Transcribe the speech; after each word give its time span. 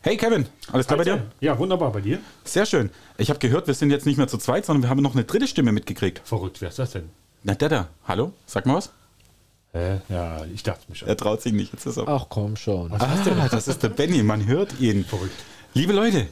Hey 0.00 0.16
Kevin, 0.16 0.46
alles 0.70 0.86
klar 0.86 0.96
bei 0.98 1.04
dir? 1.04 1.26
Ja, 1.40 1.58
wunderbar 1.58 1.90
bei 1.90 2.00
dir. 2.00 2.20
Sehr 2.44 2.66
schön. 2.66 2.90
Ich 3.16 3.30
habe 3.30 3.40
gehört, 3.40 3.66
wir 3.66 3.74
sind 3.74 3.90
jetzt 3.90 4.06
nicht 4.06 4.16
mehr 4.16 4.28
zu 4.28 4.38
zweit, 4.38 4.64
sondern 4.64 4.84
wir 4.84 4.90
haben 4.90 5.02
noch 5.02 5.14
eine 5.14 5.24
dritte 5.24 5.48
Stimme 5.48 5.72
mitgekriegt. 5.72 6.20
Verrückt, 6.24 6.60
wer 6.60 6.68
ist 6.68 6.78
das 6.78 6.92
denn? 6.92 7.10
Na, 7.42 7.54
der 7.54 7.68
da. 7.68 7.88
Hallo? 8.06 8.32
Sag 8.46 8.64
mal 8.66 8.76
was. 8.76 8.90
Hä? 9.72 10.00
Ja, 10.08 10.44
ich 10.54 10.62
dachte 10.62 10.84
mir 10.88 10.94
schon. 10.94 11.08
Er 11.08 11.16
traut 11.16 11.42
sich 11.42 11.52
nicht. 11.52 11.72
Jetzt 11.72 11.84
ist 11.86 11.96
er. 11.96 12.06
Ach 12.06 12.26
komm 12.28 12.54
schon. 12.54 12.92
Ah, 12.92 13.48
das 13.50 13.66
ist 13.66 13.82
der 13.82 13.88
Benny. 13.88 14.22
Man 14.22 14.46
hört 14.46 14.78
ihn. 14.80 15.04
Verrückt. 15.04 15.34
Liebe 15.74 15.92
Leute, 15.92 16.28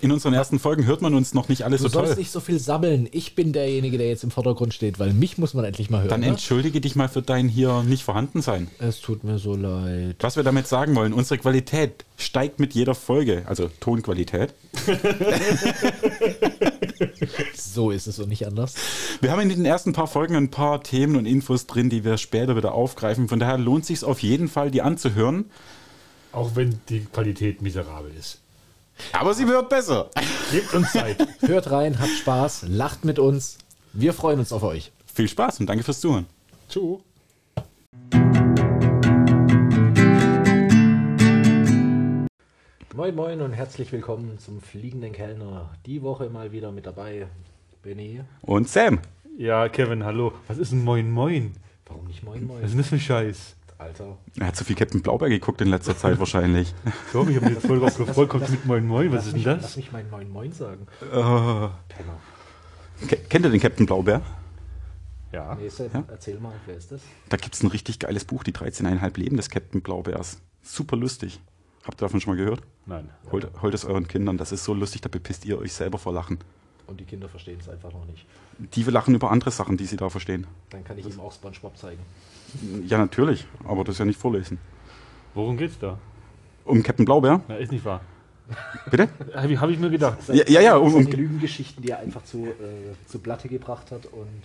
in 0.00 0.12
unseren 0.12 0.34
ersten 0.34 0.58
Folgen 0.58 0.86
hört 0.86 1.02
man 1.02 1.14
uns 1.14 1.34
noch 1.34 1.48
nicht 1.48 1.64
alles 1.64 1.82
Du 1.82 1.88
so 1.88 1.98
toll. 1.98 2.06
sollst 2.06 2.18
nicht 2.18 2.30
so 2.30 2.40
viel 2.40 2.58
sammeln. 2.58 3.08
Ich 3.12 3.34
bin 3.34 3.52
derjenige, 3.52 3.98
der 3.98 4.08
jetzt 4.08 4.24
im 4.24 4.30
Vordergrund 4.30 4.74
steht, 4.74 4.98
weil 4.98 5.12
mich 5.12 5.38
muss 5.38 5.54
man 5.54 5.64
endlich 5.64 5.90
mal 5.90 5.98
hören. 5.98 6.08
Dann 6.08 6.20
ne? 6.20 6.28
entschuldige 6.28 6.80
dich 6.80 6.96
mal 6.96 7.08
für 7.08 7.22
dein 7.22 7.48
hier 7.48 7.82
nicht 7.82 8.04
vorhanden 8.04 8.42
sein. 8.42 8.68
Es 8.78 9.00
tut 9.00 9.24
mir 9.24 9.38
so 9.38 9.56
leid. 9.56 10.16
Was 10.20 10.36
wir 10.36 10.44
damit 10.44 10.66
sagen 10.66 10.94
wollen, 10.94 11.12
unsere 11.12 11.38
Qualität 11.38 12.04
steigt 12.16 12.60
mit 12.60 12.74
jeder 12.74 12.94
Folge, 12.94 13.44
also 13.46 13.70
Tonqualität. 13.80 14.54
So 17.54 17.90
ist 17.90 18.06
es 18.06 18.18
und 18.18 18.28
nicht 18.28 18.46
anders. 18.46 18.74
Wir 19.20 19.30
haben 19.30 19.40
in 19.40 19.48
den 19.50 19.64
ersten 19.64 19.92
paar 19.92 20.06
Folgen 20.08 20.34
ein 20.34 20.50
paar 20.50 20.82
Themen 20.82 21.16
und 21.16 21.26
Infos 21.26 21.66
drin, 21.66 21.90
die 21.90 22.04
wir 22.04 22.16
später 22.18 22.56
wieder 22.56 22.72
aufgreifen. 22.72 23.28
Von 23.28 23.38
daher 23.38 23.58
lohnt 23.58 23.86
sich 23.86 24.02
auf 24.02 24.20
jeden 24.20 24.48
Fall, 24.48 24.70
die 24.70 24.82
anzuhören. 24.82 25.46
Auch 26.32 26.56
wenn 26.56 26.80
die 26.88 27.00
Qualität 27.00 27.62
miserabel 27.62 28.10
ist. 28.18 28.40
Aber 29.12 29.34
sie 29.34 29.46
wird 29.46 29.68
besser. 29.68 30.10
Gebt 30.50 30.74
uns 30.74 30.92
Zeit. 30.92 31.26
Hört 31.40 31.70
rein, 31.70 31.98
habt 31.98 32.10
Spaß, 32.10 32.66
lacht 32.68 33.04
mit 33.04 33.18
uns. 33.18 33.58
Wir 33.92 34.12
freuen 34.12 34.38
uns 34.38 34.52
auf 34.52 34.62
euch. 34.62 34.92
Viel 35.12 35.28
Spaß 35.28 35.60
und 35.60 35.66
danke 35.66 35.84
fürs 35.84 36.00
Zuhören. 36.00 36.26
Tschüss. 36.68 36.98
Moin 42.94 43.14
Moin 43.14 43.40
und 43.42 43.52
herzlich 43.52 43.92
willkommen 43.92 44.38
zum 44.40 44.60
Fliegenden 44.60 45.12
Kellner. 45.12 45.70
Die 45.86 46.02
Woche 46.02 46.30
mal 46.30 46.50
wieder 46.50 46.72
mit 46.72 46.84
dabei. 46.84 47.28
Benny. 47.82 48.22
Und 48.42 48.68
Sam. 48.68 48.98
Ja, 49.36 49.68
Kevin, 49.68 50.04
hallo. 50.04 50.32
Was 50.48 50.58
ist 50.58 50.72
ein 50.72 50.82
Moin 50.82 51.10
Moin? 51.10 51.54
Warum 51.86 52.06
nicht 52.06 52.24
Moin 52.24 52.44
Moin? 52.44 52.58
Was 52.58 52.64
ist 52.66 52.72
denn 52.72 52.78
das 52.78 52.88
für 52.88 52.96
ein 52.96 53.00
Scheiß? 53.00 53.54
Alter. 53.78 54.18
Er 54.38 54.46
hat 54.48 54.56
zu 54.56 54.64
viel 54.64 54.74
Captain 54.76 55.02
Blaubeer 55.02 55.28
geguckt 55.28 55.60
in 55.60 55.68
letzter 55.68 55.96
Zeit 55.96 56.18
wahrscheinlich. 56.18 56.74
Ich 57.06 57.10
glaube, 57.12 57.30
ich 57.30 57.36
habe 57.36 57.46
mich 57.46 57.54
jetzt 57.56 57.66
voll 57.66 57.78
drauf 57.78 57.96
gefreut. 57.96 58.28
Kommt 58.28 58.50
mit 58.50 58.66
Moin 58.66 58.84
Moin. 58.86 59.08
Was 59.12 59.16
Lass 59.18 59.26
ist 59.28 59.34
denn 59.36 59.42
Lass 59.44 59.62
das? 59.62 59.76
mich 59.76 59.92
meinen 59.92 60.10
Moin 60.10 60.28
Moin 60.30 60.52
sagen. 60.52 60.86
Penner. 61.10 61.80
ke- 63.08 63.16
kennt 63.28 63.44
ihr 63.46 63.50
den 63.50 63.60
Captain 63.60 63.86
Blaubeer? 63.86 64.20
Ja. 65.32 65.54
Nächste, 65.54 65.90
Ja? 65.92 66.04
erzähl 66.08 66.40
mal, 66.40 66.52
wer 66.66 66.76
ist 66.76 66.90
das? 66.90 67.02
Da 67.28 67.36
gibt 67.36 67.54
es 67.54 67.62
ein 67.62 67.68
richtig 67.68 67.98
geiles 67.98 68.24
Buch, 68.24 68.42
die 68.44 68.52
13,5 68.52 69.18
Leben 69.18 69.36
des 69.36 69.50
Captain 69.50 69.80
Blaubeers. 69.82 70.38
Super 70.62 70.96
lustig. 70.96 71.38
Habt 71.84 72.00
ihr 72.00 72.06
davon 72.06 72.20
schon 72.20 72.34
mal 72.34 72.42
gehört? 72.42 72.62
Nein. 72.86 73.08
Holt, 73.30 73.48
holt 73.62 73.74
es 73.74 73.84
euren 73.84 74.08
Kindern, 74.08 74.38
das 74.38 74.52
ist 74.52 74.64
so 74.64 74.74
lustig, 74.74 75.02
da 75.02 75.08
bepisst 75.08 75.44
ihr 75.44 75.58
euch 75.58 75.72
selber 75.72 75.98
vor 75.98 76.12
Lachen. 76.12 76.38
Und 76.86 76.98
die 77.00 77.04
Kinder 77.04 77.28
verstehen 77.28 77.58
es 77.60 77.68
einfach 77.68 77.92
noch 77.92 78.06
nicht. 78.06 78.26
Die 78.74 78.82
lachen 78.84 79.14
über 79.14 79.30
andere 79.30 79.50
Sachen, 79.50 79.76
die 79.76 79.84
sie 79.84 79.98
da 79.98 80.08
verstehen. 80.08 80.46
Dann 80.70 80.82
kann 80.84 80.96
ich 80.98 81.06
ihm 81.06 81.20
auch 81.20 81.32
Spongebob 81.32 81.76
zeigen. 81.76 82.00
Ja, 82.86 82.98
natürlich, 82.98 83.46
aber 83.64 83.84
das 83.84 83.94
ist 83.96 83.98
ja 83.98 84.04
nicht 84.04 84.20
vorlesen. 84.20 84.58
Worum 85.34 85.56
geht's 85.56 85.78
da? 85.78 85.98
Um 86.64 86.82
Captain 86.82 87.04
Blaubeer? 87.04 87.40
Na, 87.48 87.56
ist 87.56 87.72
nicht 87.72 87.84
wahr. 87.84 88.00
Bitte? 88.90 89.08
Habe 89.34 89.52
ich, 89.52 89.60
hab 89.60 89.68
ich 89.68 89.78
mir 89.78 89.90
gedacht. 89.90 90.18
Ja, 90.28 90.44
ja, 90.48 90.60
ja, 90.60 90.76
um, 90.76 90.94
um, 90.94 91.06
Lügengeschichten, 91.06 91.82
die 91.82 91.90
er 91.90 91.98
einfach 92.00 92.24
zu, 92.24 92.46
äh, 92.46 92.94
zu 93.06 93.18
Blatte 93.18 93.48
gebracht 93.48 93.90
hat 93.92 94.06
und 94.06 94.42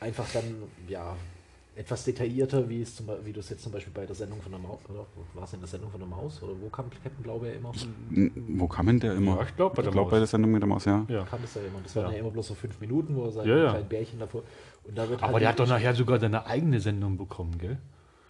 einfach 0.00 0.26
dann, 0.32 0.44
ja, 0.88 1.14
etwas 1.76 2.04
detaillierter, 2.04 2.66
wie, 2.70 2.80
es 2.80 2.96
zum, 2.96 3.06
wie 3.24 3.34
du 3.34 3.40
es 3.40 3.50
jetzt 3.50 3.62
zum 3.62 3.70
Beispiel 3.70 3.92
bei 3.92 4.06
der 4.06 4.14
Sendung 4.14 4.40
von 4.40 4.50
der 4.50 4.58
Maus, 4.58 4.78
oder 4.88 5.04
war 5.34 5.44
es 5.44 5.52
in 5.52 5.60
der 5.60 5.68
Sendung 5.68 5.90
von 5.90 6.00
der 6.00 6.08
Maus, 6.08 6.42
oder 6.42 6.52
wo 6.58 6.70
kam 6.70 6.88
Captain 6.88 7.22
Blaubeer 7.22 7.54
immer? 7.54 7.70
wo 8.48 8.66
kam 8.66 8.86
denn 8.86 9.00
der 9.00 9.14
immer? 9.14 9.36
Ja, 9.36 9.42
ich 9.42 9.54
glaube 9.56 9.76
bei 9.76 9.82
der 9.82 9.90
Ich 9.90 9.92
glaube 9.92 10.10
bei 10.10 10.18
der 10.18 10.26
Sendung 10.26 10.52
mit 10.52 10.62
der 10.62 10.68
Maus, 10.68 10.86
ja. 10.86 11.04
Ja. 11.08 11.24
Kam 11.24 11.42
das 11.42 11.54
ja 11.54 11.60
immer. 11.60 11.80
Das 11.82 11.94
waren 11.96 12.06
Ja. 12.06 12.12
ja 12.12 12.18
immer 12.20 12.30
bloß 12.30 12.46
so 12.46 12.54
fünf 12.54 12.80
Minuten, 12.80 13.14
wo 13.14 13.26
er 13.26 13.32
sein 13.32 13.46
Ja, 13.46 13.56
ja. 13.58 13.70
kleinen 13.70 13.88
Bärchen 13.88 14.18
davor. 14.18 14.42
Aber 14.94 15.32
halt 15.32 15.40
der 15.42 15.48
hat 15.48 15.58
doch 15.60 15.66
nachher 15.68 15.94
sogar 15.94 16.20
seine 16.20 16.46
eigene 16.46 16.80
Sendung 16.80 17.16
bekommen, 17.16 17.56
gell? 17.58 17.78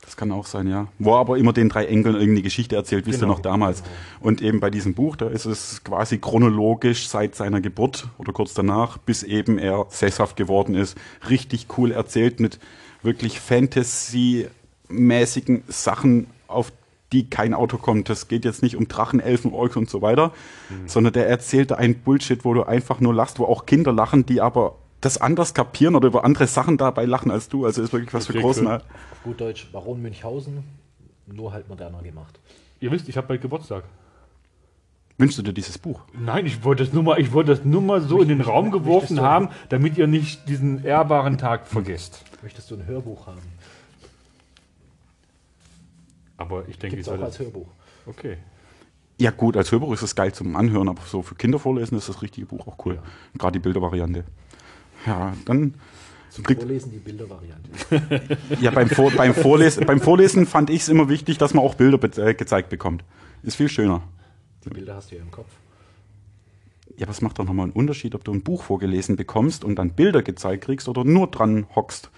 Das 0.03 0.17
kann 0.17 0.31
auch 0.31 0.47
sein, 0.47 0.69
ja. 0.69 0.87
Wo 1.00 1.15
er 1.15 1.19
aber 1.19 1.37
immer 1.37 1.53
den 1.53 1.69
drei 1.69 1.87
Enkeln 1.87 2.15
irgendeine 2.15 2.43
Geschichte 2.43 2.77
erzählt, 2.77 3.06
wisst 3.06 3.19
ihr 3.19 3.22
Genau. 3.22 3.33
noch 3.33 3.41
damals. 3.41 3.83
Und 4.21 4.41
eben 4.41 4.61
bei 4.61 4.71
diesem 4.71 4.95
Buch, 4.95 5.16
da 5.16 5.27
ist 5.28 5.47
es 5.47 5.83
quasi 5.83 6.19
chronologisch 6.19 7.09
seit 7.09 7.34
seiner 7.34 7.61
Geburt 7.61 8.06
oder 8.19 8.33
kurz 8.33 8.55
danach, 8.55 8.99
bis 8.99 9.25
eben 9.25 9.59
er 9.59 9.87
sesshaft 9.89 10.37
geworden 10.37 10.77
ist. 10.77 10.97
Richtig 11.28 11.66
cool 11.77 11.91
erzählt 11.91 12.39
mit 12.39 12.61
wirklich 13.03 13.41
Fantasy-mäßigen 13.41 15.65
Sachen, 15.69 16.28
auf 16.47 16.72
die 17.12 17.28
kein 17.28 17.55
Auto 17.55 17.77
kommt. 17.78 18.09
Das 18.09 18.28
geht 18.28 18.45
jetzt 18.45 18.62
nicht 18.62 18.77
um 18.77 18.87
Drachen, 18.89 19.19
Elfen, 19.21 19.53
Orks 19.53 19.77
und 19.77 19.89
so 19.91 20.03
weiter, 20.03 20.33
sondern 20.87 21.12
der 21.12 21.28
erzählt 21.28 21.71
da 21.72 21.77
ein 21.77 21.95
Bullshit, 21.97 22.45
wo 22.45 22.55
du 22.55 22.65
einfach 22.65 23.00
nur 23.00 23.15
lachst, 23.15 23.39
wo 23.39 23.45
auch 23.45 23.66
Kinder 23.66 23.93
lachen, 23.93 24.27
die 24.27 24.41
aber 24.41 24.77
das 25.06 25.19
anders 25.21 25.55
kapieren 25.55 25.94
oder 25.94 26.09
über 26.09 26.25
andere 26.25 26.47
Sachen 26.47 26.77
dabei 26.77 27.05
lachen 27.05 27.31
als 27.31 27.49
du. 27.49 27.65
Also 27.65 27.83
ist 27.83 27.93
wirklich 27.93 28.12
was 28.12 28.27
für 28.27 28.33
Okay, 28.33 28.43
großen. 28.43 28.67
cool. 28.67 28.83
gut 29.25 29.41
Deutsch 29.41 29.67
Baron 29.72 30.03
Münchhausen, 30.03 30.65
nur 31.27 31.53
halt 31.53 31.69
moderner 31.69 32.03
gemacht. 32.03 32.39
Ihr 32.81 32.91
wisst, 32.91 33.09
ich 33.09 33.16
habe 33.16 33.28
bald 33.28 33.41
Geburtstag. 33.41 33.84
Wünschst 35.19 35.39
du 35.39 35.43
dir 35.43 35.55
dieses 35.55 35.78
Buch? 35.78 36.03
Nein, 36.12 36.45
ich 36.45 36.62
wollte 36.62 36.84
das 36.84 36.93
nur 36.93 37.03
mal, 37.03 37.19
ich 37.19 37.33
wollte 37.33 37.55
das 37.55 37.65
nur 37.65 37.81
mal 37.81 38.03
so 38.03 38.21
in 38.21 38.28
den 38.28 38.43
Raum 38.43 38.71
geworfen 38.71 39.21
haben, 39.22 39.49
damit 39.71 39.97
ihr 39.97 40.06
nicht 40.06 40.47
diesen 40.49 40.84
ehrbaren 40.84 41.39
Tag 41.39 41.66
vergesst. 41.66 42.22
Möchtest 42.43 42.71
du 42.71 42.75
ein 42.75 42.87
Hörbuch 42.87 43.27
haben? 43.27 43.41
Aber 46.37 46.69
ich 46.69 46.78
denke, 46.78 46.97
Gibt 46.97 47.06
ich 47.09 47.12
es 47.12 47.19
auch 47.19 47.25
als 47.25 47.39
Hörbuch. 47.39 47.69
Okay. 48.05 48.37
Ja 49.19 49.31
gut, 49.31 49.56
als 49.56 49.72
Hörbuch 49.72 49.95
ist 49.95 50.03
es 50.03 50.15
geil 50.15 50.34
zum 50.34 50.55
Anhören, 50.55 50.89
aber 50.91 51.00
so 51.06 51.22
für 51.22 51.34
Kinder 51.34 51.59
vorlesen 51.59 51.97
ist 51.97 52.11
das 52.11 52.21
richtige 52.21 52.47
Buch 52.47 52.66
auch 52.66 52.84
cool. 52.84 52.97
Ja. 52.97 53.03
Gerade 53.39 53.53
die 53.53 53.61
Bildervariante. 53.62 54.25
Ja, 55.06 55.34
dann 55.44 55.75
Zum 56.31 56.44
kriegt, 56.44 56.61
Vorlesen 56.61 56.93
die 56.93 56.99
Bildervariante. 56.99 57.71
ja 58.61 58.71
beim, 58.71 58.89
Vor, 58.89 59.11
beim, 59.12 59.34
Vorlesen, 59.34 59.87
beim 59.87 60.00
Vorlesen 60.00 60.47
fand 60.47 60.71
ich 60.71 60.83
es 60.83 60.89
immer 60.89 61.09
wichtig, 61.09 61.39
dass 61.39 61.55
man 61.55 61.65
auch 61.65 61.75
Bilder 61.75 61.99
be 61.99 62.09
äh, 62.21 62.34
gezeigt 62.34 62.69
bekommt. 62.69 63.05
Ist 63.43 63.56
viel 63.56 63.69
schöner. 63.69 64.03
Die 64.65 64.71
Bilder 64.71 64.97
hast 64.97 65.11
du 65.11 65.16
ja 65.16 65.22
im 65.22 65.31
Kopf. 65.31 65.50
Ja, 66.97 67.09
es 67.09 67.21
macht 67.21 67.39
doch 67.39 67.45
nochmal 67.45 67.65
einen 67.65 67.72
Unterschied, 67.72 68.15
ob 68.15 68.25
du 68.25 68.33
ein 68.33 68.43
Buch 68.43 68.62
vorgelesen 68.62 69.16
bekommst 69.16 69.65
und 69.65 69.77
dann 69.77 69.91
Bilder 69.91 70.22
gezeigt 70.22 70.65
kriegst 70.65 70.89
oder 70.89 71.05
nur 71.05 71.27
dran 71.31 71.66
hockst 71.75 72.11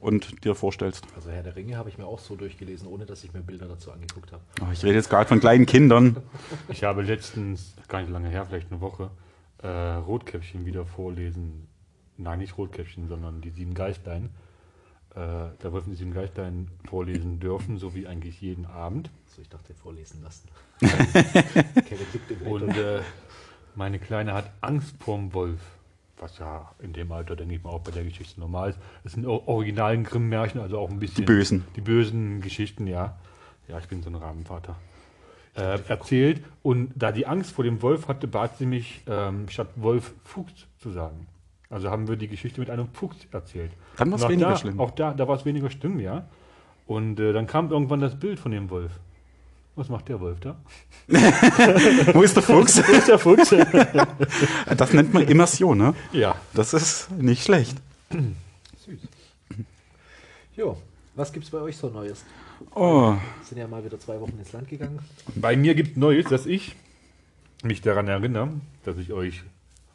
und 0.00 0.44
dir 0.44 0.54
vorstellst. 0.54 1.06
Also 1.14 1.30
Herr 1.30 1.42
der 1.42 1.56
Ringe 1.56 1.76
habe 1.76 1.88
ich 1.88 1.98
mir 1.98 2.06
auch 2.06 2.18
so 2.18 2.36
durchgelesen, 2.36 2.86
ohne 2.88 3.06
dass 3.06 3.24
ich 3.24 3.32
mir 3.32 3.40
Bilder 3.40 3.68
dazu 3.68 3.90
angeguckt 3.90 4.32
habe. 4.32 4.42
Oh, 4.60 4.72
ich 4.72 4.82
rede 4.84 4.94
jetzt 4.94 5.10
gerade 5.10 5.28
von 5.28 5.40
kleinen 5.40 5.66
Kindern. 5.66 6.16
Ich 6.68 6.84
habe 6.84 7.02
letztens, 7.02 7.74
gar 7.88 8.00
nicht 8.00 8.10
lange 8.10 8.28
her, 8.28 8.44
vielleicht 8.46 8.70
eine 8.70 8.80
Woche, 8.80 9.10
äh, 9.62 9.68
Rotkäppchen 9.68 10.66
wieder 10.66 10.84
vorlesen. 10.84 11.68
Nein, 12.16 12.38
nicht 12.38 12.56
Rotkäppchen, 12.56 13.08
sondern 13.08 13.40
die 13.40 13.50
sieben 13.50 13.74
Geistlein. 13.74 14.30
Äh, 15.14 15.50
da 15.58 15.72
wollten 15.72 15.90
die 15.90 15.96
sieben 15.96 16.12
Geistlein 16.12 16.68
vorlesen 16.88 17.38
dürfen, 17.38 17.78
so 17.78 17.94
wie 17.94 18.06
eigentlich 18.06 18.40
jeden 18.40 18.66
Abend. 18.66 19.10
So, 19.26 19.42
ich 19.42 19.48
dachte, 19.48 19.74
vorlesen 19.74 20.22
lassen. 20.22 20.48
Und 22.44 22.76
äh, 22.76 23.00
meine 23.74 23.98
Kleine 23.98 24.34
hat 24.34 24.50
Angst 24.60 24.96
vorm 24.98 25.32
Wolf. 25.32 25.60
Was 26.18 26.38
ja 26.38 26.72
in 26.80 26.92
dem 26.92 27.10
Alter, 27.10 27.34
denke 27.34 27.54
ich 27.56 27.62
mal, 27.62 27.70
auch 27.70 27.80
bei 27.80 27.90
der 27.90 28.04
Geschichte 28.04 28.38
normal 28.38 28.70
ist. 28.70 28.78
Es 29.02 29.12
sind 29.12 29.26
originalen 29.26 30.04
Grimm-Märchen, 30.04 30.60
also 30.60 30.78
auch 30.78 30.88
ein 30.88 31.00
bisschen. 31.00 31.16
Die 31.16 31.32
bösen. 31.32 31.64
Die 31.74 31.80
bösen 31.80 32.40
Geschichten, 32.40 32.86
ja. 32.86 33.18
Ja, 33.68 33.78
ich 33.78 33.88
bin 33.88 34.02
so 34.02 34.10
ein 34.10 34.14
Rahmenvater. 34.14 34.76
Äh, 35.56 35.80
erzählt. 35.88 36.42
Und 36.62 36.92
da 36.94 37.12
die 37.12 37.26
Angst 37.26 37.52
vor 37.52 37.64
dem 37.64 37.82
Wolf 37.82 38.08
hatte, 38.08 38.26
bat 38.28 38.58
sie 38.58 38.66
mich, 38.66 39.02
ähm, 39.06 39.48
statt 39.48 39.68
Wolf 39.76 40.14
Fuchs 40.24 40.66
zu 40.78 40.90
sagen. 40.90 41.26
Also 41.70 41.90
haben 41.90 42.08
wir 42.08 42.16
die 42.16 42.28
Geschichte 42.28 42.60
mit 42.60 42.70
einem 42.70 42.88
Fuchs 42.92 43.16
erzählt. 43.32 43.72
Dann 43.96 44.12
Und 44.12 44.22
auch 44.22 44.28
weniger 44.28 44.50
da, 44.50 44.56
schlimm. 44.56 44.80
Auch 44.80 44.90
da, 44.92 45.14
da 45.14 45.26
war 45.26 45.36
es 45.36 45.44
weniger 45.44 45.70
schlimm, 45.70 45.98
ja. 46.00 46.26
Und 46.86 47.18
äh, 47.18 47.32
dann 47.32 47.46
kam 47.46 47.70
irgendwann 47.70 48.00
das 48.00 48.18
Bild 48.18 48.38
von 48.38 48.52
dem 48.52 48.70
Wolf. 48.70 48.92
Was 49.76 49.88
macht 49.88 50.08
der 50.08 50.20
Wolf 50.20 50.38
da? 50.40 50.56
Wo 52.12 52.22
ist 52.22 52.36
der 52.36 52.42
Fuchs? 52.44 52.78
Wo 52.86 52.92
ist 52.92 53.08
der 53.08 53.18
Fuchs? 53.18 53.50
Das 54.76 54.92
nennt 54.92 55.12
man 55.12 55.24
Immersion, 55.24 55.78
ne? 55.78 55.94
ja. 56.12 56.36
Das 56.52 56.74
ist 56.74 57.10
nicht 57.10 57.42
schlecht. 57.42 57.76
Süß. 58.10 59.00
Jo, 60.56 60.76
was 61.16 61.32
gibt's 61.32 61.50
bei 61.50 61.58
euch 61.58 61.76
so 61.76 61.88
Neues? 61.88 62.24
Oh, 62.74 63.14
Sind 63.42 63.58
ja 63.58 63.66
mal 63.66 63.84
wieder 63.84 63.98
zwei 63.98 64.20
Wochen 64.20 64.38
ins 64.38 64.52
Land 64.52 64.68
gegangen. 64.68 65.00
Bei 65.34 65.56
mir 65.56 65.74
gibt 65.74 65.96
Neues, 65.96 66.26
dass 66.26 66.46
ich 66.46 66.76
mich 67.64 67.80
daran 67.80 68.06
erinnere, 68.06 68.50
dass 68.84 68.96
ich 68.96 69.12
euch 69.12 69.42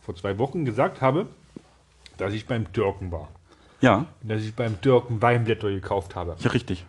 vor 0.01 0.15
zwei 0.15 0.37
Wochen 0.37 0.65
gesagt 0.65 0.99
habe, 1.01 1.27
dass 2.19 2.33
ich 2.33 2.45
beim 2.45 2.71
Türken 2.71 3.11
war. 3.11 3.29
ja, 3.81 4.05
Dass 4.23 4.41
ich 4.41 4.53
beim 4.53 4.79
Türken 4.81 5.21
Weinblätter 5.21 5.69
gekauft 5.69 6.15
habe. 6.15 6.35
ja, 6.39 6.49
richtig. 6.51 6.85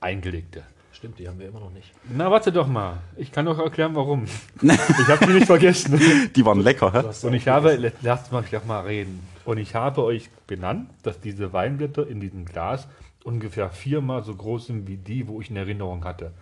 Eingelegte. 0.00 0.62
Stimmt, 0.92 1.20
die 1.20 1.28
haben 1.28 1.38
wir 1.38 1.48
immer 1.48 1.60
noch 1.60 1.70
nicht. 1.70 1.92
Na, 2.12 2.28
warte 2.28 2.50
doch 2.50 2.66
mal. 2.66 2.98
Ich 3.16 3.30
kann 3.30 3.46
doch 3.46 3.58
erklären, 3.60 3.94
warum. 3.94 4.24
ich 4.60 5.08
habe 5.08 5.26
die 5.26 5.32
nicht 5.34 5.46
vergessen. 5.46 6.00
Die 6.34 6.44
waren 6.44 6.60
lecker, 6.60 6.92
hä? 6.92 7.26
Und 7.26 7.34
ich 7.34 7.46
habe, 7.46 7.92
lasst 8.02 8.32
mich 8.32 8.50
doch 8.50 8.64
mal 8.64 8.80
reden. 8.80 9.20
Und 9.44 9.58
ich 9.58 9.76
habe 9.76 10.02
euch 10.02 10.28
benannt, 10.48 10.90
dass 11.04 11.20
diese 11.20 11.52
Weinblätter 11.52 12.06
in 12.06 12.18
diesem 12.20 12.44
Glas 12.44 12.88
ungefähr 13.22 13.70
viermal 13.70 14.24
so 14.24 14.34
groß 14.34 14.66
sind 14.66 14.88
wie 14.88 14.96
die, 14.96 15.28
wo 15.28 15.40
ich 15.40 15.50
in 15.50 15.56
Erinnerung 15.56 16.04
hatte. 16.04 16.32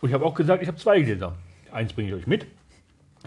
Und 0.00 0.08
ich 0.08 0.12
habe 0.14 0.24
auch 0.24 0.34
gesagt, 0.34 0.62
ich 0.62 0.68
habe 0.68 0.78
zwei 0.78 1.00
Gläser. 1.00 1.34
Eins 1.72 1.92
bringe 1.92 2.10
ich 2.10 2.14
euch 2.14 2.26
mit. 2.28 2.46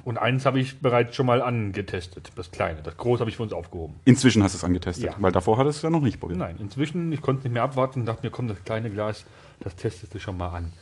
Und 0.04 0.18
eins 0.18 0.46
habe 0.46 0.60
ich 0.60 0.80
bereits 0.82 1.16
schon 1.16 1.26
mal 1.26 1.42
angetestet. 1.42 2.32
Das 2.36 2.52
kleine. 2.52 2.82
Das 2.84 2.98
große 2.98 3.22
habe 3.22 3.30
ich 3.30 3.38
für 3.38 3.44
uns 3.44 3.54
aufgehoben. 3.54 3.96
Inzwischen 4.06 4.44
hast 4.44 4.54
du 4.54 4.58
es 4.58 4.64
angetestet, 4.64 5.06
Ja. 5.06 5.16
weil 5.20 5.32
davor 5.32 5.58
hattest 5.58 5.78
du 5.78 5.80
es 5.80 5.84
ja 5.84 5.90
noch 5.90 6.04
nicht 6.04 6.20
probiert. 6.20 6.40
Nein, 6.40 6.58
inzwischen, 6.60 7.12
ich 7.12 7.22
konnte 7.22 7.44
nicht 7.44 7.54
mehr 7.54 7.64
abwarten 7.64 8.02
und 8.02 8.06
dachte 8.06 8.24
mir, 8.26 8.30
komm, 8.32 8.48
das 8.48 8.64
kleine 8.66 8.90
Glas, 8.90 9.26
das 9.62 9.76
testest 9.76 10.14
du 10.14 10.20
schon 10.20 10.38
mal 10.38 10.50
an. 10.50 10.74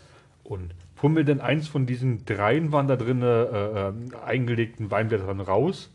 Und 0.44 0.74
fummel 0.96 1.24
denn 1.26 1.40
eins 1.42 1.68
von 1.68 1.86
diesen 1.86 2.26
dreien 2.26 2.72
waren 2.72 2.88
da 2.88 2.96
drin 2.96 3.22
äh, 3.22 3.44
äh, 3.44 3.94
eingelegten 4.26 4.90
Weinblättern 4.92 5.40
raus. 5.42 5.90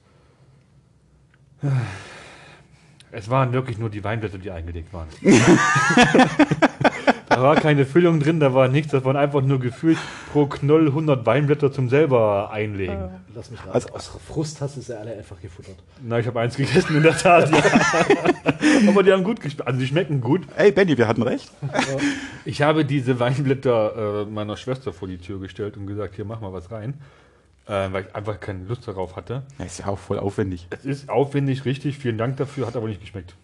Es 3.11 3.29
waren 3.31 3.53
wirklich 3.53 3.79
nur 3.79 3.91
die 3.91 4.05
Weinblätter, 4.05 4.39
die 4.39 4.51
eingelegt 4.51 4.93
waren. 4.93 5.09
da 7.39 7.45
war 7.45 7.55
keine 7.57 7.87
Füllung 7.87 8.19
drin, 8.19 8.41
da 8.41 8.53
war 8.53 8.67
nichts. 8.69 8.91
Das 8.91 9.05
waren 9.05 9.17
einfach 9.17 9.43
nur 9.43 9.61
gefühlt 9.61 9.99
pro 10.33 10.47
Knoll 10.47 10.89
100 10.89 11.25
Weinblätter 11.25 11.71
zum 11.71 11.89
selber 11.89 12.51
einlegen. 12.51 13.11
Lass 13.35 13.51
mich 13.51 13.61
raten. 13.61 13.71
Also- 13.71 13.91
Aus 13.95 14.11
Frust 14.27 14.61
hast 14.61 14.77
du 14.77 14.81
sie 14.81 14.99
alle 14.99 15.17
einfach 15.17 15.41
gefuttert. 15.41 15.77
Na, 16.03 16.19
ich 16.19 16.27
habe 16.27 16.41
eins 16.41 16.57
gegessen, 16.57 16.97
in 16.97 17.03
der 17.05 17.17
Tat. 17.17 17.51
Ja. 17.51 17.59
Aber 18.89 19.03
die 19.05 19.13
haben 19.13 19.23
gut 19.23 19.41
geschmeckt. 19.41 19.67
Also 19.69 19.79
die 19.79 19.87
schmecken 19.87 20.21
gut. 20.21 20.43
Ey, 20.57 20.73
Benny, 20.73 20.99
wir 20.99 21.07
hatten 21.07 21.23
recht. 21.23 21.51
Ich 22.45 22.63
habe 22.63 22.85
diese 22.85 23.21
Weinblätter 23.21 24.23
äh, 24.23 24.31
meiner 24.31 24.57
Schwester 24.57 24.93
vor 24.93 25.07
die 25.07 25.19
Tür 25.19 25.39
gestellt 25.39 25.77
und 25.77 25.87
gesagt, 25.87 26.17
hier 26.17 26.25
mach 26.25 26.41
mal 26.41 26.53
was 26.53 26.71
rein, 26.73 26.95
äh, 27.69 27.89
weil 27.93 28.07
ich 28.09 28.15
einfach 28.17 28.41
keine 28.41 28.65
Lust 28.65 28.89
darauf 28.89 29.15
hatte. 29.17 29.43
Ja, 29.59 29.65
ist 29.65 29.79
ja 29.79 29.87
auch 29.87 29.99
voll 29.99 30.19
aufwendig. 30.19 30.67
Es 30.71 30.85
ist 30.85 31.09
aufwendig, 31.09 31.65
richtig, 31.65 31.99
vielen 31.99 32.19
Dank 32.19 32.37
dafür, 32.37 32.67
hat 32.67 32.75
aber 32.77 32.89
nicht 32.89 33.01
geschmeckt. 33.01 33.35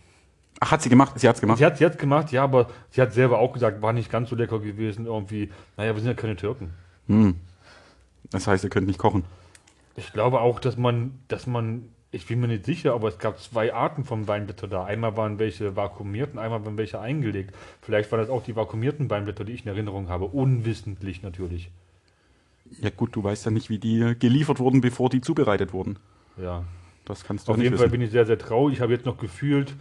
Ach, 0.60 0.70
hat 0.70 0.82
sie 0.82 0.88
gemacht? 0.88 1.18
Sie 1.18 1.28
hat's 1.28 1.40
gemacht? 1.40 1.58
Sie 1.58 1.64
hat 1.64 1.80
es 1.80 1.98
gemacht, 1.98 2.32
ja, 2.32 2.44
aber 2.44 2.68
sie 2.90 3.02
hat 3.02 3.12
selber 3.12 3.38
auch 3.38 3.52
gesagt, 3.52 3.82
war 3.82 3.92
nicht 3.92 4.10
ganz 4.10 4.30
so 4.30 4.36
lecker 4.36 4.60
gewesen, 4.60 5.06
irgendwie. 5.06 5.50
Naja, 5.76 5.94
wir 5.94 6.00
sind 6.00 6.08
ja 6.08 6.14
keine 6.14 6.36
Türken. 6.36 6.70
Hm. 7.08 7.34
Das 8.30 8.46
heißt, 8.46 8.64
ihr 8.64 8.70
könnt 8.70 8.86
nicht 8.86 8.98
kochen. 8.98 9.24
Ich 9.96 10.12
glaube 10.12 10.40
auch, 10.40 10.60
dass 10.60 10.76
man, 10.76 11.18
dass 11.28 11.46
man, 11.46 11.88
ich 12.10 12.26
bin 12.26 12.40
mir 12.40 12.48
nicht 12.48 12.64
sicher, 12.64 12.94
aber 12.94 13.08
es 13.08 13.18
gab 13.18 13.40
zwei 13.40 13.74
Arten 13.74 14.04
von 14.04 14.26
Weinblätter 14.26 14.66
da. 14.68 14.84
Einmal 14.84 15.16
waren 15.16 15.38
welche 15.38 15.76
vakuumiert 15.76 16.32
und 16.32 16.38
einmal 16.38 16.64
waren 16.64 16.76
welche 16.76 17.00
eingelegt. 17.00 17.54
Vielleicht 17.82 18.10
waren 18.10 18.20
das 18.20 18.30
auch 18.30 18.42
die 18.42 18.56
vakuumierten 18.56 19.10
Weinblätter, 19.10 19.44
die 19.44 19.52
ich 19.52 19.62
in 19.62 19.68
Erinnerung 19.68 20.08
habe. 20.08 20.24
Unwissentlich 20.26 21.22
natürlich. 21.22 21.70
Ja 22.80 22.90
gut, 22.90 23.14
du 23.14 23.22
weißt 23.22 23.44
ja 23.44 23.50
nicht, 23.50 23.68
wie 23.68 23.78
die 23.78 24.14
geliefert 24.18 24.58
wurden, 24.58 24.80
bevor 24.80 25.10
die 25.10 25.20
zubereitet 25.20 25.72
wurden. 25.72 25.98
Ja. 26.40 26.64
Das 27.04 27.24
kannst 27.24 27.46
du 27.46 27.52
Auf 27.52 27.58
nicht 27.58 27.64
jeden 27.64 27.76
Fall 27.76 27.86
wissen. 27.86 27.92
bin 27.92 28.00
ich 28.00 28.10
sehr, 28.10 28.24
sehr 28.24 28.38
traurig. 28.38 28.76
Ich 28.76 28.80
habe 28.80 28.92
jetzt 28.92 29.04
noch 29.04 29.18
gefühlt 29.18 29.74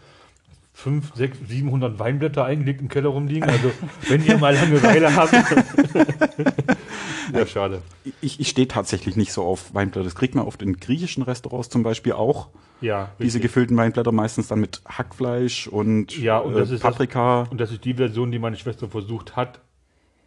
5, 0.75 1.13
6, 1.15 1.37
700 1.47 1.99
Weinblätter 1.99 2.45
eingelegt 2.45 2.81
im 2.81 2.89
Keller 2.89 3.09
rumliegen. 3.09 3.47
Also, 3.47 3.71
wenn 4.09 4.25
ihr 4.25 4.37
mal 4.37 4.53
Langeweile 4.55 5.15
habt. 5.15 5.33
ja, 7.33 7.45
schade. 7.45 7.81
Ich, 8.21 8.39
ich 8.39 8.47
stehe 8.49 8.67
tatsächlich 8.67 9.15
nicht 9.15 9.31
so 9.33 9.43
auf 9.43 9.73
Weinblätter. 9.73 10.03
Das 10.03 10.15
kriegt 10.15 10.35
man 10.35 10.45
oft 10.45 10.61
in 10.61 10.77
griechischen 10.77 11.23
Restaurants 11.23 11.69
zum 11.69 11.83
Beispiel 11.83 12.13
auch. 12.13 12.49
Ja, 12.81 13.11
Diese 13.19 13.37
richtig. 13.37 13.41
gefüllten 13.43 13.77
Weinblätter 13.77 14.11
meistens 14.11 14.47
dann 14.47 14.59
mit 14.59 14.81
Hackfleisch 14.85 15.67
und, 15.67 16.17
Ja, 16.17 16.39
und 16.39 16.53
äh, 16.55 16.59
das 16.59 16.71
ist 16.71 16.83
das- 16.83 16.91
Paprika. 16.91 17.43
Und 17.49 17.61
das 17.61 17.71
ist 17.71 17.85
die 17.85 17.93
Version, 17.93 18.31
die 18.31 18.39
meine 18.39 18.57
Schwester 18.57 18.89
versucht 18.89 19.35
hat, 19.35 19.61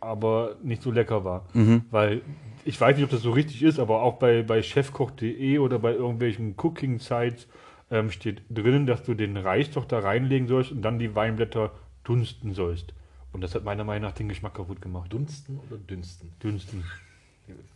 aber 0.01 0.57
nicht 0.63 0.83
so 0.83 0.91
lecker 0.91 1.25
war. 1.25 1.45
Mhm. 1.53 1.83
Weil 1.91 2.23
ich 2.65 2.81
weiß 2.81 2.97
nicht, 2.97 3.05
ob 3.05 3.11
das 3.11 3.23
so 3.23 3.31
richtig 3.33 3.63
ist, 3.63 3.79
aber 3.79 4.03
auch 4.03 4.15
bei, 4.15 4.43
bei 4.43 4.63
chefkoch.de 4.63 5.59
oder 5.59 5.79
bei 5.79 5.93
irgendwelchen 5.93 6.55
Cooking-Sites 6.57 7.47
ähm, 7.91 8.11
steht 8.11 8.43
drinnen, 8.51 8.87
dass 8.87 9.03
du 9.03 9.15
den 9.15 9.37
Reis 9.37 9.71
doch 9.71 9.85
da 9.85 10.01
reinlegen 10.01 10.49
sollst 10.49 10.73
und 10.73 10.83
dann 10.83 10.99
die 10.99 11.15
Weinblätter 11.15 11.73
dunsten 12.05 12.55
sollst. 12.55 12.95
Und 13.33 13.41
das 13.43 13.55
hat 13.55 13.65
meiner 13.65 13.85
Meinung 13.85 14.09
nach 14.09 14.17
den 14.17 14.29
Geschmack 14.29 14.55
kaputt 14.55 14.81
gemacht. 14.81 15.13
Dunsten 15.13 15.61
oder 15.69 15.77
dünsten? 15.77 16.33
Dünsten. 16.43 16.85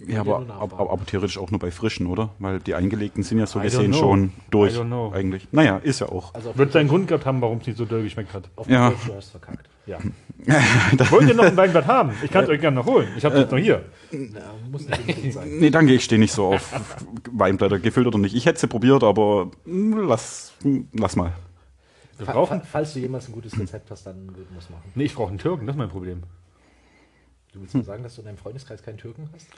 Ja, 0.06 0.20
aber, 0.20 0.46
aber, 0.48 0.90
aber, 0.90 1.06
theoretisch 1.06 1.36
auch 1.38 1.50
nur 1.50 1.60
bei 1.60 1.70
frischen, 1.70 2.06
oder? 2.06 2.30
Weil 2.38 2.58
die 2.60 2.74
eingelegten 2.74 3.22
sind 3.22 3.38
ja 3.38 3.46
so 3.46 3.60
gesehen 3.60 3.92
schon 3.92 4.32
durch. 4.50 4.74
I 4.74 4.78
don't 4.78 4.86
know. 4.86 5.12
Eigentlich. 5.12 5.46
Naja, 5.52 5.76
ist 5.76 6.00
ja 6.00 6.08
auch. 6.08 6.34
Also 6.34 6.56
Wird 6.56 6.72
seinen 6.72 6.88
Grund 6.88 7.06
gehabt 7.06 7.26
haben, 7.26 7.40
warum 7.42 7.58
es 7.58 7.66
nicht 7.66 7.76
so 7.76 7.84
doll 7.84 8.02
geschmeckt 8.02 8.32
hat. 8.32 8.48
auf 8.56 8.68
Ja. 8.68 8.90
ja. 8.90 8.94
du 9.06 9.14
hast 9.14 9.30
verkackt. 9.30 9.68
Ja. 9.86 9.98
Wollt 11.10 11.28
ihr 11.28 11.34
noch 11.34 11.44
ein 11.44 11.56
Weinblatt 11.56 11.86
haben? 11.86 12.12
Ich 12.24 12.30
kann 12.30 12.44
es 12.44 12.50
euch 12.50 12.60
gerne 12.60 12.76
noch 12.76 12.86
holen. 12.86 13.08
Ich 13.16 13.24
habe 13.24 13.34
es 13.34 13.42
jetzt 13.42 13.50
noch 13.50 13.58
hier. 13.58 13.84
Na, 14.10 14.40
muss 14.70 14.88
nicht 14.88 15.34
sein. 15.34 15.48
Nee, 15.60 15.70
danke, 15.70 15.92
ich 15.92 16.04
stehe 16.04 16.18
nicht 16.18 16.32
so 16.32 16.46
auf 16.54 16.72
Weinblätter, 17.30 17.78
gefüllt 17.78 18.06
oder 18.06 18.18
nicht. 18.18 18.34
Ich 18.34 18.46
hätte 18.46 18.58
sie 18.58 18.68
probiert, 18.68 19.04
aber 19.04 19.50
mm, 19.66 19.98
lass, 20.08 20.54
lass 20.92 21.16
mal. 21.16 21.32
Wir 22.16 22.26
Fa 22.26 22.32
brauchen. 22.32 22.60
fa 22.60 22.66
falls 22.66 22.94
du 22.94 23.00
jemals 23.00 23.28
ein 23.28 23.32
gutes 23.32 23.58
Rezept 23.58 23.90
hast, 23.90 24.06
dann 24.06 24.28
würden 24.28 24.48
wir 24.50 24.58
es 24.58 24.70
machen. 24.70 24.90
Nee, 24.94 25.04
ich 25.04 25.14
brauche 25.14 25.28
einen 25.28 25.38
Türken, 25.38 25.66
das 25.66 25.74
ist 25.74 25.78
mein 25.78 25.88
Problem. 25.88 26.22
Du 27.52 27.60
willst 27.60 27.74
mir 27.74 27.82
sagen, 27.82 28.02
dass 28.02 28.14
du 28.14 28.20
in 28.20 28.26
deinem 28.26 28.38
Freundeskreis 28.38 28.82
keinen 28.82 28.98
Türken 28.98 29.28
hast? 29.34 29.48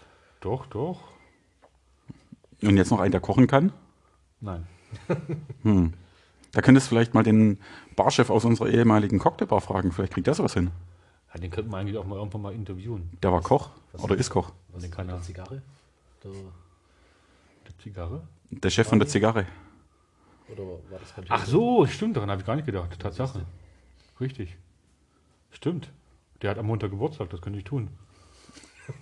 Doch, 0.40 0.66
doch. 0.66 1.00
Und 2.62 2.76
jetzt 2.76 2.90
noch 2.90 3.00
einen, 3.00 3.12
der 3.12 3.20
kochen 3.20 3.46
kann. 3.46 3.72
Nein. 4.40 4.66
Da 6.54 6.60
könntest 6.60 6.86
du 6.86 6.88
vielleicht 6.90 7.14
mal 7.14 7.22
den 7.22 7.58
Barchef 7.96 8.28
aus 8.28 8.44
unserer 8.44 8.68
ehemaligen 8.68 9.18
Cocktailbar 9.18 9.62
fragen. 9.62 9.90
Vielleicht 9.90 10.12
kriegt 10.12 10.26
der 10.26 10.34
sowas 10.34 10.52
hin. 10.52 10.70
Ja, 11.32 11.40
den 11.40 11.50
könnte 11.50 11.70
man 11.70 11.80
eigentlich 11.80 11.96
auch 11.96 12.04
mal 12.04 12.16
irgendwann 12.16 12.42
mal 12.42 12.52
interviewen. 12.52 13.08
Der 13.22 13.32
war 13.32 13.40
Koch 13.40 13.70
Was 13.92 14.02
oder 14.02 14.16
ist 14.16 14.28
Koch. 14.28 14.52
Was 14.70 14.82
Den 14.82 14.90
ist 14.92 14.98
er. 14.98 15.04
der 15.04 15.22
Zigarre? 15.22 15.62
Der, 16.22 16.30
Die 16.30 17.78
Zigarre? 17.82 18.22
Der 18.50 18.68
Chef 18.68 18.86
von 18.86 18.98
der 18.98 19.08
Zigarre. 19.08 19.46
oder 20.48 20.62
war 20.90 20.98
das 21.00 21.14
kein 21.14 21.24
Ach 21.30 21.46
so, 21.46 21.86
stimmt, 21.86 22.18
daran 22.18 22.30
habe 22.30 22.42
ich 22.42 22.46
gar 22.46 22.56
nicht 22.56 22.66
gedacht. 22.66 23.00
Tatsache. 23.00 23.46
Richtig. 24.20 24.54
Stimmt. 25.52 25.90
Der 26.42 26.50
hat 26.50 26.58
am 26.58 26.66
Montag 26.66 26.90
Geburtstag, 26.90 27.30
das 27.30 27.40
könnte 27.40 27.58
ich 27.58 27.64
tun. 27.64 27.88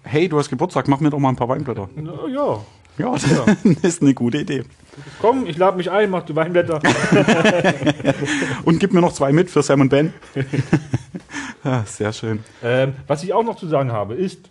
Hey, 0.03 0.29
du 0.29 0.39
hast 0.39 0.51
Geburtstag, 0.51 0.89
mach 0.89 1.01
mir 1.01 1.09
doch 1.09 1.19
mal 1.19 1.31
ein 1.31 1.37
paar 1.37 1.49
Weinblätter. 1.49 1.89
Na, 1.97 2.27
ja. 2.29 2.61
Ja, 2.99 3.13
das 3.65 3.65
ist 3.65 4.03
eine 4.03 4.13
gute 4.13 4.39
Idee. 4.39 4.65
Komm, 5.21 5.47
ich 5.47 5.57
lade 5.57 5.79
mich 5.79 5.91
ein, 5.91 6.11
mach 6.11 6.25
die 6.25 6.37
Weinblätter. 6.37 6.83
Und 8.65 8.79
gib 8.79 8.93
mir 8.93 9.01
noch 9.01 9.15
zwei 9.15 9.33
mit 9.33 9.49
für 9.49 9.63
Sam 9.63 9.81
und 9.81 9.89
Ben. 9.89 10.13
ah, 11.65 11.83
sehr 11.85 12.13
schön. 12.13 12.45
ähm, 12.63 12.95
was 13.07 13.23
ich 13.23 13.33
auch 13.33 13.45
noch 13.45 13.57
zu 13.57 13.69
sagen 13.69 13.91
habe, 13.91 14.15
ist, 14.15 14.51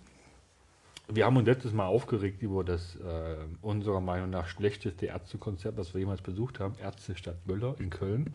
wir 1.06 1.26
haben 1.26 1.36
uns 1.36 1.46
letztes 1.46 1.72
Mal 1.72 1.86
aufgeregt 1.86 2.42
über 2.42 2.64
das 2.64 2.96
äh, 2.96 3.36
unserer 3.62 4.00
Meinung 4.00 4.30
nach 4.30 4.48
schlechteste 4.48 5.06
Ärztekonzert, 5.06 5.78
das 5.78 5.94
wir 5.94 6.00
jemals 6.00 6.22
besucht 6.22 6.58
haben, 6.58 6.74
Ärztestadt 6.82 7.46
Möller 7.46 7.76
in 7.78 7.90
Köln. 7.90 8.34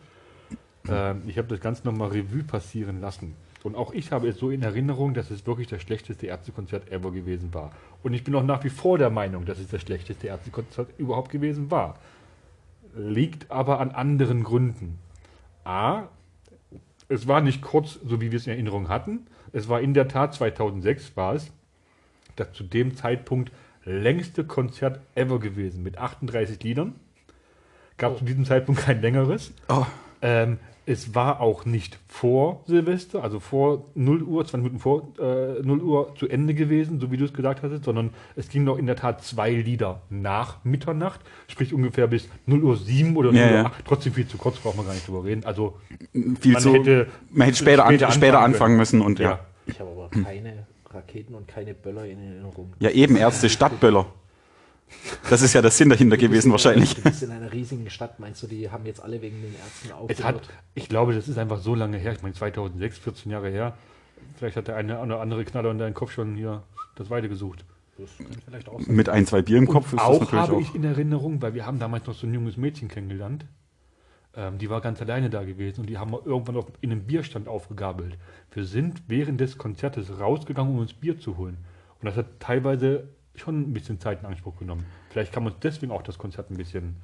Ähm, 0.88 1.22
ich 1.26 1.36
habe 1.36 1.48
das 1.48 1.60
Ganze 1.60 1.84
nochmal 1.84 2.08
Revue 2.08 2.42
passieren 2.44 3.00
lassen. 3.02 3.34
Und 3.66 3.74
auch 3.74 3.92
ich 3.92 4.12
habe 4.12 4.28
es 4.28 4.38
so 4.38 4.50
in 4.50 4.62
Erinnerung, 4.62 5.12
dass 5.12 5.32
es 5.32 5.44
wirklich 5.44 5.66
das 5.66 5.82
schlechteste 5.82 6.28
Ärztekonzert 6.28 6.88
ever 6.92 7.10
gewesen 7.10 7.52
war. 7.52 7.72
Und 8.04 8.14
ich 8.14 8.22
bin 8.22 8.32
auch 8.36 8.44
nach 8.44 8.62
wie 8.62 8.70
vor 8.70 8.96
der 8.96 9.10
Meinung, 9.10 9.44
dass 9.44 9.58
es 9.58 9.66
das 9.66 9.82
schlechteste 9.82 10.28
Ärztekonzert 10.28 10.88
überhaupt 10.98 11.32
gewesen 11.32 11.68
war. 11.68 11.98
Liegt 12.94 13.50
aber 13.50 13.80
an 13.80 13.90
anderen 13.90 14.44
Gründen. 14.44 15.00
A, 15.64 16.04
es 17.08 17.26
war 17.26 17.40
nicht 17.40 17.60
kurz, 17.60 17.98
so 18.06 18.20
wie 18.20 18.30
wir 18.30 18.36
es 18.36 18.46
in 18.46 18.52
Erinnerung 18.52 18.88
hatten. 18.88 19.26
Es 19.52 19.68
war 19.68 19.80
in 19.80 19.94
der 19.94 20.06
Tat 20.06 20.34
2006 20.34 21.16
war 21.16 21.34
es 21.34 21.50
das 22.36 22.52
zu 22.52 22.62
dem 22.62 22.94
Zeitpunkt 22.94 23.50
längste 23.84 24.44
Konzert 24.44 25.00
ever 25.16 25.40
gewesen 25.40 25.82
mit 25.82 25.98
38 25.98 26.62
Liedern. 26.62 26.94
Gab 27.98 28.16
zu 28.16 28.24
diesem 28.24 28.44
Zeitpunkt 28.44 28.82
kein 28.82 29.00
längeres. 29.00 29.52
Oh, 29.68 29.86
Ähm, 30.22 30.58
es 30.88 31.16
war 31.16 31.40
auch 31.40 31.64
nicht 31.64 31.98
vor 32.06 32.62
Silvester, 32.66 33.22
also 33.24 33.40
vor 33.40 33.84
0 33.96 34.22
Uhr, 34.22 34.44
20 34.46 34.58
Minuten 34.62 34.78
vor 34.78 35.08
äh, 35.18 35.60
0 35.60 35.82
Uhr 35.82 36.14
zu 36.16 36.28
Ende 36.28 36.54
gewesen, 36.54 37.00
so 37.00 37.10
wie 37.10 37.16
du 37.16 37.24
es 37.24 37.34
gesagt 37.34 37.64
hast, 37.64 37.84
sondern 37.84 38.10
es 38.36 38.48
ging 38.48 38.62
noch 38.62 38.78
in 38.78 38.86
der 38.86 38.94
Tat 38.94 39.24
zwei 39.24 39.50
Lieder 39.50 40.02
nach 40.10 40.64
Mitternacht, 40.64 41.20
sprich 41.48 41.74
ungefähr 41.74 42.06
bis 42.06 42.28
0 42.46 42.62
Uhr 42.62 42.76
7 42.76 43.16
oder 43.16 43.32
0 43.32 43.40
Ja, 43.40 43.46
Uhr 43.46 43.52
ja. 43.52 43.64
8. 43.66 43.84
Trotzdem 43.84 44.12
viel 44.12 44.28
zu 44.28 44.38
kurz, 44.38 44.58
braucht 44.58 44.76
man 44.76 44.86
gar 44.86 44.94
nicht 44.94 45.08
drüber 45.08 45.24
reden. 45.24 45.44
Also 45.44 45.76
viel 46.40 46.52
Man 46.52 46.62
zu. 46.62 46.72
hätte 46.72 47.08
man 47.30 47.46
hätte 47.46 47.58
später, 47.58 47.84
an, 47.84 47.94
später 47.94 48.12
später 48.12 48.38
anfangen 48.38 48.54
anfangen 48.54 48.76
müssen 48.76 49.00
und 49.00 49.18
ja. 49.18 49.30
ja. 49.30 49.40
Ich 49.66 49.80
habe 49.80 49.90
aber 49.90 50.08
keine 50.10 50.66
Raketen 50.88 51.34
und 51.34 51.48
keine 51.48 51.74
Böller 51.74 52.06
in 52.06 52.22
Erinnerung. 52.22 52.72
Ja, 52.78 52.90
eben 52.90 53.16
Ärzte 53.16 53.48
Stadtböller. 53.48 54.06
Das 55.28 55.42
ist 55.42 55.52
ja 55.52 55.62
der 55.62 55.70
Sinn 55.70 55.88
dahinter 55.90 56.16
gewesen 56.16 56.50
wahrscheinlich. 56.52 56.94
Du 56.94 57.02
bist 57.02 57.22
in 57.22 57.30
einer 57.30 57.52
riesigen 57.52 57.88
Stadt, 57.90 58.18
meinst 58.20 58.42
du, 58.42 58.46
die 58.46 58.70
haben 58.70 58.86
jetzt 58.86 59.00
alle 59.00 59.20
wegen 59.20 59.42
den 59.42 59.54
Ärzten 59.54 59.88
Es 60.08 60.22
hat, 60.22 60.36
aufgehört? 60.36 60.62
ich 60.74 60.88
glaube, 60.88 61.14
das 61.14 61.28
ist 61.28 61.38
einfach 61.38 61.58
so 61.58 61.74
lange 61.74 61.98
her. 61.98 62.12
Ich 62.12 62.22
meine, 62.22 62.34
2006, 62.34 62.98
14 62.98 63.32
Jahre 63.32 63.50
her. 63.50 63.76
Vielleicht 64.36 64.56
hat 64.56 64.68
der 64.68 64.76
eine 64.76 65.00
oder 65.00 65.20
andere 65.20 65.44
Knaller 65.44 65.70
in 65.70 65.78
deinem 65.78 65.94
Kopf 65.94 66.12
schon 66.12 66.36
hier 66.36 66.62
das 66.94 67.10
Weite 67.10 67.28
gesucht. 67.28 67.64
Das. 67.98 68.10
Mit 68.86 69.08
ein, 69.08 69.26
zwei 69.26 69.42
Bier 69.42 69.58
im 69.58 69.66
Kopf 69.66 69.86
ist 69.86 69.94
das 69.94 70.02
auch 70.02 70.20
natürlich 70.20 70.32
habe 70.32 70.52
auch. 70.56 70.60
ich 70.60 70.74
in 70.74 70.84
Erinnerung, 70.84 71.40
weil 71.40 71.54
wir 71.54 71.64
haben 71.64 71.78
damals 71.78 72.06
noch 72.06 72.14
so 72.14 72.26
ein 72.26 72.34
junges 72.34 72.56
Mädchen 72.56 72.88
kennengelernt. 72.88 73.46
Ähm, 74.34 74.58
die 74.58 74.68
war 74.68 74.82
ganz 74.82 75.00
alleine 75.00 75.30
da 75.30 75.44
gewesen 75.44 75.80
und 75.80 75.86
die 75.88 75.96
haben 75.96 76.12
wir 76.12 76.26
irgendwann 76.26 76.56
auf, 76.56 76.66
in 76.82 76.92
einem 76.92 77.04
Bierstand 77.04 77.48
aufgegabelt. 77.48 78.18
Wir 78.52 78.64
sind 78.64 79.02
während 79.08 79.40
des 79.40 79.56
Konzertes 79.56 80.20
rausgegangen, 80.20 80.74
um 80.74 80.80
uns 80.80 80.92
Bier 80.92 81.18
zu 81.18 81.38
holen. 81.38 81.56
Und 82.00 82.06
das 82.06 82.16
hat 82.16 82.38
teilweise 82.38 83.08
schon 83.40 83.60
ein 83.60 83.72
bisschen 83.72 84.00
Zeit 84.00 84.20
in 84.20 84.26
Anspruch 84.26 84.58
genommen. 84.58 84.84
Vielleicht 85.10 85.32
kam 85.32 85.46
uns 85.46 85.56
deswegen 85.62 85.92
auch 85.92 86.02
das 86.02 86.18
Konzert 86.18 86.50
ein 86.50 86.56
bisschen 86.56 86.96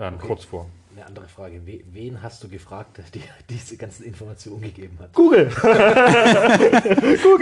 ähm, 0.00 0.18
kurz 0.18 0.44
vor. 0.44 0.66
Eine 0.96 1.06
andere 1.06 1.28
Frage. 1.28 1.60
We 1.66 1.80
wen 1.92 2.22
hast 2.22 2.42
du 2.42 2.48
gefragt, 2.48 2.98
der 2.98 3.04
dir 3.04 3.22
diese 3.50 3.76
ganzen 3.76 4.04
Informationen 4.04 4.62
gegeben 4.62 4.98
hat? 5.00 5.12
Google! 5.14 5.50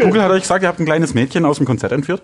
Google 0.02 0.23
hat 0.23 0.31
euch 0.31 0.43
gesagt, 0.43 0.62
ihr 0.62 0.69
habt 0.69 0.78
ein 0.81 0.85
kleines 0.87 1.14
Mädchen 1.14 1.45
aus 1.45 1.57
dem 1.59 1.66
Konzert 1.66 1.93
entführt. 1.93 2.23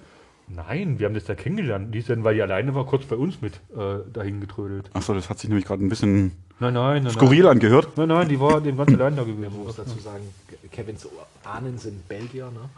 Nein, 0.48 0.98
wir 0.98 1.06
haben 1.06 1.14
das 1.14 1.24
da 1.24 1.34
kennengelernt. 1.34 1.94
Die 1.94 2.00
ist 2.00 2.10
dann, 2.10 2.24
weil 2.24 2.34
die 2.34 2.42
alleine 2.42 2.74
war, 2.74 2.84
kurz 2.84 3.04
bei 3.04 3.16
uns 3.16 3.40
mit 3.40 3.54
äh, 3.74 4.00
dahin 4.12 4.40
getrödelt. 4.40 4.90
Achso, 4.92 5.14
das 5.14 5.30
hat 5.30 5.38
sich 5.38 5.48
nämlich 5.48 5.64
gerade 5.64 5.82
ein 5.84 5.88
bisschen 5.88 6.32
Nein, 6.58 6.74
nein, 6.74 7.04
nein. 7.04 7.12
skurril 7.12 7.46
angehört. 7.46 7.96
Nein, 7.96 8.08
nein, 8.08 8.28
die 8.28 8.38
war 8.38 8.60
den 8.60 8.76
ganzen 8.76 9.00
allein 9.00 9.16
da 9.16 9.22
Man 9.22 9.36
gewesen. 9.36 9.62
muss 9.62 9.76
dazu 9.76 9.98
sagen, 9.98 10.22
Kevins 10.70 11.08
Ahnen 11.44 11.78
sind 11.78 12.06
Belgier, 12.06 12.46
ne? 12.50 12.68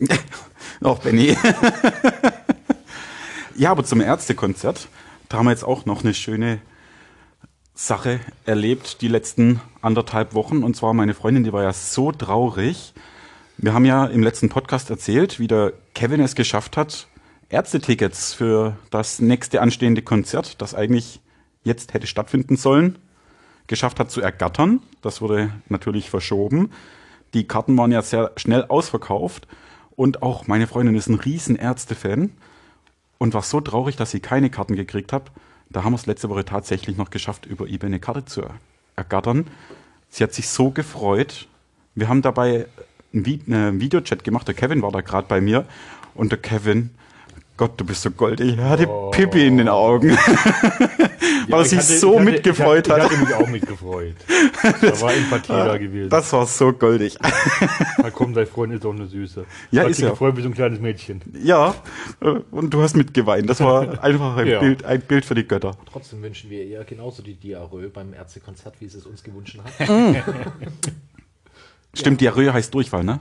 Auch 0.82 1.00
Benny. 1.00 1.36
ja, 3.56 3.70
aber 3.70 3.84
zum 3.84 4.00
Ärztekonzert, 4.00 4.88
da 5.28 5.38
haben 5.38 5.46
wir 5.46 5.50
jetzt 5.50 5.64
auch 5.64 5.86
noch 5.86 6.04
eine 6.04 6.14
schöne 6.14 6.60
Sache 7.74 8.20
erlebt, 8.44 9.02
die 9.02 9.08
letzten 9.08 9.60
anderthalb 9.82 10.34
Wochen. 10.34 10.62
Und 10.62 10.76
zwar 10.76 10.94
meine 10.94 11.14
Freundin, 11.14 11.44
die 11.44 11.52
war 11.52 11.62
ja 11.62 11.72
so 11.72 12.12
traurig. 12.12 12.94
Wir 13.56 13.72
haben 13.74 13.84
ja 13.84 14.06
im 14.06 14.22
letzten 14.22 14.48
Podcast 14.48 14.90
erzählt, 14.90 15.40
wie 15.40 15.48
der 15.48 15.72
Kevin 15.94 16.20
es 16.20 16.34
geschafft 16.34 16.76
hat, 16.76 17.08
Ärztetickets 17.48 18.34
für 18.34 18.76
das 18.90 19.20
nächste 19.20 19.62
anstehende 19.62 20.02
Konzert, 20.02 20.60
das 20.60 20.74
eigentlich 20.74 21.20
jetzt 21.64 21.94
hätte 21.94 22.06
stattfinden 22.06 22.56
sollen, 22.56 22.98
geschafft 23.66 23.98
hat 23.98 24.10
zu 24.10 24.20
ergattern. 24.20 24.80
Das 25.02 25.20
wurde 25.20 25.52
natürlich 25.68 26.10
verschoben. 26.10 26.70
Die 27.34 27.46
Karten 27.46 27.76
waren 27.76 27.92
ja 27.92 28.02
sehr 28.02 28.32
schnell 28.36 28.64
ausverkauft. 28.64 29.48
Und 29.98 30.22
auch 30.22 30.46
meine 30.46 30.68
Freundin 30.68 30.94
ist 30.94 31.08
ein 31.08 31.16
riesen 31.16 31.56
Ärzte-Fan 31.56 32.30
und 33.18 33.34
war 33.34 33.42
so 33.42 33.60
traurig, 33.60 33.96
dass 33.96 34.12
sie 34.12 34.20
keine 34.20 34.48
Karten 34.48 34.76
gekriegt 34.76 35.12
hat. 35.12 35.32
Da 35.70 35.82
haben 35.82 35.90
wir 35.92 35.96
es 35.96 36.06
letzte 36.06 36.28
Woche 36.28 36.44
tatsächlich 36.44 36.96
noch 36.96 37.10
geschafft, 37.10 37.46
über 37.46 37.66
eBay 37.66 37.88
eine 37.88 37.98
Karte 37.98 38.24
zu 38.24 38.42
ergattern. 38.94 39.48
Sie 40.08 40.22
hat 40.22 40.32
sich 40.32 40.48
so 40.50 40.70
gefreut. 40.70 41.48
Wir 41.96 42.08
haben 42.08 42.22
dabei 42.22 42.66
einen 43.12 43.24
Vi- 43.24 43.40
einen 43.48 43.80
Videochat 43.80 44.22
gemacht. 44.22 44.46
Der 44.46 44.54
Kevin 44.54 44.82
war 44.82 44.92
da 44.92 45.00
gerade 45.00 45.26
bei 45.26 45.40
mir. 45.40 45.66
Und 46.14 46.30
der 46.30 46.38
Kevin, 46.38 46.90
Gott, 47.58 47.72
du 47.78 47.84
bist 47.84 48.00
so 48.02 48.10
goldig. 48.12 48.56
Er 48.56 48.68
hatte 48.70 48.88
Pippi 49.10 49.46
in 49.46 49.58
den 49.58 49.68
Augen. 49.68 50.10
Weil 51.48 51.60
er 51.60 51.60
ich 51.62 51.68
sich 51.70 51.78
hatte- 51.80 51.98
so 51.98 52.12
ich 52.14 52.20
hatte- 52.20 52.30
mitgefreut 52.30 52.86
ich 52.86 52.92
hatte, 52.92 53.02
hat. 53.04 53.10
Ich 53.12 53.18
hatte 53.18 53.26
mich 53.26 53.34
auch 53.34 53.48
mitgefreut. 53.48 54.14
Da 54.80 55.00
war 55.00 55.14
Empathie 55.14 55.48
da 55.52 55.76
gewesen. 55.78 56.08
Das 56.10 56.32
war 56.32 56.46
so 56.46 56.72
goldig. 56.72 57.16
Na 57.98 58.10
komm, 58.10 58.34
dein 58.34 58.46
Freund 58.46 58.72
ist 58.74 58.84
doch 58.84 58.92
eine 58.94 59.06
Süße. 59.06 59.44
Ja, 59.70 59.82
Hat 59.82 59.90
ist 59.90 59.96
sich 59.98 60.04
er. 60.04 60.10
gefreut 60.10 60.36
wie 60.36 60.42
so 60.42 60.48
ein 60.48 60.54
kleines 60.54 60.80
Mädchen. 60.80 61.20
Ja, 61.42 61.74
äh, 62.20 62.28
und 62.50 62.72
du 62.74 62.80
hast 62.82 62.96
mitgeweint. 62.96 63.48
Das 63.50 63.60
war 63.60 64.02
einfach 64.04 64.36
ein, 64.36 64.46
Ja. 64.46 64.60
Bild, 64.60 64.84
ein 64.84 65.00
Bild 65.00 65.24
für 65.24 65.34
die 65.34 65.46
Götter. 65.46 65.76
Trotzdem 65.90 66.22
wünschen 66.22 66.50
wir 66.50 66.64
ihr 66.64 66.82
genauso 66.84 67.22
die 67.22 67.34
Diarrhoe 67.34 67.88
beim 67.88 68.14
Ärztekonzert, 68.14 68.74
wie 68.80 68.88
sie 68.88 68.98
es 68.98 69.06
uns 69.06 69.22
gewünscht 69.22 69.58
hat. 69.78 69.88
Stimmt, 71.94 72.20
Diarrhoe 72.20 72.52
heißt 72.52 72.72
Durchfall, 72.74 73.04
ne? 73.04 73.20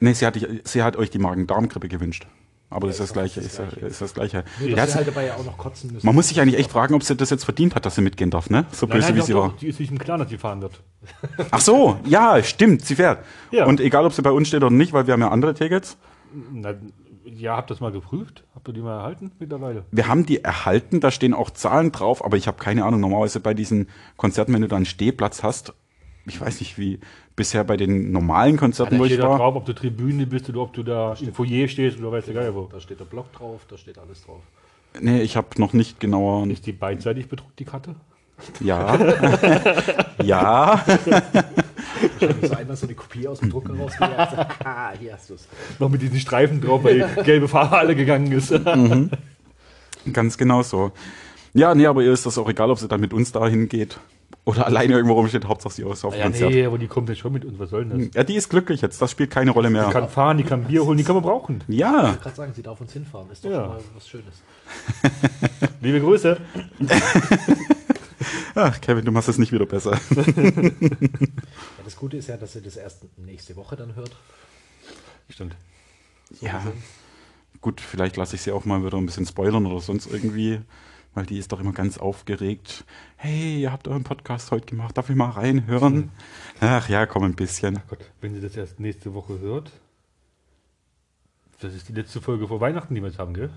Nee, 0.00 0.12
sie 0.14 0.26
hat, 0.26 0.38
sie 0.64 0.82
hat 0.82 0.96
euch 0.96 1.10
die 1.10 1.18
Magen-Darm-Grippe 1.18 1.88
gewünscht. 1.88 2.26
Aber 2.72 2.86
das 2.86 2.96
ist 2.96 3.00
das 3.00 3.12
Gleiche. 3.12 3.40
das 3.40 3.52
Ist, 3.52 3.58
ja- 3.58 3.64
Gleiche. 3.66 3.86
ist 3.86 4.00
das 4.00 4.14
Gleiche. 4.14 4.44
Ja, 4.64 4.76
dass 4.76 4.94
halt 4.94 5.08
dabei 5.08 5.26
ja 5.26 5.34
auch 5.34 5.44
noch 5.44 5.58
kotzen 5.58 5.92
müssen. 5.92 6.06
man 6.06 6.14
muss 6.14 6.28
sich 6.28 6.40
eigentlich 6.40 6.58
echt 6.58 6.70
fragen, 6.70 6.94
ob 6.94 7.02
sie 7.02 7.16
das 7.16 7.28
jetzt 7.30 7.44
verdient 7.44 7.74
hat, 7.74 7.84
dass 7.84 7.96
sie 7.96 8.00
mitgehen 8.00 8.30
darf, 8.30 8.48
ne? 8.48 8.64
So 8.70 8.86
böse 8.86 9.12
wie 9.14 9.18
doch, 9.18 9.26
sie 9.26 9.34
war. 9.34 9.54
Die 9.60 9.66
ist 9.68 9.78
sich 9.78 9.90
im 9.90 9.98
Klaren, 9.98 10.20
dass 10.20 10.30
sie 10.30 10.38
fahren 10.38 10.62
wird. 10.62 10.80
Ach 11.50 11.60
so, 11.60 11.98
ja, 12.06 12.40
stimmt, 12.42 12.84
sie 12.86 12.94
fährt. 12.94 13.24
Ja. 13.50 13.66
Und 13.66 13.80
egal, 13.80 14.06
ob 14.06 14.12
sie 14.12 14.22
bei 14.22 14.30
uns 14.30 14.48
steht 14.48 14.62
oder 14.62 14.70
nicht, 14.70 14.92
weil 14.92 15.06
wir 15.06 15.14
haben 15.14 15.20
ja 15.20 15.30
andere 15.30 15.52
Tickets. 15.54 15.96
Na, 16.52 16.74
ja, 17.24 17.56
habt 17.56 17.70
ihr 17.70 17.74
das 17.74 17.80
mal 17.80 17.90
geprüft? 17.92 18.44
Habt 18.54 18.68
ihr 18.68 18.74
die 18.74 18.80
mal 18.82 18.98
erhalten 18.98 19.32
mittlerweile? 19.40 19.84
Wir 19.90 20.06
haben 20.08 20.24
die 20.26 20.42
erhalten, 20.44 21.00
da 21.00 21.10
stehen 21.10 21.34
auch 21.34 21.50
Zahlen 21.50 21.90
drauf, 21.92 22.24
aber 22.24 22.36
ich 22.36 22.46
habe 22.46 22.58
keine 22.58 22.84
Ahnung. 22.84 23.00
Normalerweise 23.00 23.40
bei 23.40 23.54
diesen 23.54 23.88
Konzerten, 24.16 24.52
wenn 24.54 24.62
du 24.62 24.68
da 24.68 24.76
einen 24.76 24.86
Stehplatz 24.86 25.42
hast, 25.42 25.72
ich 26.26 26.40
weiß 26.40 26.60
nicht, 26.60 26.78
wie 26.78 27.00
bisher 27.36 27.64
bei 27.64 27.76
den 27.76 28.12
normalen 28.12 28.56
Konzerten, 28.56 28.94
Da 28.94 29.00
wo 29.00 29.04
ich 29.04 29.12
steht 29.12 29.24
da 29.24 29.30
war. 29.30 29.38
drauf, 29.38 29.56
ob 29.56 29.66
du 29.66 29.72
Tribüne 29.72 30.26
bist 30.26 30.48
oder 30.48 30.60
ob 30.60 30.72
du 30.72 30.82
da 30.82 31.14
im 31.20 31.32
Foyer 31.32 31.68
stehst 31.68 31.98
oder 31.98 32.12
weiß 32.12 32.26
der 32.26 32.34
Geil 32.34 32.54
wo. 32.54 32.68
Da 32.70 32.80
steht 32.80 33.00
der 33.00 33.04
Block 33.04 33.32
drauf, 33.32 33.62
da 33.68 33.76
steht 33.76 33.98
alles 33.98 34.24
drauf. 34.24 34.40
Nee, 35.00 35.22
ich 35.22 35.36
habe 35.36 35.48
noch 35.58 35.72
nicht 35.72 36.00
genauer. 36.00 36.46
Ist 36.48 36.66
die 36.66 36.72
beidseitig 36.72 37.28
bedruckt, 37.28 37.58
die 37.58 37.64
Karte? 37.64 37.94
Ja. 38.60 38.96
ja. 40.22 40.84
Wahrscheinlich 42.18 42.50
so 42.50 42.56
einmal 42.56 42.76
so 42.76 42.86
eine 42.86 42.94
Kopie 42.94 43.28
aus 43.28 43.40
dem 43.40 43.50
Drucker 43.50 43.74
rausgejagt. 43.76 44.36
Haha, 44.64 44.92
hier 44.98 45.12
hast 45.12 45.30
du 45.30 45.34
es. 45.34 45.46
Noch 45.78 45.88
mit 45.90 46.02
diesen 46.02 46.18
Streifen 46.18 46.60
drauf, 46.60 46.82
weil 46.82 47.06
die 47.16 47.22
gelbe 47.22 47.48
Farbe 47.48 47.78
alle 47.78 47.94
gegangen 47.94 48.32
ist. 48.32 48.52
Ganz 50.12 50.38
genau 50.38 50.62
so. 50.62 50.92
Ja, 51.52 51.74
nee, 51.74 51.86
aber 51.86 52.02
ihr 52.02 52.12
ist 52.12 52.24
das 52.26 52.38
auch 52.38 52.48
egal, 52.48 52.70
ob 52.70 52.78
sie 52.78 52.88
dann 52.88 53.00
mit 53.00 53.12
uns 53.12 53.32
dahin 53.32 53.68
geht 53.68 53.98
oder 54.44 54.66
alleine 54.66 54.94
irgendwo 54.94 55.14
rumsteht. 55.14 55.44
Hauptsache 55.46 55.74
sie 55.74 55.82
ist 55.82 56.04
auf 56.04 56.14
dem 56.14 56.18
ja, 56.18 56.24
Konzert. 56.24 56.50
nee, 56.50 56.64
aber 56.64 56.78
die 56.78 56.86
kommt 56.88 57.08
jetzt 57.08 57.18
schon 57.18 57.32
mit 57.32 57.44
uns. 57.44 57.58
Was 57.58 57.70
soll 57.70 57.84
denn 57.84 58.06
das? 58.06 58.14
Ja, 58.14 58.24
die 58.24 58.34
ist 58.34 58.48
glücklich 58.48 58.80
jetzt. 58.80 59.00
Das 59.00 59.10
spielt 59.10 59.30
keine 59.30 59.50
Rolle 59.50 59.68
Die 59.68 59.74
mehr. 59.74 59.90
kann 59.90 60.08
fahren, 60.08 60.38
die 60.38 60.44
kann 60.44 60.64
Bier 60.64 60.84
holen, 60.84 60.96
die 60.98 61.04
kann 61.04 61.14
man 61.14 61.22
brauchen. 61.24 61.62
Ja, 61.68 61.98
Ich 61.98 62.06
wollte 62.08 62.20
gerade 62.22 62.36
sagen, 62.36 62.52
sie 62.54 62.62
darf 62.62 62.80
uns 62.80 62.92
hinfahren. 62.92 63.30
Ist 63.30 63.44
doch 63.44 63.50
Ja. 63.50 63.60
schon 63.64 63.68
mal 63.68 63.80
was 63.94 64.08
Schönes. 64.08 64.34
Liebe 65.80 66.00
Grüße. 66.00 66.38
Ach, 68.54 68.80
Kevin, 68.80 69.04
du 69.04 69.12
machst 69.12 69.28
es 69.28 69.38
nicht 69.38 69.52
wieder 69.52 69.66
besser. 69.66 69.98
Ja, 71.80 71.84
das 71.84 71.96
Gute 71.96 72.16
ist 72.16 72.28
ja, 72.28 72.36
dass 72.36 72.52
sie 72.52 72.62
das 72.62 72.76
erst 72.76 73.04
nächste 73.18 73.56
Woche 73.56 73.76
dann 73.76 73.94
hört. 73.94 74.10
Stimmt. 75.28 75.56
Ja. 76.40 76.62
Gut, 77.60 77.80
vielleicht 77.80 78.16
lasse 78.16 78.36
ich 78.36 78.42
sie 78.42 78.52
auch 78.52 78.64
mal 78.64 78.84
wieder 78.84 78.96
ein 78.98 79.06
bisschen 79.06 79.26
spoilern 79.26 79.66
oder 79.66 79.80
sonst 79.80 80.06
irgendwie, 80.06 80.60
weil 81.14 81.26
die 81.26 81.38
ist 81.38 81.52
doch 81.52 81.60
immer 81.60 81.72
ganz 81.72 81.98
aufgeregt. 81.98 82.84
Hey, 83.16 83.62
ihr 83.62 83.72
habt 83.72 83.88
euren 83.88 84.04
Podcast 84.04 84.50
heute 84.50 84.66
gemacht, 84.66 84.96
darf 84.96 85.10
ich 85.10 85.16
mal 85.16 85.30
reinhören? 85.30 86.10
Ach 86.60 86.88
ja, 86.88 87.06
komm 87.06 87.24
ein 87.24 87.34
bisschen. 87.34 87.80
Gott, 87.88 88.10
wenn 88.20 88.34
sie 88.34 88.40
das 88.40 88.56
erst 88.56 88.80
nächste 88.80 89.14
Woche 89.14 89.38
hört. 89.40 89.70
Das 91.60 91.74
ist 91.74 91.88
die 91.88 91.92
letzte 91.92 92.20
Folge 92.20 92.48
vor 92.48 92.60
Weihnachten, 92.60 92.94
die 92.94 93.02
wir 93.02 93.08
jetzt 93.08 93.18
haben, 93.18 93.34
gell? 93.34 93.50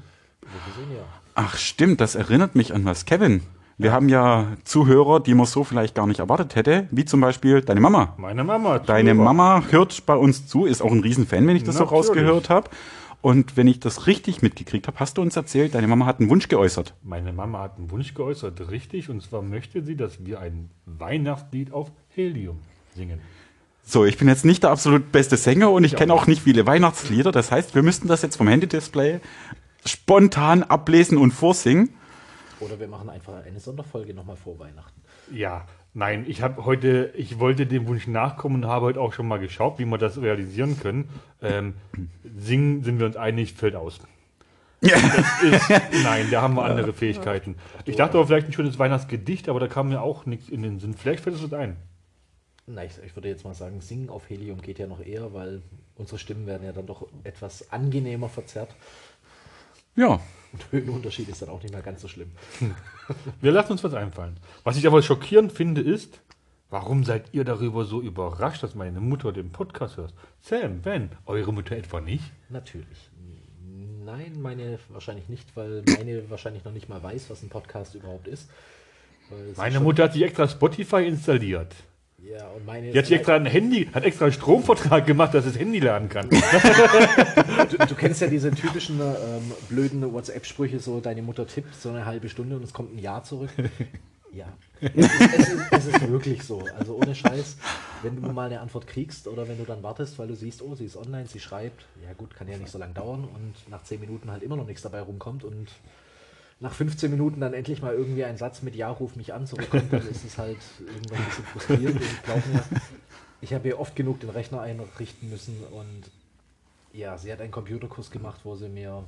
Ja. 0.44 1.04
Ach 1.36 1.56
stimmt, 1.58 2.02
das 2.02 2.16
erinnert 2.16 2.54
mich 2.56 2.74
an 2.74 2.84
was. 2.84 3.06
Kevin, 3.06 3.42
wir 3.78 3.92
haben 3.92 4.10
ja 4.10 4.48
Zuhörer, 4.66 5.20
die 5.22 5.34
man 5.34 5.46
so 5.46 5.64
vielleicht 5.64 5.96
gar 5.96 6.06
nicht 6.06 6.20
erwartet 6.20 6.56
hätte, 6.56 6.88
wie 6.92 7.06
zum 7.06 7.22
Beispiel 7.22 7.62
deine 7.62 7.80
Mama. 7.80 8.14
Meine 8.18 8.44
Mama. 8.44 8.80
Deine 8.80 9.12
Zuhörer. 9.12 9.34
Mama 9.34 9.64
hört 9.70 10.06
bei 10.06 10.16
uns 10.16 10.48
zu, 10.48 10.66
ist 10.66 10.82
auch 10.82 10.92
ein 10.92 11.00
Riesenfan, 11.00 11.48
wenn 11.48 11.56
ich 11.56 11.64
das 11.64 11.76
so 11.78 11.86
Natürlich. 11.86 12.10
rausgehört 12.10 12.50
habe. 12.50 12.70
Und 13.24 13.56
wenn 13.56 13.68
ich 13.68 13.80
das 13.80 14.06
richtig 14.06 14.42
mitgekriegt 14.42 14.86
habe, 14.86 15.00
hast 15.00 15.18
du 15.18 15.22
uns 15.22 15.38
erzählt, 15.38 15.76
deine 15.76 15.88
Mama 15.88 16.06
hat 16.06 16.20
einen 16.20 16.30
Wunsch 16.30 16.50
geäußert. 16.50 16.94
Meine 17.04 17.32
Mama 17.32 17.62
hat 17.62 17.78
einen 17.78 17.90
Wunsch 17.90 18.14
geäußert, 18.14 18.70
richtig. 18.70 19.10
Und 19.10 19.24
zwar 19.24 19.42
möchte 19.42 19.82
sie, 19.82 19.96
dass 19.96 20.26
wir 20.26 20.42
ein 20.42 20.70
Weihnachtslied 20.86 21.72
auf 21.72 21.90
Helium 22.10 22.60
singen. 22.94 23.22
So, 23.82 24.04
ich 24.04 24.18
bin 24.18 24.28
jetzt 24.28 24.44
nicht 24.44 24.64
der 24.64 24.72
absolut 24.72 25.14
beste 25.14 25.38
Sänger 25.38 25.72
und 25.72 25.86
ich 25.86 25.96
kenne 25.96 26.14
auch 26.14 26.28
nicht 26.28 26.42
viele 26.42 26.68
Weihnachtslieder. 26.68 27.32
Das 27.32 27.50
heißt, 27.50 27.76
wir 27.76 27.82
müssten 27.82 28.10
das 28.10 28.24
jetzt 28.24 28.36
vom 28.36 28.50
Handy-Display 28.50 29.22
spontan 29.86 30.64
ablesen 30.64 31.18
und 31.18 31.32
vorsingen. 31.32 31.96
Oder 32.60 32.78
wir 32.78 32.90
machen 32.90 33.10
einfach 33.10 33.46
eine 33.46 33.62
Sonderfolge 33.62 34.14
nochmal 34.14 34.36
vor 34.36 34.60
Weihnachten. 34.60 35.02
Ja, 35.32 35.66
nein, 35.94 36.26
ich 36.28 36.42
habe 36.42 36.66
heute, 36.66 37.14
ich 37.16 37.40
wollte 37.40 37.66
dem 37.66 37.88
Wunsch 37.88 38.08
nachkommen 38.08 38.64
und 38.64 38.66
habe 38.66 38.86
heute 38.86 39.02
auch 39.02 39.14
schon 39.14 39.28
mal 39.28 39.40
geschaut, 39.40 39.80
wie 39.80 39.86
wir 39.86 39.98
das 39.98 40.22
realisieren 40.22 40.80
können. 40.80 41.10
Ähm, 41.42 41.76
singen 42.38 42.84
sind 42.84 43.00
wir 43.00 43.06
uns 43.06 43.16
einig, 43.16 43.54
fällt 43.54 43.76
aus. 43.76 44.00
Ja. 44.82 44.98
Ist, 45.42 45.70
nein, 46.04 46.28
da 46.30 46.42
haben 46.42 46.56
wir 46.56 46.66
andere 46.66 46.94
Fähigkeiten. 46.94 47.56
Ich 47.86 47.96
dachte 47.96 48.18
aber 48.18 48.28
vielleicht 48.28 48.48
ein 48.48 48.54
schönes 48.54 48.78
Weihnachtsgedicht, 48.78 49.48
aber 49.48 49.60
da 49.60 49.68
kam 49.68 49.90
mir 49.90 50.02
auch 50.02 50.26
nichts 50.26 50.50
in 50.50 50.62
den 50.62 50.80
Sinn. 50.80 50.94
Vielleicht 50.94 51.24
fällt 51.24 51.38
es 51.38 51.44
uns 51.44 51.54
ein. 51.54 51.78
Na, 52.66 52.84
ich, 52.84 52.94
ich 53.06 53.16
würde 53.16 53.30
jetzt 53.30 53.44
mal 53.44 53.54
sagen, 53.54 53.82
Singen 53.82 54.10
auf 54.10 54.30
Helium 54.30 54.62
geht 54.62 54.80
ja 54.80 54.88
noch 54.88 55.06
eher, 55.06 55.34
weil 55.34 55.62
unsere 55.96 56.18
Stimmen 56.18 56.48
werden 56.48 56.66
ja 56.66 56.72
dann 56.72 56.86
doch 56.86 57.08
etwas 57.24 57.72
angenehmer 57.72 58.30
verzerrt. 58.30 58.74
Ja, 59.96 60.20
Höhenunterschied 60.72 61.30
ist 61.30 61.42
dann 61.42 61.50
auch 61.50 61.62
nicht 61.62 61.74
mehr 61.74 61.82
ganz 61.82 62.02
so 62.02 62.08
schlimm. 62.08 62.32
Wir 63.42 63.52
lassen 63.52 63.74
uns 63.74 63.84
was 63.84 63.94
einfallen. 63.94 64.38
Was 64.64 64.78
ich 64.78 64.88
aber 64.88 65.02
schockierend 65.02 65.52
finde, 65.52 65.82
ist, 65.82 66.20
warum 66.70 67.04
seid 67.04 67.26
ihr 67.34 67.44
darüber 67.44 67.86
so 67.86 68.02
überrascht, 68.02 68.64
dass 68.64 68.76
meine 68.76 69.00
Mutter 69.00 69.32
den 69.32 69.52
Podcast 69.52 69.98
hört? 69.98 70.14
Sam, 70.42 70.82
Ben, 70.82 71.10
eure 71.26 71.54
Mutter 71.54 71.76
etwa 71.76 72.02
nicht? 72.02 72.32
Natürlich. 72.50 73.10
Nein, 74.06 74.42
meine 74.42 74.80
wahrscheinlich 74.90 75.30
nicht, 75.30 75.56
weil 75.56 75.84
meine 75.98 76.30
wahrscheinlich 76.30 76.66
noch 76.66 76.74
nicht 76.74 76.90
mal 76.90 77.02
weiß, 77.02 77.30
was 77.30 77.42
ein 77.42 77.50
Podcast 77.50 77.96
überhaupt 77.96 78.28
ist. 78.28 78.50
Meine 79.56 79.80
Mutter 79.80 80.04
hat 80.04 80.14
sich 80.14 80.22
extra 80.24 80.48
Spotify 80.48 81.08
installiert. 81.08 81.74
Ja, 82.30 82.48
und 82.50 82.66
meine. 82.66 82.92
Die 82.92 82.98
hat 82.98 83.06
sich 83.06 83.18
extra 83.18 83.36
ein 83.36 83.46
Handy, 83.46 83.90
hat 83.94 84.04
extra 84.04 84.26
einen 84.26 84.34
Stromvertrag 84.34 85.06
gemacht, 85.06 85.34
dass 85.34 85.46
es 85.46 85.58
Handy 85.60 85.80
laden 85.80 86.10
kann. 86.10 86.30
du, 87.70 87.78
du 87.78 87.96
kennst 87.96 88.22
ja 88.22 88.28
diese 88.28 88.52
typischen 88.52 89.00
ähm, 89.02 89.52
blöden 89.70 90.14
WhatsApp-Sprüche, 90.14 90.80
so 90.80 91.02
deine 91.02 91.22
Mutter 91.22 91.46
tippt 91.46 91.76
so 91.76 91.90
eine 91.90 92.06
halbe 92.06 92.30
Stunde 92.30 92.56
und 92.56 92.64
es 92.64 92.74
kommt 92.74 92.96
ein 92.96 93.00
Ja 93.00 93.24
zurück. 93.24 93.50
Ja. 94.36 94.48
Es 94.82 94.96
ist, 94.96 95.22
es, 95.22 95.50
ist, 95.50 95.72
es 95.72 95.86
ist 95.86 96.08
wirklich 96.10 96.42
so. 96.42 96.64
Also 96.76 96.96
ohne 96.96 97.14
Scheiß, 97.14 97.56
wenn 98.02 98.20
du 98.20 98.32
mal 98.32 98.48
eine 98.48 98.62
Antwort 98.62 98.88
kriegst 98.88 99.28
oder 99.28 99.48
wenn 99.48 99.60
du 99.60 99.64
dann 99.64 99.84
wartest, 99.84 100.18
weil 100.18 100.28
du 100.28 100.36
siehst, 100.36 100.64
oh, 100.64 100.74
sie 100.74 100.86
ist 100.86 100.98
online, 100.98 101.28
sie 101.28 101.40
schreibt, 101.40 101.86
ja 102.04 102.14
gut, 102.14 102.36
kann 102.36 102.48
ja 102.48 102.58
nicht 102.58 102.72
so 102.72 102.80
lange 102.80 102.96
dauern 102.96 103.26
und 103.26 103.54
nach 103.70 103.84
10 103.84 104.00
Minuten 104.00 104.32
halt 104.32 104.42
immer 104.42 104.56
noch 104.56 104.66
nichts 104.66 104.82
dabei 104.82 105.02
rumkommt 105.02 105.44
und 105.44 105.68
nach 106.60 106.74
15 106.74 107.12
Minuten 107.12 107.42
dann 107.42 107.54
endlich 107.54 107.82
mal 107.82 107.94
irgendwie 107.94 108.24
ein 108.24 108.38
Satz 108.38 108.62
mit 108.62 108.76
Ja, 108.76 108.90
ruf 108.90 109.16
mich 109.16 109.34
an 109.34 109.48
zurückkommt, 109.48 109.92
dann 109.92 110.08
ist 110.08 110.24
es 110.24 110.38
halt 110.38 110.58
irgendwann 110.80 111.18
ein 111.20 111.26
bisschen 111.26 111.46
frustrierend. 111.46 111.96
Und 111.96 112.02
ich 112.04 112.24
glaube 112.24 112.44
mir, 112.50 112.64
ich 113.42 113.54
habe 113.54 113.64
hier 113.64 113.80
oft 113.80 113.96
genug 113.96 114.20
den 114.22 114.30
Rechner 114.30 114.62
einrichten 114.62 115.30
müssen 115.30 115.58
und 115.72 116.12
Ja, 116.94 117.18
sie 117.18 117.32
hat 117.32 117.42
einen 117.42 117.52
Computerkurs 117.52 118.12
gemacht, 118.12 118.42
wo 118.44 118.56
sie 118.56 118.70
mir, 118.70 119.04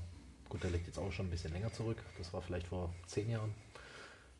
gut, 0.50 0.64
der 0.64 0.72
liegt 0.72 0.88
jetzt 0.88 0.98
auch 1.00 1.12
schon 1.12 1.28
ein 1.28 1.30
bisschen 1.30 1.54
länger 1.54 1.72
zurück, 1.72 1.98
das 2.18 2.34
war 2.34 2.42
vielleicht 2.42 2.68
vor 2.68 2.92
zehn 3.08 3.30
Jahren, 3.30 3.54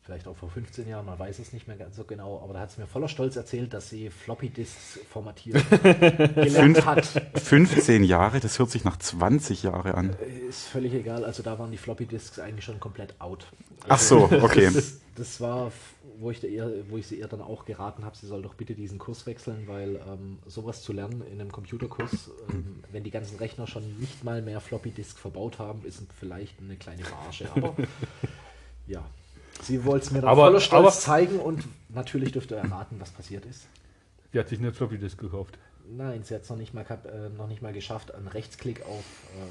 vielleicht 0.06 0.28
auch 0.28 0.36
vor 0.36 0.48
15 0.48 0.88
Jahren, 0.88 1.04
man 1.04 1.18
weiß 1.18 1.40
es 1.40 1.52
nicht 1.52 1.66
mehr 1.66 1.76
ganz 1.76 1.96
so 1.96 2.04
genau, 2.04 2.40
aber 2.40 2.54
da 2.54 2.60
hat 2.60 2.70
sie 2.70 2.80
mir 2.80 2.86
voller 2.86 3.08
Stolz 3.08 3.34
erzählt, 3.34 3.74
dass 3.74 3.90
sie 3.90 4.08
Floppy 4.08 4.50
Disks 4.50 5.00
formatiert 5.10 5.62
gelernt 5.82 6.86
hat. 6.86 7.04
15 7.34 8.04
Jahre, 8.04 8.38
das 8.38 8.58
hört 8.60 8.70
sich 8.70 8.84
nach 8.84 8.96
20 8.96 9.64
Jahre 9.64 9.94
an. 9.94 10.16
Ist 10.48 10.68
völlig 10.68 10.94
egal, 10.94 11.24
also 11.24 11.42
da 11.42 11.58
waren 11.58 11.72
die 11.72 11.76
Floppy 11.76 12.06
Disks 12.06 12.38
eigentlich 12.38 12.64
schon 12.64 12.78
komplett 12.78 13.20
out. 13.20 13.48
Ach 13.88 13.98
so, 13.98 14.24
okay. 14.42 14.70
Das, 14.72 15.00
das 15.16 15.40
war, 15.40 15.72
wo 16.20 16.30
ich, 16.30 16.42
ihr, 16.44 16.84
wo 16.88 16.98
ich 16.98 17.08
sie 17.08 17.18
ihr 17.18 17.26
dann 17.26 17.42
auch 17.42 17.64
geraten 17.64 18.04
habe, 18.04 18.16
sie 18.16 18.28
soll 18.28 18.42
doch 18.42 18.54
bitte 18.54 18.76
diesen 18.76 18.98
Kurs 18.98 19.26
wechseln, 19.26 19.64
weil 19.66 19.96
ähm, 19.96 20.38
sowas 20.46 20.82
zu 20.82 20.92
lernen 20.92 21.24
in 21.32 21.40
einem 21.40 21.50
Computerkurs, 21.50 22.30
ähm, 22.48 22.84
wenn 22.92 23.02
die 23.02 23.10
ganzen 23.10 23.38
Rechner 23.38 23.66
schon 23.66 23.98
nicht 23.98 24.22
mal 24.22 24.40
mehr 24.40 24.60
Floppy 24.60 24.90
Disk 24.90 25.18
verbaut 25.18 25.58
haben, 25.58 25.84
ist 25.84 26.00
vielleicht 26.16 26.60
eine 26.60 26.76
kleine 26.76 27.02
Verarsche. 27.02 27.48
Aber 27.56 27.74
ja, 28.86 29.04
sie 29.62 29.84
wollte 29.84 30.06
es 30.06 30.10
mir 30.12 30.20
dann 30.20 30.30
Aber- 30.30 30.46
voller 30.46 30.60
Stolz 30.60 30.80
aber- 30.86 30.90
zeigen 30.92 31.38
und 31.40 31.64
natürlich 31.88 32.32
dürft 32.32 32.50
ihr 32.50 32.58
erraten, 32.58 32.96
was 33.00 33.10
passiert 33.10 33.44
ist. 33.46 33.66
Die 34.32 34.38
hat 34.38 34.48
sich 34.48 34.58
eine 34.58 34.72
Floppy 34.72 34.98
Disk 34.98 35.18
gekauft. 35.18 35.58
Nein, 35.96 36.22
sie 36.24 36.34
hat 36.34 36.42
es 36.42 36.50
noch, 36.50 36.56
nicht 36.56 36.74
mal 36.74 36.82
äh, 36.82 37.28
noch 37.36 37.46
nicht 37.48 37.62
mal 37.62 37.72
geschafft, 37.72 38.14
einen 38.14 38.26
Rechtsklick 38.28 38.82
auf 38.82 39.04
ähm, 39.40 39.48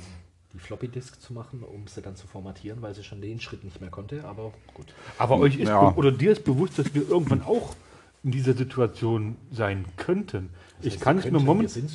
die 0.53 0.59
Floppy 0.59 0.87
Disk 0.89 1.19
zu 1.21 1.33
machen, 1.33 1.63
um 1.63 1.87
sie 1.87 2.01
dann 2.01 2.15
zu 2.15 2.27
formatieren, 2.27 2.81
weil 2.81 2.93
sie 2.93 3.03
schon 3.03 3.21
den 3.21 3.39
Schritt 3.39 3.63
nicht 3.63 3.79
mehr 3.81 3.89
konnte. 3.89 4.23
Aber 4.25 4.51
gut. 4.73 4.87
Aber 5.17 5.37
euch 5.39 5.57
ist 5.57 5.69
Ja. 5.69 5.93
oder 5.95 6.11
dir 6.11 6.31
ist 6.33 6.43
bewusst, 6.43 6.77
dass 6.77 6.93
wir 6.93 7.07
irgendwann 7.09 7.41
auch 7.41 7.75
in 8.23 8.31
dieser 8.31 8.53
Situation 8.53 9.35
sein 9.51 9.85
könnten. 9.97 10.49
Ich 10.81 10.99
kann 10.99 11.19
es 11.19 11.25
mir 11.25 11.39
momentan, 11.39 11.87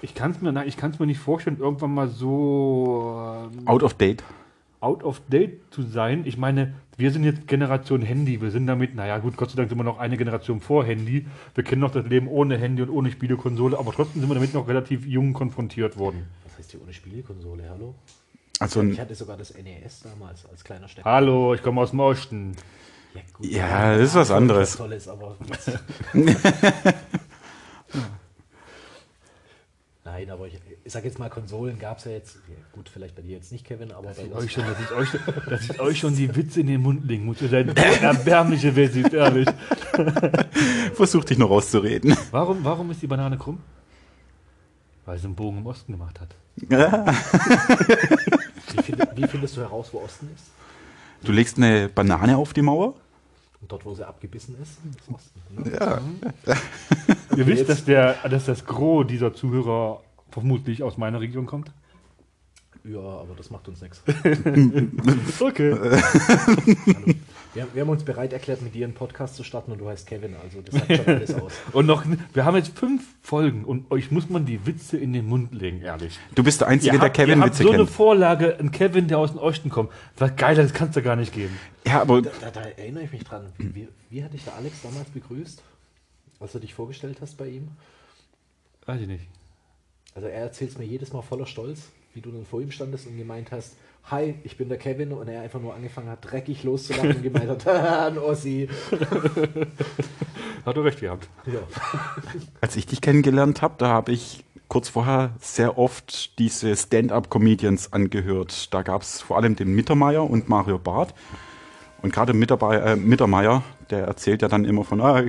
ich 0.00 0.14
kann 0.14 0.30
es 0.32 0.40
mir, 0.40 0.50
nein, 0.50 0.66
ich 0.66 0.76
kann 0.76 0.90
es 0.92 0.98
mir 0.98 1.06
nicht 1.06 1.18
vorstellen, 1.20 1.58
irgendwann 1.58 1.92
mal 1.94 2.08
so 2.08 3.48
ähm, 3.52 3.68
Out 3.68 3.82
of 3.82 3.94
date. 3.94 4.22
Out 4.82 5.02
of 5.04 5.20
date 5.28 5.60
zu 5.70 5.82
sein. 5.82 6.26
Ich 6.26 6.36
meine, 6.36 6.74
wir 6.96 7.10
sind 7.12 7.24
jetzt 7.24 7.46
Generation 7.46 8.02
Handy. 8.02 8.40
Wir 8.40 8.50
sind 8.50 8.66
damit, 8.66 8.94
naja, 8.94 9.18
gut, 9.18 9.36
Gott 9.36 9.50
sei 9.50 9.56
Dank 9.56 9.68
sind 9.68 9.78
wir 9.78 9.84
noch 9.84 9.98
eine 9.98 10.16
Generation 10.16 10.60
vor 10.60 10.84
Handy. 10.84 11.26
Wir 11.54 11.64
kennen 11.64 11.80
noch 11.80 11.92
das 11.92 12.04
Leben 12.06 12.28
ohne 12.28 12.58
Handy 12.58 12.82
und 12.82 12.90
ohne 12.90 13.10
Spielekonsole, 13.10 13.78
aber 13.78 13.92
trotzdem 13.92 14.20
sind 14.20 14.28
wir 14.28 14.34
damit 14.34 14.52
noch 14.52 14.68
relativ 14.68 15.06
jung 15.06 15.32
konfrontiert 15.32 15.96
worden. 15.96 16.26
Was 16.44 16.58
heißt 16.58 16.72
hier 16.72 16.82
ohne 16.82 16.92
Spielekonsole? 16.92 17.70
Hallo? 17.70 17.94
Also, 18.58 18.82
Ich 18.82 19.00
hatte 19.00 19.14
sogar 19.14 19.36
das 19.36 19.54
NES 19.54 20.00
damals 20.02 20.46
als 20.46 20.62
kleiner 20.62 20.88
Stecker. 20.88 21.08
Hallo, 21.10 21.54
ich 21.54 21.62
komme 21.62 21.80
aus 21.80 21.90
dem 21.90 22.00
Osten. 22.00 22.56
Ja, 23.14 23.20
gut, 23.32 23.46
Ja, 23.46 23.96
das 23.96 24.08
ist 24.10 24.14
was 24.14 24.30
anderes. 24.30 24.76
Tolles, 24.76 25.08
aber. 25.08 25.36
Nein, 30.04 30.30
aber 30.30 30.46
ich, 30.46 30.58
ich 30.84 30.92
sag 30.92 31.04
jetzt 31.04 31.18
mal, 31.18 31.30
Konsolen 31.30 31.78
gab 31.78 31.98
es 31.98 32.04
ja 32.04 32.12
jetzt. 32.12 32.38
Gut, 32.72 32.88
vielleicht 32.88 33.14
bei 33.14 33.22
dir 33.22 33.36
jetzt 33.36 33.52
nicht, 33.52 33.64
Kevin, 33.64 33.92
aber 33.92 34.10
bei 34.10 34.22
Euch 34.34 34.42
uns. 34.42 34.52
schon, 34.52 34.64
dass, 34.64 34.80
ich 34.80 34.90
euch, 34.90 35.08
dass 35.48 35.70
ich 35.70 35.80
euch 35.80 35.98
schon 35.98 36.16
die 36.16 36.34
Witze 36.34 36.60
in 36.60 36.66
den 36.66 36.82
Mund 36.82 37.04
legen 37.06 37.24
muss. 37.24 37.38
Seid 37.38 37.68
so 37.68 37.74
erbärmliche 37.74 38.74
Wessis, 38.74 39.12
ehrlich. 39.12 39.48
versuch 40.94 41.24
dich 41.24 41.38
noch 41.38 41.50
rauszureden. 41.50 42.16
Warum, 42.30 42.64
warum 42.64 42.90
ist 42.90 43.02
die 43.02 43.06
Banane 43.06 43.38
krumm? 43.38 43.60
Weil 45.04 45.18
sie 45.18 45.26
einen 45.26 45.34
Bogen 45.34 45.58
im 45.58 45.66
Osten 45.66 45.92
gemacht 45.92 46.20
hat. 46.20 46.34
Wie, 46.56 46.66
find, 48.82 49.08
wie 49.16 49.26
findest 49.26 49.56
du 49.56 49.60
heraus, 49.60 49.88
wo 49.92 50.00
Osten 50.00 50.30
ist? 50.34 50.46
Du 51.24 51.32
legst 51.32 51.56
eine 51.56 51.88
Banane 51.88 52.36
auf 52.36 52.52
die 52.52 52.62
Mauer? 52.62 52.94
Und 53.60 53.70
dort, 53.70 53.84
wo 53.84 53.94
sie 53.94 54.06
abgebissen 54.06 54.56
ist, 54.60 54.78
ist 54.98 55.08
Osten. 55.12 55.40
Ne? 55.50 55.78
Ja. 55.78 56.00
Ihr 57.36 57.46
wisst, 57.46 57.68
dass, 57.68 57.84
der, 57.84 58.14
dass 58.28 58.46
das 58.46 58.64
Gros 58.64 59.06
dieser 59.06 59.32
Zuhörer 59.32 60.02
vermutlich 60.32 60.82
aus 60.82 60.96
meiner 60.98 61.20
Region 61.20 61.46
kommt? 61.46 61.70
Ja, 62.84 62.98
aber 62.98 63.34
das 63.36 63.50
macht 63.50 63.68
uns 63.68 63.80
nichts. 63.80 64.02
Okay. 65.40 65.76
Wir, 67.54 67.66
wir 67.74 67.82
haben 67.82 67.90
uns 67.90 68.02
bereit 68.02 68.32
erklärt, 68.32 68.62
mit 68.62 68.74
dir 68.74 68.86
einen 68.86 68.94
Podcast 68.94 69.36
zu 69.36 69.44
starten 69.44 69.72
und 69.72 69.78
du 69.78 69.86
heißt 69.88 70.06
Kevin, 70.06 70.34
also 70.42 70.62
das 70.62 70.74
sagt 70.74 70.96
schon 70.96 71.06
alles 71.06 71.34
aus. 71.34 71.52
Und 71.72 71.84
noch, 71.84 72.02
wir 72.32 72.44
haben 72.46 72.56
jetzt 72.56 72.76
fünf 72.78 73.04
Folgen 73.20 73.64
und 73.66 73.90
euch 73.90 74.10
muss 74.10 74.30
man 74.30 74.46
die 74.46 74.64
Witze 74.66 74.96
in 74.96 75.12
den 75.12 75.26
Mund 75.26 75.52
legen, 75.52 75.82
ehrlich. 75.82 76.18
Du 76.34 76.42
bist 76.42 76.62
der 76.62 76.68
Einzige, 76.68 76.98
der 76.98 77.08
ihr 77.08 77.12
Kevin 77.12 77.40
habt 77.40 77.50
Witze 77.50 77.62
so 77.64 77.68
eine 77.68 77.78
kennt. 77.80 77.90
Vorlage, 77.90 78.56
ein 78.58 78.70
Kevin, 78.70 79.06
der 79.06 79.18
aus 79.18 79.32
dem 79.32 79.38
Osten 79.38 79.68
kommt. 79.68 79.90
Was 80.16 80.34
geiler, 80.36 80.62
das 80.62 80.72
kannst 80.72 80.96
du 80.96 81.02
gar 81.02 81.14
nicht 81.16 81.34
geben. 81.34 81.58
Ja, 81.86 82.00
aber 82.00 82.22
Da, 82.22 82.30
da 82.50 82.62
erinnere 82.62 83.04
ich 83.04 83.12
mich 83.12 83.22
dran. 83.24 83.52
Wie, 83.58 83.86
wie 84.08 84.24
hat 84.24 84.32
dich 84.32 84.44
der 84.44 84.54
Alex 84.54 84.80
damals 84.82 85.10
begrüßt, 85.10 85.62
als 86.40 86.52
du 86.52 86.58
dich 86.58 86.72
vorgestellt 86.72 87.18
hast 87.20 87.36
bei 87.36 87.48
ihm? 87.48 87.68
Weiß 88.86 88.98
ich 89.02 89.06
nicht. 89.08 89.26
Also 90.14 90.28
er 90.28 90.42
erzählt 90.42 90.72
es 90.72 90.78
mir 90.78 90.84
jedes 90.84 91.12
Mal 91.12 91.22
voller 91.22 91.46
Stolz, 91.46 91.90
wie 92.14 92.20
du 92.20 92.30
dann 92.30 92.44
vor 92.44 92.60
ihm 92.60 92.70
standest 92.70 93.06
und 93.06 93.16
gemeint 93.16 93.50
hast, 93.50 93.76
hi, 94.10 94.34
ich 94.44 94.56
bin 94.56 94.68
der 94.68 94.78
Kevin 94.78 95.12
und 95.12 95.28
er 95.28 95.42
einfach 95.42 95.60
nur 95.60 95.74
angefangen 95.74 96.08
hat, 96.08 96.18
dreckig 96.30 96.64
loszulachen 96.64 97.16
und 97.16 97.22
gemeint 97.22 97.48
hat, 97.48 97.66
"Haha, 97.66 98.08
ein 98.08 98.18
Ossi. 98.18 98.68
Hat 100.66 100.76
er 100.76 100.84
recht 100.84 101.00
gehabt. 101.00 101.28
Ja. 101.46 101.60
als 102.60 102.76
ich 102.76 102.86
dich 102.86 103.00
kennengelernt 103.00 103.62
habe, 103.62 103.74
da 103.78 103.88
habe 103.88 104.12
ich 104.12 104.44
kurz 104.68 104.88
vorher 104.88 105.34
sehr 105.40 105.78
oft 105.78 106.38
diese 106.38 106.74
Stand-up-Comedians 106.76 107.92
angehört. 107.92 108.72
Da 108.72 108.82
gab 108.82 109.02
es 109.02 109.20
vor 109.20 109.36
allem 109.36 109.56
den 109.56 109.74
Mittermeier 109.74 110.28
und 110.28 110.48
Mario 110.48 110.78
Barth. 110.78 111.14
Und 112.00 112.12
gerade 112.12 112.32
Mittermeier, 112.32 112.86
äh, 112.86 112.96
Mittermeier, 112.96 113.62
der 113.90 114.06
erzählt 114.06 114.42
ja 114.42 114.48
dann 114.48 114.64
immer 114.64 114.84
von, 114.84 115.00
ah, 115.00 115.22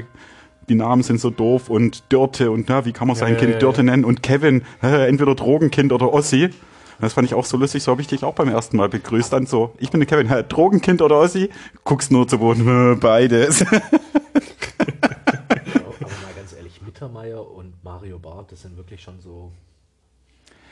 die 0.70 0.76
Namen 0.76 1.04
sind 1.04 1.20
so 1.20 1.30
doof 1.30 1.70
und 1.70 2.04
Dörte 2.12 2.52
und 2.52 2.70
na, 2.70 2.86
wie 2.86 2.92
kann 2.94 3.08
man 3.08 3.16
sein 3.16 3.34
ja, 3.34 3.40
Kind 3.40 3.54
ja, 3.54 3.60
Dörte 3.60 3.84
nennen? 3.84 4.06
Und 4.06 4.24
Kevin, 4.24 4.64
äh, 4.82 5.08
entweder 5.08 5.36
Drogenkind 5.36 5.92
oder 5.92 6.14
Ossi. 6.14 6.50
Das 7.02 7.14
fand 7.14 7.28
ich 7.28 7.34
auch 7.34 7.44
so 7.44 7.58
lustig, 7.58 7.84
so 7.84 7.92
habe 7.92 8.02
ich 8.02 8.08
dich 8.08 8.24
auch 8.24 8.36
beim 8.36 8.48
ersten 8.50 8.78
Mal 8.78 8.88
begrüßt. 8.88 9.34
Dann 9.34 9.46
so, 9.46 9.74
ich 9.78 9.90
bin 9.92 10.00
der 10.00 10.08
Kevin, 10.08 10.30
hä, 10.30 10.44
Drogenkind 10.48 11.02
oder 11.02 11.20
Ossi? 11.20 11.50
Guckst 11.84 12.12
nur 12.12 12.28
zu 12.28 12.38
Boden, 12.38 12.94
äh, 12.94 12.96
beides. 12.96 13.66
Aber 13.72 13.82
mal 16.02 16.34
ganz 16.36 16.54
ehrlich, 16.56 16.82
Mittermeier 16.86 17.46
und 17.50 17.74
Mario 17.84 18.20
Barth, 18.20 18.52
das 18.52 18.62
sind 18.62 18.78
wirklich 18.78 19.02
schon 19.02 19.20
so 19.20 19.52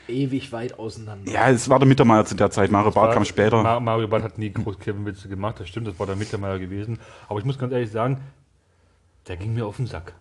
ewig 0.08 0.52
weit 0.52 0.78
auseinander. 0.78 1.30
ja, 1.30 1.48
es 1.50 1.68
war 1.68 1.78
der 1.78 1.86
Mittermeier 1.88 2.24
zu 2.24 2.34
der 2.34 2.50
Zeit, 2.50 2.70
Mario 2.70 2.90
Barth 2.90 3.14
kam 3.14 3.24
später. 3.24 3.62
Ma- 3.62 3.80
Mario 3.80 4.08
Barth 4.08 4.24
hat 4.24 4.38
nie 4.38 4.50
groß 4.52 4.78
Kevin-Witze 4.78 5.28
gemacht, 5.28 5.60
das 5.60 5.68
stimmt, 5.68 5.86
das 5.86 5.98
war 5.98 6.06
der 6.06 6.16
Mittermeier 6.16 6.58
gewesen. 6.58 6.98
Aber 7.28 7.38
ich 7.38 7.44
muss 7.44 7.58
ganz 7.58 7.72
ehrlich 7.72 7.90
sagen, 7.90 8.18
der 9.28 9.36
ging 9.36 9.54
mir 9.54 9.66
auf 9.66 9.76
den 9.76 9.86
Sack. 9.86 10.14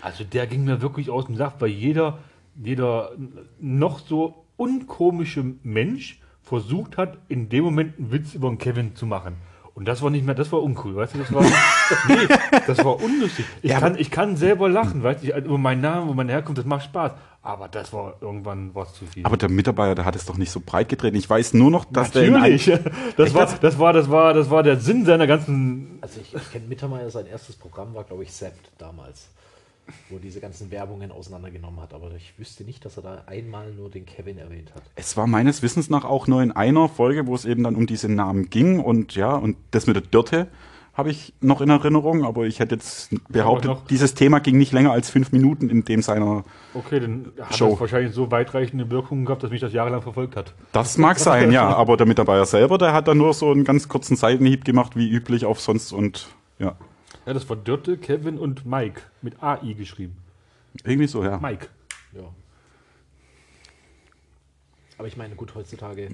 Also 0.00 0.24
der 0.24 0.46
ging 0.46 0.64
mir 0.64 0.80
wirklich 0.80 1.10
aus 1.10 1.26
dem 1.26 1.36
Sack, 1.36 1.54
weil 1.60 1.70
jeder, 1.70 2.18
jeder 2.54 3.12
noch 3.58 3.98
so 3.98 4.44
unkomische 4.56 5.44
Mensch 5.62 6.20
versucht 6.42 6.96
hat, 6.96 7.18
in 7.28 7.48
dem 7.48 7.64
Moment 7.64 7.98
einen 7.98 8.12
Witz 8.12 8.34
über 8.34 8.48
den 8.48 8.58
Kevin 8.58 8.94
zu 8.94 9.06
machen. 9.06 9.36
Und 9.78 9.86
das 9.86 10.02
war 10.02 10.10
nicht 10.10 10.26
mehr, 10.26 10.34
das 10.34 10.50
war 10.50 10.60
uncool, 10.60 10.96
weißt 10.96 11.14
du, 11.14 11.18
das 11.18 11.32
war, 11.32 11.42
nee, 12.08 12.16
das 12.66 12.84
war 12.84 13.00
unlustig. 13.00 13.44
Ich, 13.62 13.70
Ja, 13.70 13.78
kann, 13.78 13.96
ich 13.96 14.10
kann 14.10 14.36
selber 14.36 14.68
lachen, 14.68 15.04
weißt 15.04 15.22
du, 15.22 15.28
über 15.36 15.56
meinen 15.56 15.82
Namen, 15.82 16.08
wo 16.08 16.14
man 16.14 16.28
herkommt, 16.28 16.58
das 16.58 16.64
macht 16.64 16.86
Spaß. 16.86 17.12
Aber 17.42 17.68
das 17.68 17.92
war 17.92 18.14
irgendwann 18.20 18.74
was 18.74 18.92
zu 18.94 19.06
viel. 19.06 19.24
Aber 19.24 19.36
der 19.36 19.48
Mitarbeiter, 19.48 19.94
der 19.94 20.04
hat 20.04 20.16
es 20.16 20.26
doch 20.26 20.36
nicht 20.36 20.50
so 20.50 20.58
breit 20.66 20.88
getreten. 20.88 21.16
Ich 21.16 21.30
weiß 21.30 21.54
nur 21.54 21.70
noch, 21.70 21.84
dass 21.84 22.10
der 22.10 22.24
in 22.24 22.34
ein- 22.34 22.40
Natürlich. 22.56 22.66
Das 23.16 23.32
war, 23.34 23.46
das, 23.46 23.78
war, 23.78 23.92
das, 23.92 24.10
war, 24.10 24.34
das 24.34 24.50
war 24.50 24.64
der 24.64 24.78
Sinn 24.80 25.04
seiner 25.06 25.28
ganzen. 25.28 25.98
Also 26.00 26.20
ich, 26.20 26.34
ich 26.34 26.50
kenne 26.50 26.66
Mittermeier, 26.66 27.08
sein 27.10 27.26
erstes 27.26 27.54
Programm 27.54 27.94
war, 27.94 28.02
glaube 28.02 28.24
ich, 28.24 28.32
Sept 28.32 28.72
damals, 28.78 29.28
wo 30.08 30.16
er 30.16 30.20
diese 30.20 30.40
ganzen 30.40 30.70
Werbungen 30.70 31.10
auseinandergenommen 31.10 31.80
hat. 31.80 31.94
Aber 31.94 32.10
ich 32.16 32.32
wüsste 32.38 32.64
nicht, 32.64 32.84
dass 32.84 32.96
er 32.96 33.02
da 33.02 33.22
einmal 33.26 33.72
nur 33.72 33.90
den 33.90 34.06
Kevin 34.06 34.38
erwähnt 34.38 34.72
hat. 34.74 34.82
Es 34.96 35.16
war 35.16 35.26
meines 35.26 35.62
Wissens 35.62 35.90
nach 35.90 36.04
auch 36.04 36.26
nur 36.26 36.42
in 36.42 36.52
einer 36.52 36.88
Folge, 36.88 37.26
wo 37.26 37.34
es 37.34 37.44
eben 37.44 37.62
dann 37.64 37.76
um 37.76 37.86
diese 37.86 38.08
Namen 38.10 38.50
ging 38.50 38.80
und 38.80 39.14
ja, 39.14 39.34
und 39.34 39.56
das 39.70 39.86
mit 39.86 39.96
der 39.96 40.02
Dörte 40.02 40.48
habe 40.94 41.10
ich 41.10 41.32
noch 41.40 41.60
in 41.60 41.70
Erinnerung, 41.70 42.24
aber 42.24 42.46
ich 42.46 42.58
hätte 42.58 42.74
jetzt 42.74 43.10
behauptet, 43.28 43.70
noch- 43.70 43.86
dieses 43.86 44.14
Thema 44.14 44.40
ging 44.40 44.58
nicht 44.58 44.72
länger 44.72 44.90
als 44.90 45.08
fünf 45.10 45.30
Minuten 45.30 45.70
in 45.70 45.84
dem 45.84 46.02
seiner. 46.02 46.42
Okay, 46.74 46.98
dann 46.98 47.30
hat 47.40 47.54
Show. 47.56 47.70
das 47.70 47.78
wahrscheinlich 47.80 48.12
so 48.12 48.32
weitreichende 48.32 48.90
Wirkungen 48.90 49.24
gehabt, 49.24 49.44
dass 49.44 49.52
mich 49.52 49.60
das 49.60 49.72
jahrelang 49.72 50.02
verfolgt 50.02 50.34
hat. 50.34 50.54
Das 50.72 50.98
mag 50.98 51.20
sein, 51.20 51.52
ja, 51.52 51.68
aber 51.68 51.96
der 51.96 52.06
Mitarbeiter 52.06 52.46
selber, 52.46 52.78
der 52.78 52.92
hat 52.94 53.06
dann 53.06 53.16
nur 53.18 53.32
so 53.32 53.52
einen 53.52 53.62
ganz 53.62 53.86
kurzen 53.86 54.16
Seitenhieb 54.16 54.64
gemacht, 54.64 54.96
wie 54.96 55.08
üblich 55.08 55.44
auf 55.44 55.60
sonst 55.60 55.92
und 55.92 56.30
ja, 56.58 56.74
Ja, 57.28 57.34
das 57.34 57.46
war 57.50 57.56
Dörte, 57.56 57.98
Kevin 57.98 58.38
und 58.38 58.64
Mike 58.64 59.02
mit 59.20 59.42
AI 59.42 59.74
geschrieben. 59.74 60.16
irgendwie 60.82 61.06
so, 61.06 61.22
ja. 61.22 61.36
Mike. 61.36 61.68
Ja. 62.14 62.32
Aber 64.96 65.08
ich 65.08 65.18
meine, 65.18 65.34
gut, 65.34 65.54
heutzutage 65.54 66.08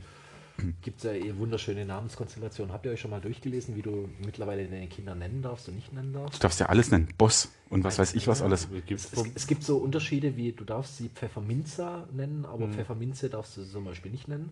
gibt 0.83 0.97
es 0.99 1.05
ja 1.05 1.13
eh 1.13 1.37
wunderschöne 1.37 1.87
Namenskonstellationen. 1.87 2.73
Habt 2.73 2.85
ihr 2.87 2.91
euch 2.91 3.01
schon 3.01 3.13
mal 3.13 3.21
durchgelesen, 3.21 3.77
wie 3.77 3.83
du 3.83 4.09
mittlerweile 4.25 4.67
deine 4.67 4.89
Kinder 4.89 5.15
nennen 5.15 5.41
darfst 5.41 5.69
und 5.69 5.77
nicht 5.77 5.93
nennen 5.93 6.13
darfst? 6.13 6.35
Du 6.35 6.43
darfst 6.43 6.59
ja 6.59 6.67
alles 6.67 6.91
nennen, 6.91 7.07
Boss 7.17 7.53
und 7.71 7.85
was 7.85 8.01
weiß 8.01 8.17
ich 8.17 8.27
was 8.27 8.43
alles. 8.43 8.67
Gibt's 8.85 9.13
Es, 9.13 9.25
es 9.37 9.47
gibt 9.47 9.63
so 9.63 9.77
Unterschiede, 9.77 10.37
wie 10.37 10.51
du 10.51 10.65
darfst 10.65 10.97
sie 10.97 11.11
Pfefferminza 11.11 12.09
nennen, 12.11 12.45
aber 12.45 12.67
Pfefferminze 12.67 13.31
darfst 13.31 13.57
du 13.57 13.63
zum 13.63 13.85
Beispiel 13.85 14.11
nicht 14.11 14.27
nennen. 14.27 14.51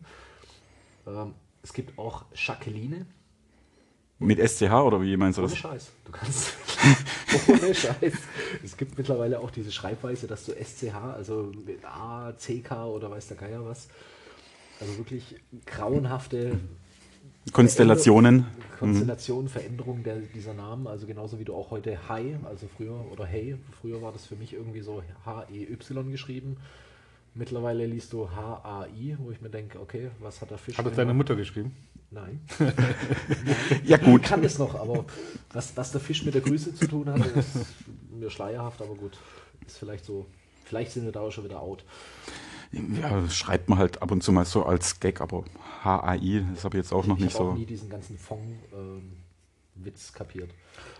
Ähm, 1.08 1.34
es 1.64 1.72
gibt 1.72 1.98
auch 1.98 2.26
Jacqueline. 2.36 3.06
Mit 4.22 4.38
SCH 4.38 4.72
oder 4.72 5.02
wie 5.02 5.16
meinst 5.16 5.38
du 5.38 5.42
Ohne 5.42 5.50
das? 5.50 5.58
Scheiß. 5.58 5.90
Du 6.04 6.12
kannst. 6.12 6.52
ohne 7.48 7.74
Scheiß. 7.74 8.14
Es 8.64 8.76
gibt 8.76 8.96
mittlerweile 8.96 9.40
auch 9.40 9.50
diese 9.50 9.72
Schreibweise, 9.72 10.26
dass 10.26 10.44
du 10.46 10.52
SCH, 10.52 10.94
also 10.94 11.52
mit 11.66 11.84
A, 11.84 12.32
CK 12.32 12.86
oder 12.86 13.10
weiß 13.10 13.28
der 13.28 13.36
Geier 13.36 13.64
was. 13.64 13.88
Also 14.80 14.98
wirklich 14.98 15.36
grauenhafte 15.66 16.58
Konstellationen. 17.52 18.46
Konstellation, 18.78 19.48
Veränderung 19.48 20.02
der, 20.02 20.16
dieser 20.16 20.54
Namen. 20.54 20.86
Also 20.86 21.06
genauso 21.06 21.38
wie 21.38 21.44
du 21.44 21.54
auch 21.54 21.70
heute 21.70 22.08
Hi, 22.08 22.36
also 22.44 22.66
früher, 22.76 23.04
oder 23.12 23.24
Hey, 23.24 23.56
früher 23.80 24.02
war 24.02 24.12
das 24.12 24.26
für 24.26 24.36
mich 24.36 24.52
irgendwie 24.52 24.80
so 24.80 25.02
H-E-Y 25.24 26.10
geschrieben. 26.10 26.56
Mittlerweile 27.34 27.86
liest 27.86 28.12
du 28.12 28.28
H-A-I, 28.30 29.16
wo 29.18 29.30
ich 29.30 29.40
mir 29.40 29.48
denke, 29.48 29.80
okay, 29.80 30.10
was 30.20 30.40
hat 30.40 30.50
der 30.50 30.58
Fisch? 30.58 30.76
Hat 30.76 30.84
das 30.84 30.96
deine 30.96 31.14
Mutter 31.14 31.34
geschrieben? 31.34 31.74
Nein. 32.14 32.40
Ja 33.84 33.96
gut. 33.96 34.22
Ich 34.22 34.28
kann 34.28 34.44
es 34.44 34.58
noch, 34.58 34.74
aber 34.74 35.06
was, 35.52 35.76
was 35.76 35.92
der 35.92 36.00
Fisch 36.00 36.24
mit 36.24 36.34
der 36.34 36.42
Grüße 36.42 36.74
zu 36.74 36.86
tun 36.86 37.08
hat, 37.08 37.24
ist 37.26 37.48
mir 38.10 38.28
schleierhaft, 38.30 38.82
aber 38.82 38.94
gut. 38.94 39.18
Ist 39.66 39.78
vielleicht 39.78 40.04
so. 40.04 40.26
Vielleicht 40.64 40.92
sind 40.92 41.04
wir 41.04 41.12
da 41.12 41.20
auch 41.20 41.30
schon 41.30 41.44
wieder 41.44 41.60
out. 41.60 41.84
Ja, 42.72 43.20
das 43.20 43.34
schreibt 43.36 43.68
man 43.68 43.78
halt 43.78 44.00
ab 44.00 44.10
und 44.10 44.22
zu 44.22 44.32
mal 44.32 44.44
so 44.46 44.64
als 44.64 45.00
Gag, 45.00 45.20
aber 45.20 45.44
HAI, 45.84 46.44
das 46.54 46.64
habe 46.64 46.78
ich 46.78 46.84
jetzt 46.84 46.92
auch 46.92 47.06
noch 47.06 47.18
Ich 47.18 47.24
nicht 47.24 47.34
habe 47.34 47.44
auch 47.44 47.52
so. 47.52 47.58
nie 47.58 47.66
diesen 47.66 47.90
ganzen 47.90 48.16
Fong-Witz 48.16 50.12
kapiert. 50.14 50.50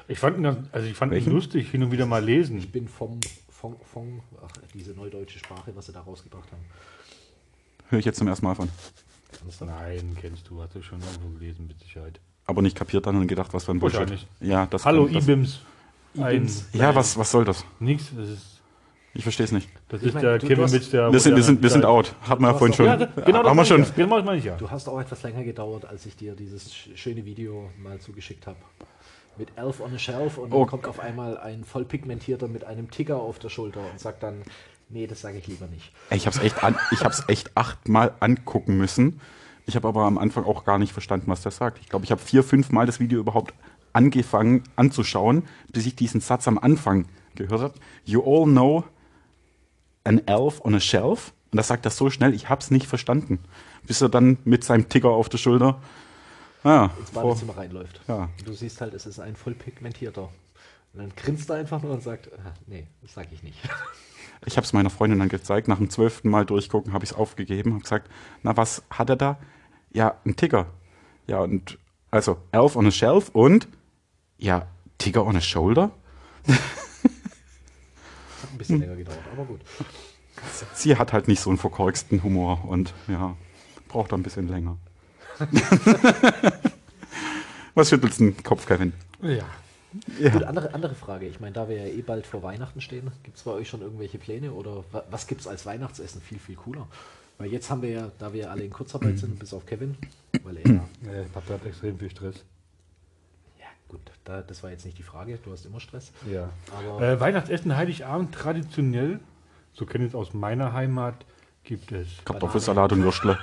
Ich 0.08 0.18
fand 0.18 0.36
ihn, 0.36 0.42
ganz, 0.42 0.68
also 0.72 0.86
ich 0.86 0.94
fand 0.94 1.14
ihn 1.14 1.24
lustig, 1.32 1.70
hin 1.70 1.82
und 1.82 1.90
wieder 1.90 2.04
mal 2.04 2.22
lesen. 2.22 2.58
Ich 2.58 2.70
bin 2.70 2.88
vom 2.88 3.20
Fong, 3.48 3.76
Fong, 3.84 4.22
ach, 4.44 4.52
diese 4.74 4.92
neudeutsche 4.92 5.38
Sprache, 5.38 5.74
was 5.74 5.86
sie 5.86 5.92
da 5.92 6.00
rausgebracht 6.00 6.50
haben. 6.52 6.64
Höre 7.88 8.00
ich 8.00 8.04
jetzt 8.04 8.18
zum 8.18 8.28
ersten 8.28 8.44
Mal 8.44 8.54
von. 8.54 8.68
Nein, 9.60 10.16
kennst 10.20 10.48
du, 10.48 10.62
hast 10.62 10.74
du 10.74 10.82
schon 10.82 11.00
irgendwo 11.00 11.38
gelesen, 11.38 11.66
mit 11.68 11.78
Sicherheit. 11.80 12.20
Aber 12.46 12.62
nicht 12.62 12.76
kapiert 12.76 13.06
dann 13.06 13.16
und 13.16 13.26
gedacht, 13.28 13.52
was 13.54 13.64
für 13.64 13.72
ein 13.72 13.78
Bullshit. 13.78 14.26
Ja, 14.40 14.66
das 14.66 14.84
Hallo, 14.84 15.06
das, 15.08 15.22
IBIMS. 15.24 15.60
IBIMS. 16.14 16.68
Ja, 16.72 16.94
was, 16.94 17.16
was 17.16 17.30
soll 17.30 17.44
das? 17.44 17.64
Nix, 17.80 18.10
das 18.16 18.28
ist, 18.28 18.60
Ich 19.14 19.22
verstehe 19.22 19.44
es 19.44 19.52
nicht. 19.52 19.68
das 19.88 20.00
Ich 20.02 20.08
ist 20.08 20.14
mein, 20.14 20.22
der 20.24 20.38
du- 20.38 20.46
Kevin 20.48 20.70
Witz, 20.72 20.90
der. 20.90 21.12
Wir 21.12 21.20
sind, 21.20 21.36
wir 21.36 21.42
sind, 21.42 21.62
wir 21.62 21.70
sind 21.70 21.84
out. 21.84 22.14
Hatten 22.22 22.42
wir 22.42 22.48
ja 22.48 22.54
vorhin 22.54 22.74
schon. 22.74 22.86
Ja, 22.86 22.96
genau 22.96 23.42
das 23.42 23.48
haben 23.50 23.56
wir 23.56 23.64
schon. 23.64 23.82
ich 23.82 23.88
ja. 23.88 23.94
Genau 23.96 24.16
das 24.16 24.24
meine 24.26 24.38
ich 24.38 24.44
ja. 24.44 24.56
Du 24.56 24.70
hast 24.70 24.88
auch 24.88 25.00
etwas 25.00 25.22
länger 25.22 25.44
gedauert, 25.44 25.84
als 25.84 26.04
ich 26.06 26.16
dir 26.16 26.34
dieses 26.34 26.70
sch- 26.72 26.96
schöne 26.96 27.24
Video 27.24 27.70
mal 27.82 27.98
zugeschickt 28.00 28.46
habe. 28.46 28.58
Mit 29.38 29.48
Elf 29.56 29.80
on 29.80 29.94
a 29.94 29.98
Shelf 29.98 30.36
und 30.36 30.52
Oh. 30.52 30.58
dann 30.60 30.66
kommt 30.66 30.86
auf 30.86 31.00
einmal 31.00 31.38
ein 31.38 31.64
vollpigmentierter 31.64 32.48
mit 32.48 32.64
einem 32.64 32.90
Ticker 32.90 33.16
auf 33.16 33.38
der 33.38 33.48
Schulter 33.48 33.80
und 33.90 33.98
sagt 33.98 34.22
dann, 34.22 34.42
nee, 34.92 35.06
das 35.06 35.20
sage 35.20 35.38
ich 35.38 35.46
lieber 35.46 35.66
nicht. 35.66 35.92
Ich 36.10 36.26
habe 36.26 36.36
es 36.36 36.42
echt, 36.42 36.62
an, 36.62 36.76
ich 36.90 37.02
hab's 37.02 37.24
echt 37.28 37.56
achtmal 37.56 38.14
angucken 38.20 38.76
müssen. 38.76 39.20
Ich 39.66 39.76
habe 39.76 39.88
aber 39.88 40.04
am 40.04 40.18
Anfang 40.18 40.44
auch 40.44 40.64
gar 40.64 40.78
nicht 40.78 40.92
verstanden, 40.92 41.30
was 41.30 41.42
der 41.42 41.52
sagt. 41.52 41.78
Ich 41.80 41.88
glaube, 41.88 42.04
ich 42.04 42.10
habe 42.10 42.20
vier, 42.20 42.42
fünf 42.42 42.70
Mal 42.70 42.86
das 42.86 43.00
Video 43.00 43.20
überhaupt 43.20 43.54
angefangen 43.92 44.64
anzuschauen, 44.76 45.44
bis 45.68 45.86
ich 45.86 45.94
diesen 45.94 46.20
Satz 46.20 46.48
am 46.48 46.58
Anfang 46.58 47.06
gehört 47.34 47.60
habe. 47.60 47.74
You 48.04 48.22
all 48.22 48.44
know 48.44 48.84
an 50.04 50.26
elf 50.26 50.60
on 50.64 50.74
a 50.74 50.80
shelf. 50.80 51.32
Und 51.50 51.58
das 51.58 51.68
sagt 51.68 51.84
er 51.84 51.90
so 51.90 52.10
schnell, 52.10 52.34
ich 52.34 52.48
habe 52.48 52.60
es 52.60 52.70
nicht 52.70 52.86
verstanden. 52.86 53.38
Bis 53.86 54.00
er 54.00 54.08
dann 54.08 54.38
mit 54.44 54.64
seinem 54.64 54.88
Ticker 54.88 55.10
auf 55.10 55.28
der 55.28 55.38
Schulter 55.38 55.80
ah, 56.64 56.90
ins 56.98 57.10
Badezimmer 57.10 57.56
reinläuft. 57.56 58.00
Ja. 58.08 58.28
Du 58.44 58.52
siehst 58.52 58.80
halt, 58.80 58.94
es 58.94 59.06
ist 59.06 59.20
ein 59.20 59.36
vollpigmentierter. 59.36 60.30
Und 60.94 61.00
dann 61.00 61.12
grinst 61.16 61.50
er 61.50 61.56
einfach 61.56 61.82
nur 61.82 61.92
und 61.92 62.02
sagt, 62.02 62.30
ah, 62.32 62.54
nee, 62.66 62.86
das 63.00 63.14
sage 63.14 63.28
ich 63.32 63.42
nicht. 63.42 63.58
Ich 64.44 64.56
habe 64.56 64.64
es 64.64 64.72
meiner 64.72 64.90
Freundin 64.90 65.18
dann 65.18 65.28
gezeigt. 65.28 65.68
Nach 65.68 65.78
dem 65.78 65.90
zwölften 65.90 66.28
Mal 66.28 66.44
durchgucken 66.44 66.92
habe 66.92 67.04
ich 67.04 67.12
es 67.12 67.16
aufgegeben. 67.16 67.74
Habe 67.74 67.82
gesagt, 67.82 68.10
na 68.42 68.56
was 68.56 68.82
hat 68.90 69.10
er 69.10 69.16
da? 69.16 69.38
Ja, 69.92 70.16
ein 70.24 70.36
Ticker. 70.36 70.66
Ja, 71.26 71.40
und 71.40 71.78
also 72.10 72.38
Elf 72.50 72.76
on 72.76 72.86
a 72.86 72.90
Shelf 72.90 73.30
und 73.30 73.68
ja, 74.38 74.66
Ticker 74.98 75.24
on 75.24 75.36
a 75.36 75.40
Shoulder. 75.40 75.92
Hat 76.48 76.58
ein 78.52 78.58
bisschen 78.58 78.80
länger 78.80 78.96
gedauert, 78.96 79.20
aber 79.32 79.44
gut. 79.44 79.60
Sie 80.74 80.96
hat 80.96 81.12
halt 81.12 81.28
nicht 81.28 81.40
so 81.40 81.50
einen 81.50 81.58
verkorksten 81.58 82.22
Humor 82.22 82.64
und 82.66 82.92
ja, 83.06 83.36
braucht 83.88 84.12
ein 84.12 84.22
bisschen 84.22 84.48
länger. 84.48 84.76
was 87.74 87.88
schüttelst 87.88 88.20
du 88.20 88.24
den 88.24 88.42
Kopf, 88.42 88.66
Kevin? 88.66 88.92
Ja. 89.22 89.44
Gut, 90.32 90.42
andere, 90.44 90.72
andere 90.74 90.94
Frage. 90.94 91.26
Ich 91.26 91.40
meine, 91.40 91.52
da 91.52 91.68
wir 91.68 91.76
ja 91.76 91.84
eh 91.92 92.02
bald 92.02 92.26
vor 92.26 92.42
Weihnachten 92.42 92.80
stehen, 92.80 93.10
gibt 93.22 93.36
es 93.36 93.42
bei 93.42 93.50
euch 93.50 93.68
schon 93.68 93.82
irgendwelche 93.82 94.18
Pläne 94.18 94.52
oder 94.52 94.84
wa- 94.92 95.04
was 95.10 95.26
gibt 95.26 95.40
es 95.42 95.46
als 95.46 95.66
Weihnachtsessen? 95.66 96.20
Viel, 96.20 96.38
viel 96.38 96.56
cooler. 96.56 96.86
Weil 97.38 97.50
jetzt 97.52 97.70
haben 97.70 97.82
wir 97.82 97.90
ja, 97.90 98.10
da 98.18 98.32
wir 98.32 98.50
alle 98.50 98.62
in 98.64 98.70
Kurzarbeit 98.70 99.18
sind, 99.18 99.38
bis 99.38 99.52
auf 99.52 99.66
Kevin, 99.66 99.96
weil 100.44 100.58
er 100.58 100.70
ja, 100.72 100.88
Papa 101.32 101.54
hat 101.54 101.66
extrem 101.66 101.98
viel 101.98 102.10
Stress. 102.10 102.36
ja 103.58 103.66
gut, 103.88 104.00
da, 104.24 104.42
das 104.42 104.62
war 104.62 104.70
jetzt 104.70 104.84
nicht 104.84 104.96
die 104.98 105.02
Frage, 105.02 105.38
du 105.44 105.50
hast 105.52 105.64
immer 105.66 105.80
Stress. 105.80 106.12
Ja. 106.30 106.50
Äh, 107.00 107.18
Weihnachtsessen, 107.20 107.76
Heiligabend, 107.76 108.34
traditionell, 108.34 109.18
so 109.72 109.86
kenne 109.86 110.04
ich 110.04 110.10
es 110.10 110.14
aus 110.14 110.34
meiner 110.34 110.72
Heimat, 110.72 111.14
gibt 111.64 111.92
es 111.92 112.08
Kartoffelsalat 112.24 112.92
und 112.92 113.04
Würstle. 113.04 113.38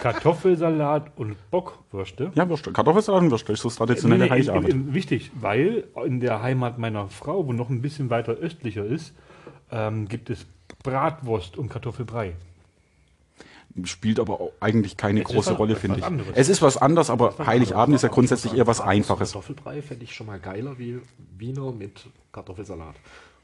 Kartoffelsalat 0.00 1.12
und 1.16 1.36
Bockwürste. 1.50 2.32
Ja, 2.34 2.48
Würstle. 2.48 2.72
Kartoffelsalat 2.72 3.22
und 3.22 3.30
Würstle 3.30 3.54
ist 3.54 3.60
so 3.62 3.68
das 3.68 3.76
traditionelle 3.76 4.24
Nee, 4.24 4.30
nee, 4.30 4.30
Heiligabend. 4.30 4.68
in, 4.68 4.88
in, 4.88 4.94
wichtig, 4.94 5.30
weil 5.34 5.84
in 6.04 6.20
der 6.20 6.42
Heimat 6.42 6.78
meiner 6.78 7.08
Frau, 7.08 7.46
wo 7.46 7.52
noch 7.52 7.68
ein 7.70 7.82
bisschen 7.82 8.10
weiter 8.10 8.32
östlicher 8.32 8.84
ist, 8.84 9.12
ähm, 9.70 10.08
gibt 10.08 10.30
es 10.30 10.46
Bratwurst 10.82 11.56
und 11.58 11.68
Kartoffelbrei. 11.68 12.32
spielt 13.84 14.18
aber 14.18 14.40
auch 14.40 14.52
eigentlich 14.60 14.96
keine 14.96 15.20
Es 15.20 15.26
große 15.26 15.52
was- 15.52 15.58
Rolle, 15.58 15.74
was 15.74 15.80
finde 15.80 15.98
ich. 15.98 16.04
anderes. 16.04 16.32
Es 16.34 16.48
ist 16.48 16.62
was 16.62 16.76
anderes, 16.76 17.10
aber 17.10 17.34
was 17.38 17.46
Heiligabend 17.46 17.94
ist 17.94 18.02
ja 18.02 18.08
grundsätzlich 18.08 18.54
eher 18.54 18.66
was 18.66 18.80
Einfaches. 18.80 19.32
Kartoffelbrei 19.32 19.82
fände 19.82 20.04
ich 20.04 20.14
schon 20.14 20.26
mal 20.26 20.40
geiler 20.40 20.78
wie 20.78 21.00
Wiener 21.38 21.70
mit 21.72 22.06
Kartoffelsalat. 22.32 22.94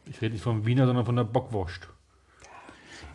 Ich 0.08 0.20
rede 0.22 0.32
nicht 0.34 0.42
vom 0.42 0.64
Wiener, 0.66 0.86
sondern 0.86 1.04
von 1.04 1.16
der 1.16 1.24
Bockwurst. 1.24 1.88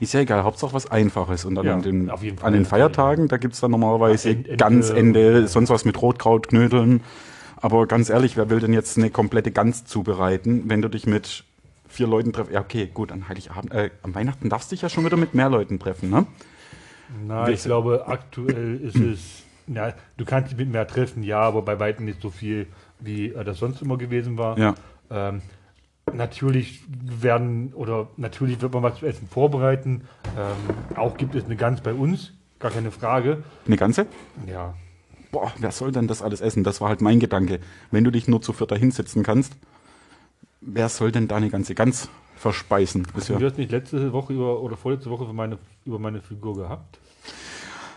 Ist 0.02 0.14
ja 0.14 0.22
egal, 0.22 0.44
Hauptsache 0.44 0.74
was 0.74 0.90
Einfaches. 0.90 1.46
Und 1.46 1.54
dann 1.54 1.66
Ja, 1.66 1.76
an 1.76 1.84
den, 1.84 2.10
an 2.10 2.54
den 2.54 2.66
Feiertagen, 2.66 3.28
da 3.28 3.38
gibt 3.38 3.54
es 3.54 3.60
dann 3.60 3.70
normalerweise 3.70 4.32
Ja, 4.32 4.36
Ente, 4.36 4.58
Gans, 4.58 4.90
Ende, 4.90 5.48
sonst 5.48 5.70
was 5.70 5.86
mit 5.86 6.02
Rotkraut, 6.02 6.48
Knödeln. 6.48 7.02
Aber 7.58 7.86
ganz 7.86 8.10
ehrlich, 8.10 8.36
wer 8.36 8.50
will 8.50 8.60
denn 8.60 8.74
jetzt 8.74 8.98
eine 8.98 9.12
komplette 9.12 9.52
Gans 9.52 9.86
zubereiten, 9.86 10.64
wenn 10.66 10.82
du 10.82 10.88
dich 10.90 11.06
mit 11.06 11.44
vier 11.88 12.08
Leuten 12.08 12.34
triffst? 12.34 12.52
Ja, 12.52 12.62
okay, 12.62 12.90
gut, 12.92 13.12
an 13.12 13.30
Heiligabend, 13.30 13.72
äh, 13.74 13.92
am 14.02 14.16
Weihnachten 14.16 14.50
darfst 14.50 14.72
du 14.72 14.76
dich 14.76 14.82
ja 14.82 14.90
schon 14.90 15.06
wieder 15.06 15.18
mit 15.18 15.36
mehr 15.36 15.50
Leuten 15.50 15.78
treffen, 15.78 16.10
ne? 16.10 16.26
Na, 17.28 17.48
ich 17.50 17.62
glaube, 17.62 18.08
aktuell 18.08 18.82
ist 18.82 18.96
es, 18.96 19.44
ja, 19.68 19.94
du 20.18 20.26
kannst 20.26 20.50
dich 20.50 20.58
mit 20.58 20.72
mehr 20.72 20.88
treffen, 20.88 21.22
ja, 21.22 21.42
aber 21.42 21.62
bei 21.62 21.80
weitem 21.80 22.06
nicht 22.06 22.22
so 22.24 22.32
viel, 22.32 22.66
wie 23.00 23.28
äh, 23.28 23.44
das 23.44 23.60
sonst 23.60 23.84
immer 23.84 24.00
gewesen 24.00 24.40
war. 24.40 24.58
Ja. 24.58 24.74
Ähm, 25.12 25.44
natürlich 26.14 26.84
werden, 26.90 27.74
oder 27.74 28.10
natürlich 28.18 28.62
wird 28.62 28.74
man 28.74 28.84
was 28.84 29.00
zu 29.00 29.06
essen 29.06 29.28
vorbereiten. 29.28 30.02
Ähm, 30.38 30.98
auch 30.98 31.18
gibt 31.18 31.36
es 31.36 31.46
eine 31.46 31.56
Gans 31.56 31.82
bei 31.82 31.94
uns, 31.94 32.34
gar 32.60 32.72
keine 32.72 32.92
Frage. 32.92 33.44
Eine 33.66 33.78
ganze? 33.78 34.06
Ja, 34.48 34.74
Boah, 35.32 35.54
wer 35.60 35.72
soll 35.72 35.92
denn 35.94 36.08
das 36.08 36.22
alles 36.22 36.42
essen? 36.42 36.64
Das 36.64 36.82
war 36.82 36.90
halt 36.90 37.02
mein 37.02 37.20
Gedanke. 37.20 37.60
Wenn 37.90 38.04
du 38.04 38.12
dich 38.12 38.28
nur 38.28 38.42
zu 38.42 38.52
vierter 38.52 38.76
hinsetzen 38.76 39.24
kannst, 39.24 39.54
wer 40.60 40.90
soll 40.90 41.12
denn 41.12 41.30
da 41.30 41.38
eine 41.38 41.50
ganze 41.50 41.74
Gans 41.74 42.10
verspeisen? 42.36 43.08
Ist 43.16 43.30
du 43.30 43.34
ja, 43.34 43.42
hast 43.42 43.58
nicht 43.58 43.72
letzte 43.72 44.12
Woche 44.12 44.34
über, 44.34 44.62
oder 44.62 44.76
vorletzte 44.76 45.10
Woche 45.10 45.26
für 45.26 45.34
meine, 45.34 45.58
über 45.86 46.00
meine 46.00 46.22
Figur 46.22 46.56
gehabt. 46.56 47.00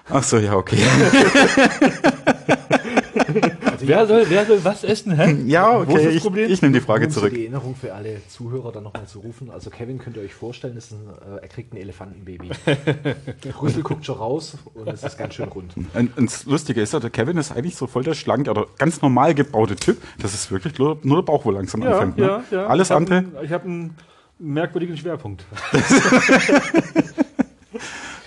ach 0.08 0.22
so, 0.22 0.38
ja, 0.38 0.54
okay. 0.54 0.78
Also 3.92 4.14
Wer 4.14 4.24
soll, 4.24 4.30
wer 4.30 4.46
soll 4.46 4.64
was 4.64 4.84
essen? 4.84 5.16
Hä? 5.16 5.36
Ja, 5.46 5.76
Wo 5.78 5.82
ist 5.82 5.88
okay, 5.90 6.04
das 6.06 6.14
ich, 6.14 6.22
Problem? 6.22 6.50
ich 6.50 6.62
nehme 6.62 6.74
die 6.74 6.80
Frage 6.80 7.06
um 7.06 7.10
zurück. 7.12 7.32
die 7.32 7.40
Erinnerung 7.42 7.74
für 7.76 7.92
alle 7.94 8.20
Zuhörer 8.28 8.72
dann 8.72 8.84
nochmal 8.84 9.06
zu 9.06 9.20
rufen. 9.20 9.50
Also 9.50 9.70
Kevin 9.70 9.98
könnt 9.98 10.16
ihr 10.16 10.22
euch 10.22 10.34
vorstellen, 10.34 10.76
ist 10.76 10.92
ein, 10.92 11.08
äh, 11.08 11.40
er 11.42 11.48
kriegt 11.48 11.72
ein 11.72 11.76
Elefantenbaby. 11.76 12.50
Rüssel 13.62 13.82
guckt 13.82 14.04
schon 14.06 14.16
raus 14.16 14.56
und 14.74 14.88
es 14.88 15.02
ist 15.02 15.18
ganz 15.18 15.34
schön 15.34 15.48
rund. 15.48 15.74
Und, 15.94 16.16
und 16.16 16.26
das 16.30 16.44
Lustige 16.46 16.80
ist 16.80 16.92
ja, 16.92 17.00
der 17.00 17.10
Kevin 17.10 17.36
ist 17.36 17.52
eigentlich 17.52 17.76
so 17.76 17.86
voll 17.86 18.02
der 18.04 18.14
schlanke 18.14 18.50
oder 18.50 18.66
ganz 18.78 19.02
normal 19.02 19.34
gebaute 19.34 19.76
Typ. 19.76 19.98
Das 20.18 20.34
ist 20.34 20.50
wirklich 20.50 20.78
nur, 20.78 20.98
nur 21.02 21.18
der 21.18 21.22
Bauch, 21.22 21.44
wo 21.44 21.50
langsam 21.50 21.82
Ja, 21.82 21.98
anfängt. 21.98 22.18
Ne? 22.18 22.24
ja, 22.26 22.42
ja. 22.50 22.66
Alles 22.66 22.88
ich 22.88 22.90
hab 22.92 22.96
andere. 22.98 23.16
einen- 23.18 23.32
Ich 23.42 23.52
habe 23.52 23.64
einen 23.64 23.94
merkwürdigen 24.38 24.96
Schwerpunkt. 24.96 25.44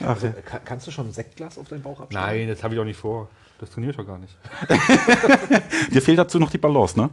Ach, 0.05 0.21
ja. 0.21 0.29
Ka- 0.45 0.59
kannst 0.63 0.87
du 0.87 0.91
schon 0.91 1.07
ein 1.07 1.11
Sektglas 1.11 1.57
auf 1.57 1.67
deinen 1.67 1.81
Bauch 1.81 1.99
abstellen? 2.01 2.23
Nein, 2.25 2.47
das 2.47 2.63
habe 2.63 2.73
ich 2.75 2.79
auch 2.79 2.85
nicht 2.85 2.99
vor. 2.99 3.29
Das 3.59 3.71
trainiere 3.71 3.91
ich 3.91 3.97
doch 3.97 4.05
gar 4.05 4.19
nicht. 4.19 4.37
Dir 5.91 6.01
fehlt 6.01 6.19
dazu 6.19 6.37
noch 6.39 6.51
die 6.51 6.57
Balance, 6.59 6.99
ne? 6.99 7.09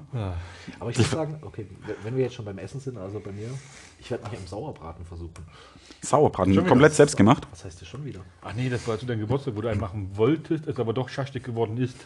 Aber 0.78 0.90
ich 0.90 0.98
muss 0.98 1.11
sagen, 1.11 1.38
okay, 1.42 1.66
wenn 2.02 2.16
wir 2.16 2.24
jetzt 2.24 2.35
schon 2.35 2.44
beim 2.44 2.59
Essen 2.59 2.80
sind, 2.80 2.98
also 2.98 3.18
bei 3.20 3.33
mir, 3.33 3.48
ich 3.98 4.11
werde 4.11 4.28
mich 4.28 4.38
am 4.38 4.46
Sauerbraten 4.46 5.04
versuchen. 5.07 5.33
Sauerbraten, 6.02 6.66
komplett 6.66 6.92
selbst 6.94 7.16
gemacht. 7.16 7.46
Was 7.50 7.64
heißt 7.64 7.80
das 7.80 7.88
schon 7.88 8.04
wieder? 8.04 8.20
Ach 8.42 8.52
nee, 8.54 8.68
das 8.68 8.87
war 8.87 8.98
zu 8.98 9.07
deinem 9.07 9.20
Geburtstag, 9.20 9.57
wo 9.57 9.62
du 9.62 9.68
einen 9.68 9.80
machen 9.80 10.11
wolltest, 10.14 10.66
es 10.66 10.78
aber 10.78 10.92
doch 10.92 11.09
schaschtig 11.09 11.44
geworden 11.44 11.78
ist. 11.78 11.96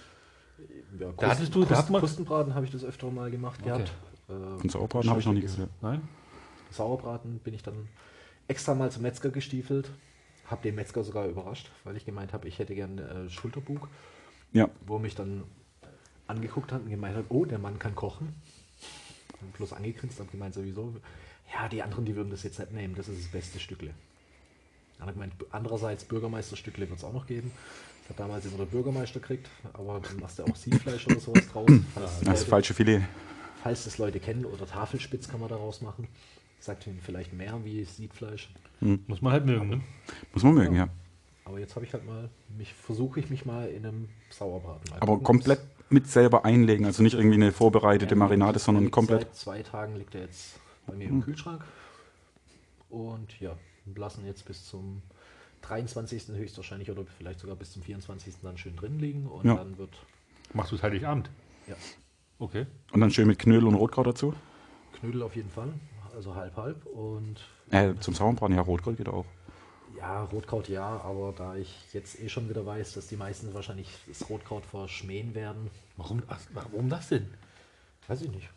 Ja, 0.99 1.09
Da 1.17 1.31
hattest 1.31 1.55
du- 1.55 1.61
da 1.61 1.67
Krusten, 1.67 1.77
hat 1.79 1.91
man- 1.91 2.01
Krustenbraten 2.01 2.55
habe 2.55 2.65
ich 2.65 2.71
das 2.73 2.85
öfter 2.85 3.11
mal 3.11 3.31
gemacht 3.31 3.63
gehabt. 3.63 3.93
Äh, 4.29 4.33
Und 4.33 4.71
Sauerbraten 4.71 5.11
habe 5.11 5.21
ich 5.21 5.27
noch 5.27 5.33
nie 5.33 5.41
gehört. 5.41 5.69
Nein? 5.81 6.03
Sauerbraten 6.71 7.39
bin 7.41 7.55
ich 7.55 7.63
dann 7.63 7.89
extra 8.47 8.75
mal 8.75 8.91
zum 8.91 9.03
Metzger 9.03 9.31
gestiefelt. 9.31 9.91
Habe 10.47 10.63
den 10.63 10.77
Metzger 10.77 11.03
sogar 11.05 11.27
überrascht, 11.27 11.71
weil 11.85 11.97
ich 11.97 12.07
gemeint 12.07 12.33
habe, 12.33 12.49
ich 12.49 12.59
hätte 12.59 12.75
gern 12.75 12.99
äh, 12.99 13.29
Schulterbug, 13.29 13.89
Ja. 14.53 14.69
wo 14.87 14.99
mich 14.99 15.15
dann 15.15 15.45
angeguckt 16.27 16.73
hat 16.73 16.83
und 16.83 16.91
gemeint 16.91 17.17
hat, 17.17 17.27
oh, 17.29 17.45
der 17.45 17.59
Mann 17.59 17.79
kann 17.79 17.95
kochen. 17.95 18.35
Und 19.41 19.53
bloß 19.55 19.73
angegrinst 19.75 20.21
und 20.21 20.31
gemeint 20.31 20.55
sowieso, 20.55 20.95
ja, 21.55 21.69
die 21.69 21.83
anderen, 21.83 22.05
die 22.05 22.17
würden 22.17 22.31
das 22.31 22.43
jetzt 22.43 22.59
nicht 22.59 22.73
nehmen, 22.73 22.95
das 22.95 23.09
ist 23.09 23.25
das 23.25 23.31
beste 23.31 23.61
Stückle. 23.61 23.95
Dann 24.99 25.07
hat 25.09 25.15
gemeint, 25.15 25.35
andererseits 25.53 26.05
Bürgermeisterstückle 26.05 26.89
wird 26.89 26.99
es 26.99 27.05
auch 27.05 27.13
noch 27.13 27.27
geben. 27.27 27.53
Das 28.03 28.11
hat 28.11 28.21
damals 28.21 28.47
immer 28.47 28.57
der 28.59 28.65
Bürgermeister 28.67 29.21
gekriegt, 29.21 29.49
aber 29.75 30.01
dann 30.01 30.19
machst 30.19 30.39
du 30.39 30.45
auch 30.45 30.57
Siegfleisch 30.57 31.07
oder 31.07 31.21
sowas 31.21 31.47
draus. 31.53 31.71
Falls 31.95 32.21
Das 32.21 32.25
Leute- 32.41 32.45
falsche 32.47 32.75
Filet. 32.75 33.03
falls 33.63 33.85
das 33.85 33.99
Leute 33.99 34.19
kennen, 34.19 34.45
oder 34.45 34.67
Tafelspitz 34.67 35.29
kann 35.29 35.41
man 35.41 35.49
daraus 35.51 35.83
machen. 35.83 36.09
Sagt 36.59 36.87
ihnen 36.89 36.99
vielleicht 37.01 37.33
mehr 37.33 37.61
wie 37.65 37.85
Siedfleisch. 37.85 38.51
Muss 38.81 39.23
man 39.23 39.33
halt 39.33 39.47
mögen, 39.47 39.69
ne? 39.69 39.81
Muss 40.33 40.43
man 40.43 40.55
mögen, 40.55 40.75
ja. 40.75 40.89
Aber 41.49 41.59
jetzt 41.59 41.75
habe 41.77 41.87
ich 41.87 41.93
halt 41.95 42.05
mal, 42.07 42.29
mich 42.57 42.75
versuche 42.75 43.21
ich 43.21 43.31
mich 43.31 43.47
mal 43.47 43.69
in 43.69 43.87
einem 43.87 44.09
Sauerbraten. 44.31 44.91
Mal 44.91 45.01
Aber 45.01 45.19
komplett 45.21 45.61
mit 45.89 46.07
selber 46.07 46.45
einlegen. 46.45 46.85
Also 46.85 47.03
nicht 47.03 47.15
irgendwie 47.15 47.37
eine 47.37 47.53
vorbereitete 47.53 48.15
Ja, 48.15 48.19
Marinade, 48.19 48.59
sondern 48.59 48.91
komplett. 48.91 49.23
Seit 49.23 49.35
zwei 49.35 49.63
Tagen 49.63 49.97
liegt 49.97 50.15
er 50.15 50.23
jetzt 50.23 50.61
bei 50.87 50.95
mir 50.95 51.09
im 51.09 51.23
Kühlschrank. 51.23 51.65
Und 52.91 53.41
ja, 53.41 53.57
lassen 53.95 54.27
jetzt 54.27 54.45
bis 54.45 54.67
zum 54.67 55.03
23. 55.63 56.29
höchstwahrscheinlich 56.29 56.91
oder 56.91 57.05
vielleicht 57.17 57.41
sogar 57.41 57.57
bis 57.57 57.73
zum 57.73 57.83
24. 57.83 58.35
dann 58.43 58.59
schön 58.59 58.77
drin 58.77 58.99
liegen. 58.99 59.27
Und 59.27 59.47
Ja. 59.47 59.55
dann 59.55 59.79
wird 59.79 59.91
Machst 60.53 60.73
du 60.73 60.77
es 60.77 60.83
Heiligabend? 60.83 61.31
ja, 61.67 61.75
Okay. 62.39 62.67
Und 62.93 63.01
dann 63.01 63.11
schön 63.11 63.27
mit 63.27 63.39
Knödel 63.39 63.67
und 63.67 63.75
Rotkraut 63.75 64.07
dazu. 64.07 64.35
Knödel 65.01 65.23
auf 65.23 65.35
jeden 65.35 65.51
Fall. 65.51 65.73
Also 66.15 66.35
halb 66.35 66.57
halb. 66.57 66.87
Und 66.87 67.41
Äh, 67.71 67.95
zum 68.01 68.15
Sauerbraten, 68.15 68.55
ja, 68.55 68.63
Rotkraut 68.63 68.97
geht 68.97 69.09
auch. 69.09 69.25
Ja, 69.99 70.25
Rotkraut 70.25 70.69
ja, 70.69 71.01
aber 71.05 71.35
da 71.37 71.57
ich 71.57 71.75
jetzt 71.93 72.21
eh 72.21 72.29
schon 72.29 72.49
wieder 72.49 72.65
weiß, 72.65 72.95
dass 72.95 73.07
die 73.09 73.17
meisten 73.17 73.53
wahrscheinlich 73.55 73.89
das 74.07 74.29
Rotkraut 74.29 74.65
verschmähen 74.65 75.35
werden, 75.35 75.71
Warum, 75.97 76.23
ach, 76.29 76.39
warum 76.55 76.89
das 76.89 77.09
denn? 77.09 77.27
weiß 78.07 78.23
ich 78.23 78.31
nicht. 78.31 78.49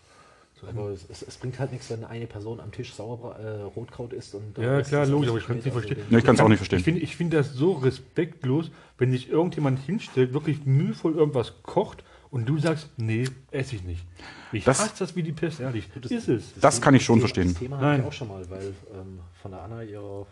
Aber 0.69 0.89
es, 0.89 1.07
es, 1.09 1.23
es 1.23 1.37
bringt 1.37 1.57
halt 1.57 1.71
nichts, 1.71 1.89
wenn 1.89 2.03
eine 2.03 2.27
Person 2.27 2.59
am 2.59 2.71
Tisch 2.71 2.93
Sauerbra 2.93 3.35
äh, 3.39 3.61
Rotkraut 3.63 4.13
isst 4.13 4.35
und 4.35 4.55
Ja, 4.59 4.77
lässt 4.77 4.89
klar, 4.89 5.01
das 5.01 5.09
logisch, 5.09 5.29
aber 5.29 5.39
ich 5.39 5.47
kann's 5.47 5.65
nicht 5.65 5.73
verschmäht. 5.73 5.93
verstehen. 5.97 6.11
Ja, 6.13 6.17
ich 6.19 6.23
kann's 6.23 6.39
auch 6.39 6.47
nicht 6.49 6.57
verstehen. 6.59 6.77
Ich 6.79 6.85
finde 6.85 6.99
ich 7.01 7.15
find 7.15 7.33
das 7.33 7.53
so 7.53 7.71
respektlos, 7.73 8.69
wenn 8.99 9.11
sich 9.11 9.27
irgendjemand 9.31 9.79
hinstellt, 9.79 10.33
wirklich 10.33 10.63
mühevoll 10.65 11.15
irgendwas 11.15 11.53
kocht 11.63 12.03
und 12.29 12.45
du 12.47 12.59
sagst, 12.59 12.89
nee, 12.97 13.27
esse 13.49 13.75
ich 13.75 13.83
nicht. 13.83 14.05
Ich 14.51 14.63
Das- 14.63 14.79
hasse 14.81 14.93
das 14.99 15.15
wie 15.15 15.23
die 15.23 15.31
Pest, 15.31 15.61
ehrlich. 15.61 15.89
Das 15.99 16.11
ist 16.11 16.27
es. 16.29 16.53
Das 16.61 16.79
kann 16.79 16.93
ich 16.93 17.03
schon 17.03 17.19
verstehen. 17.19 17.47
Das 17.53 17.57
Thema 17.59 17.77
hatte 17.77 17.85
Nein. 17.87 17.99
ich 18.01 18.05
auch 18.05 18.13
schon 18.13 18.27
mal, 18.27 18.47
weil 18.51 18.73
ähm, 18.93 19.19
von 19.41 19.49
der 19.51 19.61
Anna, 19.63 19.81
ihre, 19.81 20.27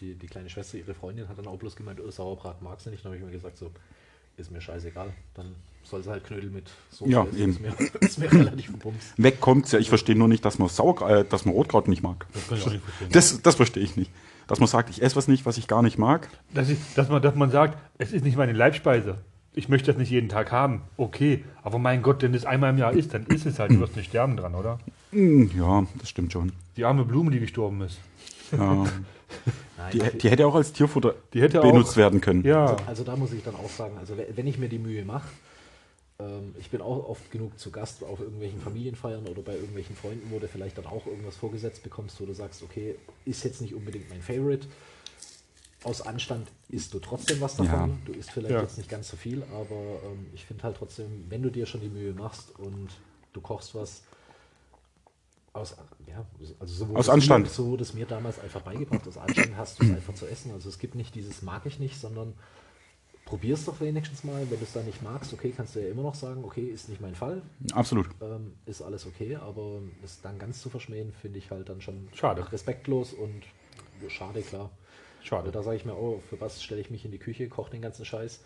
die, 0.00 0.14
die 0.14 0.26
kleine 0.26 0.48
Schwester, 0.50 0.78
ihre 0.78 0.94
Freundin, 0.94 1.28
hat 1.28 1.38
dann 1.38 1.46
auch 1.46 1.58
bloß 1.58 1.76
gemeint, 1.76 2.00
oh, 2.00 2.10
Sauerbraten 2.10 2.64
mag 2.64 2.80
sie 2.80 2.90
nicht. 2.90 3.04
Dann 3.04 3.10
habe 3.12 3.18
ich 3.18 3.24
mir 3.24 3.32
gesagt, 3.32 3.56
so, 3.56 3.70
ist 4.36 4.50
mir 4.50 4.60
scheißegal. 4.60 5.12
Dann 5.34 5.54
soll 5.84 6.02
sie 6.02 6.10
halt 6.10 6.24
Knödel 6.24 6.50
mit 6.50 6.70
Soße 6.90 7.10
Ja, 7.10 7.24
essen. 7.24 7.38
eben. 7.38 7.52
Ist 7.52 7.60
mir, 7.60 7.74
ist 8.00 8.18
mir 8.18 8.32
relativ 8.32 8.78
bums. 8.78 9.14
Weg 9.16 9.40
kommt's 9.40 9.72
ja. 9.72 9.78
Ich 9.78 9.88
verstehe 9.88 10.16
nur 10.16 10.28
nicht, 10.28 10.44
dass 10.44 10.58
man, 10.58 10.68
Sauer, 10.68 11.08
äh, 11.08 11.24
dass 11.24 11.44
man 11.44 11.54
Rotkraut 11.54 11.88
nicht 11.88 12.02
mag. 12.02 12.26
Das 12.34 12.48
kann 12.48 12.58
ich 12.58 12.66
auch 12.66 12.70
nicht 12.72 12.84
verstehen. 12.84 13.08
Das, 13.12 13.42
das 13.42 13.54
verstehe 13.54 13.82
ich 13.82 13.96
nicht. 13.96 14.10
Dass 14.48 14.60
man 14.60 14.68
sagt, 14.68 14.90
ich 14.90 15.02
esse 15.02 15.16
was 15.16 15.26
nicht, 15.28 15.46
was 15.46 15.56
ich 15.58 15.66
gar 15.68 15.82
nicht 15.82 15.98
mag. 15.98 16.28
Dass, 16.54 16.68
ich, 16.68 16.78
dass, 16.94 17.08
man, 17.08 17.20
dass 17.22 17.34
man 17.34 17.50
sagt, 17.50 17.78
es 17.98 18.12
ist 18.12 18.24
nicht 18.24 18.36
meine 18.36 18.52
Leibspeise. 18.52 19.18
Ich 19.54 19.68
möchte 19.70 19.90
das 19.90 19.96
nicht 19.98 20.10
jeden 20.10 20.28
Tag 20.28 20.52
haben. 20.52 20.82
Okay, 20.98 21.42
aber 21.62 21.78
mein 21.78 22.02
Gott, 22.02 22.22
wenn 22.22 22.34
es 22.34 22.44
einmal 22.44 22.70
im 22.70 22.78
Jahr 22.78 22.92
ist, 22.92 23.14
dann 23.14 23.24
ist 23.26 23.46
es 23.46 23.58
halt. 23.58 23.70
Du 23.70 23.80
wirst 23.80 23.96
nicht 23.96 24.08
sterben 24.10 24.36
dran, 24.36 24.54
oder? 24.54 24.78
Hm, 25.12 25.50
ja, 25.56 25.86
das 25.98 26.10
stimmt 26.10 26.32
schon. 26.32 26.52
Die 26.76 26.84
arme 26.84 27.06
Blume, 27.06 27.30
die 27.30 27.40
gestorben 27.40 27.80
ist. 27.80 27.98
Ja, 28.52 28.84
Nein, 29.78 29.90
die, 29.92 30.18
die 30.18 30.30
hätte 30.30 30.46
auch 30.46 30.54
als 30.54 30.72
Tierfutter 30.72 31.14
Die 31.34 31.40
hätte 31.42 31.60
benutzt 31.60 31.92
auch- 31.92 31.96
werden 31.96 32.20
können. 32.20 32.44
Ja, 32.44 32.66
also, 32.66 32.84
also 32.86 33.04
da 33.04 33.16
muss 33.16 33.32
ich 33.32 33.42
dann 33.42 33.54
auch 33.56 33.68
sagen, 33.70 33.98
also 33.98 34.16
we- 34.16 34.26
wenn 34.34 34.46
ich 34.46 34.58
mir 34.58 34.68
die 34.68 34.78
Mühe 34.78 35.04
mache, 35.04 35.28
ähm, 36.18 36.54
ich 36.58 36.70
bin 36.70 36.80
auch 36.80 37.08
oft 37.08 37.30
genug 37.30 37.58
zu 37.58 37.70
Gast 37.70 38.02
auf 38.02 38.20
irgendwelchen 38.20 38.60
Familienfeiern 38.60 39.26
oder 39.26 39.42
bei 39.42 39.52
irgendwelchen 39.54 39.94
Freunden, 39.96 40.30
wo 40.30 40.38
du 40.38 40.48
vielleicht 40.48 40.78
dann 40.78 40.86
auch 40.86 41.04
irgendwas 41.06 41.36
vorgesetzt 41.36 41.82
bekommst, 41.82 42.20
wo 42.20 42.24
du 42.26 42.32
sagst, 42.32 42.62
okay, 42.62 42.94
ist 43.26 43.44
jetzt 43.44 43.60
nicht 43.60 43.74
unbedingt 43.74 44.08
mein 44.08 44.22
Favorite. 44.22 44.66
Aus 45.84 46.00
Anstand 46.00 46.48
isst 46.70 46.94
du 46.94 46.98
trotzdem 46.98 47.40
was 47.40 47.56
davon. 47.56 47.90
Ja. 47.90 47.96
Du 48.06 48.12
isst 48.12 48.30
vielleicht 48.32 48.54
Ja. 48.54 48.62
jetzt 48.62 48.78
nicht 48.78 48.88
ganz 48.88 49.08
so 49.08 49.16
viel, 49.16 49.42
aber 49.54 49.74
ähm, 50.04 50.26
ich 50.34 50.44
finde 50.46 50.62
halt 50.64 50.76
trotzdem, 50.78 51.26
wenn 51.28 51.42
du 51.42 51.50
dir 51.50 51.66
schon 51.66 51.80
die 51.82 51.88
Mühe 51.90 52.12
machst 52.12 52.58
und 52.58 52.88
du 53.34 53.40
kochst 53.40 53.74
was 53.74 54.02
aus, 55.56 55.76
ja, 56.06 56.24
also 56.58 56.86
so 56.86 56.94
Aus 56.94 57.06
es 57.06 57.08
Anstand. 57.10 57.46
Mir, 57.46 57.50
so 57.50 57.66
wurde 57.66 57.82
es 57.82 57.94
mir 57.94 58.06
damals 58.06 58.38
einfach 58.38 58.60
beigebracht. 58.62 59.06
Aus 59.06 59.18
Anstand 59.18 59.56
hast 59.56 59.80
du 59.80 59.84
es 59.84 59.90
einfach 59.90 60.14
zu 60.14 60.26
essen. 60.26 60.52
Also 60.52 60.68
es 60.68 60.78
gibt 60.78 60.94
nicht 60.94 61.14
dieses 61.14 61.42
mag 61.42 61.66
ich 61.66 61.78
nicht, 61.78 61.98
sondern 61.98 62.34
probier's 63.26 63.64
doch 63.64 63.80
wenigstens 63.80 64.24
mal. 64.24 64.48
Wenn 64.50 64.58
du 64.58 64.64
es 64.64 64.72
dann 64.72 64.86
nicht 64.86 65.02
magst, 65.02 65.32
okay, 65.34 65.52
kannst 65.54 65.74
du 65.74 65.80
ja 65.80 65.88
immer 65.88 66.02
noch 66.02 66.14
sagen, 66.14 66.44
okay, 66.44 66.64
ist 66.64 66.88
nicht 66.88 67.00
mein 67.00 67.14
Fall, 67.14 67.42
Absolut. 67.72 68.08
ähm, 68.22 68.54
ist 68.64 68.80
alles 68.80 69.06
okay, 69.06 69.36
aber 69.36 69.80
es 70.02 70.22
dann 70.22 70.38
ganz 70.38 70.62
zu 70.62 70.70
verschmähen, 70.70 71.12
finde 71.12 71.38
ich 71.38 71.50
halt 71.50 71.68
dann 71.68 71.80
schon 71.80 72.08
Schade. 72.14 72.50
respektlos 72.50 73.12
und 73.12 73.42
schade, 74.08 74.42
klar. 74.42 74.70
schade. 75.22 75.48
Also 75.48 75.52
da 75.52 75.62
sage 75.62 75.76
ich 75.76 75.84
mir, 75.84 75.96
oh, 75.96 76.22
für 76.30 76.40
was 76.40 76.62
stelle 76.62 76.80
ich 76.80 76.90
mich 76.90 77.04
in 77.04 77.10
die 77.10 77.18
Küche, 77.18 77.48
koche 77.48 77.72
den 77.72 77.82
ganzen 77.82 78.04
Scheiß. 78.04 78.40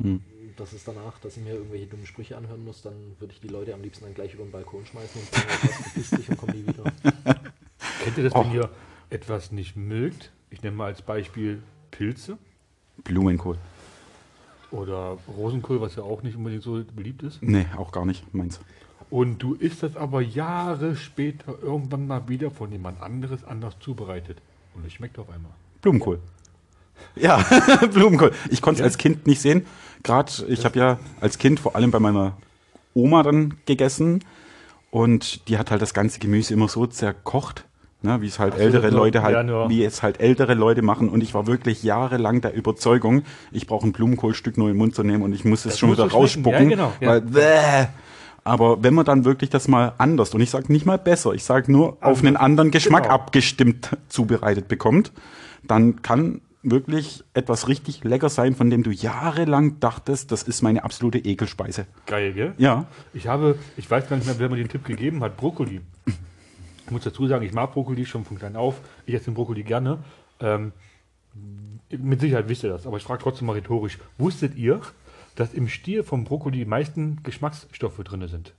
Hm. 0.00 0.22
Das 0.56 0.72
ist 0.72 0.88
danach, 0.88 1.18
dass 1.20 1.36
ich 1.36 1.44
mir 1.44 1.54
irgendwelche 1.54 1.86
dummen 1.86 2.06
Sprüche 2.06 2.36
anhören 2.36 2.64
muss, 2.64 2.82
dann 2.82 2.94
würde 3.20 3.32
ich 3.32 3.40
die 3.40 3.48
Leute 3.48 3.74
am 3.74 3.82
liebsten 3.82 4.04
dann 4.04 4.14
gleich 4.14 4.34
über 4.34 4.42
den 4.44 4.50
Balkon 4.50 4.84
schmeißen 4.86 5.20
und 5.20 5.30
sagen, 5.32 5.46
was 5.48 5.70
verpiss 5.76 6.10
dich 6.10 6.28
und 6.30 6.36
komm 6.38 6.50
nie 6.50 6.66
wieder. 6.66 6.82
Kennt 8.04 8.18
ihr 8.18 8.24
das, 8.24 8.34
Oh. 8.34 8.44
wenn 8.44 8.52
ihr 8.52 8.68
etwas 9.10 9.52
nicht 9.52 9.76
mögt? 9.76 10.32
Ich 10.50 10.62
nenne 10.62 10.76
mal 10.76 10.86
als 10.86 11.02
Beispiel 11.02 11.62
Pilze 11.92 12.38
Blumenkohl. 13.04 13.56
oder 14.70 15.16
Rosenkohl, 15.36 15.80
was 15.80 15.94
ja 15.96 16.02
auch 16.02 16.22
nicht 16.22 16.36
unbedingt 16.36 16.62
so 16.62 16.82
beliebt 16.94 17.22
ist. 17.22 17.42
Nee, 17.42 17.66
auch 17.76 17.92
gar 17.92 18.04
nicht 18.04 18.34
meins. 18.34 18.60
Und 19.10 19.38
du 19.38 19.54
isst 19.54 19.82
das 19.82 19.96
aber 19.96 20.20
Jahre 20.20 20.96
später 20.96 21.54
irgendwann 21.62 22.06
mal 22.06 22.28
wieder 22.28 22.50
von 22.50 22.70
jemand 22.72 23.00
anderes 23.00 23.44
anders 23.44 23.74
zubereitet. 23.80 24.38
Und 24.74 24.84
es 24.86 24.92
schmeckt 24.92 25.18
auf 25.18 25.30
einmal. 25.30 25.52
Blumenkohl. 25.80 26.18
Ja, 27.16 27.44
Blumenkohl. 27.92 28.32
Ich 28.50 28.62
konnte 28.62 28.76
es 28.76 28.80
Ja? 28.80 28.84
als 28.86 28.98
Kind 28.98 29.26
nicht 29.26 29.40
sehen. 29.40 29.66
Gerade, 30.04 30.30
ich 30.48 30.64
habe 30.64 30.78
ja 30.78 30.98
als 31.20 31.38
Kind 31.38 31.58
vor 31.60 31.74
allem 31.74 31.90
bei 31.90 31.98
meiner 31.98 32.34
Oma 32.94 33.22
dann 33.22 33.54
gegessen. 33.66 34.24
Und 34.90 35.48
die 35.48 35.58
hat 35.58 35.70
halt 35.70 35.82
das 35.82 35.92
ganze 35.94 36.18
Gemüse 36.20 36.54
immer 36.54 36.68
so 36.68 36.86
zerkocht, 36.86 37.64
ne, 38.02 38.22
wie 38.22 38.26
es 38.28 38.38
halt 38.38 38.54
so, 38.54 38.60
ältere 38.60 38.90
nur- 38.90 39.00
Leute 39.00 39.22
halt, 39.22 39.48
ja, 39.48 39.68
wie 39.68 39.84
es 39.84 40.02
halt 40.02 40.20
ältere 40.20 40.54
Leute 40.54 40.80
machen. 40.82 41.08
Und 41.10 41.22
ich 41.22 41.34
war 41.34 41.46
wirklich 41.46 41.82
jahrelang 41.82 42.40
der 42.40 42.54
Überzeugung, 42.54 43.22
ich 43.52 43.66
brauche 43.66 43.86
ein 43.86 43.92
Blumenkohlstück 43.92 44.56
nur 44.56 44.68
in 44.68 44.74
den 44.74 44.78
Mund 44.78 44.94
zu 44.94 45.02
nehmen 45.02 45.22
und 45.24 45.32
ich 45.34 45.44
muss 45.44 45.60
es 45.66 45.72
Das 45.72 45.78
schon 45.78 45.92
wieder 45.92 46.08
rausspucken. 46.10 46.70
Ja, 46.70 46.76
genau. 46.76 46.92
Weil, 47.00 47.20
bäh. 47.20 47.86
Aber 48.44 48.82
wenn 48.82 48.94
man 48.94 49.04
dann 49.04 49.26
wirklich 49.26 49.50
das 49.50 49.68
mal 49.68 49.92
anders, 49.98 50.32
und 50.32 50.40
ich 50.40 50.48
sage 50.50 50.72
nicht 50.72 50.86
mal 50.86 50.96
besser, 50.96 51.32
ich 51.34 51.44
sage 51.44 51.70
nur 51.70 51.98
auf 52.00 52.20
einen 52.24 52.36
anderen 52.38 52.70
Geschmack 52.70 53.02
Genau. 53.02 53.14
abgestimmt 53.16 53.90
zubereitet 54.08 54.68
bekommt, 54.68 55.12
dann 55.64 56.00
kann 56.00 56.40
wirklich 56.62 57.24
etwas 57.34 57.68
richtig 57.68 58.04
lecker 58.04 58.28
sein, 58.28 58.54
von 58.54 58.70
dem 58.70 58.82
du 58.82 58.90
jahrelang 58.90 59.80
dachtest, 59.80 60.32
das 60.32 60.42
ist 60.42 60.62
meine 60.62 60.84
absolute 60.84 61.18
Ekelspeise. 61.18 61.86
Geil, 62.06 62.32
gell? 62.32 62.54
Ja, 62.58 62.86
Ich 63.14 63.26
habe, 63.28 63.58
ich 63.76 63.90
weiß 63.90 64.08
gar 64.08 64.16
nicht 64.16 64.26
mehr, 64.26 64.38
wer 64.38 64.48
mir 64.48 64.56
den 64.56 64.68
Tipp 64.68 64.84
gegeben 64.84 65.22
hat, 65.22 65.36
Brokkoli. 65.36 65.80
Ich 66.84 66.90
muss 66.90 67.04
dazu 67.04 67.26
sagen, 67.28 67.44
ich 67.44 67.52
mag 67.52 67.72
Brokkoli 67.72 68.06
schon 68.06 68.24
von 68.24 68.38
klein 68.38 68.56
auf. 68.56 68.80
Ich 69.06 69.14
esse 69.14 69.26
den 69.26 69.34
Brokkoli 69.34 69.62
gerne. 69.62 69.98
Ähm, 70.40 70.72
mit 71.90 72.20
Sicherheit 72.20 72.48
wisst 72.48 72.64
ihr 72.64 72.70
das, 72.70 72.86
aber 72.86 72.96
ich 72.96 73.02
frage 73.02 73.22
trotzdem 73.22 73.46
mal 73.46 73.52
rhetorisch. 73.52 73.98
Wusstet 74.16 74.56
ihr, 74.56 74.80
dass 75.36 75.54
im 75.54 75.68
Stiel 75.68 76.02
vom 76.02 76.24
Brokkoli 76.24 76.58
die 76.58 76.64
meisten 76.64 77.22
Geschmacksstoffe 77.22 78.02
drin 78.04 78.26
sind? 78.28 78.54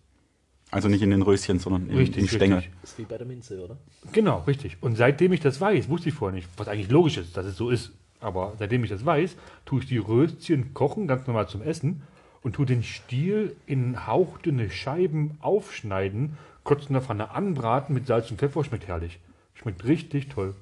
Also 0.71 0.87
nicht 0.87 1.01
in 1.01 1.09
den 1.11 1.21
Röschen, 1.21 1.59
sondern 1.59 1.89
im, 1.89 1.97
Richtig, 1.97 2.23
im 2.23 2.27
Stängel. 2.27 2.57
richtig. 2.59 2.73
ist 2.83 2.97
wie 2.99 3.03
bei 3.03 3.17
der 3.17 3.25
Minze, 3.27 3.63
oder? 3.63 3.77
Genau, 4.11 4.39
richtig. 4.47 4.77
Und 4.81 4.95
seitdem 4.95 5.33
ich 5.33 5.39
das 5.39 5.59
weiß, 5.59 5.89
wusste 5.89 6.09
ich 6.09 6.15
vorher 6.15 6.35
nicht, 6.35 6.47
was 6.57 6.67
eigentlich 6.67 6.89
logisch 6.91 7.17
ist, 7.17 7.35
dass 7.37 7.45
es 7.45 7.57
so 7.57 7.69
ist. 7.69 7.91
Aber 8.21 8.53
seitdem 8.59 8.83
ich 8.83 8.89
das 8.89 9.05
weiß, 9.05 9.35
tue 9.65 9.79
ich 9.79 9.87
die 9.87 9.97
Röschen 9.97 10.73
kochen, 10.73 11.07
ganz 11.07 11.25
normal 11.25 11.47
zum 11.47 11.61
Essen, 11.61 12.01
und 12.41 12.53
tue 12.55 12.65
den 12.65 12.83
Stiel 12.83 13.55
in 13.65 14.07
hauchdünne 14.07 14.69
Scheiben 14.69 15.37
aufschneiden, 15.41 16.37
kurz 16.63 16.85
in 16.87 16.93
der 16.93 17.01
Pfanne 17.01 17.31
anbraten 17.31 17.93
mit 17.93 18.07
Salz 18.07 18.29
und 18.31 18.37
Pfeffer, 18.37 18.63
schmeckt 18.63 18.87
herrlich. 18.87 19.19
Schmeckt 19.55 19.83
richtig 19.85 20.27
toll. 20.29 20.53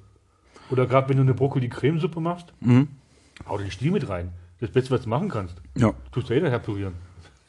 Oder 0.70 0.86
gerade 0.86 1.08
wenn 1.08 1.16
du 1.16 1.22
eine 1.22 1.34
Brokkoli-Cremesuppe 1.34 2.20
machst, 2.20 2.52
hau 3.48 3.58
den 3.58 3.70
Stiel 3.70 3.90
mit 3.92 4.08
rein. 4.08 4.30
Das 4.60 4.70
Beste, 4.70 4.90
was 4.90 5.02
du 5.02 5.08
machen 5.08 5.28
kannst. 5.28 5.54
Ja, 5.76 5.94
Tust 6.10 6.28
du 6.28 6.34
jeder 6.34 6.50
herpürieren. 6.50 6.94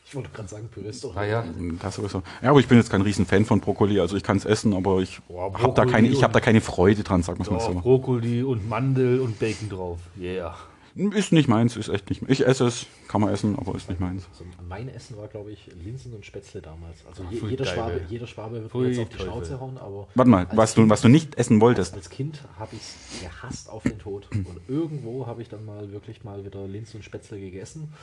Ich 0.09 0.15
wollte 0.15 0.29
gerade 0.31 0.49
sagen, 0.49 0.67
Pürist 0.69 1.03
doch. 1.03 1.15
Ah 1.15 1.23
ja. 1.23 1.43
das 1.81 1.95
sowieso. 1.95 2.23
Ja, 2.41 2.49
aber 2.49 2.59
ich 2.59 2.67
bin 2.67 2.79
jetzt 2.79 2.89
kein 2.89 3.01
riesen 3.01 3.27
Fan 3.27 3.45
von 3.45 3.59
Brokkoli, 3.59 3.99
also 3.99 4.17
ich 4.17 4.23
kann 4.23 4.37
es 4.37 4.45
essen, 4.45 4.73
aber 4.73 4.99
ich 5.01 5.21
habe 5.29 5.73
da 5.75 5.85
keine, 5.85 6.07
ich 6.07 6.23
habe 6.23 6.31
und- 6.31 6.35
da 6.35 6.39
keine 6.39 6.61
Freude 6.61 7.03
dran, 7.03 7.21
sagen 7.21 7.37
wir 7.39 7.45
es 7.45 7.51
mal 7.51 7.73
so. 7.73 7.79
Brokkoli 7.79 8.41
und 8.41 8.67
Mandel 8.67 9.19
und 9.19 9.37
Bacon 9.37 9.69
drauf. 9.69 9.99
Yeah. 10.19 10.55
Ist 10.95 11.31
nicht 11.31 11.47
meins, 11.47 11.77
ist 11.77 11.87
echt 11.87 12.09
nicht. 12.09 12.23
Ich 12.27 12.45
esse 12.45 12.65
es, 12.65 12.87
kann 13.07 13.21
man 13.21 13.31
essen, 13.31 13.55
aber 13.57 13.75
ist 13.75 13.87
nicht 13.87 14.01
meins. 14.01 14.27
Also 14.31 14.43
mein 14.67 14.89
Essen 14.89 15.15
war, 15.15 15.27
glaube 15.27 15.51
ich, 15.51 15.69
Linsen 15.81 16.13
und 16.15 16.25
Spätzle 16.25 16.61
damals. 16.61 17.05
Also 17.07 17.23
je, 17.29 17.39
jeder. 17.47 17.63
Schwabe, 17.65 18.01
jeder 18.09 18.25
Schwabe 18.27 18.63
wird 18.63 18.73
mir 18.73 18.87
jetzt 18.89 18.99
auf 18.99 19.09
die 19.09 19.17
Teufel. 19.17 19.31
Schnauze 19.31 19.59
hauen, 19.61 19.77
aber 19.77 20.07
Warte 20.15 20.29
mal, 20.31 20.45
als 20.47 20.57
was 20.57 20.73
du, 20.73 20.81
Kind- 20.81 20.89
was 20.89 21.01
du 21.01 21.07
nicht 21.07 21.35
essen 21.35 21.61
wolltest. 21.61 21.93
Als 21.93 22.09
Kind 22.09 22.41
habe 22.57 22.75
ich 22.75 22.81
es 22.81 23.21
gehasst 23.21 23.69
auf 23.69 23.83
den 23.83 23.99
Tod. 23.99 24.27
Und 24.31 24.59
irgendwo 24.67 25.27
habe 25.27 25.43
ich 25.43 25.47
dann 25.49 25.63
mal 25.63 25.91
wirklich 25.91 26.23
mal 26.23 26.43
wieder 26.43 26.67
Linsen 26.67 26.97
und 26.97 27.03
Spätzle 27.03 27.39
gegessen. 27.39 27.93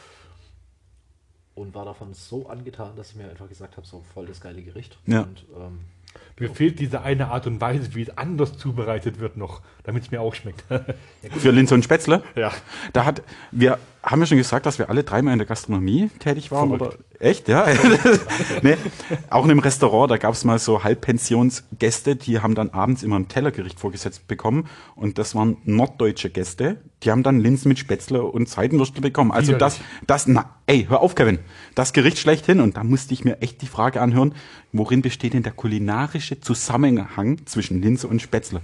Und 1.56 1.74
war 1.74 1.84
davon 1.84 2.14
so 2.14 2.48
angetan, 2.48 2.94
dass 2.96 3.10
ich 3.10 3.16
mir 3.16 3.28
einfach 3.28 3.48
gesagt 3.48 3.76
habe, 3.76 3.86
so 3.86 4.04
voll 4.14 4.26
das 4.26 4.40
geile 4.40 4.62
Gericht. 4.62 4.98
Ja. 5.06 5.22
Und 5.22 5.44
ähm, 5.56 5.80
Mir 6.38 6.50
fehlt 6.50 6.78
diese 6.78 7.00
eine 7.02 7.28
Art 7.28 7.46
und 7.46 7.60
Weise, 7.60 7.94
wie 7.94 8.02
es 8.02 8.16
anders 8.16 8.56
zubereitet 8.56 9.18
wird 9.18 9.36
noch, 9.36 9.62
damit 9.82 10.04
es 10.04 10.10
mir 10.10 10.20
auch 10.20 10.34
schmeckt. 10.34 10.62
Für 11.38 11.50
Linse 11.50 11.74
und 11.74 11.82
Spätzle. 11.82 12.22
ja. 12.36 12.52
Da 12.92 13.04
hat, 13.04 13.22
wir 13.50 13.78
haben 14.06 14.20
ja 14.20 14.26
schon 14.26 14.38
gesagt, 14.38 14.66
dass 14.66 14.78
wir 14.78 14.88
alle 14.88 15.02
dreimal 15.02 15.32
in 15.32 15.38
der 15.38 15.48
Gastronomie 15.48 16.10
tätig 16.20 16.52
waren, 16.52 16.68
Verrückt. 16.68 16.98
oder? 16.98 17.20
Echt, 17.20 17.48
ja? 17.48 17.66
nee, 18.62 18.76
auch 19.30 19.44
in 19.44 19.50
einem 19.50 19.58
Restaurant, 19.58 20.10
da 20.12 20.16
gab 20.16 20.32
es 20.32 20.44
mal 20.44 20.60
so 20.60 20.84
Halbpensionsgäste, 20.84 22.14
die 22.14 22.38
haben 22.38 22.54
dann 22.54 22.70
abends 22.70 23.02
immer 23.02 23.18
ein 23.18 23.26
Tellergericht 23.26 23.80
vorgesetzt 23.80 24.28
bekommen 24.28 24.68
und 24.94 25.18
das 25.18 25.34
waren 25.34 25.56
norddeutsche 25.64 26.30
Gäste, 26.30 26.80
die 27.02 27.10
haben 27.10 27.24
dann 27.24 27.40
Linsen 27.40 27.68
mit 27.68 27.80
Spätzle 27.80 28.22
und 28.22 28.48
Seitenwürstel 28.48 29.02
bekommen. 29.02 29.32
Also 29.32 29.54
das, 29.54 29.80
das, 30.06 30.28
na, 30.28 30.54
ey, 30.66 30.86
hör 30.88 31.00
auf, 31.00 31.16
Kevin, 31.16 31.40
das 31.74 31.92
Gericht 31.92 32.18
schlechthin 32.18 32.60
und 32.60 32.76
da 32.76 32.84
musste 32.84 33.12
ich 33.12 33.24
mir 33.24 33.42
echt 33.42 33.60
die 33.60 33.66
Frage 33.66 34.00
anhören, 34.00 34.34
worin 34.72 35.02
besteht 35.02 35.34
denn 35.34 35.42
der 35.42 35.52
kulinarische 35.52 36.40
Zusammenhang 36.40 37.44
zwischen 37.46 37.82
Linse 37.82 38.06
und 38.06 38.22
Spätzle? 38.22 38.60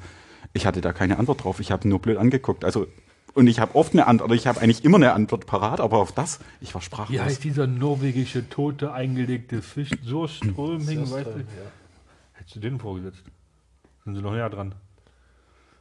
Ich 0.55 0.67
hatte 0.67 0.83
da 0.83 0.93
keine 0.93 1.19
Antwort 1.19 1.43
drauf, 1.43 1.59
ich 1.61 1.73
habe 1.73 1.89
nur 1.89 1.99
blöd 1.99 2.19
angeguckt. 2.19 2.65
Also 2.65 2.87
und 3.35 3.47
ich 3.47 3.59
habe 3.61 3.75
oft 3.75 3.93
eine 3.93 4.07
Antwort, 4.07 4.31
oder 4.31 4.35
ich 4.37 4.47
habe 4.47 4.61
eigentlich 4.61 4.85
immer 4.85 4.97
eine 4.97 5.13
Antwort 5.13 5.47
parat, 5.47 5.81
aber 5.81 5.99
auf 5.99 6.13
das, 6.13 6.39
ich 6.61 6.75
war 6.75 6.81
sprachlos. 6.83 7.11
Wie 7.17 7.21
heißt 7.21 7.43
dieser 7.45 7.67
norwegische, 7.67 8.49
tote, 8.49 8.93
eingelegte 8.93 9.63
Fisch? 9.63 9.91
So 10.03 10.27
Ströming, 10.29 11.01
weißt 11.11 11.27
du? 11.27 11.39
ja. 11.41 11.45
Hättest 12.35 12.57
du 12.57 12.61
den 12.61 12.79
vorgesetzt? 12.79 13.23
Sind 14.05 14.15
sie 14.17 14.23
noch 14.23 14.33
näher 14.33 14.51
dran? 14.51 14.75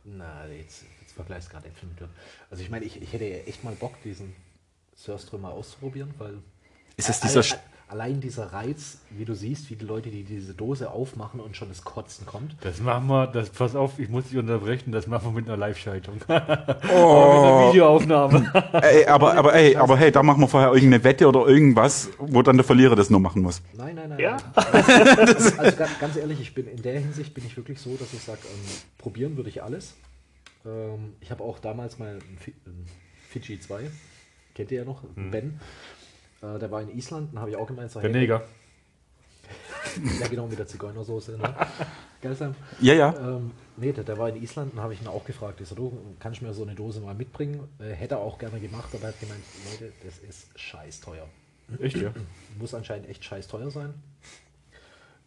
Na, 0.04 0.48
jetzt, 0.48 0.84
jetzt 1.02 1.14
vergleichst 1.14 1.50
du 1.50 1.54
gerade 1.54 1.68
Äpfel 1.68 1.88
mit 1.90 1.98
Birnen. 1.98 2.14
Also 2.50 2.64
ich 2.64 2.70
meine, 2.70 2.86
ich, 2.86 3.02
ich 3.02 3.14
hätte 3.14 3.26
ja 3.26 3.38
echt 3.38 3.64
mal 3.64 3.74
Bock, 3.76 3.94
diesen 4.04 4.34
Sörström 4.96 5.42
mal 5.42 5.52
auszuprobieren, 5.52 6.14
weil 6.18 6.40
Ist 6.98 7.10
es 7.10 7.22
Alle- 7.22 7.30
dieser 7.30 7.42
Sch- 7.42 7.60
allein 7.92 8.22
dieser 8.22 8.54
Reiz, 8.54 9.00
wie 9.10 9.26
du 9.26 9.36
siehst, 9.36 9.70
wie 9.70 9.76
die 9.76 9.86
Leute, 9.86 10.10
die 10.10 10.24
diese 10.24 10.54
Dose 10.54 10.90
aufmachen 10.92 11.40
und 11.40 11.56
schon 11.58 11.68
das 11.70 11.84
Kotzen 11.84 12.26
kommt. 12.26 12.56
Das 12.62 12.80
machen 12.80 13.08
wir, 13.08 13.28
das, 13.28 13.50
pass 13.50 13.76
auf, 13.76 14.00
ich 14.00 14.08
muss 14.10 14.30
dich 14.30 14.38
unterbrechen, 14.38 14.92
das 14.92 15.08
machen 15.08 15.26
wir 15.26 15.32
mit 15.34 15.48
einer 15.48 15.58
Live-Schaltung. 15.58 16.16
Oh. 16.28 16.32
mit 16.32 16.90
einer 16.90 17.70
Videoaufnahme. 17.70 18.52
Ey, 18.82 19.06
aber, 19.06 19.36
aber, 19.36 19.54
ey, 19.54 19.76
aber 19.76 19.98
hey, 19.98 20.12
da 20.12 20.24
machen 20.24 20.42
wir 20.42 20.48
vorher 20.48 20.72
irgendeine 20.74 21.04
Wette 21.04 21.28
oder 21.28 21.46
irgendwas, 21.48 22.10
wo 22.18 22.42
dann 22.42 22.58
der 22.58 22.64
Verlierer 22.64 22.96
das 22.96 23.10
nur 23.10 23.20
machen 23.20 23.42
muss. 23.42 23.62
Nein, 23.74 23.96
nein, 23.96 24.10
nein. 24.10 24.20
Ja? 24.20 24.38
nein. 24.56 24.66
Also, 25.18 25.58
also 25.58 25.78
ganz, 25.78 26.00
ganz 26.00 26.16
ehrlich, 26.18 26.40
ich 26.42 26.54
bin 26.54 26.68
in 26.68 26.82
der 26.82 27.00
Hinsicht 27.00 27.34
bin 27.34 27.46
ich 27.46 27.56
wirklich 27.58 27.80
so, 27.80 27.96
dass 27.98 28.14
ich 28.14 28.22
sage, 28.22 28.40
ähm, 28.46 28.72
probieren 28.98 29.38
würde 29.38 29.50
ich 29.50 29.62
alles. 29.64 29.96
Ähm, 30.66 31.14
ich 31.22 31.32
habe 31.32 31.44
auch 31.44 31.60
damals 31.60 32.00
mal 32.00 32.16
ein, 32.16 32.38
Fi- 32.40 32.54
ein 32.66 32.86
Fiji 33.30 33.60
2, 33.60 33.90
kennt 34.56 34.72
ihr 34.72 34.80
ja 34.80 34.86
noch, 34.86 35.04
Ben. 35.16 35.60
Äh, 36.42 36.60
der 36.60 36.72
war 36.72 36.82
in 36.82 36.90
Island, 36.90 37.34
dann 37.34 37.40
habe 37.40 37.52
ich 37.52 37.56
auch 37.56 37.68
gemeint, 37.68 37.92
so, 37.92 38.00
Der 38.00 38.10
hey, 38.10 38.20
Neger. 38.20 38.42
Ja, 40.22 40.28
genau, 40.28 40.48
mit 40.48 40.58
der 40.58 40.68
Zigeunersoße. 40.68 41.38
Ne? 41.38 41.54
Geil, 42.22 42.36
Sam. 42.36 42.56
Ja, 42.80 42.94
ja. 42.94 43.14
Ähm, 43.18 43.52
nee, 43.78 43.92
der, 43.92 44.04
der 44.04 44.18
war 44.18 44.30
in 44.30 44.42
Island 44.42 44.74
und 44.74 44.80
habe 44.80 44.94
ich 44.94 45.02
ihn 45.02 45.08
auch 45.08 45.26
gefragt. 45.26 45.60
Ich 45.60 45.68
so, 45.68 45.76
du, 45.76 46.16
kannst 46.20 46.42
mir 46.42 46.54
so 46.54 46.64
eine 46.64 46.76
Dose 46.76 47.02
mal 47.02 47.16
mitbringen? 47.16 47.68
Äh, 47.80 47.92
hätte 47.92 48.16
er 48.16 48.20
auch 48.22 48.38
gerne 48.38 48.60
gemacht, 48.60 48.90
aber 48.94 49.04
er 49.04 49.08
hat 49.10 49.20
gemeint, 49.20 49.42
Leute, 49.70 49.92
das 50.06 50.20
ist 50.20 50.48
scheiß 50.58 51.02
teuer. 51.02 51.28
Echt, 51.80 51.98
ja? 51.98 52.14
Muss 52.60 52.74
anscheinend 52.74 53.10
echt 53.10 53.24
scheiß 53.26 53.48
teuer 53.48 53.72
sein. 53.72 53.94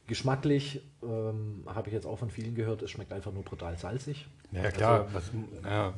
Geschmacklich 0.07 0.83
ähm, 1.03 1.64
habe 1.66 1.88
ich 1.88 1.94
jetzt 1.94 2.07
auch 2.07 2.18
von 2.18 2.31
vielen 2.31 2.55
gehört, 2.55 2.83
es 2.83 2.90
schmeckt 2.90 3.12
einfach 3.12 3.33
nur 3.33 3.42
brutal 3.42 3.77
salzig. 3.79 4.27
Ja, 4.53 4.70
klar. 4.70 5.09
Was, 5.12 5.31
ja. 5.64 5.94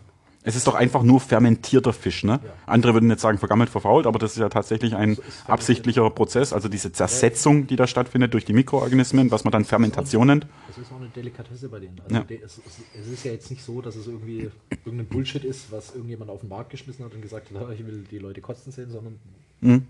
Es 0.47 0.55
ist 0.57 0.67
doch 0.67 0.75
einfach 0.75 1.03
nur 1.03 1.21
fermentierter 1.21 1.93
Fisch, 1.93 2.23
ne? 2.25 2.41
Ja. 2.43 2.51
Andere 2.67 2.95
würden 2.95 3.11
jetzt 3.11 3.21
sagen 3.21 3.37
vergammelt, 3.39 3.69
verfault, 3.69 4.07
aber 4.07 4.19
das 4.19 4.33
ist 4.33 4.39
ja 4.39 4.49
tatsächlich 4.49 4.95
ein 4.95 5.19
absichtlicher 5.49 6.09
Prozess, 6.11 6.53
also 6.53 6.69
diese 6.69 6.93
Zersetzung, 6.93 7.67
die 7.67 7.75
da 7.77 7.87
stattfindet 7.87 8.33
durch 8.33 8.45
die 8.45 8.53
Mikroorganismen, 8.53 9.31
was 9.33 9.43
man 9.45 9.51
dann 9.51 9.65
Fermentation 9.65 10.29
nennt. 10.29 10.47
Es 10.71 10.79
ist 10.79 10.93
auch 10.93 10.97
eine 11.01 11.09
Delikatesse 11.09 11.69
bei 11.69 11.81
denen. 11.81 12.01
Also 12.05 12.15
Ja. 12.15 12.25
es, 12.45 12.61
es, 12.99 13.09
ist 13.09 13.25
ja 13.25 13.33
jetzt 13.33 13.51
nicht 13.51 13.65
so, 13.65 13.83
dass 13.83 13.97
es 13.97 14.07
irgendwie 14.07 14.49
irgendein 14.85 15.07
Bullshit 15.09 15.45
ist, 15.45 15.73
was 15.73 15.95
irgendjemand 15.95 16.31
auf 16.31 16.41
den 16.41 16.49
Markt 16.49 16.71
geschmissen 16.71 17.05
hat 17.05 17.13
und 17.13 17.23
gesagt 17.23 17.51
hat, 17.53 17.63
"Ah, 17.63 17.73
ich 17.79 17.85
will 17.85 18.05
die 18.11 18.19
Leute 18.19 18.41
kotzen 18.41 18.73
sehen, 18.73 18.91
sondern 18.91 19.19
Mhm. 19.63 19.83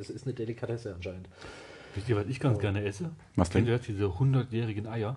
es 0.00 0.08
ist 0.08 0.24
eine 0.24 0.34
Delikatesse 0.34 0.94
anscheinend. 0.94 1.28
Wisst 1.94 2.08
ihr, 2.08 2.16
was 2.16 2.26
ich 2.26 2.40
ganz 2.40 2.58
gerne 2.58 2.84
esse? 2.84 3.10
Was 3.36 3.50
denn? 3.50 3.64
Kennt 3.64 3.68
ihr 3.68 3.78
das, 3.78 3.86
diese 3.86 4.04
100-jährigen 4.06 4.86
Eier? 4.86 5.16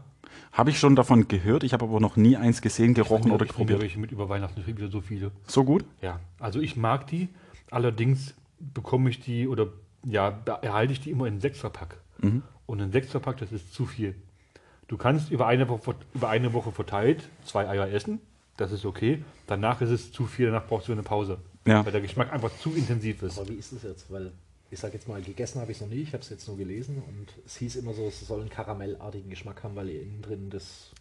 Habe 0.51 0.69
ich 0.69 0.79
schon 0.79 0.95
davon 0.95 1.27
gehört, 1.27 1.63
ich 1.63 1.73
habe 1.73 1.85
aber 1.85 1.99
noch 1.99 2.15
nie 2.15 2.35
eins 2.35 2.61
gesehen, 2.61 2.93
gerochen 2.93 3.31
oder 3.31 3.45
ich 3.45 3.51
probiert. 3.51 3.81
welche 3.81 3.99
mit 3.99 4.11
über 4.11 4.29
Weihnachten. 4.29 4.59
Ich 4.59 4.65
kriege 4.65 4.79
wieder 4.79 4.91
so 4.91 5.01
viele. 5.01 5.31
So 5.47 5.63
gut? 5.63 5.85
Ja, 6.01 6.19
also 6.39 6.59
ich 6.59 6.75
mag 6.75 7.07
die. 7.07 7.29
Allerdings 7.71 8.35
bekomme 8.59 9.09
ich 9.09 9.19
die 9.19 9.47
oder 9.47 9.67
ja, 10.05 10.39
erhalte 10.61 10.93
ich 10.93 11.01
die 11.01 11.11
immer 11.11 11.27
in 11.27 11.39
Sechserpack. 11.39 11.97
Und 12.65 12.81
ein 12.81 12.91
Sechserpack, 12.91 13.37
das 13.37 13.51
ist 13.51 13.73
zu 13.73 13.85
viel. 13.85 14.15
Du 14.87 14.97
kannst 14.97 15.31
über 15.31 15.47
eine, 15.47 15.69
Woche, 15.69 15.95
über 16.13 16.29
eine 16.29 16.53
Woche 16.53 16.71
verteilt 16.71 17.23
zwei 17.45 17.67
Eier 17.67 17.89
essen. 17.91 18.19
Das 18.55 18.71
ist 18.71 18.85
okay. 18.85 19.23
Danach 19.45 19.81
ist 19.81 19.89
es 19.89 20.11
zu 20.11 20.25
viel, 20.25 20.47
danach 20.47 20.65
brauchst 20.65 20.87
du 20.87 20.93
eine 20.93 21.03
Pause. 21.03 21.37
Ja. 21.65 21.85
Weil 21.85 21.91
der 21.91 22.01
Geschmack 22.01 22.33
einfach 22.33 22.51
zu 22.57 22.73
intensiv 22.73 23.21
ist. 23.21 23.37
Aber 23.37 23.49
wie 23.49 23.55
ist 23.55 23.71
es 23.73 23.83
jetzt? 23.83 24.11
Weil 24.11 24.31
ich 24.69 24.79
sage 24.79 24.93
jetzt 24.95 25.07
mal, 25.07 25.21
gegessen 25.21 25.61
habe 25.61 25.71
ich 25.71 25.77
es 25.77 25.81
noch 25.81 25.89
nie, 25.89 26.01
ich 26.01 26.13
habe 26.13 26.21
es 26.21 26.29
jetzt 26.29 26.47
nur 26.47 26.57
gelesen 26.57 27.01
und 27.07 27.27
es 27.45 27.55
hieß 27.57 27.77
immer 27.77 27.93
so, 27.93 28.05
es 28.07 28.19
soll 28.27 28.41
einen 28.41 28.49
karamellartigen 28.49 29.29
Geschmack 29.29 29.63
haben, 29.63 29.75
weil 29.75 29.89
innen 29.89 30.21
drin 30.21 30.49
das. 30.49 30.91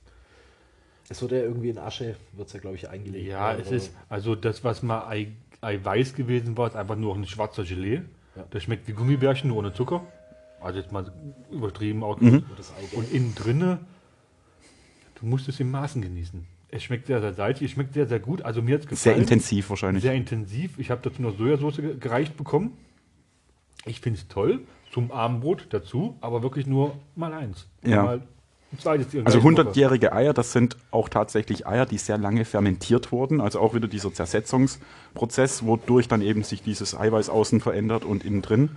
Es 1.08 1.22
wird 1.22 1.32
ja 1.32 1.38
irgendwie 1.38 1.70
in 1.70 1.78
Asche, 1.78 2.16
wird 2.32 2.48
es 2.48 2.54
ja 2.54 2.60
glaube 2.60 2.76
ich 2.76 2.88
eingelegt. 2.88 3.26
Ja, 3.28 3.54
es 3.54 3.70
ist, 3.70 3.92
also 4.08 4.34
das, 4.34 4.64
was 4.64 4.82
mal 4.82 5.06
Ei, 5.08 5.28
Eiweiß 5.60 6.14
gewesen 6.14 6.56
war, 6.56 6.66
ist 6.68 6.76
einfach 6.76 6.96
nur 6.96 7.14
ein 7.14 7.26
schwarzer 7.26 7.64
Gelee. 7.64 8.02
Ja. 8.34 8.44
Das 8.50 8.62
schmeckt 8.64 8.86
wie 8.88 8.92
Gummibärchen, 8.92 9.48
nur 9.48 9.58
ohne 9.58 9.72
Zucker. 9.72 10.04
Also 10.60 10.80
jetzt 10.80 10.90
mal 10.90 11.12
übertrieben 11.50 12.02
das 12.56 12.72
Eigelb. 12.76 12.92
Und 12.94 13.12
innen 13.12 13.34
drinne, 13.36 13.78
du 15.20 15.26
musst 15.26 15.48
es 15.48 15.60
in 15.60 15.70
Maßen 15.70 16.02
genießen. 16.02 16.44
Es 16.68 16.82
schmeckt 16.82 17.06
sehr, 17.06 17.20
sehr 17.20 17.32
salzig, 17.34 17.66
es 17.66 17.70
schmeckt 17.72 17.94
sehr, 17.94 18.06
sehr 18.08 18.18
gut. 18.18 18.42
Also 18.42 18.60
mir 18.60 18.74
hat 18.74 18.90
es 18.90 19.00
Sehr 19.02 19.12
gefallen. 19.12 19.22
intensiv 19.22 19.70
wahrscheinlich. 19.70 20.02
Sehr 20.02 20.14
intensiv. 20.14 20.78
Ich 20.78 20.90
habe 20.90 21.00
dazu 21.08 21.22
noch 21.22 21.36
Sojasauce 21.38 21.76
ge- 21.76 21.96
gereicht 21.98 22.36
bekommen. 22.36 22.76
Ich 23.86 24.00
finde 24.00 24.18
es 24.18 24.28
toll. 24.28 24.60
Zum 24.92 25.10
Abendbrot 25.10 25.66
dazu, 25.70 26.16
aber 26.20 26.42
wirklich 26.42 26.66
nur 26.66 26.96
mal 27.14 27.32
eins. 27.32 27.66
Ja. 27.84 28.02
Mal 28.02 28.22
Also 28.84 28.96
gleichen 28.96 29.26
Woche. 29.26 29.62
100-jährige 29.62 30.12
Eier, 30.12 30.32
das 30.32 30.52
sind 30.52 30.76
auch 30.90 31.08
tatsächlich 31.08 31.66
Eier, 31.66 31.86
die 31.86 31.98
sehr 31.98 32.18
lange 32.18 32.44
fermentiert 32.44 33.12
wurden. 33.12 33.40
Also 33.40 33.60
auch 33.60 33.74
wieder 33.74 33.88
dieser 33.88 34.12
Zersetzungsprozess, 34.12 35.64
wodurch 35.66 36.08
dann 36.08 36.22
eben 36.22 36.42
sich 36.42 36.62
dieses 36.62 36.96
Eiweiß 36.96 37.28
außen 37.28 37.60
verändert 37.60 38.04
und 38.04 38.24
innen 38.24 38.42
drin. 38.42 38.70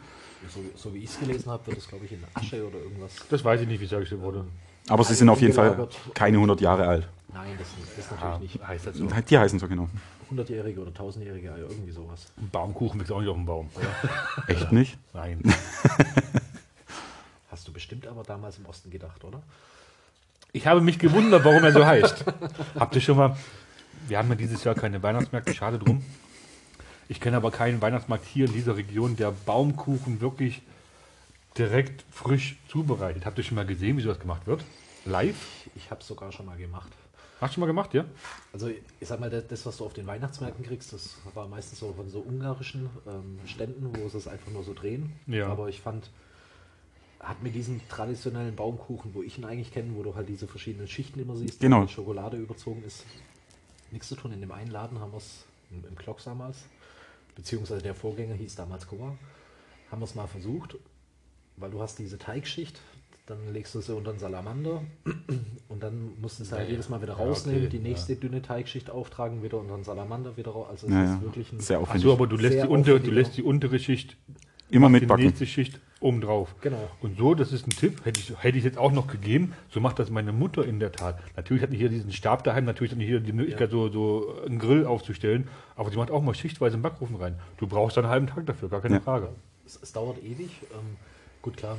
So, 0.47 0.59
so 0.75 0.93
wie 0.93 0.99
ich 0.99 1.09
es 1.09 1.19
gelesen 1.19 1.51
habe, 1.51 1.67
wird 1.67 1.77
es 1.77 1.87
glaube 1.87 2.05
ich 2.05 2.11
in 2.11 2.23
Asche 2.33 2.65
oder 2.65 2.79
irgendwas. 2.79 3.11
Das 3.29 3.43
weiß 3.43 3.61
ich 3.61 3.67
nicht, 3.67 3.81
wie 3.81 3.85
es 3.85 3.91
hergestellt 3.91 4.21
wurde. 4.21 4.45
Aber 4.87 5.03
sie 5.03 5.13
sind 5.13 5.29
auf 5.29 5.41
jeden 5.41 5.53
Fall 5.53 5.87
keine 6.13 6.37
100 6.37 6.61
Jahre 6.61 6.87
alt. 6.87 7.07
Nein, 7.33 7.51
das, 7.59 7.67
das 7.95 8.11
natürlich 8.11 8.55
nicht. 8.55 8.67
heißt 8.67 8.87
das 8.87 8.97
so. 8.97 9.05
Die 9.05 9.37
heißen 9.37 9.59
so 9.59 9.67
genau. 9.67 9.87
100-jährige 10.31 10.81
oder 10.81 10.91
1000-jährige 10.91 11.51
Eier, 11.51 11.69
irgendwie 11.69 11.91
sowas. 11.91 12.31
Ein 12.37 12.49
Baumkuchen 12.49 12.99
wächst 12.99 13.11
auch 13.11 13.19
nicht 13.19 13.29
auf 13.29 13.35
dem 13.35 13.45
Baum, 13.45 13.69
oder? 13.75 13.87
Echt 14.47 14.71
nicht? 14.71 14.97
Nein. 15.13 15.41
Hast 17.51 17.67
du 17.67 17.73
bestimmt 17.73 18.07
aber 18.07 18.23
damals 18.23 18.57
im 18.57 18.65
Osten 18.65 18.89
gedacht, 18.91 19.23
oder? 19.23 19.41
Ich 20.51 20.65
habe 20.67 20.81
mich 20.81 20.97
gewundert, 20.99 21.43
warum 21.45 21.63
er 21.63 21.71
so 21.71 21.85
heißt. 21.85 22.25
Habt 22.79 22.95
ihr 22.95 23.01
schon 23.01 23.17
mal. 23.17 23.37
Wir 24.07 24.17
haben 24.17 24.29
ja 24.29 24.35
dieses 24.35 24.63
Jahr 24.63 24.75
keine 24.75 25.03
Weihnachtsmärkte, 25.03 25.53
schade 25.53 25.77
drum. 25.77 26.03
Ich 27.07 27.19
kenne 27.19 27.37
aber 27.37 27.51
keinen 27.51 27.81
Weihnachtsmarkt 27.81 28.25
hier 28.25 28.45
in 28.45 28.53
dieser 28.53 28.77
Region, 28.77 29.15
der 29.15 29.31
Baumkuchen 29.31 30.21
wirklich 30.21 30.61
direkt 31.57 32.03
frisch 32.11 32.57
zubereitet. 32.67 33.25
Habt 33.25 33.37
ihr 33.37 33.43
schon 33.43 33.55
mal 33.55 33.65
gesehen, 33.65 33.97
wie 33.97 34.01
sowas 34.01 34.19
gemacht 34.19 34.47
wird? 34.47 34.63
Live? 35.05 35.35
Ich 35.75 35.91
habe 35.91 36.01
es 36.01 36.07
sogar 36.07 36.31
schon 36.31 36.45
mal 36.45 36.57
gemacht. 36.57 36.91
Hast 37.39 37.51
du 37.51 37.53
schon 37.55 37.61
mal 37.61 37.67
gemacht, 37.67 37.93
ja? 37.93 38.05
Also 38.51 38.67
ich 38.69 38.83
sag 39.07 39.19
mal, 39.19 39.29
das- 39.29 39.65
was 39.65 39.77
du 39.77 39.85
auf 39.85 39.93
den 39.93 40.05
Weihnachtsmärkten 40.07 40.65
kriegst, 40.65 40.91
das 40.93 41.15
war 41.33 41.47
meistens 41.47 41.79
so 41.79 41.93
von 41.93 42.09
so 42.09 42.19
ungarischen 42.19 42.89
ähm, 43.07 43.39
Ständen, 43.45 43.95
wo 43.95 44.09
sie 44.09 44.17
es 44.17 44.27
einfach 44.27 44.51
nur 44.51 44.63
so 44.63 44.73
drehen. 44.73 45.13
Ja. 45.27 45.47
Aber 45.47 45.69
ich 45.69 45.79
fand, 45.79 46.09
hat 47.19 47.41
mit 47.41 47.55
diesem 47.55 47.79
traditionellen 47.87 48.55
Baumkuchen, 48.55 49.13
wo 49.13 49.21
ich 49.23 49.37
ihn 49.37 49.45
eigentlich 49.45 49.71
kenne, 49.71 49.95
wo 49.95 50.03
du 50.03 50.15
halt 50.15 50.27
diese 50.27 50.47
verschiedenen 50.47 50.87
Schichten 50.87 51.19
immer 51.19 51.35
siehst, 51.35 51.59
Genau. 51.61 51.77
wo 51.77 51.81
mit 51.81 51.91
Schokolade 51.91 52.37
überzogen 52.37 52.83
ist, 52.83 53.05
nichts 53.91 54.09
zu 54.09 54.15
tun. 54.15 54.31
In 54.33 54.41
dem 54.41 54.51
einen 54.51 54.71
Laden 54.71 54.99
haben 54.99 55.11
wir 55.13 55.17
es, 55.17 55.45
im, 55.71 55.83
im 55.85 55.95
Klocks 55.95 56.25
damals, 56.25 56.57
beziehungsweise 57.35 57.81
der 57.81 57.95
Vorgänger 57.95 58.35
hieß 58.35 58.55
damals 58.55 58.85
Koa, 58.87 59.15
haben 59.91 60.01
wir 60.01 60.05
es 60.05 60.15
mal 60.15 60.27
versucht, 60.27 60.75
weil 61.57 61.71
du 61.71 61.81
hast 61.81 61.99
diese 61.99 62.17
Teigschicht, 62.17 62.79
dann 63.29 63.53
legst 63.53 63.75
du 63.75 63.81
sie 63.81 63.95
unter 63.95 64.11
den 64.11 64.19
Salamander 64.19 64.81
und 65.69 65.83
dann 65.83 66.19
musst 66.19 66.39
du 66.39 66.43
es 66.43 66.51
halt 66.51 66.63
Ja, 66.65 66.71
jedes 66.71 66.89
Mal 66.89 67.01
wieder 67.01 67.17
ja, 67.17 67.23
rausnehmen, 67.23 67.61
okay, 67.67 67.69
die 67.77 67.79
nächste 67.79 68.15
dünne 68.15 68.41
Teigschicht 68.41 68.89
auftragen, 68.89 69.43
wieder 69.43 69.59
unter 69.59 69.75
den 69.75 69.83
Salamander 69.83 70.35
wieder 70.37 70.51
raus. 70.51 70.67
Also 70.69 70.87
es 70.87 70.93
Ja, 70.93 71.03
ist 71.03 71.09
ja. 71.11 71.21
wirklich 71.21 71.51
ein 71.53 71.59
Sehr 71.59 71.77
Achso, 71.77 71.89
aufwendig. 71.91 72.11
aber 72.11 72.27
du 72.27 72.35
lässt, 72.37 72.53
Sehr 72.53 72.63
die 72.65 72.69
untere, 72.71 72.99
du 72.99 73.11
lässt 73.11 73.37
die 73.37 73.43
untere 73.43 73.79
Schicht, 73.79 74.17
Immer 74.71 74.87
die 74.87 74.93
mitbacken. 74.93 75.25
nächste 75.25 75.45
Schicht 75.47 75.79
oben 76.01 76.21
drauf. 76.21 76.55
Genau. 76.61 76.89
Und 77.01 77.17
so, 77.17 77.35
das 77.35 77.51
ist 77.51 77.67
ein 77.67 77.71
Tipp, 77.71 78.05
hätte 78.05 78.19
ich, 78.21 78.31
hätte 78.41 78.57
ich 78.57 78.63
jetzt 78.63 78.77
auch 78.77 78.91
noch 78.91 79.07
gegeben. 79.07 79.53
So 79.69 79.79
macht 79.81 79.99
das 79.99 80.09
meine 80.09 80.31
Mutter 80.31 80.63
in 80.65 80.79
der 80.79 80.91
Tat. 80.93 81.19
Natürlich 81.35 81.61
hat 81.61 81.73
die 81.73 81.77
hier 81.77 81.89
diesen 81.89 82.11
Stab 82.13 82.43
daheim, 82.45 82.63
natürlich 82.65 82.93
hat 82.93 82.99
die 83.01 83.05
hier 83.05 83.19
die 83.19 83.33
Möglichkeit, 83.33 83.69
so, 83.71 83.89
so 83.89 84.35
einen 84.45 84.59
Grill 84.59 84.85
aufzustellen. 84.85 85.49
Aber 85.75 85.89
sie 85.91 85.97
macht 85.97 86.09
auch 86.11 86.21
mal 86.21 86.33
schichtweise 86.35 86.77
im 86.77 86.81
Backofen 86.83 87.15
rein. 87.17 87.35
Du 87.57 87.67
brauchst 87.67 87.97
dann 87.97 88.05
einen 88.05 88.11
halben 88.13 88.27
Tag 88.27 88.45
dafür, 88.45 88.69
gar 88.69 88.79
keine 88.81 88.95
Ja. 88.95 89.01
Frage. 89.01 89.29
es, 89.65 89.77
es 89.81 89.91
dauert 89.91 90.23
ewig. 90.23 90.51
Ähm, 90.71 90.95
gut, 91.41 91.57
klar, 91.57 91.75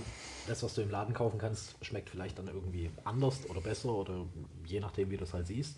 das, 0.46 0.62
was 0.62 0.74
du 0.74 0.82
im 0.82 0.90
Laden 0.90 1.14
kaufen 1.14 1.38
kannst, 1.38 1.74
schmeckt 1.84 2.10
vielleicht 2.10 2.38
dann 2.38 2.48
irgendwie 2.48 2.90
anders 3.04 3.48
oder 3.48 3.60
besser 3.60 3.90
oder 3.90 4.26
je 4.66 4.80
nachdem, 4.80 5.10
wie 5.10 5.16
du 5.16 5.24
es 5.24 5.34
halt 5.34 5.46
siehst. 5.46 5.76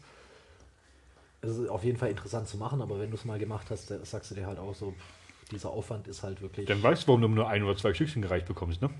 Es 1.41 1.57
ist 1.57 1.69
auf 1.69 1.83
jeden 1.85 1.99
Fall 1.99 2.11
interessant 2.11 2.49
zu 2.49 2.57
machen, 2.57 2.81
aber 2.81 3.01
wenn 3.01 3.11
du 3.11 3.17
es 3.17 3.25
mal 3.25 3.39
gemacht 3.39 3.71
hast, 3.71 3.89
sagst 3.89 4.31
du 4.31 4.35
dir 4.35 4.47
halt 4.47 4.59
auch 4.59 4.75
so, 4.75 4.95
dieser 5.51 5.71
Aufwand 5.71 6.07
ist 6.09 6.23
halt 6.23 6.41
wirklich. 6.41 6.67
Dann 6.67 6.83
weißt 6.83 7.03
du, 7.03 7.09
warum 7.09 7.23
du 7.23 7.29
nur 7.29 7.49
ein 7.49 7.63
oder 7.63 7.77
zwei 7.77 7.93
Stückchen 7.93 8.23
gereicht 8.23 8.47
bekommst, 8.47 8.81
ne? 8.81 8.91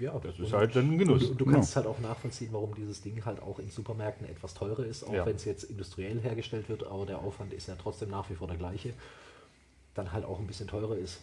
ja, 0.00 0.18
Das 0.18 0.38
ist 0.38 0.52
halt 0.52 0.76
dann 0.76 0.92
ein 0.92 0.98
Genuss. 0.98 1.22
Und, 1.24 1.30
und 1.32 1.40
du 1.40 1.46
kannst 1.46 1.76
halt 1.76 1.86
auch 1.86 1.98
nachvollziehen, 2.00 2.48
warum 2.52 2.74
dieses 2.74 3.02
Ding 3.02 3.24
halt 3.24 3.40
auch 3.40 3.58
in 3.58 3.68
Supermärkten 3.70 4.28
etwas 4.28 4.54
teurer 4.54 4.84
ist, 4.84 5.04
auch 5.04 5.12
Ja. 5.12 5.26
wenn 5.26 5.36
es 5.36 5.44
jetzt 5.44 5.64
industriell 5.64 6.20
hergestellt 6.20 6.68
wird, 6.68 6.84
aber 6.84 7.06
der 7.06 7.18
Aufwand 7.20 7.52
ist 7.52 7.68
ja 7.68 7.76
trotzdem 7.76 8.10
nach 8.10 8.28
wie 8.30 8.34
vor 8.34 8.48
der 8.48 8.56
gleiche. 8.56 8.92
Dann 9.94 10.12
halt 10.12 10.24
auch 10.24 10.38
ein 10.38 10.46
bisschen 10.46 10.68
teurer 10.68 10.96
ist. 10.96 11.20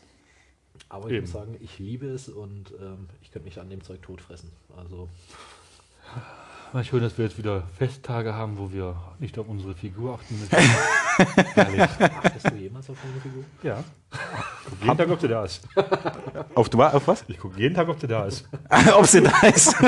Aber 0.90 1.08
ich 1.08 1.14
Eben. 1.14 1.22
muss 1.22 1.32
sagen, 1.32 1.56
ich 1.60 1.80
liebe 1.80 2.08
es 2.08 2.30
und 2.30 2.72
ähm, 2.80 3.08
ich 3.22 3.32
könnte 3.32 3.46
mich 3.46 3.60
an 3.60 3.70
dem 3.70 3.84
Zeug 3.84 4.02
totfressen. 4.02 4.52
Also 4.78 5.10
Mal 6.74 6.84
schön, 6.84 7.02
dass 7.02 7.20
wir 7.20 7.26
jetzt 7.26 7.38
wieder 7.38 7.68
Festtage 7.78 8.34
haben, 8.34 8.58
wo 8.58 8.72
wir 8.72 8.96
nicht 9.20 9.38
auf 9.38 9.48
unsere 9.48 9.76
Figur 9.76 10.16
achten 10.16 10.40
müssen. 10.40 10.56
Herrlich. 11.54 11.82
achtest 11.82 12.50
du 12.50 12.56
jemals 12.56 12.90
auf 12.90 12.98
meine 13.06 13.22
Figur? 13.22 13.44
Ja. 13.62 13.84
Ich 14.12 14.70
gucke 14.72 14.86
jeden 14.86 14.98
Tag, 14.98 15.10
ob 15.12 15.22
sie 15.22 15.28
da 15.28 15.46
ist. 15.46 15.68
Auf, 16.56 16.70
du, 16.70 16.82
auf 16.82 17.08
was? 17.08 17.26
Ich 17.28 17.38
gucke 17.38 17.60
jeden 17.60 17.76
Tag, 17.76 17.90
ob 17.90 18.00
sie 18.00 18.08
da 18.08 18.26
ist. 18.26 18.50
Ob 18.96 19.06
sie 19.06 19.22
da 19.22 19.40
ist. 19.48 19.76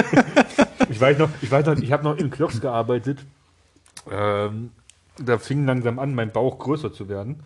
Ich 0.88 1.02
weiß 1.02 1.18
noch, 1.18 1.30
ich 1.42 1.50
weiß 1.50 1.66
noch, 1.66 1.78
ich 1.78 1.92
habe 1.92 2.04
noch 2.04 2.16
in 2.16 2.30
Klocks 2.30 2.62
gearbeitet. 2.62 3.18
Ähm, 4.12 4.72
da 5.18 5.40
fing 5.40 5.66
langsam 5.66 5.98
an, 5.98 6.14
mein 6.14 6.32
Bauch 6.32 6.60
größer 6.60 6.94
zu 6.94 7.10
werden. 7.10 7.44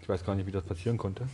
Ich 0.00 0.08
weiß 0.08 0.24
gar 0.24 0.36
nicht, 0.36 0.46
wie 0.46 0.52
das 0.52 0.62
passieren 0.62 0.96
konnte. 0.96 1.28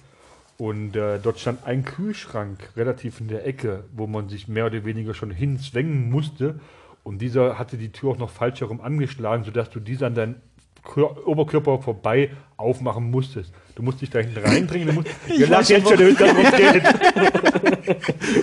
Und 0.56 0.94
äh, 0.94 1.18
dort 1.18 1.40
stand 1.40 1.66
ein 1.66 1.84
Kühlschrank 1.84 2.70
relativ 2.76 3.20
in 3.20 3.28
der 3.28 3.46
Ecke, 3.46 3.84
wo 3.92 4.06
man 4.06 4.28
sich 4.28 4.46
mehr 4.46 4.66
oder 4.66 4.84
weniger 4.84 5.14
schon 5.14 5.30
hinzwängen 5.30 6.10
musste. 6.10 6.60
Und 7.02 7.18
dieser 7.18 7.58
hatte 7.58 7.76
die 7.76 7.90
Tür 7.90 8.10
auch 8.10 8.18
noch 8.18 8.30
falsch 8.30 8.60
herum 8.60 8.80
angeschlagen, 8.80 9.44
sodass 9.44 9.70
du 9.70 9.80
diese 9.80 10.06
an 10.06 10.14
deinen 10.14 10.36
Kör 10.84 11.26
Oberkörper 11.26 11.78
vorbei 11.78 12.30
aufmachen 12.56 13.10
musstest. 13.10 13.52
Du 13.74 13.82
musst 13.82 14.00
dich 14.00 14.10
da 14.10 14.20
hinten 14.20 14.38
reindringen. 14.38 14.88
Du 14.88 14.94
musst, 14.94 15.08
ja, 15.28 15.46
lass 15.48 15.68
jetzt 15.70 15.88
schon, 15.88 15.98
es 16.00 16.18
geht. 16.18 16.84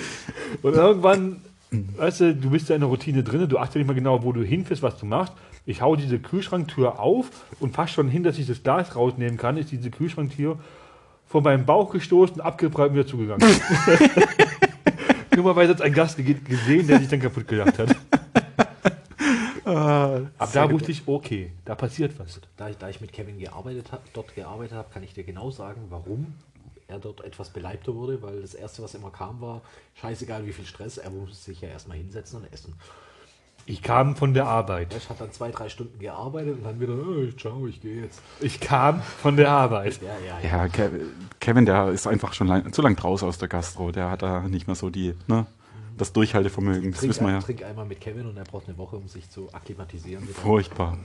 Und 0.64 0.74
irgendwann, 0.74 1.42
weißt 1.72 2.22
du, 2.22 2.36
du 2.36 2.50
bist 2.50 2.70
da 2.70 2.76
in 2.76 2.82
der 2.82 2.90
Routine 2.90 3.24
drin, 3.24 3.48
du 3.48 3.58
achtest 3.58 3.78
nicht 3.78 3.88
mal 3.88 3.94
genau, 3.94 4.24
wo 4.24 4.32
du 4.32 4.44
hinfährst, 4.44 4.84
was 4.84 4.98
du 4.98 5.06
machst. 5.06 5.34
Ich 5.66 5.82
hau 5.82 5.96
diese 5.96 6.20
Kühlschranktür 6.20 7.00
auf 7.00 7.30
und 7.60 7.76
fast 7.76 7.94
schon 7.94 8.10
hin, 8.10 8.24
dass 8.24 8.40
ich 8.40 8.48
das 8.48 8.64
Glas 8.64 8.96
rausnehmen 8.96 9.38
kann, 9.38 9.58
ist 9.58 9.72
diese 9.72 9.92
Kühlschranktür 9.92 10.58
vor 11.32 11.42
meinem 11.42 11.66
Bauch 11.66 11.90
gestoßen, 11.92 12.42
abgeprallt 12.42 12.90
und 12.90 12.98
wieder 12.98 13.08
zugegangen. 13.08 13.42
Dummerweise 15.32 15.72
hat 15.74 15.82
ein 15.82 15.94
Gast 15.94 16.18
ge- 16.18 16.34
gesehen, 16.34 16.86
der 16.88 17.00
sich 17.00 17.08
dann 17.08 17.22
kaputt 17.22 17.48
gelacht 17.48 17.80
hat. 17.80 17.96
Ab 19.64 20.50
da 20.52 20.70
wusste 20.70 20.92
ich, 20.92 21.04
okay, 21.08 21.54
da 21.64 21.76
passiert 21.76 22.20
was. 22.20 22.42
Da 22.58 22.68
ich, 22.70 22.78
da 22.78 22.90
ich 22.90 23.00
mit 23.00 23.14
Kevin 23.14 23.40
gearbeitet 23.40 23.94
hab, 23.94 24.14
dort 24.14 24.36
gearbeitet 24.36 24.76
habe, 24.76 24.90
kann 24.94 25.04
ich 25.04 25.14
dir 25.14 25.24
genau 25.24 25.50
sagen, 25.52 25.86
warum 25.90 26.34
er 26.90 27.00
dort 27.00 27.24
etwas 27.24 27.50
beleibter 27.50 27.96
wurde, 27.96 28.22
weil 28.22 28.42
das 28.42 28.54
erste, 28.54 28.84
was 28.84 28.94
immer 28.94 29.12
kam, 29.12 29.40
war 29.40 29.62
scheißegal 30.02 30.46
wie 30.46 30.52
viel 30.52 30.66
Stress, 30.66 30.98
er 30.98 31.12
musste 31.12 31.38
sich 31.38 31.62
ja 31.62 31.70
erstmal 31.70 31.96
hinsetzen 31.96 32.42
und 32.42 32.52
essen. 32.52 32.74
Ich 33.66 33.82
kam 33.84 34.16
von 34.16 34.34
der 34.34 34.48
Arbeit. 34.48 34.94
Er 34.94 35.10
hat 35.10 35.22
dann 35.22 35.32
zwei, 35.32 35.52
drei 35.52 35.70
Stunden 35.70 35.98
gearbeitet 36.00 36.56
und 36.58 36.64
dann 36.66 36.80
wieder, 36.80 36.94
oh, 36.94 37.32
ciao, 37.38 37.68
ich 37.68 37.80
gehe 37.82 38.02
jetzt. 38.04 38.20
Ich 38.40 38.60
kam 38.60 39.02
von 39.02 39.38
der 39.38 39.50
Arbeit. 39.52 40.00
Ja, 40.02 40.10
ja, 40.28 40.40
ja. 40.50 40.58
Ja, 40.66 40.68
Ke- 40.68 40.92
Kevin, 41.40 41.66
der 41.66 41.90
ist 41.90 42.08
einfach 42.08 42.34
schon 42.34 42.48
lang, 42.48 42.74
zu 42.74 42.82
lang 42.82 42.96
draußen 42.96 43.28
aus 43.28 43.38
der 43.38 43.48
Gastro. 43.48 43.92
Der 43.92 44.10
hat 44.10 44.24
da 44.24 44.42
nicht 44.42 44.68
mehr 44.68 44.76
so 44.76 44.90
die, 44.90 45.14
ne, 45.28 45.46
das 45.98 46.12
Durchhaltevermögen. 46.12 46.92
Das 46.92 47.00
Trink, 47.02 47.12
wissen 47.12 47.26
wir 47.26 47.34
ja. 47.34 47.40
trink 47.40 47.64
einmal 47.64 47.86
mit 47.86 48.02
Kevin 48.02 48.26
und 48.28 48.36
er 48.38 48.44
braucht 48.44 48.68
eine 48.68 48.78
Woche, 48.78 48.96
um 48.98 49.08
sich 49.08 49.30
zu 49.30 49.48
akklimatisieren. 49.54 50.28
Furchtbar. 50.28 50.98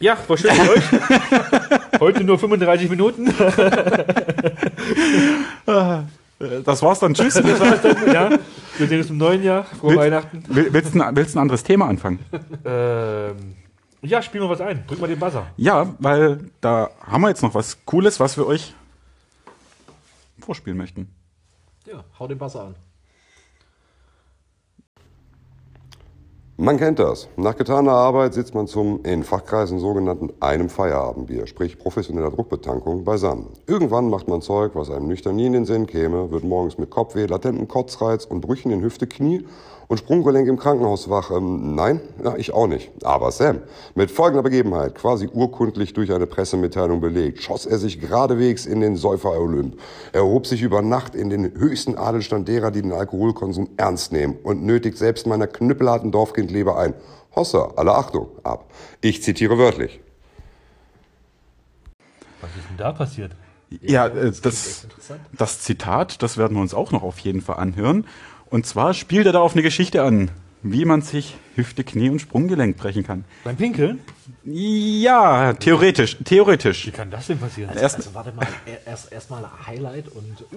Ja, 0.00 0.18
war 0.26 0.36
schön 0.36 0.50
mit 0.56 0.70
euch. 0.70 2.00
Heute 2.00 2.24
nur 2.24 2.38
35 2.38 2.90
Minuten. 2.90 3.32
Das 6.64 6.82
war's 6.82 6.98
dann. 6.98 7.14
Tschüss. 7.14 7.34
Das 7.34 7.60
war's 7.60 7.80
dann. 7.80 8.12
Ja, 8.12 8.38
wir 8.78 8.86
sehen 8.88 8.98
uns 9.00 9.10
im 9.10 9.18
neuen 9.18 9.42
Jahr. 9.42 9.64
Frohe 9.64 9.90
Willst- 9.92 9.98
Weihnachten. 10.04 10.44
Will- 10.48 10.72
willst, 10.72 10.94
du 10.94 11.02
ein, 11.02 11.16
willst 11.16 11.36
ein 11.36 11.38
anderes 11.40 11.62
Thema 11.62 11.86
anfangen? 11.88 12.18
Ähm, 12.64 13.54
ja, 14.02 14.20
spiel 14.22 14.40
mal 14.40 14.50
was 14.50 14.60
ein. 14.60 14.86
Drück 14.86 15.00
mal 15.00 15.06
den 15.06 15.18
Buzzer. 15.18 15.46
Ja, 15.56 15.94
weil 15.98 16.50
da 16.60 16.90
haben 17.06 17.22
wir 17.22 17.28
jetzt 17.28 17.42
noch 17.42 17.54
was 17.54 17.84
Cooles, 17.86 18.20
was 18.20 18.36
wir 18.36 18.46
euch 18.46 18.74
vorspielen 20.40 20.76
möchten. 20.78 21.08
Ja, 21.86 22.04
hau 22.18 22.26
den 22.26 22.38
Bass 22.38 22.56
an. 22.56 22.74
Man 26.56 26.76
kennt 26.76 27.00
das. 27.00 27.26
Nach 27.36 27.56
getaner 27.56 27.90
Arbeit 27.90 28.32
sitzt 28.32 28.54
man 28.54 28.68
zum 28.68 29.04
in 29.04 29.24
Fachkreisen 29.24 29.80
sogenannten 29.80 30.32
einem 30.38 30.68
Feierabendbier, 30.68 31.48
sprich 31.48 31.76
professioneller 31.76 32.30
Druckbetankung, 32.30 33.02
beisammen. 33.02 33.48
Irgendwann 33.66 34.08
macht 34.08 34.28
man 34.28 34.40
Zeug, 34.40 34.76
was 34.76 34.88
einem 34.88 35.08
nüchtern 35.08 35.34
nie 35.34 35.46
in 35.46 35.52
den 35.52 35.64
Sinn 35.64 35.88
käme, 35.88 36.30
wird 36.30 36.44
morgens 36.44 36.78
mit 36.78 36.90
Kopfweh, 36.90 37.26
latentem 37.26 37.66
Kotzreiz 37.66 38.24
und 38.24 38.40
Brüchen 38.40 38.70
in 38.70 38.82
Hüfte, 38.82 39.08
Knie 39.08 39.44
und 39.88 39.98
Sprunggelenk 39.98 40.48
im 40.48 40.58
Krankenhaus 40.58 41.10
wach. 41.10 41.30
Ähm, 41.30 41.74
nein, 41.74 42.00
ja, 42.22 42.36
ich 42.36 42.52
auch 42.52 42.66
nicht. 42.66 42.90
Aber 43.04 43.30
Sam, 43.30 43.60
mit 43.94 44.10
folgender 44.10 44.42
Begebenheit, 44.42 44.94
quasi 44.94 45.28
urkundlich 45.32 45.92
durch 45.92 46.12
eine 46.12 46.26
Pressemitteilung 46.26 47.00
belegt, 47.00 47.42
schoss 47.42 47.66
er 47.66 47.78
sich 47.78 48.00
geradewegs 48.00 48.66
in 48.66 48.80
den 48.80 48.96
Säufer-Olymp. 48.96 49.78
Er 50.12 50.24
hob 50.24 50.46
sich 50.46 50.62
über 50.62 50.82
Nacht 50.82 51.14
in 51.14 51.30
den 51.30 51.54
höchsten 51.54 51.96
Adelstand 51.96 52.48
derer, 52.48 52.70
die 52.70 52.82
den 52.82 52.92
Alkoholkonsum 52.92 53.70
ernst 53.76 54.12
nehmen 54.12 54.38
und 54.42 54.62
nötigt 54.62 54.98
selbst 54.98 55.26
meiner 55.26 55.46
knüppelharten 55.46 56.12
Dorfkindleber 56.12 56.78
ein. 56.78 56.94
Hossa, 57.34 57.72
alle 57.76 57.94
Achtung, 57.94 58.28
ab. 58.42 58.70
Ich 59.00 59.22
zitiere 59.22 59.58
wörtlich. 59.58 60.00
Was 62.40 62.50
ist 62.50 62.68
denn 62.68 62.76
da 62.76 62.92
passiert? 62.92 63.32
Ja, 63.80 64.06
äh, 64.06 64.32
das, 64.42 64.86
das 65.32 65.60
Zitat, 65.60 66.22
das 66.22 66.36
werden 66.36 66.56
wir 66.56 66.60
uns 66.60 66.74
auch 66.74 66.92
noch 66.92 67.02
auf 67.02 67.18
jeden 67.20 67.40
Fall 67.40 67.56
anhören. 67.56 68.06
Und 68.54 68.66
zwar 68.66 68.94
spielt 68.94 69.26
er 69.26 69.32
da 69.32 69.40
auf 69.40 69.54
eine 69.54 69.62
Geschichte 69.62 70.02
an, 70.04 70.30
wie 70.62 70.84
man 70.84 71.02
sich 71.02 71.34
Hüfte, 71.56 71.82
Knie 71.82 72.08
und 72.08 72.20
Sprunggelenk 72.20 72.76
brechen 72.76 73.02
kann. 73.04 73.24
Beim 73.42 73.56
Pinkeln? 73.56 73.98
Ja, 74.44 75.54
theoretisch, 75.54 76.18
theoretisch. 76.24 76.86
Wie 76.86 76.92
kann 76.92 77.10
das 77.10 77.26
denn 77.26 77.38
passieren? 77.38 77.76
Erst- 77.76 77.96
Also 77.96 78.14
warte 78.14 78.30
mal, 78.30 78.46
er- 78.64 78.86
erst 78.86 79.10
erstmal 79.10 79.44
Highlight 79.66 80.06
und 80.06 80.40
Äh, 80.52 80.56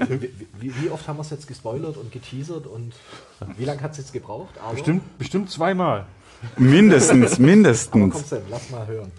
wie, 0.58 0.72
wie, 0.82 0.88
oft 0.88 1.06
haben 1.06 1.18
wir 1.18 1.22
es 1.22 1.28
jetzt 1.28 1.46
gespoilert 1.46 1.98
und 1.98 2.10
geteasert 2.10 2.66
und 2.66 2.94
wie 3.58 3.66
lange 3.66 3.82
hat 3.82 3.90
es 3.92 3.98
jetzt 3.98 4.14
gebraucht? 4.14 4.54
Aber, 4.58 4.72
Bestimmt, 4.72 5.18
bestimmt 5.18 5.50
zweimal. 5.50 6.06
Mindestens, 6.56 7.26
aber 7.32 7.36
komm 7.36 7.44
mindestens. 7.44 8.28
Sam, 8.30 8.40
lass 8.48 8.70
mal 8.70 8.86
hören. 8.86 9.12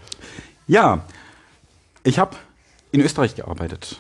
Ja, 0.65 1.05
ich 2.03 2.17
habe 2.17 2.35
in 2.91 3.01
Österreich 3.01 3.35
gearbeitet. 3.35 3.99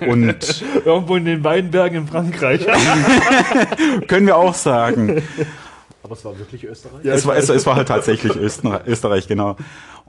Und 0.00 0.64
Irgendwo 0.84 1.16
in 1.16 1.24
den 1.24 1.44
Weinbergen 1.44 2.02
in 2.02 2.06
Frankreich. 2.06 2.66
können 4.08 4.26
wir 4.26 4.36
auch 4.36 4.54
sagen, 4.54 5.22
Aber 6.02 6.14
es 6.14 6.24
war 6.24 6.38
wirklich 6.38 6.64
Österreich? 6.64 7.04
Ja, 7.04 7.14
es 7.14 7.26
war, 7.26 7.36
es, 7.36 7.48
es 7.48 7.66
war 7.66 7.76
halt 7.76 7.88
tatsächlich 7.88 8.36
Österreich, 8.36 8.86
Österreich, 8.86 9.28
genau. 9.28 9.56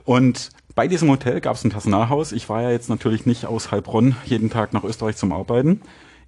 Und 0.04 0.50
bei 0.74 0.88
diesem 0.88 1.08
Hotel 1.10 1.40
gab 1.40 1.56
es 1.56 1.64
ein 1.64 1.70
Personalhaus. 1.70 2.32
Ich 2.32 2.48
war 2.48 2.62
ja 2.62 2.70
jetzt 2.70 2.88
natürlich 2.88 3.26
nicht 3.26 3.46
aus 3.46 3.70
Heilbronn 3.70 4.16
jeden 4.24 4.50
Tag 4.50 4.72
nach 4.72 4.84
Österreich 4.84 5.16
zum 5.16 5.32
Arbeiten. 5.32 5.80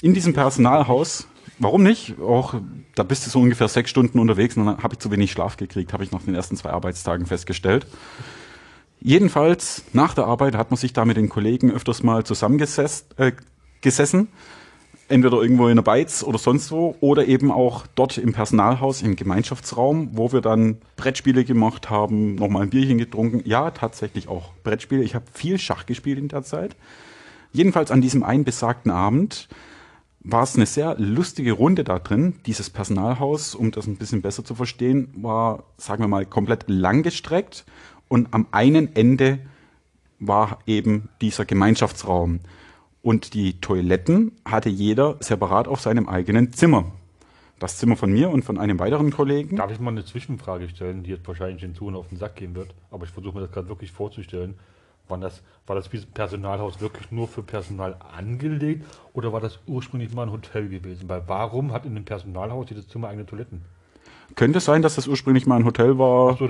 In 0.02 0.14
diesem 0.14 0.34
Personalhaus, 0.34 1.26
warum 1.58 1.82
nicht? 1.82 2.20
Auch 2.20 2.54
da 2.94 3.02
bist 3.02 3.26
du 3.26 3.30
so 3.30 3.40
ungefähr 3.40 3.68
sechs 3.68 3.90
Stunden 3.90 4.18
unterwegs 4.18 4.56
und 4.56 4.66
dann 4.66 4.82
habe 4.82 4.94
ich 4.94 5.00
zu 5.00 5.10
wenig 5.10 5.32
Schlaf 5.32 5.56
gekriegt, 5.56 5.92
habe 5.92 6.04
ich 6.04 6.12
nach 6.12 6.22
den 6.22 6.34
ersten 6.34 6.56
zwei 6.56 6.70
Arbeitstagen 6.70 7.26
festgestellt. 7.26 7.86
Jedenfalls, 9.00 9.84
nach 9.92 10.14
der 10.14 10.26
Arbeit 10.26 10.54
hat 10.54 10.70
man 10.70 10.78
sich 10.78 10.92
da 10.92 11.04
mit 11.04 11.16
den 11.16 11.28
Kollegen 11.28 11.70
öfters 11.70 12.02
mal 12.02 12.24
zusammengesessen, 12.24 13.08
äh, 13.16 13.32
entweder 15.08 15.40
irgendwo 15.40 15.68
in 15.68 15.76
der 15.76 15.82
Beiz 15.82 16.22
oder 16.22 16.38
sonst 16.38 16.72
wo 16.72 16.96
oder 17.00 17.26
eben 17.26 17.52
auch 17.52 17.86
dort 17.94 18.18
im 18.18 18.32
Personalhaus, 18.32 19.02
im 19.02 19.16
Gemeinschaftsraum, 19.16 20.10
wo 20.12 20.32
wir 20.32 20.40
dann 20.40 20.78
Brettspiele 20.96 21.44
gemacht 21.44 21.90
haben, 21.90 22.34
nochmal 22.34 22.62
ein 22.62 22.70
Bierchen 22.70 22.98
getrunken. 22.98 23.42
Ja, 23.44 23.70
tatsächlich 23.70 24.28
auch 24.28 24.52
Brettspiele. 24.64 25.02
Ich 25.02 25.14
habe 25.14 25.26
viel 25.32 25.58
Schach 25.58 25.86
gespielt 25.86 26.18
in 26.18 26.28
der 26.28 26.42
Zeit. 26.42 26.74
Jedenfalls 27.52 27.90
an 27.90 28.00
diesem 28.00 28.22
einen 28.22 28.44
besagten 28.44 28.90
Abend 28.90 29.48
war 30.20 30.42
es 30.42 30.56
eine 30.56 30.66
sehr 30.66 30.96
lustige 30.98 31.52
Runde 31.52 31.84
da 31.84 32.00
drin. 32.00 32.34
Dieses 32.46 32.68
Personalhaus, 32.68 33.54
um 33.54 33.70
das 33.70 33.86
ein 33.86 33.96
bisschen 33.96 34.22
besser 34.22 34.44
zu 34.44 34.56
verstehen, 34.56 35.08
war, 35.16 35.62
sagen 35.76 36.02
wir 36.02 36.08
mal, 36.08 36.26
komplett 36.26 36.64
langgestreckt 36.66 37.64
und 38.08 38.32
am 38.32 38.46
einen 38.52 38.94
Ende 38.94 39.38
war 40.18 40.58
eben 40.66 41.08
dieser 41.20 41.44
Gemeinschaftsraum. 41.44 42.40
Und 43.02 43.34
die 43.34 43.60
Toiletten 43.60 44.32
hatte 44.44 44.68
jeder 44.68 45.16
separat 45.20 45.68
auf 45.68 45.80
seinem 45.80 46.08
eigenen 46.08 46.52
Zimmer. 46.52 46.92
Das 47.58 47.78
Zimmer 47.78 47.96
von 47.96 48.12
mir 48.12 48.30
und 48.30 48.44
von 48.44 48.58
einem 48.58 48.78
weiteren 48.78 49.10
Kollegen. 49.10 49.56
Darf 49.56 49.70
ich 49.70 49.80
mal 49.80 49.90
eine 49.90 50.04
Zwischenfrage 50.04 50.68
stellen, 50.68 51.04
die 51.04 51.10
jetzt 51.10 51.26
wahrscheinlich 51.26 51.60
den 51.60 51.74
Zuhörern 51.74 51.96
auf 51.96 52.08
den 52.08 52.18
Sack 52.18 52.36
gehen 52.36 52.54
wird? 52.54 52.74
Aber 52.90 53.04
ich 53.04 53.10
versuche 53.10 53.34
mir 53.34 53.42
das 53.42 53.52
gerade 53.52 53.68
wirklich 53.68 53.92
vorzustellen. 53.92 54.58
War 55.08 55.18
das, 55.18 55.42
war 55.66 55.76
das 55.76 55.88
Personalhaus 55.88 56.80
wirklich 56.80 57.12
nur 57.12 57.28
für 57.28 57.42
Personal 57.42 57.96
angelegt 58.16 58.84
oder 59.12 59.32
war 59.32 59.40
das 59.40 59.60
ursprünglich 59.66 60.12
mal 60.12 60.24
ein 60.24 60.32
Hotel 60.32 60.68
gewesen? 60.68 61.08
Weil 61.08 61.22
warum 61.26 61.72
hat 61.72 61.86
in 61.86 61.94
dem 61.94 62.04
Personalhaus 62.04 62.68
jedes 62.68 62.88
Zimmer 62.88 63.08
eigene 63.08 63.24
Toiletten? 63.24 63.62
Könnte 64.36 64.60
sein, 64.60 64.82
dass 64.82 64.96
das 64.96 65.08
ursprünglich 65.08 65.46
mal 65.46 65.56
ein 65.56 65.64
Hotel 65.64 65.98
war. 65.98 66.36
So, 66.36 66.46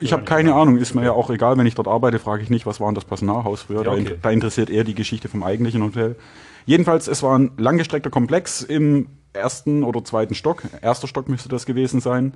Ich 0.00 0.12
habe 0.12 0.24
keine 0.24 0.54
Ahnung, 0.54 0.76
ist 0.76 0.94
mir 0.94 1.04
ja 1.04 1.12
auch 1.12 1.30
egal, 1.30 1.56
wenn 1.56 1.66
ich 1.66 1.76
dort 1.76 1.86
arbeite, 1.86 2.18
frage 2.18 2.42
ich 2.42 2.50
nicht, 2.50 2.66
was 2.66 2.80
war 2.80 2.88
denn 2.88 2.96
das 2.96 3.04
Personalhaus 3.04 3.62
früher. 3.62 3.78
Ja, 3.78 3.84
da, 3.84 3.92
okay. 3.92 4.00
in, 4.00 4.20
da 4.20 4.30
interessiert 4.30 4.70
eher 4.70 4.82
die 4.82 4.96
Geschichte 4.96 5.28
vom 5.28 5.44
eigentlichen 5.44 5.84
Hotel. 5.84 6.16
Jedenfalls, 6.66 7.06
es 7.06 7.22
war 7.22 7.38
ein 7.38 7.52
langgestreckter 7.56 8.10
Komplex 8.10 8.62
im 8.62 9.06
ersten 9.32 9.84
oder 9.84 10.04
zweiten 10.04 10.34
Stock. 10.34 10.64
Erster 10.82 11.06
Stock 11.06 11.28
müsste 11.28 11.48
das 11.48 11.64
gewesen 11.64 12.00
sein. 12.00 12.34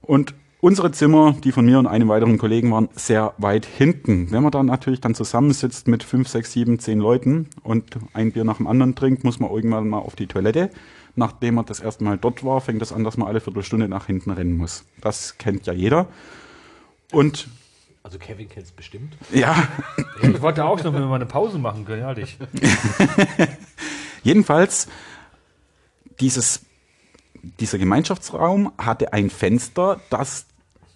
Und 0.00 0.34
unsere 0.60 0.90
Zimmer, 0.90 1.36
die 1.44 1.52
von 1.52 1.66
mir 1.66 1.78
und 1.78 1.86
einem 1.86 2.08
weiteren 2.08 2.38
Kollegen 2.38 2.72
waren, 2.72 2.88
sehr 2.94 3.34
weit 3.36 3.66
hinten. 3.66 4.30
Wenn 4.30 4.42
man 4.42 4.52
dann 4.52 4.66
natürlich 4.66 5.02
dann 5.02 5.14
zusammensitzt 5.14 5.86
mit 5.86 6.02
fünf, 6.02 6.28
sechs, 6.28 6.52
sieben, 6.52 6.78
zehn 6.78 6.98
Leuten 6.98 7.48
und 7.62 7.84
ein 8.14 8.32
Bier 8.32 8.44
nach 8.44 8.56
dem 8.56 8.68
anderen 8.68 8.94
trinkt, 8.94 9.22
muss 9.22 9.38
man 9.38 9.50
irgendwann 9.50 9.88
mal 9.88 9.98
auf 9.98 10.16
die 10.16 10.26
Toilette. 10.26 10.70
Nachdem 11.18 11.56
man 11.56 11.66
das 11.66 11.80
erste 11.80 12.04
Mal 12.04 12.16
dort 12.16 12.44
war, 12.44 12.60
fängt 12.60 12.80
es 12.80 12.92
an, 12.92 13.02
dass 13.02 13.16
man 13.16 13.26
alle 13.26 13.40
Viertelstunde 13.40 13.88
nach 13.88 14.06
hinten 14.06 14.30
rennen 14.30 14.56
muss. 14.56 14.84
Das 15.00 15.36
kennt 15.36 15.66
ja 15.66 15.72
jeder. 15.72 16.06
Und 17.10 17.48
Also 18.04 18.20
Kevin 18.20 18.48
kennt 18.48 18.66
es 18.66 18.70
bestimmt. 18.70 19.16
ja, 19.32 19.66
Ich 20.22 20.40
wollte 20.40 20.64
auch 20.64 20.78
noch, 20.78 20.92
wenn 20.94 21.00
wir 21.00 21.08
mal 21.08 21.16
eine 21.16 21.26
Pause 21.26 21.58
machen 21.58 21.84
können, 21.84 22.02
ehrlich. 22.02 22.38
Jedenfalls, 24.22 24.86
dieses, 26.20 26.60
dieser 27.42 27.78
Gemeinschaftsraum 27.78 28.70
hatte 28.78 29.12
ein 29.12 29.28
Fenster, 29.28 30.00
das 30.10 30.46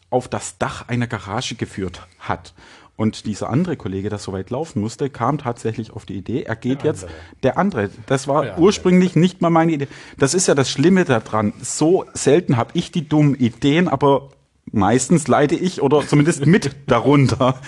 auf 0.09 0.29
das 0.29 0.57
Dach 0.57 0.87
einer 0.87 1.09
Garage 1.09 1.57
geführt 1.57 2.07
hat. 2.21 2.55
Und 2.97 3.27
dieser 3.27 3.49
andere 3.51 3.77
Kollege, 3.77 4.11
der 4.11 4.19
so 4.19 4.33
weit 4.33 4.51
laufen 4.51 4.81
musste, 4.81 5.09
kam 5.11 5.39
tatsächlich 5.39 5.93
auf 5.93 6.05
die 6.05 6.15
Idee, 6.15 6.43
er 6.43 6.57
geht 6.57 6.83
Der 6.83 6.91
jetzt, 6.91 7.07
der 7.43 7.59
andere, 7.59 7.91
das 8.07 8.29
war 8.29 8.43
Der 8.43 8.53
andere. 8.53 8.65
ursprünglich 8.67 9.17
nicht 9.17 9.41
mal 9.41 9.51
meine 9.51 9.73
Idee. 9.73 9.89
Das 10.19 10.35
ist 10.35 10.47
ja 10.47 10.55
das 10.55 10.71
Schlimme 10.71 11.05
daran. 11.05 11.55
So 11.63 12.05
selten 12.13 12.57
habe 12.57 12.71
ich 12.75 12.93
die 12.93 13.09
dummen 13.09 13.35
Ideen, 13.35 13.89
aber 13.89 14.29
meistens 14.71 15.27
leide 15.27 15.57
ich 15.57 15.81
oder 15.83 16.07
zumindest 16.07 16.47
mit 16.47 16.77
darunter. 16.87 17.59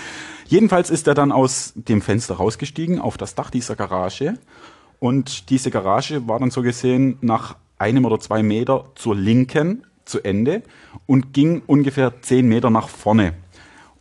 Jedenfalls 0.47 0.91
ist 0.91 1.09
er 1.09 1.15
dann 1.15 1.33
aus 1.33 1.73
dem 1.75 2.03
Fenster 2.03 2.35
rausgestiegen 2.35 3.01
auf 3.01 3.17
das 3.17 3.35
Dach 3.35 3.51
dieser 3.51 3.77
Garage. 3.77 4.35
Und 5.01 5.51
diese 5.51 5.71
Garage 5.71 6.29
war 6.29 6.39
dann 6.39 6.51
so 6.51 6.63
gesehen 6.63 7.17
nach 7.23 7.57
einem 7.79 8.05
oder 8.05 8.21
zwei 8.21 8.43
Meter 8.43 8.85
zur 8.95 9.17
Linken 9.17 9.85
zu 10.05 10.23
Ende 10.23 10.63
und 11.07 11.33
ging 11.33 11.63
ungefähr 11.67 12.21
zehn 12.21 12.47
Meter 12.47 12.71
nach 12.71 12.89
vorne. 12.89 13.33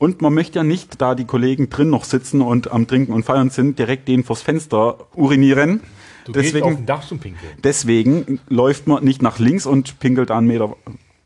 Und 0.04 0.22
man 0.22 0.34
möchte 0.34 0.60
ja 0.60 0.64
nicht, 0.64 1.00
da 1.00 1.16
die 1.16 1.24
Kollegen 1.24 1.70
drin 1.70 1.90
noch 1.90 2.04
sitzen 2.04 2.42
und 2.42 2.70
am 2.70 2.88
Trinken 2.88 3.14
und 3.14 3.24
Feiern 3.24 3.50
sind, 3.50 3.80
direkt 3.80 4.10
den 4.10 4.26
vors 4.26 4.42
Fenster 4.42 4.98
urinieren. 5.16 5.80
Du 6.26 6.34
gehst 6.34 6.48
auf 6.48 6.60
Deswegen, 6.60 6.76
den 6.76 6.86
Dach 6.86 7.08
zum 7.08 7.20
Pinkeln. 7.20 7.54
deswegen 7.64 8.42
läuft 8.50 8.86
man 8.86 9.02
nicht 9.06 9.22
nach 9.22 9.40
links 9.40 9.66
und 9.66 10.02
pinkelt 10.02 10.30
da 10.30 10.40
einen 10.40 10.48
Meter 10.48 10.76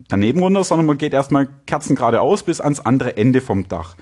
daneben 0.09 0.43
runter, 0.43 0.63
sondern 0.63 0.86
man 0.86 0.99
geht 0.99 1.13
erstmal 1.13 1.49
kerzengradeaus 1.65 2.43
bis 2.43 2.61
ans 2.61 2.80
andere 2.80 3.17
Ende 3.17 3.41
vom 3.41 3.67
Dach. 3.67 3.95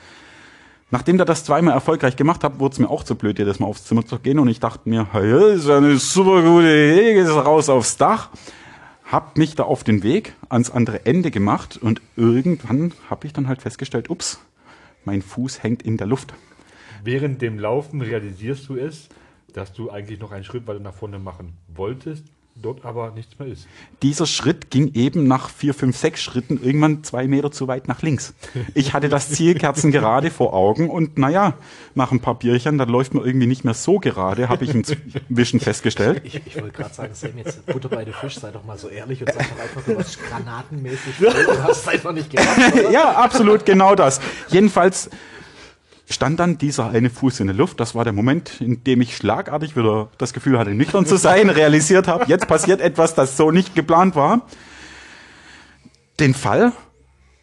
Nachdem 0.91 1.15
der 1.15 1.25
das 1.25 1.45
zweimal 1.45 1.73
erfolgreich 1.73 2.17
gemacht 2.17 2.43
hat, 2.43 2.59
wurde 2.59 2.73
es 2.73 2.79
mir 2.79 2.89
auch 2.89 3.05
zu 3.05 3.15
blöd, 3.15 3.39
jedes 3.39 3.61
Mal 3.61 3.67
aufs 3.67 3.85
Zimmer 3.85 4.05
zu 4.05 4.19
gehen. 4.19 4.39
Und 4.39 4.49
ich 4.49 4.59
dachte 4.59 4.89
mir, 4.89 5.07
hey, 5.13 5.31
das 5.31 5.59
ist 5.59 5.67
ja 5.69 5.77
eine 5.77 5.95
super 5.99 6.41
gute 6.41 6.67
Idee, 6.67 7.13
gehst 7.13 7.31
raus 7.31 7.69
aufs 7.69 7.95
Dach. 7.95 8.27
Hab 9.05 9.37
mich 9.37 9.55
da 9.55 9.63
auf 9.63 9.85
den 9.85 10.03
Weg 10.03 10.33
ans 10.49 10.69
andere 10.69 11.05
Ende 11.05 11.31
gemacht 11.31 11.79
und 11.81 12.01
irgendwann 12.17 12.91
habe 13.09 13.25
ich 13.25 13.31
dann 13.31 13.47
halt 13.47 13.61
festgestellt, 13.61 14.09
ups, 14.09 14.41
mein 15.05 15.21
Fuß 15.21 15.63
hängt 15.63 15.83
in 15.83 15.97
der 15.97 16.07
Luft. 16.07 16.33
Während 17.03 17.41
dem 17.41 17.59
Laufen 17.59 18.01
realisierst 18.01 18.67
du 18.69 18.75
es, 18.75 19.09
dass 19.53 19.73
du 19.73 19.89
eigentlich 19.89 20.19
noch 20.19 20.31
einen 20.31 20.43
Schritt 20.43 20.67
weiter 20.67 20.79
nach 20.79 20.93
vorne 20.93 21.19
machen 21.19 21.53
wolltest, 21.67 22.25
dort 22.55 22.85
aber 22.85 23.11
nichts 23.11 23.37
mehr 23.37 23.49
ist. 23.49 23.67
Dieser 24.01 24.25
Schritt 24.25 24.71
ging 24.71 24.93
eben 24.93 25.27
nach 25.27 25.49
vier, 25.49 25.73
fünf, 25.73 25.97
sechs 25.97 26.21
Schritten 26.21 26.59
irgendwann 26.63 27.03
zwei 27.03 27.27
Meter 27.27 27.51
zu 27.51 27.67
weit 27.67 27.87
nach 27.89 28.01
links. 28.01 28.33
Ich 28.73 28.93
hatte 28.93 29.09
das 29.09 29.29
Ziel 29.29 29.55
kerzengerade 29.55 30.31
vor 30.31 30.53
Augen 30.53 30.89
und 30.89 31.17
naja, 31.17 31.53
nach 31.95 32.11
ein 32.11 32.21
paar 32.21 32.35
Bierchen, 32.35 32.77
dann 32.77 32.87
läuft 32.87 33.13
man 33.13 33.25
irgendwie 33.25 33.47
nicht 33.47 33.65
mehr 33.65 33.73
so 33.73 33.99
gerade, 33.99 34.47
habe 34.47 34.63
ich 34.63 34.73
inzwischen 34.73 35.59
festgestellt. 35.59 36.21
Ich, 36.23 36.41
ich 36.45 36.55
wollte 36.55 36.71
gerade 36.71 36.93
sagen, 36.93 37.13
Sam, 37.13 37.31
jetzt 37.37 37.65
Butter 37.65 37.89
bei 37.89 38.05
den 38.05 38.13
Fisch, 38.13 38.39
sei 38.39 38.51
doch 38.51 38.63
mal 38.63 38.77
so 38.77 38.87
ehrlich 38.87 39.21
und 39.21 39.33
sag 39.33 39.49
doch 39.49 39.59
einfach, 39.59 39.83
du 39.83 39.97
warst 39.97 40.19
granatenmäßig 40.23 41.15
voll 41.15 41.27
und 41.49 41.63
hast 41.63 41.81
es 41.81 41.87
einfach 41.89 42.13
nicht 42.13 42.29
gemacht, 42.29 42.57
oder? 42.73 42.91
Ja, 42.91 43.11
absolut 43.15 43.65
genau 43.65 43.95
das. 43.95 44.21
Jedenfalls 44.47 45.09
stand 46.09 46.39
dann 46.39 46.57
dieser 46.57 46.89
eine 46.89 47.09
Fuß 47.09 47.39
in 47.39 47.47
der 47.47 47.55
Luft. 47.55 47.79
Das 47.79 47.95
war 47.95 48.03
der 48.03 48.13
Moment, 48.13 48.61
in 48.61 48.83
dem 48.83 49.01
ich 49.01 49.15
schlagartig 49.15 49.75
wieder 49.75 50.09
das 50.17 50.33
Gefühl 50.33 50.59
hatte, 50.59 50.71
nüchtern 50.71 51.05
zu 51.05 51.17
sein, 51.17 51.49
realisiert 51.51 52.07
habe, 52.07 52.25
jetzt 52.27 52.47
passiert 52.47 52.81
etwas, 52.81 53.15
das 53.15 53.37
so 53.37 53.51
nicht 53.51 53.75
geplant 53.75 54.15
war. 54.15 54.41
Den 56.19 56.33
Fall 56.33 56.71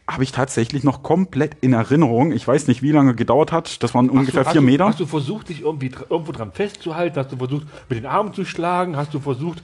habe 0.08 0.24
ich 0.24 0.32
tatsächlich 0.32 0.84
noch 0.84 1.02
komplett 1.02 1.56
in 1.60 1.72
Erinnerung. 1.72 2.32
Ich 2.32 2.46
weiß 2.46 2.66
nicht, 2.66 2.82
wie 2.82 2.92
lange 2.92 3.14
gedauert 3.14 3.52
hat. 3.52 3.82
Das 3.82 3.94
waren 3.94 4.10
ungefähr 4.10 4.44
hast 4.44 4.52
vier 4.52 4.60
du, 4.60 4.66
Meter. 4.66 4.86
Hast 4.86 5.00
du 5.00 5.06
versucht, 5.06 5.48
dich 5.48 5.62
irgendwie 5.62 5.90
irgendwo 6.08 6.32
dran 6.32 6.52
festzuhalten? 6.52 7.18
Hast 7.18 7.32
du 7.32 7.36
versucht, 7.36 7.66
mit 7.88 7.98
den 7.98 8.06
Armen 8.06 8.32
zu 8.32 8.44
schlagen? 8.44 8.96
Hast 8.96 9.14
du 9.14 9.20
versucht, 9.20 9.62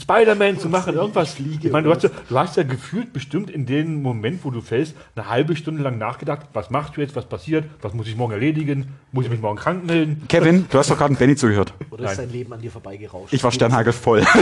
Spider-Man 0.00 0.58
zu 0.58 0.68
machen? 0.68 0.94
Irgendwas? 0.94 1.36
Ich 1.38 1.70
meine, 1.70 1.88
du 1.88 1.94
hast, 1.94 2.02
ja, 2.02 2.10
du 2.28 2.38
hast 2.38 2.56
ja 2.56 2.62
gefühlt 2.62 3.12
bestimmt 3.12 3.50
in 3.50 3.66
dem 3.66 4.02
Moment, 4.02 4.44
wo 4.44 4.50
du 4.50 4.60
fällst, 4.60 4.94
eine 5.14 5.28
halbe 5.28 5.56
Stunde 5.56 5.82
lang 5.82 5.98
nachgedacht, 5.98 6.46
was 6.52 6.70
machst 6.70 6.96
du 6.96 7.00
jetzt, 7.00 7.16
was 7.16 7.26
passiert, 7.26 7.64
was 7.82 7.94
muss 7.94 8.06
ich 8.06 8.16
morgen 8.16 8.32
erledigen, 8.32 8.94
muss 9.12 9.24
ich 9.24 9.30
mich 9.30 9.40
morgen 9.40 9.58
krank 9.58 9.84
melden? 9.84 10.22
Kevin, 10.28 10.66
du 10.70 10.78
hast 10.78 10.90
doch 10.90 10.98
gerade 10.98 11.14
Benny 11.14 11.36
zugehört. 11.36 11.72
Oder 11.90 12.04
ist 12.04 12.16
Nein. 12.16 12.26
dein 12.26 12.32
Leben 12.32 12.52
an 12.52 12.60
dir 12.60 12.70
vorbeigerauscht? 12.70 13.32
Ich 13.32 13.42
war 13.42 13.52
sternhagelvoll. 13.52 14.24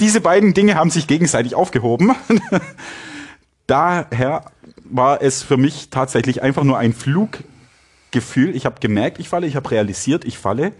Diese 0.00 0.20
beiden 0.20 0.54
Dinge 0.54 0.74
haben 0.74 0.90
sich 0.90 1.06
gegenseitig 1.06 1.54
aufgehoben. 1.54 2.12
Daher 3.66 4.44
war 4.84 5.22
es 5.22 5.42
für 5.42 5.56
mich 5.56 5.90
tatsächlich 5.90 6.42
einfach 6.42 6.64
nur 6.64 6.78
ein 6.78 6.92
Fluggefühl. 6.92 8.54
Ich 8.54 8.66
habe 8.66 8.80
gemerkt, 8.80 9.18
ich 9.18 9.28
falle, 9.28 9.46
ich 9.46 9.56
habe 9.56 9.70
realisiert, 9.70 10.24
ich 10.24 10.38
falle. 10.38 10.72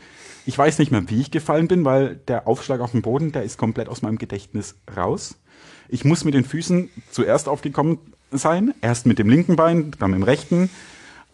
Ich 0.49 0.57
weiß 0.57 0.79
nicht 0.79 0.93
mehr, 0.93 1.03
wie 1.09 1.21
ich 1.21 1.33
gefallen 1.33 1.67
bin, 1.67 1.85
weil 1.85 2.21
der 2.29 2.47
Aufschlag 2.47 2.81
auf 2.81 2.93
dem 2.93 3.03
Boden, 3.03 3.33
der 3.33 3.43
ist 3.43 3.59
komplett 3.59 3.89
aus 3.89 4.03
meinem 4.03 4.17
Gedächtnis 4.17 4.77
raus. 4.97 5.37
Ich 5.89 6.05
muss 6.05 6.25
mit 6.25 6.35
den 6.35 6.45
Füßen 6.45 6.89
zuerst 7.11 7.49
aufgekommen 7.49 7.99
sein, 8.31 8.73
erst 8.81 9.07
mit 9.07 9.19
dem 9.19 9.29
linken 9.29 9.57
Bein, 9.57 9.91
dann 9.99 10.13
mit 10.13 10.21
dem 10.21 10.23
rechten, 10.23 10.71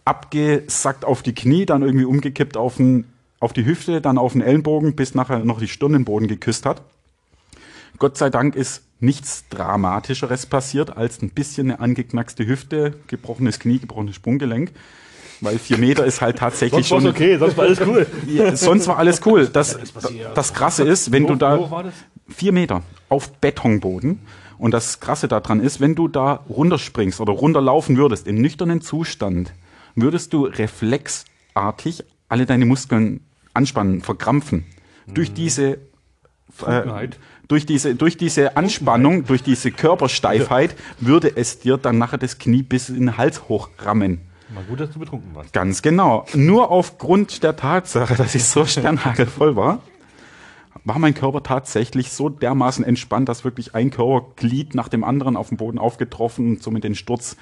abgesackt 0.03 1.05
auf 1.05 1.21
die 1.21 1.35
Knie, 1.35 1.67
dann 1.67 1.83
irgendwie 1.83 2.05
umgekippt 2.05 2.57
auf, 2.57 2.77
den, 2.77 3.05
auf 3.39 3.53
die 3.53 3.65
Hüfte, 3.65 4.01
dann 4.01 4.17
auf 4.17 4.33
den 4.33 4.41
Ellenbogen, 4.41 4.95
bis 4.95 5.13
nachher 5.13 5.45
noch 5.45 5.59
die 5.59 5.67
Stirn 5.67 5.93
den 5.93 6.05
Boden 6.05 6.27
geküsst 6.27 6.65
hat. 6.65 6.81
Gott 7.99 8.17
sei 8.17 8.31
Dank 8.31 8.55
ist 8.55 8.81
nichts 8.99 9.45
Dramatischeres 9.49 10.47
passiert 10.47 10.97
als 10.97 11.21
ein 11.21 11.29
bisschen 11.29 11.69
eine 11.69 11.79
angeknackste 11.79 12.47
Hüfte, 12.47 12.95
gebrochenes 13.05 13.59
Knie, 13.59 13.77
gebrochenes 13.77 14.15
Sprunggelenk. 14.15 14.71
Weil 15.43 15.59
vier 15.59 15.77
Meter 15.77 16.05
ist 16.05 16.21
halt 16.21 16.37
tatsächlich 16.37 16.87
Sonst 16.87 17.03
war 17.05 17.11
schon. 17.11 17.11
okay, 17.11 17.37
sonst 17.37 17.57
war 17.57 17.65
alles 17.65 17.81
cool. 17.81 18.07
Sonst 18.55 18.87
war 18.87 18.97
alles 18.97 19.21
cool. 19.25 19.47
Das, 19.47 19.77
das 20.33 20.53
Krasse 20.53 20.83
ist, 20.83 21.11
wenn 21.11 21.27
du 21.27 21.35
da 21.35 21.59
wo 21.59 21.69
war 21.69 21.83
das? 21.83 21.93
vier 22.29 22.53
Meter 22.53 22.81
auf 23.09 23.29
Betonboden 23.33 24.19
und 24.57 24.71
das 24.71 25.01
Krasse 25.01 25.27
daran 25.27 25.59
ist, 25.59 25.81
wenn 25.81 25.95
du 25.95 26.07
da 26.07 26.45
runterspringst 26.47 27.19
oder 27.19 27.33
runterlaufen 27.33 27.97
würdest 27.97 28.25
im 28.25 28.35
nüchternen 28.35 28.79
Zustand, 28.79 29.51
würdest 29.95 30.31
du 30.31 30.45
reflexartig 30.45 32.05
alle 32.29 32.45
deine 32.45 32.65
Muskeln 32.65 33.19
anspannen, 33.53 34.01
verkrampfen. 34.01 34.63
Durch 35.07 35.33
diese 35.33 35.79
äh, 36.65 37.09
durch 37.49 37.65
diese, 37.65 37.95
durch 37.95 38.15
diese 38.15 38.55
Anspannung, 38.55 39.25
durch 39.25 39.43
diese 39.43 39.71
Körpersteifheit 39.71 40.75
würde 41.01 41.35
es 41.35 41.59
dir 41.59 41.75
dann 41.77 41.97
nachher 41.97 42.17
das 42.17 42.37
Knie 42.37 42.63
bis 42.63 42.87
in 42.87 42.95
den 42.95 43.17
Hals 43.17 43.49
hochrammen. 43.49 44.21
Mal 44.53 44.63
gut, 44.65 44.79
dass 44.79 44.91
du 44.91 44.99
betrunken 44.99 45.33
warst. 45.33 45.53
Ganz 45.53 45.81
genau. 45.81 46.25
Nur 46.33 46.69
aufgrund 46.69 47.43
der 47.43 47.55
Tatsache, 47.55 48.15
dass 48.15 48.35
ich 48.35 48.43
so 48.45 48.65
sternhagelvoll 48.67 49.55
war, 49.55 49.79
war 50.85 50.99
mein 50.99 51.13
Körper 51.13 51.43
tatsächlich 51.43 52.11
so 52.11 52.29
dermaßen 52.29 52.83
entspannt, 52.83 53.29
dass 53.29 53.43
wirklich 53.43 53.73
ein 53.73 53.89
Körperglied 53.89 54.75
nach 54.75 54.89
dem 54.89 55.03
anderen 55.03 55.37
auf 55.37 55.49
dem 55.49 55.57
Boden 55.57 55.79
aufgetroffen 55.79 56.49
und 56.49 56.63
somit 56.63 56.83
den 56.83 56.95
Sturz 56.95 57.37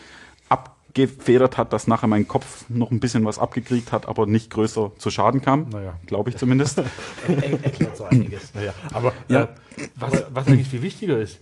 abgefedert 0.50 1.58
hat, 1.58 1.74
dass 1.74 1.88
nachher 1.88 2.08
mein 2.08 2.28
Kopf 2.28 2.66
noch 2.70 2.92
ein 2.92 3.00
bisschen 3.00 3.26
was 3.26 3.40
abgekriegt 3.40 3.92
hat, 3.92 4.08
aber 4.08 4.26
nicht 4.26 4.52
größer 4.52 4.92
zu 4.98 5.10
Schaden 5.10 5.42
kam. 5.42 5.70
Naja. 5.70 5.94
Glaube 6.06 6.30
ich 6.30 6.38
zumindest. 6.38 6.82
Er, 7.28 7.64
erklärt 7.64 7.98
so 7.98 8.04
einiges. 8.06 8.54
Naja, 8.54 8.74
aber 8.94 9.14
Ja. 9.28 9.44
Äh, 9.44 9.48
was, 9.96 10.24
was 10.34 10.48
eigentlich 10.48 10.68
viel 10.68 10.82
wichtiger 10.82 11.18
ist, 11.18 11.40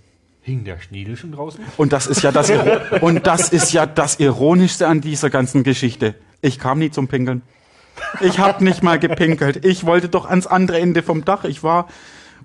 hing 0.49 0.63
der 0.63 0.79
Schniedel 0.79 1.15
schon 1.15 1.31
draußen? 1.31 1.63
Und 1.77 1.93
das 1.93 2.07
ist 2.07 2.21
ja 2.21 2.31
das, 2.31 2.51
und 3.01 3.25
das 3.27 3.49
ist 3.49 3.71
ja 3.71 3.85
das 3.85 4.19
Ironischste 4.19 4.87
an 4.87 5.01
dieser 5.01 5.29
ganzen 5.29 5.63
Geschichte. 5.63 6.15
Ich 6.41 6.59
kam 6.59 6.79
nie 6.79 6.91
zum 6.91 7.07
Pinkeln. 7.07 7.41
Ich 8.21 8.39
habe 8.39 8.63
nicht 8.63 8.81
mal 8.81 8.97
gepinkelt. 8.99 9.65
Ich 9.65 9.85
wollte 9.85 10.09
doch 10.09 10.25
ans 10.25 10.47
andere 10.47 10.79
Ende 10.79 11.03
vom 11.03 11.25
Dach. 11.25 11.43
Ich 11.43 11.63
war 11.63 11.87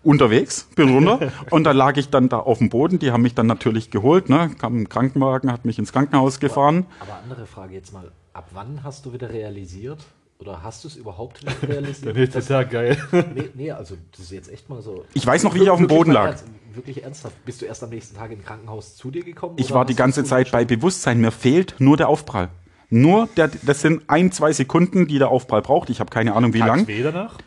unterwegs, 0.02 0.68
bin 0.76 0.90
runter 0.90 1.32
und 1.50 1.64
da 1.64 1.72
lag 1.72 1.96
ich 1.96 2.10
dann 2.10 2.28
da 2.28 2.38
auf 2.38 2.58
dem 2.58 2.68
Boden. 2.68 2.98
Die 2.98 3.10
haben 3.10 3.22
mich 3.22 3.34
dann 3.34 3.46
natürlich 3.46 3.90
geholt, 3.90 4.28
ne? 4.28 4.50
kam 4.58 4.82
ein 4.82 4.88
Krankenwagen, 4.88 5.50
hat 5.50 5.64
mich 5.64 5.78
ins 5.78 5.92
Krankenhaus 5.92 6.40
gefahren. 6.40 6.86
Aber 7.00 7.18
andere 7.22 7.46
Frage 7.46 7.74
jetzt 7.74 7.92
mal. 7.92 8.12
ab 8.32 8.48
wann 8.52 8.82
hast 8.82 9.06
du 9.06 9.12
wieder 9.12 9.30
realisiert? 9.30 10.04
Oder 10.44 10.62
hast 10.62 10.84
du 10.84 10.88
es 10.88 10.96
überhaupt 10.96 11.42
nicht 11.44 11.62
realisiert? 11.62 12.04
Der 12.06 12.12
nächste 12.14 12.38
dass- 12.38 12.48
Tag, 12.48 12.70
geil. 12.70 12.96
Nee, 13.34 13.48
nee, 13.54 13.70
also 13.70 13.96
das 14.12 14.20
ist 14.20 14.32
jetzt 14.32 14.52
echt 14.52 14.68
mal 14.68 14.82
so. 14.82 15.04
Ich 15.14 15.26
weiß 15.26 15.42
noch, 15.42 15.54
wie 15.54 15.62
ich 15.62 15.70
auf 15.70 15.78
dem 15.78 15.86
Boden 15.88 16.12
lag. 16.12 16.26
Ernst, 16.26 16.44
wirklich 16.74 17.02
ernsthaft. 17.02 17.42
Bist 17.44 17.62
du 17.62 17.66
erst 17.66 17.82
am 17.82 17.90
nächsten 17.90 18.16
Tag 18.16 18.30
im 18.30 18.44
Krankenhaus 18.44 18.96
zu 18.96 19.10
dir 19.10 19.24
gekommen? 19.24 19.54
Ich 19.58 19.72
war 19.72 19.84
die 19.86 19.94
ganze 19.96 20.22
Zeit 20.24 20.50
bei 20.52 20.64
Bewusstsein. 20.64 21.20
Mir 21.20 21.30
fehlt 21.30 21.76
nur 21.78 21.96
der 21.96 22.08
Aufprall. 22.08 22.50
Nur 22.90 23.28
der, 23.36 23.50
das 23.62 23.80
sind 23.80 24.02
ein, 24.08 24.30
zwei 24.32 24.52
Sekunden, 24.52 25.06
die 25.08 25.18
der 25.18 25.28
Aufprall 25.28 25.62
braucht. 25.62 25.88
Ich 25.90 26.00
habe 26.00 26.10
keine 26.10 26.34
Ahnung, 26.34 26.52
wie 26.52 26.58
lang. 26.58 26.86
weh 26.86 27.02
danach? 27.02 27.38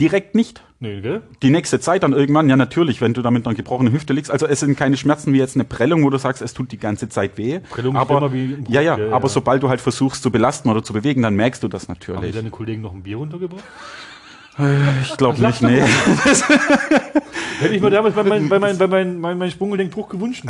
Direkt 0.00 0.34
nicht. 0.34 0.62
Nee, 0.84 1.00
gell? 1.00 1.22
Die 1.42 1.48
nächste 1.48 1.80
Zeit 1.80 2.02
dann 2.02 2.12
irgendwann, 2.12 2.46
ja 2.50 2.56
natürlich, 2.56 3.00
wenn 3.00 3.14
du 3.14 3.22
da 3.22 3.30
mit 3.30 3.46
einer 3.46 3.54
gebrochenen 3.54 3.90
Hüfte 3.90 4.12
liegst. 4.12 4.30
Also 4.30 4.46
es 4.46 4.60
sind 4.60 4.76
keine 4.76 4.98
Schmerzen 4.98 5.32
wie 5.32 5.38
jetzt 5.38 5.56
eine 5.56 5.64
Prellung, 5.64 6.04
wo 6.04 6.10
du 6.10 6.18
sagst, 6.18 6.42
es 6.42 6.52
tut 6.52 6.72
die 6.72 6.76
ganze 6.76 7.08
Zeit 7.08 7.38
weh. 7.38 7.60
Prellung 7.70 7.94
ist 7.94 8.00
aber, 8.02 8.18
immer 8.18 8.32
wie 8.34 8.52
im 8.52 8.66
ja, 8.68 8.82
ja, 8.82 8.96
Kopf, 8.96 9.04
ja, 9.08 9.12
aber 9.12 9.28
ja. 9.28 9.32
sobald 9.32 9.62
du 9.62 9.70
halt 9.70 9.80
versuchst 9.80 10.22
zu 10.22 10.30
belasten 10.30 10.68
oder 10.68 10.84
zu 10.84 10.92
bewegen, 10.92 11.22
dann 11.22 11.36
merkst 11.36 11.62
du 11.62 11.68
das 11.68 11.88
Haben 11.88 11.98
dir 12.00 12.12
natürlich. 12.12 12.34
deine 12.34 12.50
Kollegen 12.50 12.82
noch 12.82 12.92
ein 12.92 13.02
Bier 13.02 13.16
runtergebracht? 13.16 13.64
Ich 15.02 15.16
glaube 15.16 15.40
nicht, 15.40 15.62
nee. 15.62 15.82
Hätte 17.60 17.74
ich 17.74 17.80
mir 17.80 17.90
damals 17.90 18.14
bei 18.14 18.22
meinem 18.22 18.48
bei 18.48 18.58
mein, 18.58 18.78
bei 18.78 18.86
mein, 18.86 19.18
mein, 19.18 19.38
mein 19.38 19.50
Sprunggelenk 19.50 19.92
gewünscht. 20.08 20.44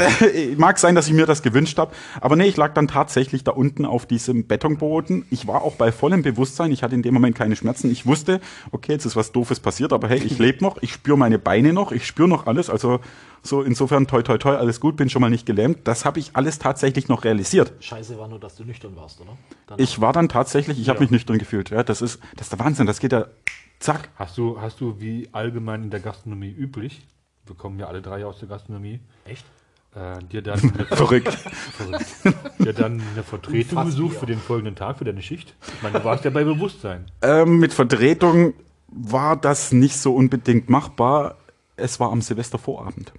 Mag 0.57 0.79
sein, 0.79 0.95
dass 0.95 1.07
ich 1.07 1.13
mir 1.13 1.27
das 1.27 1.43
gewünscht 1.43 1.79
habe, 1.79 1.93
aber 2.21 2.37
nee, 2.37 2.47
ich 2.47 2.57
lag 2.57 2.75
dann 2.75 2.89
tatsächlich 2.89 3.45
da 3.45 3.53
unten 3.53 3.85
auf 3.85 4.07
diesem 4.07 4.47
Betonboden. 4.47 5.25
Ich 5.31 5.47
war 5.47 5.63
auch 5.63 5.77
bei 5.77 5.93
vollem 5.93 6.23
Bewusstsein, 6.23 6.71
ich 6.73 6.83
hatte 6.83 6.95
in 6.95 7.03
dem 7.03 7.15
Moment 7.15 7.37
keine 7.37 7.57
Schmerzen. 7.57 7.91
Ich 7.91 8.07
wusste, 8.07 8.41
okay, 8.73 8.93
jetzt 8.93 9.05
ist 9.05 9.17
was 9.17 9.33
Doofes 9.33 9.61
passiert, 9.61 9.93
aber 9.93 10.09
hey, 10.09 10.19
ich 10.19 10.39
lebe 10.39 10.63
noch, 10.63 10.79
ich 10.83 10.93
spüre 10.93 11.17
meine 11.17 11.39
Beine 11.39 11.73
noch, 11.73 11.93
ich 11.93 12.07
spüre 12.07 12.29
noch 12.29 12.47
alles. 12.47 12.69
Also 12.69 13.01
so 13.43 13.63
insofern 13.63 14.07
toi 14.07 14.23
toi 14.23 14.39
toi, 14.39 14.57
alles 14.57 14.81
gut, 14.81 14.97
bin 14.97 15.09
schon 15.09 15.21
mal 15.21 15.31
nicht 15.31 15.47
gelähmt. 15.47 15.81
Das 15.85 16.05
habe 16.05 16.19
ich 16.19 16.31
alles 16.35 16.59
tatsächlich 16.59 17.09
noch 17.09 17.25
realisiert. 17.25 17.73
Scheiße 17.81 18.19
war 18.19 18.29
nur, 18.29 18.41
dass 18.41 18.57
du 18.57 18.65
nüchtern 18.65 18.97
warst, 18.97 19.21
oder? 19.21 19.37
Dann 19.67 19.79
Ich 19.79 20.01
war 20.01 20.13
dann 20.13 20.29
tatsächlich, 20.29 20.81
ich 20.81 20.89
habe 20.89 21.01
mich 21.01 21.11
nüchtern 21.11 21.39
gefühlt. 21.39 21.71
Ja, 21.71 21.83
das 21.83 22.03
ist, 22.03 22.21
das 22.37 22.47
ist 22.47 22.53
der 22.53 22.59
Wahnsinn. 22.59 22.87
Das 22.87 23.01
geht 23.01 23.13
ja 23.13 23.27
zack. 23.85 24.09
Hast 24.17 24.39
du, 24.39 24.61
hast 24.61 24.81
du 24.81 25.01
wie 25.01 25.29
allgemein 25.33 25.85
in 25.85 25.91
der 25.91 26.01
Gastronomie 26.01 26.51
üblich, 26.51 27.07
wir 27.47 27.55
kommen 27.55 27.79
ja 27.79 27.87
alle 27.87 28.01
drei 28.03 28.25
aus 28.25 28.39
der 28.39 28.49
Gastronomie, 28.49 29.01
echt? 29.27 29.45
äh, 29.95 30.19
dir 30.25 30.43
dann 30.43 30.59
eine, 30.61 30.85
Verrückt. 30.97 31.33
verrückt, 31.33 32.07
dir 32.59 32.73
dann 32.73 33.03
eine 33.13 33.23
Vertretung 33.23 33.85
gesucht 33.85 34.17
für 34.17 34.27
den 34.27 34.39
folgenden 34.39 34.75
Tag, 34.75 34.99
für 34.99 35.05
deine 35.05 35.23
Schicht? 35.23 35.55
Ich 35.77 35.83
meine, 35.83 35.99
du 35.99 36.05
warst 36.05 36.25
ja 36.25 36.31
bei 36.31 36.45
Bewusstsein. 36.45 37.05
Ähm, 37.23 37.59
mit 37.59 37.73
Vertretung 37.73 38.55
war 38.89 39.37
das 39.37 39.73
nicht 39.73 39.97
so 39.99 40.15
unbedingt 40.15 40.69
machbar. 40.71 41.37
Es 41.77 41.99
war 42.01 42.11
am 42.13 42.23
Silvestervorabend. 42.23 43.13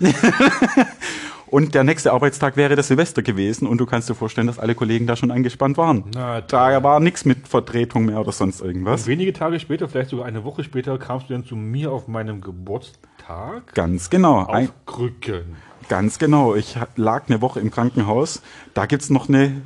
Und 1.48 1.74
der 1.74 1.84
nächste 1.84 2.12
Arbeitstag 2.12 2.56
wäre 2.56 2.74
das 2.74 2.88
Silvester 2.88 3.22
gewesen 3.22 3.68
und 3.68 3.78
du 3.78 3.86
kannst 3.86 4.08
dir 4.08 4.14
vorstellen, 4.14 4.48
dass 4.48 4.58
alle 4.58 4.74
Kollegen 4.74 5.06
da 5.06 5.14
schon 5.16 5.30
angespannt 5.30 5.76
waren. 5.76 6.04
Na, 6.14 6.40
da 6.40 6.82
war 6.82 6.98
nichts 7.00 7.24
mit 7.24 7.46
Vertretung 7.46 8.06
mehr 8.06 8.20
oder 8.20 8.32
sonst 8.32 8.60
irgendwas. 8.60 9.02
Und 9.02 9.08
wenige 9.08 9.32
Tage 9.32 9.60
später, 9.60 9.88
vielleicht 9.88 10.10
sogar 10.10 10.26
eine 10.26 10.42
Woche 10.44 10.64
später, 10.64 10.98
kamst 10.98 11.28
du 11.30 11.34
dann 11.34 11.44
zu 11.44 11.54
mir 11.54 11.92
auf 11.92 12.08
meinem 12.08 12.40
Geburtstag 12.40 13.74
Ganz 13.74 14.10
genau. 14.10 14.46
Ein, 14.46 14.68
auf 14.68 14.72
Krücken. 14.86 15.56
ganz 15.88 16.18
genau. 16.18 16.54
Ich 16.54 16.76
lag 16.96 17.24
eine 17.28 17.40
Woche 17.40 17.60
im 17.60 17.70
Krankenhaus. 17.70 18.42
Da 18.74 18.86
gibt's 18.86 19.10
noch 19.10 19.28
eine 19.28 19.62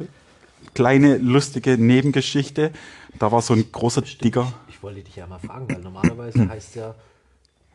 kleine 0.74 1.16
lustige 1.18 1.76
Nebengeschichte. 1.78 2.72
Da 3.18 3.32
war 3.32 3.42
so 3.42 3.54
ein 3.54 3.64
großer 3.72 4.02
Digger. 4.02 4.52
Ich 4.68 4.82
wollte 4.82 5.02
dich 5.02 5.16
ja 5.16 5.26
mal 5.26 5.38
fragen, 5.38 5.68
weil 5.68 5.80
normalerweise 5.80 6.48
heißt 6.48 6.76
ja, 6.76 6.94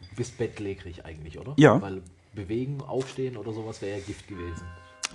du 0.09 0.15
bist 0.15 0.37
bettlägerig 0.37 1.05
eigentlich, 1.05 1.39
oder? 1.39 1.53
Ja. 1.57 1.81
Weil 1.81 2.01
bewegen, 2.35 2.81
aufstehen 2.85 3.37
oder 3.37 3.53
sowas 3.53 3.81
wäre 3.81 3.97
ja 3.97 4.03
Gift 4.05 4.27
gewesen. 4.27 4.61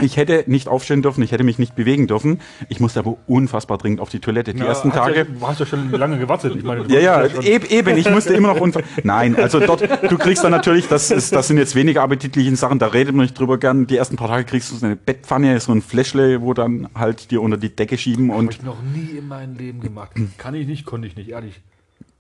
Ich 0.02 0.16
hätte 0.16 0.44
nicht 0.46 0.66
aufstehen 0.66 1.02
dürfen, 1.02 1.22
ich 1.22 1.30
hätte 1.32 1.44
mich 1.44 1.58
nicht 1.58 1.74
bewegen 1.74 2.06
dürfen. 2.06 2.40
Ich 2.70 2.80
musste 2.80 3.00
aber 3.00 3.18
unfassbar 3.26 3.76
dringend 3.76 4.00
auf 4.00 4.08
die 4.08 4.20
Toilette. 4.20 4.54
Die 4.54 4.62
ersten 4.62 4.90
hast 4.92 4.96
Tage. 4.96 5.18
Ja, 5.18 5.24
du 5.24 5.46
hast 5.46 5.60
ja 5.60 5.66
schon 5.66 5.90
lange 5.90 6.18
gewartet. 6.18 6.54
Ich 6.56 6.62
meine, 6.62 6.86
Ja, 6.88 7.00
ja, 7.00 7.20
warst 7.22 7.34
schon- 7.34 7.44
eben, 7.44 7.96
ich 7.98 8.08
musste 8.08 8.32
immer 8.32 8.54
noch. 8.54 8.66
Nein, 9.02 9.36
also 9.36 9.60
dort, 9.60 9.82
du 10.10 10.16
kriegst 10.16 10.42
dann 10.42 10.52
natürlich, 10.52 10.88
das, 10.88 11.10
ist, 11.10 11.34
das 11.34 11.48
sind 11.48 11.58
jetzt 11.58 11.74
weniger 11.74 12.02
appetitliche 12.02 12.54
Sachen, 12.56 12.78
da 12.78 12.86
redet 12.86 13.14
man 13.14 13.24
nicht 13.24 13.38
drüber 13.38 13.58
gern. 13.58 13.86
Die 13.86 13.96
ersten 13.96 14.16
paar 14.16 14.28
Tage 14.28 14.44
kriegst 14.44 14.70
du 14.70 14.76
so 14.76 14.86
eine 14.86 14.96
Bettpfanne, 14.96 15.60
so 15.60 15.72
ein 15.72 15.82
Fläschle, 15.82 16.40
wo 16.40 16.54
dann 16.54 16.88
halt 16.94 17.30
dir 17.30 17.42
unter 17.42 17.58
die 17.58 17.74
Decke 17.74 17.98
schieben 17.98 18.30
Habe 18.30 18.38
und 18.38 18.54
ich 18.54 18.62
noch 18.62 18.80
nie 18.82 19.18
in 19.18 19.28
meinem 19.28 19.54
Leben 19.56 19.80
gemacht. 19.80 20.12
Kann 20.38 20.54
ich 20.54 20.66
nicht, 20.66 20.86
konnte 20.86 21.08
ich 21.08 21.16
nicht, 21.16 21.28
ehrlich. 21.28 21.60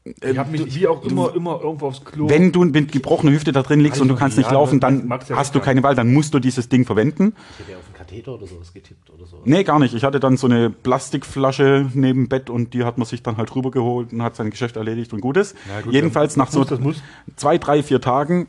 Ich 0.04 0.38
habe 0.38 0.50
mich 0.50 0.74
wie 0.74 0.86
auch 0.86 1.04
immer, 1.04 1.34
immer 1.34 1.60
irgendwo 1.62 1.88
aufs 1.88 2.02
Klo. 2.02 2.30
wenn 2.30 2.52
du 2.52 2.64
mit 2.64 2.90
gebrochener 2.90 3.32
Hüfte 3.32 3.52
da 3.52 3.62
drin 3.62 3.80
liegst 3.80 4.00
und 4.00 4.08
du 4.08 4.14
ich 4.14 4.20
kannst 4.20 4.38
nicht 4.38 4.46
ja, 4.46 4.54
laufen, 4.54 4.80
dann 4.80 5.06
ja 5.08 5.36
hast 5.36 5.54
du 5.54 5.60
keine 5.60 5.82
Wahl, 5.82 5.94
dann 5.94 6.10
musst 6.10 6.32
du 6.32 6.38
dieses 6.38 6.70
Ding 6.70 6.86
verwenden. 6.86 7.34
Ich 7.52 7.58
hätte 7.60 7.72
ja 7.72 7.76
auf 7.76 7.84
einen 7.84 7.94
Katheter 7.94 8.34
oder 8.34 8.46
sowas 8.46 8.72
getippt 8.72 9.10
oder 9.10 9.26
so. 9.26 9.42
Nee, 9.44 9.62
gar 9.62 9.78
nicht. 9.78 9.94
Ich 9.94 10.02
hatte 10.02 10.18
dann 10.18 10.38
so 10.38 10.46
eine 10.46 10.70
Plastikflasche 10.70 11.90
neben 11.92 12.22
dem 12.24 12.28
Bett 12.30 12.48
und 12.48 12.72
die 12.72 12.84
hat 12.84 12.96
man 12.96 13.06
sich 13.06 13.22
dann 13.22 13.36
halt 13.36 13.54
rübergeholt 13.54 14.14
und 14.14 14.22
hat 14.22 14.36
sein 14.36 14.48
Geschäft 14.48 14.76
erledigt 14.76 15.12
und 15.12 15.20
Gutes. 15.20 15.54
Na 15.68 15.82
gut, 15.82 15.92
Jedenfalls 15.92 16.36
nach 16.38 16.50
so 16.50 16.60
muss, 16.60 16.68
das 16.68 16.80
muss. 16.80 17.02
zwei, 17.36 17.58
drei, 17.58 17.82
vier 17.82 18.00
Tagen 18.00 18.48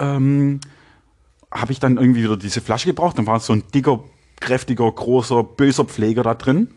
ähm, 0.00 0.60
habe 1.52 1.70
ich 1.70 1.78
dann 1.78 1.98
irgendwie 1.98 2.24
wieder 2.24 2.36
diese 2.36 2.60
Flasche 2.60 2.88
gebraucht. 2.88 3.16
Dann 3.16 3.28
war 3.28 3.38
so 3.38 3.52
ein 3.52 3.62
dicker, 3.72 4.02
kräftiger, 4.40 4.90
großer, 4.90 5.44
böser 5.44 5.84
Pfleger 5.84 6.24
da 6.24 6.34
drin. 6.34 6.70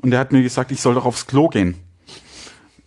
Und 0.00 0.12
der 0.12 0.20
hat 0.20 0.30
mir 0.30 0.42
gesagt, 0.44 0.70
ich 0.70 0.80
soll 0.80 0.94
doch 0.94 1.06
aufs 1.06 1.26
Klo 1.26 1.48
gehen. 1.48 1.74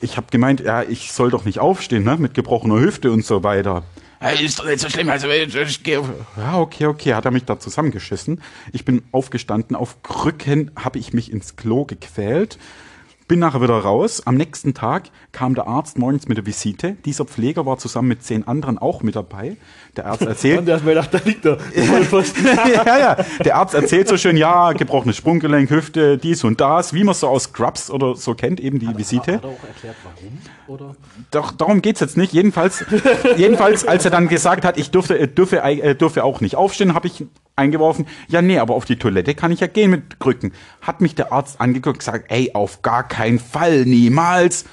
Ich 0.04 0.18
habe 0.18 0.28
gemeint, 0.30 0.60
ja, 0.60 0.84
ich 0.84 1.14
soll 1.14 1.32
doch 1.32 1.46
nicht 1.46 1.60
aufstehen, 1.60 2.04
ne, 2.04 2.18
mit 2.18 2.34
gebrochener 2.34 2.78
Hüfte 2.78 3.10
und 3.10 3.24
so 3.26 3.42
weiter. 3.42 3.84
Ist 4.42 4.60
doch 4.60 4.66
nicht 4.66 4.80
so 4.80 4.90
schlimm, 4.90 5.10
also 5.10 5.30
ich, 5.30 5.56
ich 5.56 5.84
geh 5.84 5.98
auf. 5.98 6.10
Ja, 6.36 6.58
okay, 6.60 6.88
okay, 6.88 7.14
hat 7.14 7.24
er 7.24 7.32
mich 7.32 7.46
da 7.46 7.58
zusammengeschissen. 7.58 8.42
Ich 8.74 8.84
bin 8.84 9.04
aufgestanden, 9.14 9.78
auf 9.78 10.04
Krücken 10.04 10.72
habe 10.78 11.00
ich 11.00 11.14
mich 11.14 11.32
ins 11.32 11.56
Klo 11.56 11.86
gequält. 11.86 12.58
Bin 13.28 13.40
nachher 13.40 13.62
wieder 13.62 13.78
raus. 13.80 14.22
Am 14.26 14.36
nächsten 14.36 14.74
Tag 14.74 15.10
kam 15.32 15.56
der 15.56 15.68
Arzt 15.68 15.98
morgens 15.98 16.28
mit 16.28 16.38
der 16.38 16.46
Visite. 16.46 16.98
Dieser 17.06 17.26
Pfleger 17.26 17.66
war 17.66 17.78
zusammen 17.78 18.10
mit 18.10 18.24
zehn 18.24 18.48
anderen 18.48 18.78
auch 18.78 19.02
mit 19.02 19.16
dabei. 19.16 19.56
Der 19.96 20.08
Arzt 20.08 20.24
erzählt, 20.24 20.60
Und 20.64 20.68
erst 20.68 20.84
mal 20.84 20.92
gedacht, 20.92 21.14
da 21.14 21.20
liegt 21.26 21.46
er. 21.46 21.58
Ja, 21.76 23.00
ja. 23.00 23.18
Der 23.44 23.56
Arzt 23.56 23.74
erzählt 23.74 24.08
so 24.08 24.18
schön, 24.18 24.36
ja, 24.36 24.74
gebrochenes 24.74 25.16
Sprunggelenk, 25.16 25.70
Hüfte, 25.70 26.18
dies 26.18 26.44
und 26.44 26.60
das, 26.60 26.94
wie 26.94 27.04
man 27.04 27.16
so 27.16 27.28
aus 27.28 27.44
Scrubs 27.44 27.90
oder 27.90 28.16
so 28.16 28.34
kennt, 28.36 28.60
eben 28.60 28.80
die 28.80 28.98
Visite. 28.98 29.36
Hat 29.36 29.44
er 29.44 29.50
auch 29.50 29.64
erklärt, 29.64 29.96
warum? 30.04 30.38
Oder? 30.68 30.96
Doch, 31.32 31.52
darum 31.52 31.82
geht's 31.82 32.00
jetzt 32.02 32.18
nicht. 32.18 32.34
Jedenfalls, 32.34 32.86
jedenfalls, 33.38 33.88
als 33.88 34.06
er 34.06 34.12
dann 34.12 34.28
gesagt 34.28 34.66
hat, 34.66 34.78
ich 34.78 34.92
dürfte, 34.92 35.18
äh, 35.18 35.28
dürfe, 35.28 35.62
äh, 35.62 35.96
dürfe 35.96 36.24
auch 36.24 36.42
nicht 36.42 36.56
aufstehen, 36.56 36.94
habe 36.94 37.08
ich 37.08 37.26
eingeworfen, 37.56 38.08
ja, 38.28 38.42
nee, 38.42 38.58
aber 38.60 38.76
auf 38.76 38.86
die 38.86 38.98
Toilette 38.98 39.36
kann 39.36 39.52
ich 39.52 39.60
ja 39.60 39.68
gehen 39.68 39.92
mit 39.92 40.20
Krücken. 40.20 40.54
Hat 40.82 41.02
mich 41.02 41.16
der 41.16 41.32
Arzt 41.32 41.62
angeguckt 41.62 41.96
und 41.96 42.00
gesagt, 42.00 42.26
ey, 42.30 42.52
auf 42.54 42.82
gar 42.82 43.08
keinen 43.08 43.40
Fall, 43.40 43.86
niemals. 43.86 44.66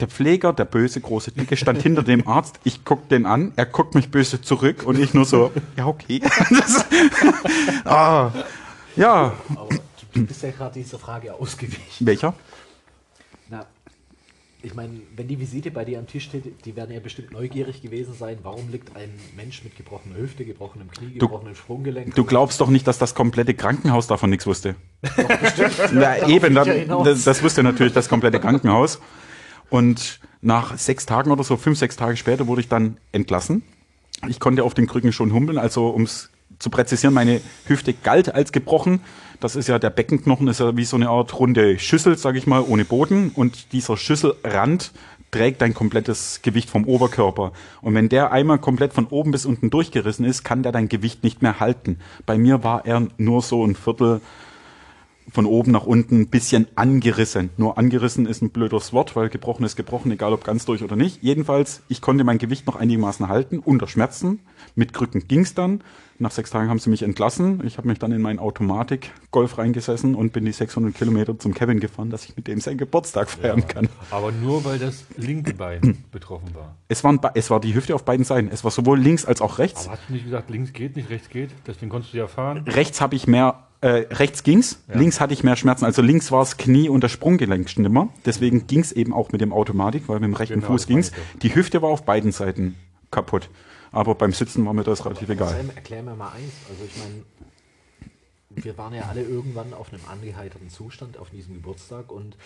Der 0.00 0.08
Pfleger, 0.08 0.52
der 0.52 0.64
böse, 0.64 1.00
große 1.00 1.30
Dicke, 1.32 1.56
stand 1.56 1.80
hinter 1.82 2.02
dem 2.02 2.26
Arzt. 2.26 2.58
Ich 2.64 2.84
guck 2.84 3.08
den 3.08 3.26
an, 3.26 3.52
er 3.56 3.66
guckt 3.66 3.94
mich 3.94 4.10
böse 4.10 4.40
zurück 4.42 4.82
und 4.84 4.98
ich 4.98 5.14
nur 5.14 5.24
so, 5.24 5.52
ja, 5.76 5.86
okay. 5.86 6.20
Das, 6.50 6.84
ah, 7.84 8.32
ja, 8.96 9.32
Aber 9.54 9.68
du 10.12 10.26
bist 10.26 10.42
ja 10.42 10.50
gerade 10.50 10.74
dieser 10.74 10.98
Frage 10.98 11.34
ausgewichen. 11.34 12.06
welcher? 12.06 12.34
Na, 14.64 14.66
ich 14.66 14.74
meine, 14.74 15.00
wenn 15.16 15.28
die 15.28 15.38
Visite 15.38 15.70
bei 15.70 15.84
dir 15.84 15.98
am 15.98 16.06
Tisch 16.06 16.24
steht, 16.24 16.64
die 16.64 16.74
werden 16.76 16.92
ja 16.92 17.00
bestimmt 17.00 17.32
neugierig 17.32 17.82
gewesen 17.82 18.14
sein. 18.14 18.38
Warum 18.42 18.70
liegt 18.70 18.96
ein 18.96 19.10
Mensch 19.36 19.62
mit 19.62 19.76
gebrochener 19.76 20.16
Hüfte, 20.16 20.44
gebrochenem 20.44 20.90
Knie, 20.90 21.18
Du- 21.18 21.26
gebrochenem 21.26 21.54
Sprunggelenk? 21.54 22.14
Du 22.14 22.24
glaubst 22.24 22.60
doch 22.60 22.68
nicht, 22.70 22.86
dass 22.86 22.98
das 22.98 23.14
komplette 23.14 23.54
Krankenhaus 23.54 24.06
davon 24.06 24.30
nichts 24.30 24.46
wusste. 24.46 24.74
Na, 25.92 26.28
eben, 26.28 26.42
will 26.42 26.50
ich 26.50 26.56
ja 26.56 26.64
dann, 26.64 26.76
hinaus. 26.76 27.04
das, 27.06 27.24
das 27.24 27.42
wusste 27.42 27.62
natürlich 27.62 27.92
das 27.92 28.08
komplette 28.08 28.40
Krankenhaus. 28.40 29.00
Und 29.70 30.20
nach 30.40 30.76
sechs 30.78 31.06
Tagen 31.06 31.30
oder 31.30 31.44
so, 31.44 31.56
fünf, 31.56 31.78
sechs 31.78 31.96
Tage 31.96 32.16
später, 32.16 32.46
wurde 32.46 32.60
ich 32.60 32.68
dann 32.68 32.96
entlassen. 33.12 33.62
Ich 34.28 34.40
konnte 34.40 34.62
auf 34.64 34.74
den 34.74 34.86
Krücken 34.86 35.12
schon 35.12 35.32
humpeln, 35.32 35.58
also 35.58 35.92
ums 35.92 36.30
zu 36.58 36.70
präzisieren, 36.70 37.12
meine 37.14 37.40
Hüfte 37.66 37.92
galt 37.92 38.34
als 38.34 38.52
gebrochen. 38.52 39.00
Das 39.40 39.56
ist 39.56 39.68
ja 39.68 39.78
der 39.78 39.90
Beckenknochen, 39.90 40.48
ist 40.48 40.60
ja 40.60 40.76
wie 40.76 40.84
so 40.84 40.96
eine 40.96 41.08
Art 41.08 41.38
runde 41.38 41.78
Schüssel, 41.78 42.16
sage 42.16 42.38
ich 42.38 42.46
mal, 42.46 42.64
ohne 42.66 42.84
Boden. 42.84 43.30
Und 43.34 43.72
dieser 43.72 43.96
Schüsselrand 43.96 44.92
trägt 45.30 45.62
dein 45.62 45.74
komplettes 45.74 46.40
Gewicht 46.42 46.70
vom 46.70 46.84
Oberkörper. 46.86 47.52
Und 47.82 47.94
wenn 47.94 48.08
der 48.08 48.30
einmal 48.30 48.58
komplett 48.58 48.92
von 48.92 49.06
oben 49.06 49.32
bis 49.32 49.46
unten 49.46 49.68
durchgerissen 49.68 50.24
ist, 50.24 50.44
kann 50.44 50.62
der 50.62 50.72
dein 50.72 50.88
Gewicht 50.88 51.24
nicht 51.24 51.42
mehr 51.42 51.58
halten. 51.58 51.98
Bei 52.24 52.38
mir 52.38 52.62
war 52.62 52.86
er 52.86 53.08
nur 53.18 53.42
so 53.42 53.64
ein 53.66 53.74
Viertel 53.74 54.20
von 55.32 55.46
oben 55.46 55.72
nach 55.72 55.86
unten 55.86 56.20
ein 56.20 56.28
bisschen 56.28 56.68
angerissen. 56.76 57.50
Nur 57.56 57.78
angerissen 57.78 58.26
ist 58.26 58.42
ein 58.42 58.50
blödes 58.50 58.92
Wort, 58.92 59.16
weil 59.16 59.28
gebrochen 59.28 59.64
ist 59.64 59.74
gebrochen, 59.74 60.12
egal 60.12 60.32
ob 60.32 60.44
ganz 60.44 60.64
durch 60.66 60.82
oder 60.84 60.96
nicht. 60.96 61.22
Jedenfalls, 61.22 61.82
ich 61.88 62.00
konnte 62.00 62.24
mein 62.24 62.38
Gewicht 62.38 62.66
noch 62.66 62.76
einigermaßen 62.76 63.28
halten, 63.28 63.58
unter 63.58 63.88
Schmerzen. 63.88 64.40
Mit 64.76 64.92
Krücken 64.92 65.26
ging's 65.26 65.54
dann. 65.54 65.82
Nach 66.18 66.30
sechs 66.30 66.50
Tagen 66.50 66.68
haben 66.70 66.78
sie 66.78 66.90
mich 66.90 67.02
entlassen. 67.02 67.60
Ich 67.66 67.76
habe 67.76 67.88
mich 67.88 67.98
dann 67.98 68.12
in 68.12 68.22
meinen 68.22 68.38
Automatik-Golf 68.38 69.58
reingesessen 69.58 70.14
und 70.14 70.32
bin 70.32 70.44
die 70.44 70.52
600 70.52 70.94
Kilometer 70.94 71.38
zum 71.38 71.54
Kevin 71.54 71.80
gefahren, 71.80 72.10
dass 72.10 72.24
ich 72.24 72.36
mit 72.36 72.46
dem 72.46 72.60
seinen 72.60 72.78
Geburtstag 72.78 73.30
feiern 73.30 73.66
kann. 73.66 73.88
Aber 74.10 74.30
nur, 74.30 74.64
weil 74.64 74.78
das 74.78 75.04
linke 75.16 75.54
Bein 75.54 76.04
betroffen 76.12 76.54
war. 76.54 76.76
Es, 76.88 77.02
waren, 77.02 77.18
es 77.34 77.50
war 77.50 77.60
die 77.60 77.74
Hüfte 77.74 77.94
auf 77.94 78.04
beiden 78.04 78.24
Seiten. 78.24 78.48
Es 78.52 78.62
war 78.64 78.70
sowohl 78.70 78.98
links 78.98 79.24
als 79.24 79.40
auch 79.40 79.58
rechts. 79.58 79.86
Aber 79.86 79.94
hast 79.96 80.02
du 80.08 80.12
nicht 80.12 80.24
gesagt, 80.24 80.50
links 80.50 80.72
geht 80.72 80.96
nicht, 80.96 81.10
rechts 81.10 81.28
geht? 81.28 81.50
Deswegen 81.66 81.90
konntest 81.90 82.14
du 82.14 82.18
ja 82.18 82.26
fahren. 82.26 82.58
rechts 82.66 83.00
habe 83.00 83.16
ich 83.16 83.26
mehr 83.26 83.64
Äh, 83.80 84.06
rechts 84.12 84.44
ging's, 84.44 84.82
links 84.94 85.20
hatte 85.20 85.34
ich 85.34 85.44
mehr 85.44 85.56
Schmerzen. 85.56 85.84
Also 85.84 86.00
links 86.00 86.32
war 86.32 86.40
es 86.42 86.56
Knie 86.56 86.88
und 86.88 87.04
das 87.04 87.12
Sprunggelenk 87.12 87.68
schlimmer. 87.68 88.08
Deswegen 88.24 88.66
ging's 88.66 88.92
eben 88.92 89.12
auch 89.12 89.30
mit 89.32 89.42
dem 89.42 89.52
Automatik, 89.52 90.08
weil 90.08 90.20
mit 90.20 90.28
dem 90.28 90.34
rechten 90.34 90.60
Genau, 90.60 90.68
Fuß 90.68 90.86
ging's. 90.86 91.12
Die 91.42 91.54
Hüfte 91.54 91.82
war 91.82 91.90
auf 91.90 92.04
beiden 92.04 92.32
Seiten 92.32 92.76
kaputt. 93.10 93.50
Aber 93.94 94.16
beim 94.16 94.32
Sitzen 94.32 94.66
war 94.66 94.72
mir 94.72 94.82
das 94.82 95.04
relativ 95.04 95.28
egal. 95.28 95.50
Sam, 95.50 95.70
erklär 95.74 96.02
mir 96.02 96.16
mal 96.16 96.32
eins. 96.32 96.52
Also 96.68 96.84
ich 96.84 96.96
meine, 96.98 97.22
wir 98.50 98.76
waren 98.76 98.92
ja 98.92 99.04
alle 99.04 99.22
irgendwann 99.22 99.72
auf 99.72 99.92
einem 99.92 100.02
angeheiterten 100.10 100.68
Zustand 100.68 101.16
auf 101.16 101.30
diesem 101.30 101.54
Geburtstag 101.54 102.10
und 102.10 102.36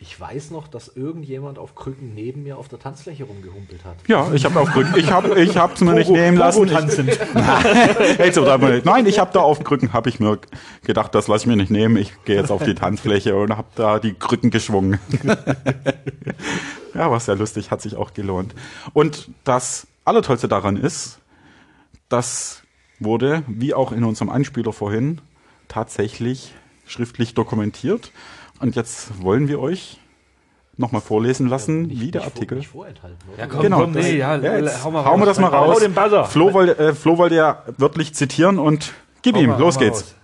ich 0.00 0.18
weiß 0.18 0.50
noch, 0.50 0.66
dass 0.66 0.88
irgendjemand 0.88 1.60
auf 1.60 1.76
Krücken 1.76 2.12
neben 2.12 2.42
mir 2.42 2.58
auf 2.58 2.66
der 2.66 2.80
Tanzfläche 2.80 3.22
rumgehumpelt 3.22 3.84
hat. 3.84 3.96
Ja, 4.08 4.32
ich 4.34 4.44
habe 4.44 4.58
auf 4.58 4.70
Krücken, 4.70 4.96
ich 4.96 5.12
habe 5.12 5.40
ich 5.40 5.56
hab's 5.56 5.80
mir 5.80 5.94
nicht 5.94 6.10
nehmen 6.10 6.36
lassen. 6.36 6.66
Tanzend. 6.66 7.06
Nicht. 8.18 8.84
Nein, 8.84 9.06
ich 9.06 9.20
habe 9.20 9.30
da 9.32 9.40
auf 9.40 9.62
Krücken, 9.62 9.92
habe 9.92 10.08
ich 10.08 10.18
mir 10.18 10.40
gedacht, 10.82 11.14
das 11.14 11.28
lasse 11.28 11.44
ich 11.44 11.46
mir 11.46 11.56
nicht 11.56 11.70
nehmen. 11.70 11.96
Ich 11.96 12.12
gehe 12.24 12.34
jetzt 12.34 12.50
auf 12.50 12.64
die 12.64 12.74
Tanzfläche 12.74 13.36
und 13.36 13.56
habe 13.56 13.68
da 13.76 14.00
die 14.00 14.14
Krücken 14.14 14.50
geschwungen. 14.50 14.98
ja, 16.94 17.08
war 17.08 17.20
sehr 17.20 17.36
lustig, 17.36 17.70
hat 17.70 17.80
sich 17.80 17.94
auch 17.94 18.12
gelohnt. 18.12 18.56
Und 18.92 19.30
das 19.44 19.86
Allertollste 20.04 20.48
daran 20.48 20.76
ist, 20.76 21.18
das 22.08 22.62
wurde, 22.98 23.42
wie 23.46 23.74
auch 23.74 23.92
in 23.92 24.04
unserem 24.04 24.28
Anspieler 24.30 24.72
vorhin, 24.72 25.20
tatsächlich 25.68 26.52
schriftlich 26.86 27.34
dokumentiert. 27.34 28.12
Und 28.60 28.76
jetzt 28.76 29.22
wollen 29.22 29.48
wir 29.48 29.60
euch 29.60 29.98
nochmal 30.76 31.00
vorlesen 31.00 31.48
lassen, 31.48 31.82
Nicht- 31.82 32.00
wie 32.00 32.10
der 32.10 32.22
nicht 32.24 32.34
Artikel. 32.34 32.60
Ja, 33.38 33.46
komm, 33.46 33.62
Genau, 33.62 33.80
komm, 33.80 33.92
das- 33.92 34.04
nee, 34.06 34.16
ja, 34.18 34.36
Ja, 34.36 34.56
jetzt 34.58 34.84
hau 34.84 34.90
mal 34.90 35.04
hauen 35.04 35.20
wir 35.20 35.26
das 35.26 35.38
mal 35.38 35.50
Hau 35.52 35.66
raus. 35.70 35.80
den 35.80 35.94
Buzzer. 35.94 36.24
Flo 36.24 36.52
wollte, 36.52 36.78
äh, 36.78 36.94
Flo 36.94 37.18
wollte 37.18 37.34
ja 37.36 37.62
wörtlich 37.76 38.14
zitieren 38.14 38.58
und 38.58 38.92
gib 39.22 39.36
Hau 39.36 39.40
ihm, 39.40 39.50
mal, 39.50 39.60
los 39.60 39.78
geht's. 39.78 40.02
raus. 40.02 40.14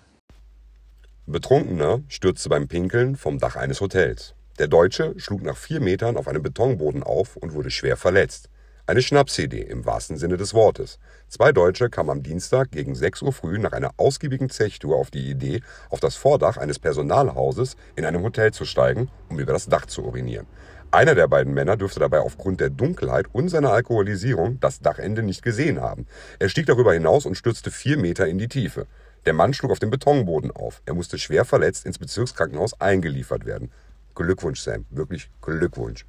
Betrunkener 1.26 2.01
stürzte 2.09 2.49
beim 2.49 2.68
Pinkeln 2.68 3.16
vom 3.16 3.39
Dach 3.39 3.57
eines 3.57 3.81
Hotels. 3.81 4.35
Der 4.59 4.66
Deutsche 4.68 5.14
schlug 5.18 5.43
nach 5.43 5.57
vier 5.57 5.81
Metern 5.81 6.16
auf 6.16 6.26
einem 6.26 6.43
Betonboden 6.43 7.03
auf 7.03 7.37
und 7.37 7.53
wurde 7.55 7.70
schwer 7.70 7.97
verletzt. 7.97 8.49
Eine 8.89 9.03
Schnapsidee 9.03 9.61
im 9.61 9.84
wahrsten 9.84 10.16
Sinne 10.16 10.39
des 10.39 10.55
Wortes. 10.55 10.99
Zwei 11.28 11.53
Deutsche 11.53 11.91
kamen 11.91 12.09
am 12.09 12.22
Dienstag 12.22 12.70
gegen 12.70 12.95
6 12.95 13.20
Uhr 13.20 13.34
früh 13.34 13.59
nach 13.59 13.72
einer 13.72 13.91
ausgiebigen 13.99 14.49
Zechtour 14.49 14.97
auf 14.97 15.11
die 15.11 15.28
Idee, 15.28 15.61
auf 15.91 16.01
das 16.01 16.16
Vordach 16.16 16.57
eines 16.57 16.78
Personalhauses 16.78 17.76
in 17.97 18.07
einem 18.07 18.22
Hotel 18.22 18.51
zu 18.51 18.64
steigen, 18.64 19.11
um 19.28 19.39
über 19.39 19.53
das 19.53 19.66
Dach 19.66 19.84
zu 19.84 20.07
urinieren. 20.07 20.47
Einer 20.91 21.14
der 21.14 21.28
beiden 21.28 21.53
Männer 21.53 21.76
dürfte 21.76 22.01
dabei 22.01 22.20
aufgrund 22.20 22.62
der 22.62 22.70
Dunkelheit 22.70 23.26
und 23.30 23.51
seiner 23.51 23.72
Alkoholisierung 23.72 24.59
das 24.59 24.80
Dachende 24.80 25.22
nicht 25.22 25.43
gesehen 25.43 25.82
haben. 25.82 26.07
Er 26.39 26.49
stieg 26.49 26.64
darüber 26.64 26.95
hinaus 26.95 27.26
und 27.26 27.34
stürzte 27.34 27.70
vier 27.70 27.99
Meter 27.99 28.26
in 28.26 28.39
die 28.39 28.49
Tiefe. 28.49 28.86
Der 29.26 29.34
Mann 29.34 29.53
schlug 29.53 29.70
auf 29.70 29.80
dem 29.80 29.91
Betonboden 29.91 30.51
auf. 30.51 30.80
Er 30.86 30.95
musste 30.95 31.18
schwer 31.18 31.45
verletzt 31.45 31.84
ins 31.84 31.99
Bezirkskrankenhaus 31.99 32.80
eingeliefert 32.80 33.45
werden. 33.45 33.70
Glückwunsch, 34.14 34.62
Sam. 34.62 34.86
Wirklich 34.89 35.30
Glückwunsch. 35.43 36.07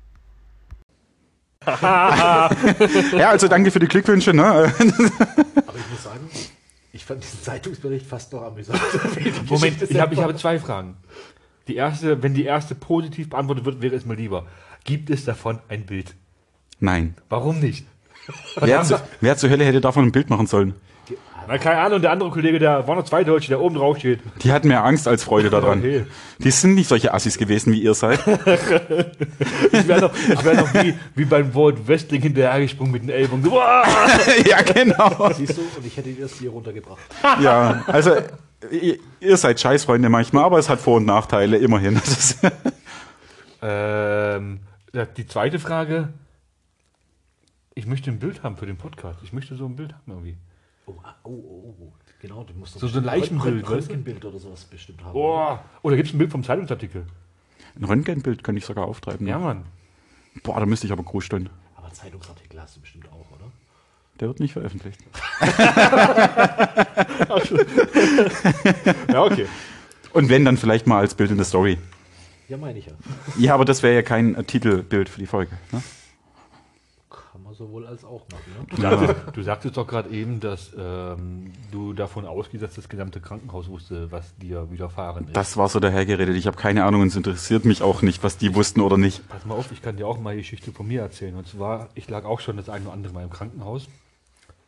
Ja, 1.65 3.29
also 3.29 3.47
danke 3.47 3.71
für 3.71 3.79
die 3.79 3.87
Glückwünsche. 3.87 4.33
Ne? 4.33 4.45
Aber 4.45 4.67
ich 4.67 5.89
muss 5.89 6.03
sagen, 6.03 6.29
ich 6.93 7.05
fand 7.05 7.23
diesen 7.23 7.41
Zeitungsbericht 7.41 8.05
fast 8.05 8.31
noch 8.33 8.43
amüsant. 8.43 8.79
Moment, 9.49 9.81
ich 9.81 9.99
habe 9.99 10.13
ich 10.13 10.21
habe 10.21 10.35
zwei 10.35 10.59
Fragen. 10.59 10.97
Die 11.67 11.75
erste, 11.75 12.23
wenn 12.23 12.33
die 12.33 12.45
erste 12.45 12.75
positiv 12.75 13.29
beantwortet 13.29 13.65
wird, 13.65 13.81
wäre 13.81 13.95
es 13.95 14.05
mir 14.05 14.15
lieber. 14.15 14.47
Gibt 14.85 15.09
es 15.09 15.25
davon 15.25 15.59
ein 15.67 15.85
Bild? 15.85 16.15
Nein. 16.79 17.15
Warum 17.27 17.59
nicht? 17.59 17.85
Wer, 18.59 18.83
zu, 18.83 18.99
wer 19.21 19.37
zur 19.37 19.49
Hölle 19.49 19.65
hätte 19.65 19.81
davon 19.81 20.05
ein 20.05 20.11
Bild 20.11 20.29
machen 20.29 20.47
sollen? 20.47 20.75
Na, 21.47 21.57
keine 21.57 21.79
Ahnung, 21.79 22.01
der 22.01 22.11
andere 22.11 22.29
Kollege, 22.29 22.59
der 22.59 22.87
waren 22.87 22.97
noch 22.97 23.05
zwei 23.05 23.23
Deutsche, 23.23 23.49
der 23.49 23.59
oben 23.59 23.75
drauf 23.75 23.97
steht. 23.97 24.19
Die 24.43 24.51
hatten 24.51 24.67
mehr 24.67 24.83
Angst 24.83 25.07
als 25.07 25.23
Freude 25.23 25.49
daran. 25.49 25.79
Okay. 25.79 26.05
Die 26.37 26.51
sind 26.51 26.75
nicht 26.75 26.87
solche 26.87 27.13
Assis 27.13 27.37
gewesen, 27.37 27.73
wie 27.73 27.81
ihr 27.81 27.93
seid. 27.93 28.19
Ich 29.71 29.87
wäre 29.87 30.01
noch, 30.01 30.11
ich 30.15 30.43
wär 30.43 30.53
noch 30.55 30.73
wie, 30.73 30.93
wie 31.15 31.25
beim 31.25 31.53
Walt 31.53 31.87
Wrestling 31.87 32.21
hinterhergesprungen 32.21 32.91
mit 32.91 33.03
den 33.03 33.09
Ellbogen. 33.09 33.43
So, 33.43 33.59
ja, 34.49 34.61
genau. 34.61 35.31
Siehst 35.33 35.57
du, 35.57 35.61
und 35.61 35.85
ich 35.85 35.95
hätte 35.95 36.09
dir 36.09 36.23
das 36.23 36.33
Bier 36.33 36.49
runtergebracht. 36.49 36.99
Ja, 37.41 37.83
also 37.87 38.11
ihr, 39.19 39.37
seid 39.37 39.59
Scheißfreunde 39.59 40.09
manchmal, 40.09 40.43
aber 40.43 40.57
es 40.59 40.69
hat 40.69 40.79
Vor- 40.79 40.97
und 40.97 41.05
Nachteile, 41.05 41.57
immerhin. 41.57 42.01
Ähm, 43.61 44.61
die 45.17 45.27
zweite 45.27 45.59
Frage. 45.59 46.13
Ich 47.75 47.85
möchte 47.85 48.09
ein 48.09 48.19
Bild 48.19 48.43
haben 48.43 48.57
für 48.57 48.65
den 48.65 48.77
Podcast. 48.77 49.19
Ich 49.23 49.33
möchte 49.33 49.55
so 49.55 49.65
ein 49.65 49.75
Bild 49.75 49.93
haben 49.93 50.03
irgendwie. 50.07 50.37
Oh, 50.89 50.95
ah, 51.03 51.15
oh, 51.23 51.29
oh, 51.29 51.75
oh. 51.81 51.93
Genau, 52.21 52.43
du 52.43 52.53
musst 52.53 52.75
doch 52.75 52.81
So- 52.81 52.87
so 52.87 52.99
ein 52.99 53.05
Leichenbild, 53.05 53.63
Röntgen-? 53.63 53.69
Röntgenbild 53.69 54.25
oder 54.25 54.39
sowas 54.39 54.65
bestimmt 54.65 55.03
haben. 55.03 55.15
Oh, 55.15 55.57
oder 55.83 55.95
gibt 55.95 56.09
es 56.09 56.15
ein 56.15 56.17
Bild 56.17 56.31
vom 56.31 56.43
Zeitungsartikel? 56.43 57.05
ein 57.75 57.83
Röntgenbild 57.83 58.43
könnte 58.43 58.57
ich 58.59 58.65
sogar 58.65 58.85
auftreiben. 58.85 59.27
Ja, 59.27 59.37
ne? 59.37 59.43
Mann. 59.45 59.65
Boah, 60.43 60.59
da 60.59 60.65
müsste 60.65 60.87
ich 60.87 60.91
aber 60.93 61.03
groß 61.03 61.23
stehen. 61.23 61.49
Aber 61.75 61.91
Zeitungsartikel 61.93 62.59
hast 62.61 62.75
du 62.75 62.81
bestimmt 62.81 63.07
auch, 63.09 63.25
oder? 63.35 63.51
Der 64.19 64.27
wird 64.29 64.39
nicht 64.39 64.53
veröffentlicht. 64.53 64.99
Ja, 69.11 69.23
okay. 69.23 69.47
Und 70.13 70.29
wenn, 70.29 70.45
dann 70.45 70.57
vielleicht 70.57 70.87
mal 70.87 70.99
als 70.99 71.15
Bild 71.15 71.31
in 71.31 71.37
der 71.37 71.45
Story. 71.45 71.77
Ja, 72.47 72.57
meine 72.57 72.79
ich 72.79 72.85
ja. 72.87 72.93
Ja, 73.37 73.53
aber 73.53 73.65
das 73.65 73.83
wäre 73.83 73.93
ja 73.95 74.01
kein 74.01 74.35
äh, 74.35 74.43
Titelbild 74.43 75.07
für 75.09 75.19
die 75.19 75.27
Folge. 75.27 75.51
Ne? 75.71 75.81
Sowohl 77.59 77.85
als 77.85 78.05
auch 78.05 78.25
machen, 78.31 78.53
ne? 78.57 78.65
Du, 78.73 78.81
sagtest, 78.81 79.35
du 79.35 79.43
sagtest 79.43 79.75
doch 79.75 79.85
gerade 79.85 80.09
eben, 80.11 80.39
dass 80.39 80.71
ähm, 80.77 81.51
du 81.73 81.91
davon 81.91 82.25
ausgehst, 82.25 82.63
dass 82.63 82.75
das 82.75 82.87
gesamte 82.87 83.19
Krankenhaus 83.19 83.67
wusste, 83.67 84.09
was 84.13 84.33
dir 84.37 84.71
widerfahren 84.71 85.25
ist. 85.25 85.35
Das 85.35 85.57
war 85.57 85.67
so 85.67 85.81
dahergeredet. 85.81 86.37
Ich 86.37 86.47
habe 86.47 86.55
keine 86.55 86.85
Ahnung 86.85 87.01
und 87.01 87.07
es 87.09 87.17
interessiert 87.17 87.65
mich 87.65 87.81
auch 87.81 88.01
nicht, 88.01 88.23
was 88.23 88.37
die 88.37 88.55
wussten 88.55 88.79
oder 88.79 88.97
nicht. 88.97 89.27
Pass 89.27 89.45
mal 89.45 89.55
auf, 89.55 89.73
ich 89.73 89.81
kann 89.81 89.97
dir 89.97 90.07
auch 90.07 90.17
mal 90.21 90.35
die 90.35 90.41
Geschichte 90.41 90.71
von 90.71 90.87
mir 90.87 91.01
erzählen. 91.01 91.35
Und 91.35 91.49
zwar, 91.49 91.89
ich 91.95 92.09
lag 92.09 92.23
auch 92.23 92.39
schon 92.39 92.55
das 92.55 92.69
eine 92.69 92.85
oder 92.85 92.93
andere 92.93 93.11
Mal 93.11 93.23
im 93.25 93.29
Krankenhaus. 93.29 93.89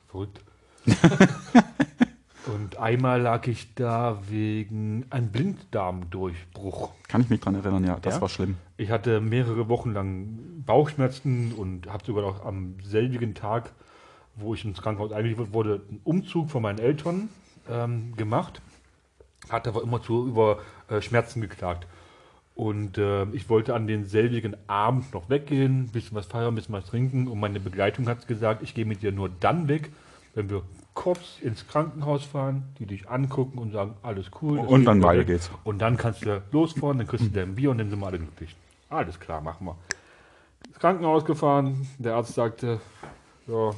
Verrückt. 0.10 0.42
Einmal 2.82 3.22
lag 3.22 3.46
ich 3.46 3.76
da 3.76 4.18
wegen 4.28 5.06
einem 5.12 5.28
Blinddarmdurchbruch. 5.30 6.90
Kann 7.08 7.22
ich 7.22 7.30
mich 7.30 7.40
dran 7.40 7.54
erinnern, 7.54 7.84
ja, 7.84 8.00
das 8.02 8.16
Ja? 8.16 8.22
war 8.22 8.30
schlimm. 8.30 8.56
Ich 8.76 8.90
hatte 8.90 9.22
mehrere 9.22 9.70
Wochen 9.70 9.94
lang 9.94 10.64
Bauchschmerzen 10.66 11.52
und 11.54 11.86
habe 11.94 12.04
sogar 12.04 12.24
noch 12.24 12.44
am 12.44 12.78
selbigen 12.84 13.36
Tag, 13.36 13.72
wo 14.36 14.56
ich 14.56 14.66
ins 14.66 14.82
Krankenhaus 14.82 15.12
eingeliefert 15.12 15.54
wurde, 15.54 15.82
einen 15.90 16.02
Umzug 16.04 16.50
von 16.50 16.64
meinen 16.64 16.80
Eltern 16.80 17.30
ähm, 17.70 18.16
gemacht. 18.16 18.64
Hatte 19.48 19.70
aber 19.70 19.84
immer 19.84 20.02
zu 20.02 20.28
über 20.28 20.58
äh, 20.90 21.02
Schmerzen 21.02 21.40
geklagt. 21.40 21.86
Und 22.56 22.98
äh, 22.98 23.26
ich 23.26 23.48
wollte 23.48 23.76
an 23.76 23.86
den 23.86 24.06
selbigen 24.06 24.56
Abend 24.66 25.14
noch 25.14 25.30
weggehen, 25.30 25.84
ein 25.84 25.90
bisschen 25.90 26.18
was 26.18 26.26
feiern, 26.26 26.48
ein 26.48 26.56
bisschen 26.56 26.74
was 26.74 26.88
trinken. 26.88 27.28
Und 27.28 27.40
meine 27.40 27.60
Begleitung 27.60 28.08
hat 28.08 28.28
gesagt, 28.28 28.64
ich 28.64 28.74
gehe 28.74 28.86
mit 28.86 29.04
dir 29.04 29.12
nur 29.12 29.30
dann 29.30 29.68
weg, 29.68 29.92
wenn 30.34 30.50
wir 30.50 30.64
kurz 30.94 31.40
ins 31.42 31.68
Krankenhaus 31.68 32.24
fahren, 32.26 32.64
die 32.80 32.86
dich 32.86 33.10
angucken 33.10 33.58
und 33.58 33.72
sagen, 33.72 33.96
alles 34.04 34.28
cool. 34.42 34.60
Und 34.60 34.86
dann 34.86 35.02
weiter 35.02 35.24
geht's. 35.24 35.50
Und 35.64 35.80
dann 35.80 35.98
kannst 35.98 36.26
du 36.26 36.42
losfahren, 36.52 36.98
dann 36.98 37.08
kriegst 37.08 37.26
du 37.26 37.30
dein 37.30 37.56
Bier 37.56 37.72
und 37.72 37.78
dann 37.78 37.90
sind 37.90 38.00
wir 38.00 38.08
alle 38.08 38.20
glücklich. 38.20 38.56
Alles 38.90 39.20
klar, 39.20 39.42
machen 39.42 39.68
wir. 39.68 39.78
Ins 40.68 40.80
Krankenhaus 40.80 41.26
gefahren, 41.26 41.88
der 41.98 42.16
Arzt 42.16 42.36
sagte, 42.36 42.80
ja, 43.48 43.72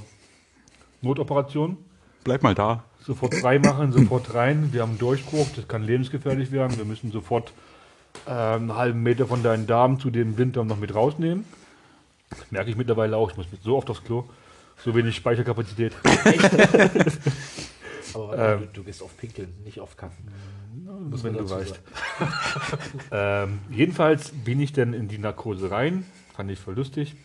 Notoperation, 1.01 1.78
Bleib 2.24 2.41
mal 2.41 2.55
da. 2.55 2.84
sofort 3.01 3.36
freimachen, 3.36 3.91
sofort 3.91 4.34
rein. 4.34 4.70
Wir 4.72 4.82
haben 4.82 4.91
einen 4.91 4.99
Durchbruch, 4.99 5.47
das 5.55 5.68
kann 5.68 5.84
lebensgefährlich 5.84 6.51
werden. 6.51 6.78
Wir 6.78 6.86
müssen 6.86 7.11
sofort 7.11 7.51
äh, 8.26 8.32
einen 8.32 8.76
halben 8.76 9.03
Meter 9.03 9.28
von 9.28 9.43
deinen 9.43 9.68
Darm 9.68 9.99
zu 9.99 10.09
dem 10.09 10.34
Blinddarm 10.34 10.68
noch 10.68 10.78
mit 10.78 10.95
rausnehmen. 10.95 11.43
Merke 12.49 12.70
ich 12.70 12.78
mittlerweile 12.78 13.18
auch, 13.18 13.32
ich 13.32 13.38
muss 13.38 13.45
so 13.61 13.78
oft 13.78 13.89
aufs 13.89 14.03
Klo. 14.03 14.24
So 14.84 14.94
wenig 14.94 15.16
Speicherkapazität. 15.16 15.94
Aber 18.14 18.28
warte, 18.30 18.44
Ähm. 18.44 18.60
du, 18.74 18.82
du 18.82 18.84
gehst 18.84 19.02
auf 19.02 19.16
Pinkeln, 19.18 19.54
nicht 19.64 19.80
auf 19.80 19.96
Kacken. 19.98 20.28
Muss 21.10 21.24
wenn 21.24 21.34
man 21.34 21.46
du 21.46 21.50
dazu 21.50 21.62
weißt. 21.62 21.82
ähm, 23.12 23.60
jedenfalls 23.70 24.32
bin 24.32 24.60
ich 24.60 24.74
dann 24.74 24.94
in 24.94 25.08
die 25.08 25.18
Narkose 25.18 25.72
rein. 25.72 26.06
Fand 26.36 26.52
ich 26.52 26.60
voll 26.60 26.76
lustig. 26.76 27.16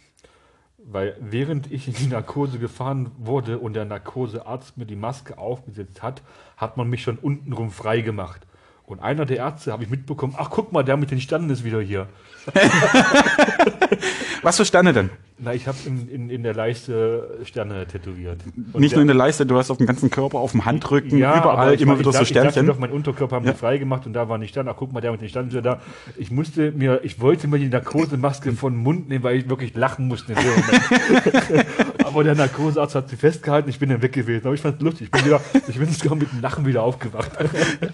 Weil 0.78 1.16
während 1.20 1.70
ich 1.70 1.88
in 1.88 1.94
die 1.94 2.06
Narkose 2.06 2.58
gefahren 2.58 3.10
wurde 3.18 3.58
und 3.58 3.74
der 3.74 3.84
Narkosearzt 3.84 4.78
mir 4.78 4.86
die 4.86 4.96
Maske 4.96 5.36
aufgesetzt 5.36 6.02
hat, 6.02 6.22
hat 6.56 6.76
man 6.76 6.88
mich 6.88 7.02
schon 7.02 7.18
untenrum 7.18 7.70
frei 7.70 8.00
gemacht. 8.00 8.46
Und 8.86 9.00
einer 9.00 9.26
der 9.26 9.36
Ärzte 9.38 9.72
habe 9.72 9.84
ich 9.84 9.90
mitbekommen, 9.90 10.34
ach 10.38 10.48
guck 10.48 10.72
mal, 10.72 10.82
der 10.82 10.96
mit 10.96 11.10
den 11.10 11.20
Sternen 11.20 11.50
ist 11.50 11.62
wieder 11.62 11.80
hier. 11.80 12.08
Was 14.42 14.56
für 14.56 14.64
Sterne 14.64 14.92
denn? 14.92 15.10
Na, 15.40 15.54
ich 15.54 15.68
habe 15.68 15.76
in, 15.86 16.08
in, 16.08 16.30
in 16.30 16.42
der 16.42 16.52
Leiste 16.52 17.38
Sterne 17.44 17.86
tätowiert. 17.86 18.40
Und 18.72 18.80
Nicht 18.80 18.92
nur 18.94 19.02
in 19.02 19.06
der 19.08 19.16
Leiste, 19.16 19.46
du 19.46 19.56
hast 19.56 19.70
auf 19.70 19.76
dem 19.76 19.86
ganzen 19.86 20.10
Körper, 20.10 20.38
auf 20.38 20.50
dem 20.50 20.64
Handrücken, 20.64 21.16
Ja, 21.16 21.38
überall 21.38 21.74
immer 21.74 21.92
mein, 21.92 22.00
wieder 22.00 22.10
so 22.10 22.18
sag- 22.18 22.22
Ich 22.22 22.32
dachte 22.32 22.50
Sternchen. 22.50 22.66
doch, 22.66 22.78
mein 22.80 22.90
Unterkörper 22.90 23.36
haben 23.36 23.46
Ja. 23.46 23.52
frei 23.54 23.78
gemacht 23.78 24.04
und 24.06 24.14
da 24.14 24.28
war 24.28 24.36
nicht 24.38 24.50
Stern. 24.50 24.66
Ach, 24.68 24.74
guck 24.76 24.92
mal, 24.92 25.00
der 25.00 25.12
mit 25.12 25.20
den 25.20 25.28
Sternen 25.28 25.48
ist 25.48 25.54
wieder 25.54 25.62
da. 25.76 25.80
Ich 26.16 26.32
musste 26.32 26.72
mir, 26.72 27.00
ich 27.04 27.20
wollte 27.20 27.46
mir 27.46 27.58
die 27.60 27.68
Narkosemaske 27.68 28.50
von 28.52 28.72
den 28.72 28.82
Mund 28.82 29.08
nehmen, 29.08 29.22
weil 29.22 29.36
ich 29.36 29.48
wirklich 29.48 29.76
lachen 29.76 30.08
musste. 30.08 30.32
Moment. 30.32 31.66
Aber 32.04 32.24
der 32.24 32.34
Narkosearzt 32.34 32.96
hat 32.96 33.08
sie 33.08 33.16
festgehalten, 33.16 33.68
ich 33.70 33.78
bin 33.78 33.90
dann 33.90 34.02
weg 34.02 34.12
gewesen. 34.12 34.44
Aber 34.44 34.54
ich 34.54 34.60
fand 34.60 34.76
es 34.78 34.82
lustig. 34.82 35.02
Ich 35.06 35.10
bin, 35.12 35.24
wieder, 35.24 35.40
ich 35.68 35.78
bin 35.78 35.88
sogar 35.92 36.16
mit 36.16 36.32
dem 36.32 36.40
Lachen 36.40 36.66
wieder 36.66 36.82
aufgewacht. 36.82 37.30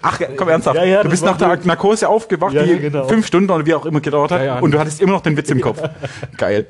Ach, 0.01 0.19
komm 0.35 0.49
ernsthaft. 0.49 0.77
Ja, 0.77 0.83
ja, 0.85 1.03
du 1.03 1.09
bist 1.09 1.23
nach 1.23 1.37
der. 1.37 1.59
Narkose 1.63 2.07
aufgewacht, 2.09 2.53
Ja, 2.53 2.63
die 2.63 2.77
genau. 2.79 3.07
fünf 3.07 3.27
Stunden 3.27 3.51
oder 3.51 3.65
wie 3.67 3.73
auch 3.75 3.85
immer 3.85 3.99
gedauert 4.01 4.31
hat. 4.31 4.43
Ja, 4.45 4.55
ja. 4.55 4.59
und 4.61 4.71
du 4.71 4.79
hattest 4.79 5.01
immer 5.01 5.13
noch 5.13 5.21
den 5.21 5.35
Witz 5.37 5.49
im 5.49 5.61
Kopf. 5.61 5.81
Geil. 6.37 6.67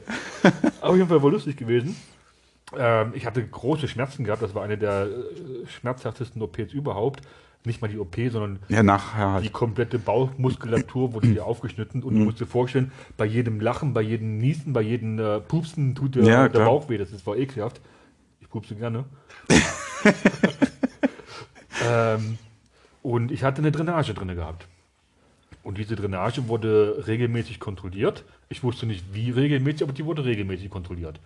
Auf 0.82 0.96
jeden 0.96 1.08
Fall 1.08 1.22
war 1.22 1.32
lustig 1.32 1.58
gewesen. 1.58 1.96
Ähm, 2.78 3.12
ich 3.14 3.26
hatte 3.26 3.46
große 3.46 3.88
Schmerzen 3.88 4.24
gehabt. 4.24 4.42
Das 4.42 4.56
war 4.56 4.64
eine 4.64 4.78
der 4.78 5.04
äh, 5.08 5.68
schmerzhaftesten 5.68 6.42
OPs 6.42 6.74
überhaupt. 6.74 7.22
Nicht 7.64 7.82
mal 7.82 7.88
die 7.88 7.98
OP, 7.98 8.16
sondern 8.30 8.60
Ja, 8.68 8.84
nachher 8.84 9.32
halt. 9.34 9.46
die 9.46 9.50
komplette 9.50 9.98
Bauchmuskulatur 9.98 11.14
wurde 11.14 11.28
dir 11.30 11.46
aufgeschnitten 11.48 12.04
und 12.04 12.14
du 12.14 12.20
musst 12.22 12.40
dir 12.40 12.46
vorstellen, 12.46 12.92
bei 13.18 13.26
jedem 13.26 13.60
Lachen, 13.60 13.94
bei 13.94 14.02
jedem 14.02 14.38
Niesen, 14.38 14.72
bei 14.74 14.82
jedem 14.82 15.18
äh, 15.20 15.40
Pupsen 15.40 15.96
tut 15.96 16.16
dir 16.16 16.24
Ja, 16.24 16.42
der 16.44 16.50
klar. 16.50 16.66
Bauch 16.66 16.90
weh. 16.90 16.98
Das 16.98 17.12
ist 17.12 17.26
war 17.26 17.36
ekelhaft. 17.38 17.82
Ich 18.40 18.50
pupse 18.50 18.76
gerne. 18.76 19.06
ähm, 21.90 22.38
und 23.02 23.32
ich 23.32 23.44
hatte 23.44 23.60
eine 23.60 23.72
Drainage 23.72 24.14
drin 24.14 24.36
gehabt. 24.36 24.68
Und 25.66 25.80
diese 25.80 25.96
Drainage 25.96 26.48
wurde 26.48 27.06
regelmäßig 27.08 27.60
kontrolliert. 27.60 28.24
Ich 28.50 28.62
wusste 28.62 28.86
nicht, 28.86 29.04
wie 29.14 29.32
regelmäßig, 29.32 29.82
aber 29.82 29.94
die 29.94 30.06
wurde 30.06 30.24
regelmäßig 30.24 30.70
kontrolliert. 30.70 31.20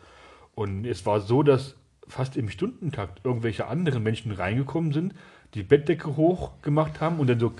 Und 0.55 0.85
es 0.85 1.05
war 1.05 1.19
so, 1.19 1.43
dass 1.43 1.75
fast 2.07 2.37
im 2.37 2.49
Stundentakt 2.49 3.19
irgendwelche 3.25 3.67
anderen 3.67 4.01
Menschen 4.01 4.31
reingekommen 4.31 4.93
sind, 4.93 5.13
die 5.55 5.63
Bettdecke 5.63 6.15
hoch 6.15 6.51
gemacht 6.61 7.01
haben 7.01 7.19
und 7.19 7.27
dann 7.29 7.37
so 7.37 7.51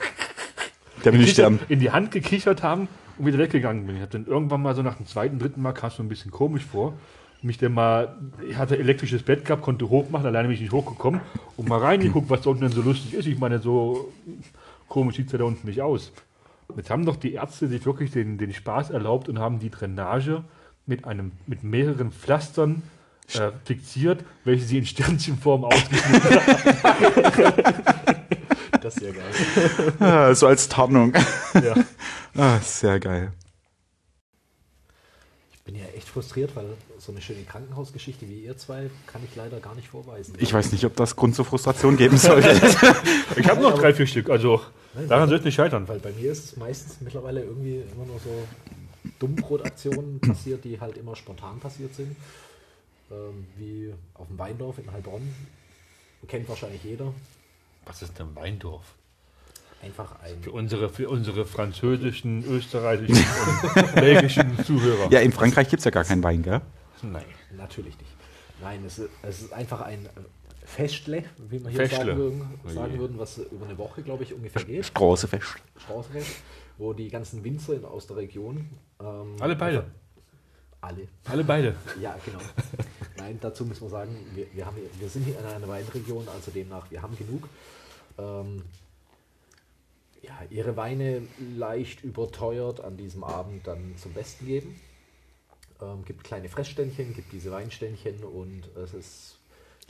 bin 1.04 1.20
ich 1.20 1.32
Stern. 1.32 1.60
in 1.68 1.82
die 1.82 1.92
Hand 1.92 2.12
gekichert 2.12 2.64
haben 2.64 2.88
und 3.18 3.26
wieder 3.26 3.40
weggegangen 3.40 3.86
bin. 3.86 3.98
Ich 3.98 4.02
habe 4.02 4.12
dann 4.12 4.26
irgendwann 4.26 4.62
mal 4.62 4.74
so 4.74 4.82
nach 4.82 4.96
dem 4.96 5.06
zweiten, 5.06 5.38
dritten 5.38 5.62
Mal 5.62 5.74
kam 5.74 5.90
es 5.90 5.98
so 5.98 6.04
ein 6.04 6.08
bisschen 6.08 6.32
komisch 6.32 6.64
vor. 6.64 6.94
Mich 7.42 7.58
dann 7.58 7.74
mal, 7.74 8.18
ich 8.50 8.56
hatte 8.56 8.80
elektrisches 8.80 9.24
Bett 9.24 9.44
gehabt, 9.44 9.64
konnte 9.64 9.90
hochmachen, 9.90 10.26
alleine 10.26 10.48
bin 10.48 10.56
ich 10.56 10.62
nicht 10.62 10.72
hochgekommen 10.72 11.20
und 11.58 11.68
mal 11.68 11.80
reingeguckt, 11.80 12.30
was 12.30 12.44
da 12.44 12.52
unten 12.52 12.64
denn 12.64 12.72
so 12.72 12.82
lustig 12.82 13.16
ist. 13.16 13.28
Ich 13.28 13.38
meine, 13.38 13.60
so 13.60 14.14
komisch 14.88 15.18
sieht 15.18 15.26
es 15.26 15.34
ja 15.34 15.40
da 15.40 15.44
unten 15.44 15.68
nicht 15.68 15.82
aus. 15.82 16.14
Jetzt 16.76 16.90
haben 16.90 17.06
doch 17.06 17.16
die 17.16 17.34
Ärzte 17.34 17.68
sich 17.68 17.86
wirklich 17.86 18.12
den, 18.12 18.38
den 18.38 18.54
Spaß 18.54 18.92
erlaubt 18.92 19.28
und 19.30 19.40
haben 19.40 19.60
die 19.60 19.70
Drainage 19.70 20.44
mit, 20.86 21.06
einem, 21.06 21.32
mit 21.48 21.64
mehreren 21.64 22.12
Pflastern 22.12 22.84
äh, 23.34 23.52
fixiert, 23.66 24.24
welche 24.44 24.66
sie 24.66 24.78
in 24.80 24.86
Sternchenform 24.86 25.66
ausgeschnitten 25.66 26.22
haben. 26.84 27.74
Das 28.82 28.96
ist 28.96 29.04
ja 29.04 29.12
geil. 29.12 29.94
Ah, 30.00 30.34
so 30.34 30.48
als 30.48 30.70
Tarnung. 30.70 31.14
Ja. 31.54 31.76
Ah, 32.36 32.60
sehr 32.60 33.00
geil. 33.00 33.34
Ich 35.52 35.62
bin 35.64 35.76
ja 35.76 35.84
echt 35.98 36.08
frustriert, 36.08 36.56
weil 36.56 36.66
so 37.00 37.12
eine 37.12 37.22
schöne 37.22 37.42
Krankenhausgeschichte 37.44 38.30
wie 38.30 38.46
ihr 38.46 38.56
zwei 38.58 38.90
kann 39.08 39.22
ich 39.30 39.36
leider 39.36 39.60
gar 39.60 39.76
nicht 39.76 39.90
vorweisen. 39.90 40.36
Ich 40.38 40.54
weiß 40.54 40.72
nicht, 40.72 40.86
ob 40.86 40.96
das 40.96 41.16
Grund 41.16 41.36
zur 41.36 41.44
Frustration 41.44 41.98
geben 41.98 42.18
sollte. 42.18 42.50
Ich 43.36 43.50
habe 43.50 43.62
noch 43.62 43.78
drei, 43.78 43.94
vier 43.94 44.08
Stück, 44.08 44.30
also 44.30 44.62
daran 45.08 45.30
soll 45.30 45.40
es 45.40 45.46
nicht 45.46 45.56
scheitern. 45.56 45.88
Weil 45.88 46.00
bei 46.00 46.12
mir 46.12 46.32
ist 46.32 46.46
es 46.46 46.58
meistens 46.58 47.02
mittlerweile 47.02 47.44
irgendwie 47.44 47.84
immer 47.94 48.06
nur 48.06 48.20
so 48.20 48.48
Dummbrotaktionen 49.20 50.20
passiert, 50.22 50.64
die 50.64 50.80
halt 50.80 50.98
immer 50.98 51.16
spontan 51.16 51.60
passiert 51.60 51.94
sind. 51.96 52.16
Ähm, 53.12 53.48
wie 53.58 53.94
auf 54.14 54.28
dem 54.28 54.38
Weindorf 54.38 54.78
in 54.78 54.92
Heilbronn. 54.92 55.34
Kennt 56.28 56.50
wahrscheinlich 56.50 56.84
jeder. 56.84 57.14
Was 57.86 58.02
ist 58.02 58.20
denn 58.20 58.36
Weindorf? 58.36 58.84
Einfach 59.82 60.22
ein. 60.22 60.44
Für 60.44 60.52
unsere, 60.52 60.90
für 60.90 61.10
unsere 61.10 61.46
französischen, 61.46 62.44
österreichischen 62.44 63.16
und 63.76 63.96
belgischen 63.96 64.64
Zuhörer. 64.66 65.10
ja, 65.10 65.22
in 65.22 65.32
Frankreich 65.32 65.70
gibt 65.70 65.80
es 65.80 65.86
ja 65.86 65.92
gar 65.92 66.04
keinen 66.04 66.22
Wein, 66.22 66.44
gell? 66.44 66.62
Nein. 67.02 67.24
Natürlich 67.56 67.98
nicht. 67.98 68.12
Nein, 68.62 68.84
es 68.86 69.00
ist, 69.00 69.10
es 69.24 69.42
ist 69.42 69.54
einfach 69.54 69.82
ein 69.82 70.10
Festle, 70.70 71.24
wie 71.50 71.64
wir 71.64 71.70
hier 71.72 71.80
Festle. 71.88 72.06
sagen 72.06 72.18
würden, 72.18 72.60
Oh 72.64 72.70
sagen 72.70 73.00
würden, 73.00 73.18
was 73.18 73.38
über 73.40 73.66
eine 73.66 73.78
Woche, 73.78 74.04
glaube 74.04 74.24
ich, 74.24 74.34
ungefähr 74.34 74.64
geht. 74.64 74.86
Straßefest. 74.86 75.56
Straßenfest, 75.78 76.36
wo 76.78 76.94
die 76.94 77.10
ganzen 77.10 77.44
Winzer 77.44 77.74
in, 77.74 77.86
aus 77.86 78.06
der 78.08 78.18
Region. 78.18 78.70
Ähm, 79.02 79.36
Alle 79.40 79.56
beide. 79.56 79.86
Alle. 80.82 81.08
Alle 81.26 81.44
beide. 81.44 81.76
Ja, 82.00 82.18
genau. 82.26 82.40
Nein, 83.18 83.38
dazu 83.42 83.66
müssen 83.66 83.82
wir 83.84 83.90
sagen, 83.90 84.16
wir, 84.36 84.46
wir, 84.54 84.66
haben, 84.66 84.78
hier- 84.78 84.90
wir 85.02 85.10
sind 85.10 85.26
hier 85.26 85.38
in 85.40 85.46
einer 85.46 85.68
Weinregion, 85.68 86.28
also 86.30 86.52
demnach, 86.52 86.90
wir 86.92 87.02
haben 87.02 87.18
genug. 87.18 87.50
Ähm, 88.18 88.62
ja, 90.22 90.38
ihre 90.50 90.78
Weine 90.78 91.24
leicht 91.58 92.04
überteuert 92.04 92.80
an 92.82 92.96
diesem 92.96 93.24
Abend 93.24 93.66
dann 93.68 93.96
zum 93.98 94.14
Besten 94.14 94.46
geben. 94.46 94.80
Ähm, 95.82 96.06
gibt 96.06 96.24
kleine 96.24 96.48
Fressständchen, 96.48 97.14
gibt 97.14 97.32
diese 97.34 97.52
Weinständchen 97.52 98.24
und 98.24 98.64
es 98.78 98.94
ist, 98.94 99.39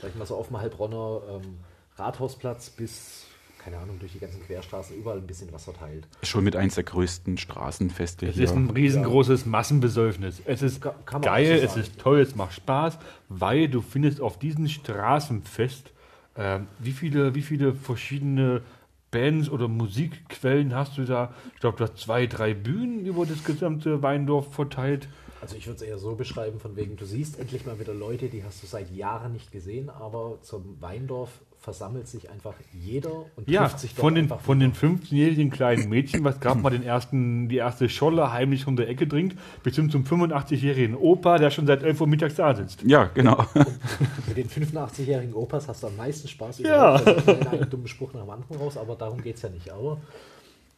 sag 0.00 0.10
ich 0.10 0.16
mal 0.16 0.26
so, 0.26 0.36
auf 0.36 0.48
dem 0.48 0.58
Heilbronner 0.58 1.20
ähm, 1.30 1.58
Rathausplatz 1.96 2.70
bis, 2.70 3.24
keine 3.62 3.78
Ahnung, 3.78 3.98
durch 3.98 4.12
die 4.12 4.18
ganzen 4.18 4.42
Querstraßen 4.42 4.96
überall 4.96 5.18
ein 5.18 5.26
bisschen 5.26 5.52
was 5.52 5.64
verteilt. 5.64 6.06
Schon 6.22 6.44
mit 6.44 6.56
eins 6.56 6.74
der 6.76 6.84
größten 6.84 7.36
Straßenfeste 7.38 8.26
Es 8.26 8.34
hier. 8.36 8.44
ist 8.44 8.52
ein 8.54 8.70
riesengroßes 8.70 9.46
Massenbesäufnis. 9.46 10.40
Es 10.46 10.62
ist 10.62 10.80
Ka- 10.80 10.94
kann 11.04 11.20
man 11.20 11.30
geil, 11.30 11.60
es 11.62 11.76
ist 11.76 11.98
toll, 11.98 12.20
es 12.20 12.34
macht 12.34 12.54
Spaß, 12.54 12.98
weil 13.28 13.68
du 13.68 13.82
findest 13.82 14.20
auf 14.20 14.38
diesem 14.38 14.66
Straßenfest, 14.68 15.92
ähm, 16.36 16.66
wie, 16.78 16.92
viele, 16.92 17.34
wie 17.34 17.42
viele 17.42 17.74
verschiedene 17.74 18.62
Bands 19.10 19.48
oder 19.48 19.68
Musikquellen 19.68 20.74
hast 20.74 20.98
du 20.98 21.04
da? 21.04 21.34
Ich 21.54 21.60
glaube, 21.60 21.78
du 21.78 21.84
hast 21.84 21.98
zwei, 21.98 22.26
drei 22.26 22.54
Bühnen 22.54 23.04
über 23.04 23.26
das 23.26 23.44
gesamte 23.44 24.02
Weindorf 24.02 24.54
verteilt. 24.54 25.08
Also 25.40 25.56
ich 25.56 25.66
würde 25.66 25.76
es 25.76 25.82
eher 25.82 25.98
so 25.98 26.14
beschreiben, 26.14 26.60
von 26.60 26.76
wegen, 26.76 26.96
du 26.96 27.06
siehst 27.06 27.38
endlich 27.38 27.64
mal 27.64 27.80
wieder 27.80 27.94
Leute, 27.94 28.28
die 28.28 28.44
hast 28.44 28.62
du 28.62 28.66
seit 28.66 28.90
Jahren 28.90 29.32
nicht 29.32 29.50
gesehen, 29.52 29.88
aber 29.88 30.38
zum 30.42 30.80
Weindorf 30.80 31.40
versammelt 31.60 32.08
sich 32.08 32.30
einfach 32.30 32.54
jeder 32.72 33.26
und 33.36 33.46
Ja, 33.48 33.62
trifft 33.64 33.80
sich 33.80 33.92
von 33.94 34.14
den, 34.14 34.24
einfach 34.24 34.40
von 34.40 34.58
den 34.60 34.72
15-jährigen 34.72 35.50
kleinen 35.50 35.88
Mädchen, 35.90 36.24
was 36.24 36.40
gerade 36.40 36.58
mal 36.58 36.70
den 36.70 36.82
ersten, 36.82 37.48
die 37.50 37.56
erste 37.58 37.88
Scholle 37.90 38.32
heimlich 38.32 38.66
um 38.66 38.76
der 38.76 38.88
Ecke 38.88 39.06
trinkt, 39.06 39.36
bis 39.62 39.76
hin 39.76 39.90
zum 39.90 40.04
85-jährigen 40.04 40.96
Opa, 40.96 41.36
der 41.36 41.50
schon 41.50 41.66
seit 41.66 41.82
11 41.82 42.00
Uhr 42.00 42.06
mittags 42.06 42.34
da 42.36 42.54
sitzt. 42.54 42.82
Ja, 42.84 43.04
genau. 43.12 43.44
Mit 44.26 44.36
den 44.38 44.48
85-jährigen 44.48 45.34
Opas 45.34 45.68
hast 45.68 45.82
du 45.82 45.88
am 45.88 45.96
meisten 45.96 46.28
Spaß. 46.28 46.60
Ja. 46.60 46.98
kommt 46.98 47.46
einen 47.52 47.68
dummen 47.68 47.88
Spruch 47.88 48.14
nach 48.14 48.22
dem 48.22 48.30
anderen 48.30 48.56
raus, 48.56 48.78
aber 48.78 48.96
darum 48.96 49.20
geht 49.22 49.36
es 49.36 49.42
ja 49.42 49.50
nicht. 49.50 49.70
Aber 49.70 49.98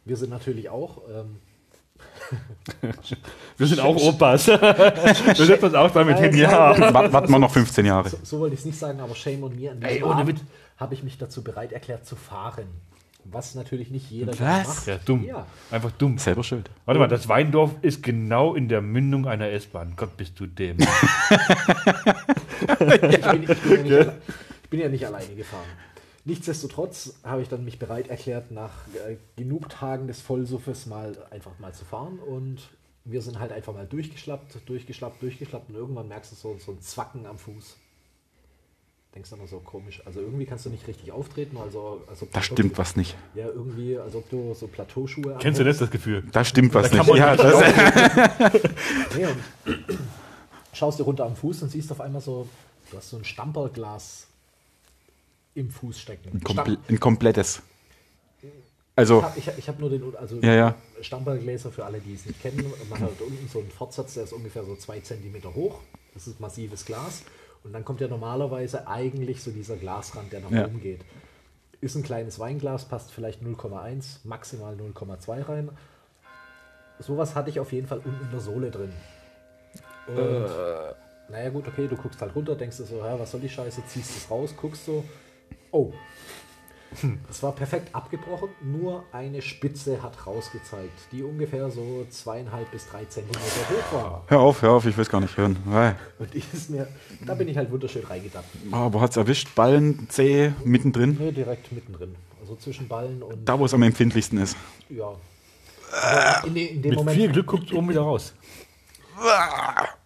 wir 0.05 0.17
sind 0.17 0.31
natürlich 0.31 0.69
auch, 0.69 0.99
ähm, 1.09 1.37
Wir 3.57 3.67
sind 3.69 3.81
auch 3.81 3.95
Opas. 3.97 4.49
Wir 4.49 5.35
setzen 5.37 5.67
uns 5.67 5.75
auch 5.75 5.95
mal 5.95 6.05
mit 6.05 6.19
hin, 6.19 6.35
ja. 6.37 6.77
Wart- 6.93 7.13
Warten 7.13 7.31
wir 7.31 7.39
noch 7.39 7.53
15 7.53 7.87
Jahre. 7.87 8.09
so, 8.09 8.19
so 8.23 8.41
wollte 8.41 8.55
ich 8.55 8.61
es 8.61 8.67
nicht 8.67 8.79
sagen, 8.79 8.99
aber 9.01 9.15
shame 9.15 9.45
on 9.45 9.55
me. 9.55 9.71
Ey, 9.81 10.03
ohne 10.03 10.17
Abend 10.17 10.41
habe 10.83 10.95
ich 10.95 11.03
mich 11.03 11.17
dazu 11.17 11.43
bereit 11.43 11.73
erklärt 11.73 12.05
zu 12.05 12.17
fahren. 12.17 12.67
Was 13.25 13.55
natürlich 13.55 13.91
nicht 13.91 14.11
jeder 14.11 14.33
Was? 14.41 14.67
macht. 14.67 14.87
Ja, 14.87 14.99
dumm. 14.99 15.25
Ja. 15.25 15.47
Einfach 15.71 15.93
dumm. 15.93 16.19
Selber 16.19 16.43
schuld. 16.43 16.69
Warte 16.85 16.99
mal, 16.99 17.07
das 17.07 17.29
Weindorf 17.29 17.77
ist 17.81 18.03
genau 18.03 18.55
in 18.55 18.69
der 18.69 18.83
Mündung 18.83 19.29
einer 19.29 19.49
S-Bahn. 19.51 19.95
Gott, 19.97 20.17
bist 20.17 20.41
du 20.41 20.47
dem. 20.47 20.79
ich, 20.81 20.89
bin, 22.79 23.43
ich, 23.45 23.61
bin 23.63 23.87
ja 23.87 24.05
nicht, 24.05 24.13
ich 24.65 24.71
bin 24.71 24.81
ja 24.81 24.89
nicht 24.89 25.07
alleine 25.07 25.35
gefahren. 25.37 25.69
Nichtsdestotrotz 26.25 27.15
habe 27.25 27.43
ich 27.43 27.49
dann 27.49 27.65
mich 27.65 27.79
bereit 27.79 28.09
erklärt, 28.09 28.51
nach 28.51 28.73
äh, 29.07 29.17
genug 29.37 29.69
Tagen 29.69 30.09
des 30.09 30.21
Vollsuffes 30.21 30.87
mal 30.87 31.17
einfach 31.31 31.59
mal 31.59 31.73
zu 31.73 31.85
fahren 31.85 32.19
und 32.19 32.71
wir 33.05 33.23
sind 33.23 33.39
halt 33.41 33.51
einfach 33.51 33.73
mal 33.73 33.87
durchgeschlappt, 33.87 34.69
durchgeschlappt, 34.69 35.21
durchgeschlappt 35.23 35.69
und 35.69 35.75
irgendwann 35.75 36.09
merkst 36.09 36.33
du 36.33 36.37
so, 36.37 36.57
so 36.59 36.73
ein 36.73 36.81
Zwacken 36.81 37.27
am 37.27 37.39
Fuß. 37.39 37.77
Denkst 39.15 39.29
du 39.29 39.37
immer 39.37 39.47
so 39.47 39.59
komisch. 39.59 40.01
Also 40.07 40.21
irgendwie 40.21 40.47
kannst 40.47 40.65
du 40.65 40.71
nicht 40.71 40.87
richtig 40.89 41.13
auftreten, 41.13 41.59
also, 41.59 42.03
also 42.09 42.27
Da 42.33 42.41
stimmt 42.41 42.79
was 42.79 42.97
nicht. 42.97 43.15
Ja, 43.35 43.47
irgendwie, 43.47 43.99
als 43.99 44.15
ob 44.15 44.29
du 44.31 44.55
so 44.55 44.69
Plateauschuhe 44.69 45.37
Kennst 45.39 45.61
du 45.61 45.65
das, 45.65 45.79
das 45.79 45.91
Gefühl? 45.91 46.25
Da 46.33 46.45
stimmt 46.45 46.73
was 46.73 46.91
Da 46.91 46.99
nicht. 46.99 47.15
Ja, 47.15 47.33
nicht 47.33 47.45
das, 47.45 48.63
Nee, 49.17 49.27
und 49.27 49.37
schaust 50.73 50.99
dir 50.99 51.03
runter 51.03 51.27
am 51.27 51.37
Fuß 51.37 51.63
und 51.63 51.71
siehst 51.71 51.93
auf 51.93 52.01
einmal 52.01 52.23
so, 52.23 52.49
du 52.91 52.97
hast 52.97 53.11
so 53.11 53.19
ein 53.19 53.25
Stamperglas 53.25 54.29
im 55.55 55.71
Fuß 55.71 56.01
stecken. 56.01 56.31
ein, 56.33 56.41
komple 56.43 56.79
ein 56.89 56.99
komplettes. 56.99 57.61
Also, 58.97 59.25
Ich 59.37 59.47
habe 59.47 59.61
hab 59.61 59.79
nur 59.79 59.91
den, 59.91 60.17
also 60.17 60.37
Ja, 60.37 60.55
ja. 60.55 60.75
Stampergläser 61.03 61.71
für 61.71 61.85
alle, 61.85 62.01
die 62.01 62.15
es 62.15 62.25
nicht 62.27 62.41
kennen. 62.41 62.65
Man 62.89 63.01
hat 63.01 63.21
unten 63.21 63.49
so 63.49 63.59
einen 63.59 63.71
Fortsatz, 63.71 64.15
der 64.15 64.25
ist 64.25 64.33
ungefähr 64.33 64.65
so 64.65 64.77
zwei 64.77 65.01
Zentimeter 65.01 65.55
hoch. 65.55 65.81
Das 66.15 66.27
ist 66.27 66.41
massives 66.41 66.85
Glas. 66.85 67.23
Und 67.65 67.73
dann 67.73 67.85
kommt 67.85 68.01
ja 68.01 68.09
normalerweise 68.09 68.87
eigentlich 68.89 69.43
so 69.43 69.51
dieser 69.51 69.77
Glasrand, 69.77 70.33
der 70.33 70.41
nach 70.41 70.51
Ja. 70.51 70.67
oben 70.67 70.81
geht. 70.81 71.01
Ist 71.81 71.95
ein 71.97 72.03
kleines 72.03 72.39
Weinglas, 72.39 72.85
passt 72.87 73.11
vielleicht 73.13 73.43
0,1, 73.43 74.21
maximal 74.25 74.75
0,2 74.75 75.43
rein. 75.49 75.71
Sowas 76.99 77.35
hatte 77.35 77.51
ich 77.51 77.59
auf 77.61 77.73
jeden 77.73 77.87
Fall 77.89 77.99
unten 77.99 78.25
in 78.25 78.31
der 78.31 78.41
Sohle 78.41 78.71
drin. 78.71 78.93
Und 80.09 80.17
Äh. 80.47 80.95
naja 81.33 81.51
gut, 81.51 81.67
okay, 81.67 81.89
du 81.89 81.97
guckst 81.97 82.21
halt 82.21 82.35
runter, 82.35 82.55
denkst 82.55 82.77
du 82.79 82.85
so, 82.85 82.99
ja, 82.99 83.19
was 83.19 83.31
soll 83.31 83.41
die 83.41 83.49
Scheiße, 83.49 83.85
ziehst 83.87 84.17
es 84.17 84.31
raus, 84.31 84.55
guckst 84.57 84.85
so, 84.87 85.05
oh, 85.71 85.93
Es 87.31 87.43
war 87.43 87.53
perfekt 87.53 87.95
abgebrochen, 87.95 88.49
nur 88.63 89.05
eine 89.13 89.43
Spitze 89.43 90.03
hat 90.03 90.27
rausgezeigt, 90.27 90.93
die 91.13 91.23
ungefähr 91.23 91.71
so 91.71 92.07
zweieinhalb 92.11 92.71
bis 92.71 92.89
drei 92.89 93.05
Zentimeter 93.07 93.41
hoch 93.41 93.93
war. 93.93 94.25
Hör 94.29 94.41
auf, 94.41 94.63
hör 94.63 94.73
auf, 94.73 94.87
ich 94.87 94.97
will 94.97 95.03
es 95.03 95.09
gar 95.11 95.21
nicht 95.21 95.37
hören. 95.37 95.57
Äh. 95.73 95.93
Und 96.23 96.35
die 96.35 96.43
ist 96.53 96.71
mir, 96.71 96.87
da 97.27 97.35
bin 97.35 97.49
ich 97.49 97.57
halt 97.57 97.71
wunderschön 97.71 98.05
reingedappt. 98.05 98.47
Oh, 98.71 98.93
wo 98.93 99.01
hat's 99.01 99.17
erwischt? 99.17 99.55
Ballen, 99.55 100.07
Zeh, 100.11 100.53
mittendrin? 100.65 101.17
Nee, 101.19 101.33
direkt 101.33 101.73
mittendrin. 101.73 102.15
Also 102.41 102.57
zwischen 102.57 102.89
Ballen 102.89 103.23
und 103.23 103.49
Da, 103.49 103.59
wo 103.59 103.65
es 103.65 103.75
am 103.75 103.83
empfindlichsten 103.83 104.39
ist. 104.39 104.57
ja. 104.89 105.13
Aber 105.93 106.47
in, 106.47 106.57
in 106.57 106.83
dem 106.83 106.89
Mit 106.91 106.99
Moment 106.99 107.17
viel 107.19 107.31
Glück 107.31 107.47
guckt 107.47 107.65
es 107.67 107.73
oben 107.73 107.91
wieder 107.91 108.01
raus. 108.01 108.33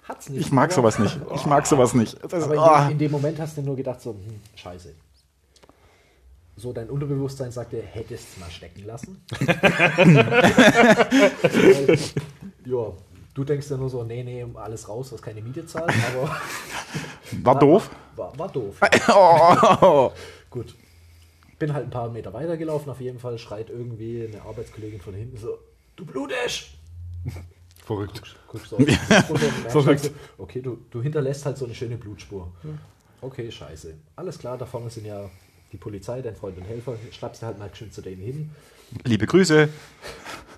hat's 0.03 0.29
nicht. 0.29 0.41
Ich 0.41 0.53
mag 0.53 0.73
sowas 0.73 0.99
nicht. 0.99 1.19
Ich 1.35 1.47
mag 1.47 1.67
sowas 1.67 1.95
nicht. 1.95 2.17
Das, 2.29 2.45
Aber 2.45 2.55
in, 2.55 2.61
ah. 2.61 2.85
dem, 2.85 2.93
in 2.93 2.99
dem 2.99 3.13
Moment 3.13 3.39
hast 3.39 3.57
du 3.57 3.63
nur 3.63 3.77
gedacht, 3.77 4.01
so, 4.01 4.11
hm, 4.11 4.41
scheiße. 4.57 4.95
So, 6.57 6.73
dein 6.73 6.89
Unterbewusstsein 6.89 7.51
sagte, 7.53 7.83
hättest 7.83 8.33
es 8.33 8.39
mal 8.39 8.51
stecken 8.51 8.85
lassen. 8.87 9.23
ja, 12.65 12.93
du 13.35 13.45
denkst 13.45 13.69
ja 13.71 13.77
nur 13.77 13.91
so, 13.91 14.03
nee, 14.03 14.25
nee, 14.25 14.47
alles 14.55 14.89
raus, 14.89 15.13
was 15.13 15.21
keine 15.21 15.43
Miete 15.43 15.67
zahlt, 15.67 15.93
aber 16.15 16.35
War 17.43 17.59
doof. 17.59 17.91
war, 18.15 18.39
war 18.39 18.49
doof. 18.49 18.81
Oh. 19.09 20.11
Gut. 20.49 20.75
Bin 21.59 21.73
halt 21.73 21.85
ein 21.87 21.91
paar 21.91 22.09
Meter 22.09 22.33
weitergelaufen, 22.33 22.91
auf 22.91 23.01
jeden 23.01 23.19
Fall 23.19 23.39
schreit 23.39 23.69
irgendwie 23.71 24.27
eine 24.27 24.43
Arbeitskollegin 24.43 25.01
von 25.01 25.15
hinten 25.15 25.37
so, 25.37 25.59
du 25.97 26.05
blutest! 26.07 26.71
Verrückt. 27.85 28.23
Guckst 28.49 28.73
du 28.73 28.77
auf 28.77 28.83
merkst 28.85 29.71
Verrückt. 29.71 30.05
so, 30.05 30.11
okay, 30.39 30.61
du, 30.61 30.79
du 30.91 31.03
hinterlässt 31.03 31.45
halt 31.47 31.57
so 31.57 31.65
eine 31.67 31.75
schöne 31.75 31.97
Blutspur. 31.97 32.53
Okay, 33.21 33.51
scheiße. 33.51 33.95
Alles 34.17 34.39
klar, 34.39 34.59
da 34.59 34.67
vorne 34.67 34.91
sind 34.91 35.07
ja 35.07 35.31
die 35.73 35.77
Polizei, 35.77 36.23
dein 36.23 36.37
Freund 36.37 36.57
und 36.59 36.65
Helfer. 36.65 36.97
Schnappst 37.11 37.43
du 37.43 37.47
halt 37.47 37.59
mal 37.59 37.71
schön 37.75 37.91
zu 37.91 38.03
denen 38.03 38.23
hin. 38.23 38.51
Liebe 39.05 39.27
Grüße. 39.27 39.69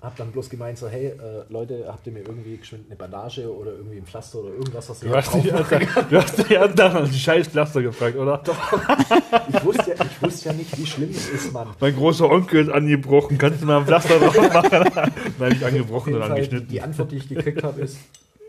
Hab 0.01 0.15
dann 0.15 0.31
bloß 0.31 0.49
gemeint 0.49 0.77
so, 0.77 0.87
hey, 0.87 1.07
äh, 1.07 1.43
Leute, 1.49 1.85
habt 1.87 2.07
ihr 2.07 2.13
mir 2.13 2.19
irgendwie 2.19 2.55
geschwind 2.55 2.85
eine 2.87 2.95
Bandage 2.95 3.53
oder 3.53 3.73
irgendwie 3.73 3.97
ein 3.97 4.05
Pflaster 4.05 4.39
oder 4.39 4.51
irgendwas, 4.51 4.89
was 4.89 5.03
ihr 5.03 5.09
Du 5.09 5.15
hast, 5.15 5.33
drauf 5.33 5.41
dich, 5.41 5.51
du 6.09 6.17
hast 6.17 6.37
dich 6.37 6.49
nach 6.49 6.95
einem 6.95 7.11
scheiß 7.11 7.49
Pflaster 7.49 7.81
gefragt, 7.81 8.15
oder? 8.15 8.41
ich, 9.49 9.65
wusste 9.65 9.89
ja, 9.89 10.05
ich 10.05 10.21
wusste 10.21 10.49
ja 10.49 10.53
nicht, 10.53 10.77
wie 10.77 10.85
schlimm 10.85 11.09
es 11.09 11.29
ist, 11.29 11.51
Mann. 11.51 11.75
Mein 11.81 11.93
großer 11.93 12.29
Onkel 12.29 12.63
ist 12.63 12.69
angebrochen. 12.69 13.37
Kannst 13.37 13.61
du 13.61 13.65
mal 13.65 13.79
ein 13.79 13.85
Pflaster 13.85 14.19
drauf 14.19 14.37
machen? 14.37 15.11
Nein, 15.39 15.51
nicht 15.51 15.63
angebrochen, 15.63 16.13
sondern 16.13 16.31
angeschnitten. 16.31 16.69
die 16.69 16.81
Antwort, 16.81 17.11
die 17.11 17.17
ich 17.17 17.27
gekriegt 17.27 17.63
habe, 17.63 17.81
ist, 17.81 17.97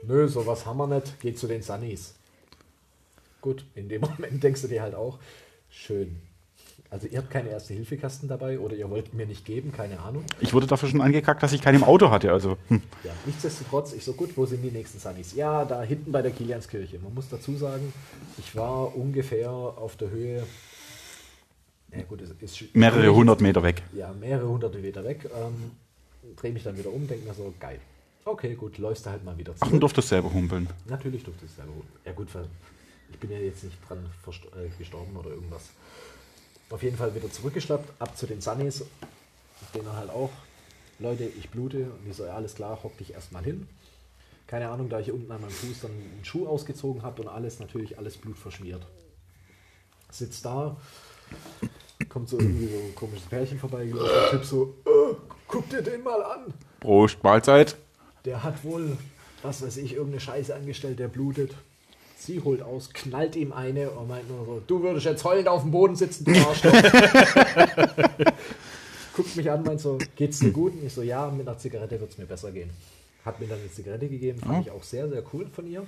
nö, 0.06 0.28
sowas 0.28 0.66
haben 0.66 0.76
wir 0.76 0.86
nicht, 0.86 1.18
geht 1.18 1.36
zu 1.36 1.48
den 1.48 1.62
Sunnies. 1.62 2.14
Gut, 3.40 3.64
in 3.74 3.88
dem 3.88 4.02
Moment 4.02 4.40
denkst 4.40 4.62
du 4.62 4.68
dir 4.68 4.82
halt 4.82 4.94
auch, 4.94 5.18
schön. 5.68 6.20
Also 6.90 7.06
ihr 7.06 7.18
habt 7.18 7.30
keine 7.30 7.50
Erste-Hilfe-Kasten 7.50 8.26
dabei 8.26 8.58
oder 8.58 8.74
ihr 8.74 8.90
wollt 8.90 9.14
mir 9.14 9.24
nicht 9.24 9.44
geben, 9.44 9.70
keine 9.70 10.00
Ahnung. 10.00 10.24
Ich 10.40 10.52
wurde 10.52 10.66
dafür 10.66 10.88
schon 10.88 11.00
angekackt, 11.00 11.40
dass 11.40 11.52
ich 11.52 11.62
keinen 11.62 11.76
im 11.76 11.84
Auto 11.84 12.10
hatte. 12.10 12.32
Also, 12.32 12.56
hm. 12.66 12.82
Ja, 13.04 13.12
nichtsdestotrotz, 13.26 13.92
ich 13.92 14.04
so 14.04 14.12
gut, 14.14 14.36
wo 14.36 14.44
sind 14.44 14.62
die 14.62 14.72
nächsten 14.72 14.98
Sunnies? 14.98 15.34
Ja, 15.34 15.64
da 15.64 15.82
hinten 15.84 16.10
bei 16.10 16.20
der 16.20 16.32
Kilianskirche. 16.32 16.98
Man 16.98 17.14
muss 17.14 17.28
dazu 17.28 17.56
sagen, 17.56 17.92
ich 18.38 18.56
war 18.56 18.96
ungefähr 18.96 19.50
auf 19.50 19.96
der 19.96 20.10
Höhe, 20.10 20.42
ja 21.96 22.02
gut, 22.02 22.20
es 22.22 22.30
ist 22.30 22.74
mehrere 22.74 23.12
hundert 23.14 23.40
Meter 23.40 23.62
weg. 23.62 23.82
ja, 23.92 24.12
mehrere 24.12 24.48
hunderte 24.48 24.78
Meter 24.78 25.04
weg. 25.04 25.28
Ähm, 25.34 25.72
Drehe 26.36 26.52
mich 26.52 26.62
dann 26.62 26.76
wieder 26.78 26.92
um, 26.92 27.06
denke 27.08 27.26
mir 27.26 27.34
so, 27.34 27.52
geil. 27.58 27.80
Okay, 28.24 28.54
gut, 28.54 28.78
läufst 28.78 29.06
du 29.06 29.10
halt 29.10 29.24
mal 29.24 29.36
wieder 29.38 29.52
Ach, 29.58 29.62
und 29.62 29.68
zurück. 29.68 29.80
durftest 29.80 30.08
selber 30.08 30.32
humpeln. 30.32 30.68
Natürlich 30.88 31.24
durfte 31.24 31.44
ich 31.44 31.50
es 31.50 31.56
selber 31.56 31.72
holen. 31.72 31.88
Ja 32.04 32.12
gut, 32.12 32.28
ich 33.10 33.18
bin 33.18 33.30
ja 33.30 33.38
jetzt 33.38 33.64
nicht 33.64 33.76
dran 33.88 33.98
äh, 34.28 34.68
gestorben 34.78 35.16
oder 35.16 35.30
irgendwas. 35.30 35.70
Auf 36.70 36.82
jeden 36.82 36.96
Fall 36.96 37.14
wieder 37.14 37.30
zurückgeschleppt, 37.30 38.00
ab 38.00 38.16
zu 38.16 38.26
den 38.26 38.40
Sunnies. 38.40 38.84
Denen 39.74 39.92
halt 39.92 40.10
auch, 40.10 40.30
Leute, 40.98 41.24
ich 41.24 41.50
blute. 41.50 41.90
Und 41.90 42.04
die 42.06 42.12
so, 42.12 42.24
ja 42.24 42.34
alles 42.34 42.54
klar, 42.54 42.78
hock 42.82 42.96
dich 42.98 43.12
erstmal 43.12 43.44
hin. 43.44 43.68
Keine 44.46 44.68
Ahnung, 44.68 44.88
da 44.88 44.98
ich 45.00 45.12
unten 45.12 45.30
an 45.30 45.40
meinem 45.40 45.50
Fuß 45.50 45.80
dann 45.82 45.90
einen 45.90 46.24
Schuh 46.24 46.46
ausgezogen 46.46 47.02
habe 47.02 47.22
und 47.22 47.28
alles, 47.28 47.60
natürlich 47.60 47.98
alles 47.98 48.16
Blut 48.16 48.38
verschmiert. 48.38 48.84
Sitzt 50.10 50.44
da, 50.44 50.76
kommt 52.08 52.28
so 52.28 52.38
irgendwie 52.38 52.66
so 52.66 52.78
ein 52.78 52.94
komisches 52.96 53.28
Pärchen 53.28 53.58
vorbei, 53.60 53.84
der 53.86 54.30
Typ 54.30 54.44
so, 54.44 54.74
äh, 54.86 55.14
guck 55.46 55.68
dir 55.70 55.82
den 55.82 56.02
mal 56.02 56.20
an. 56.22 56.52
Prost, 56.80 57.22
Mahlzeit. 57.22 57.76
Der 58.24 58.42
hat 58.42 58.64
wohl, 58.64 58.96
was 59.42 59.62
weiß 59.62 59.76
ich, 59.76 59.92
irgendeine 59.92 60.20
Scheiße 60.20 60.54
angestellt, 60.54 60.98
der 60.98 61.08
blutet. 61.08 61.54
Sie 62.20 62.38
holt 62.42 62.60
aus, 62.60 62.92
knallt 62.92 63.34
ihm 63.34 63.50
eine 63.50 63.90
und 63.92 64.08
meint 64.08 64.28
nur 64.28 64.44
so, 64.44 64.62
du 64.66 64.82
würdest 64.82 65.06
jetzt 65.06 65.24
heulend 65.24 65.48
auf 65.48 65.62
dem 65.62 65.70
Boden 65.70 65.96
sitzen, 65.96 66.26
du 66.26 66.32
Arschloch. 66.32 66.70
Guckt 69.14 69.36
mich 69.36 69.50
an, 69.50 69.62
meint 69.62 69.80
so, 69.80 69.96
geht's 70.16 70.38
dir 70.38 70.50
gut? 70.50 70.74
Und 70.74 70.84
ich 70.84 70.92
so, 70.92 71.00
ja, 71.00 71.30
mit 71.30 71.48
einer 71.48 71.56
Zigarette 71.56 71.98
wird's 71.98 72.18
mir 72.18 72.26
besser 72.26 72.52
gehen. 72.52 72.68
Hat 73.24 73.40
mir 73.40 73.46
dann 73.46 73.58
eine 73.58 73.72
Zigarette 73.72 74.06
gegeben, 74.06 74.38
fand 74.38 74.66
ich 74.66 74.70
auch 74.70 74.82
sehr, 74.82 75.08
sehr 75.08 75.24
cool 75.32 75.46
von 75.46 75.66
ihr. 75.66 75.86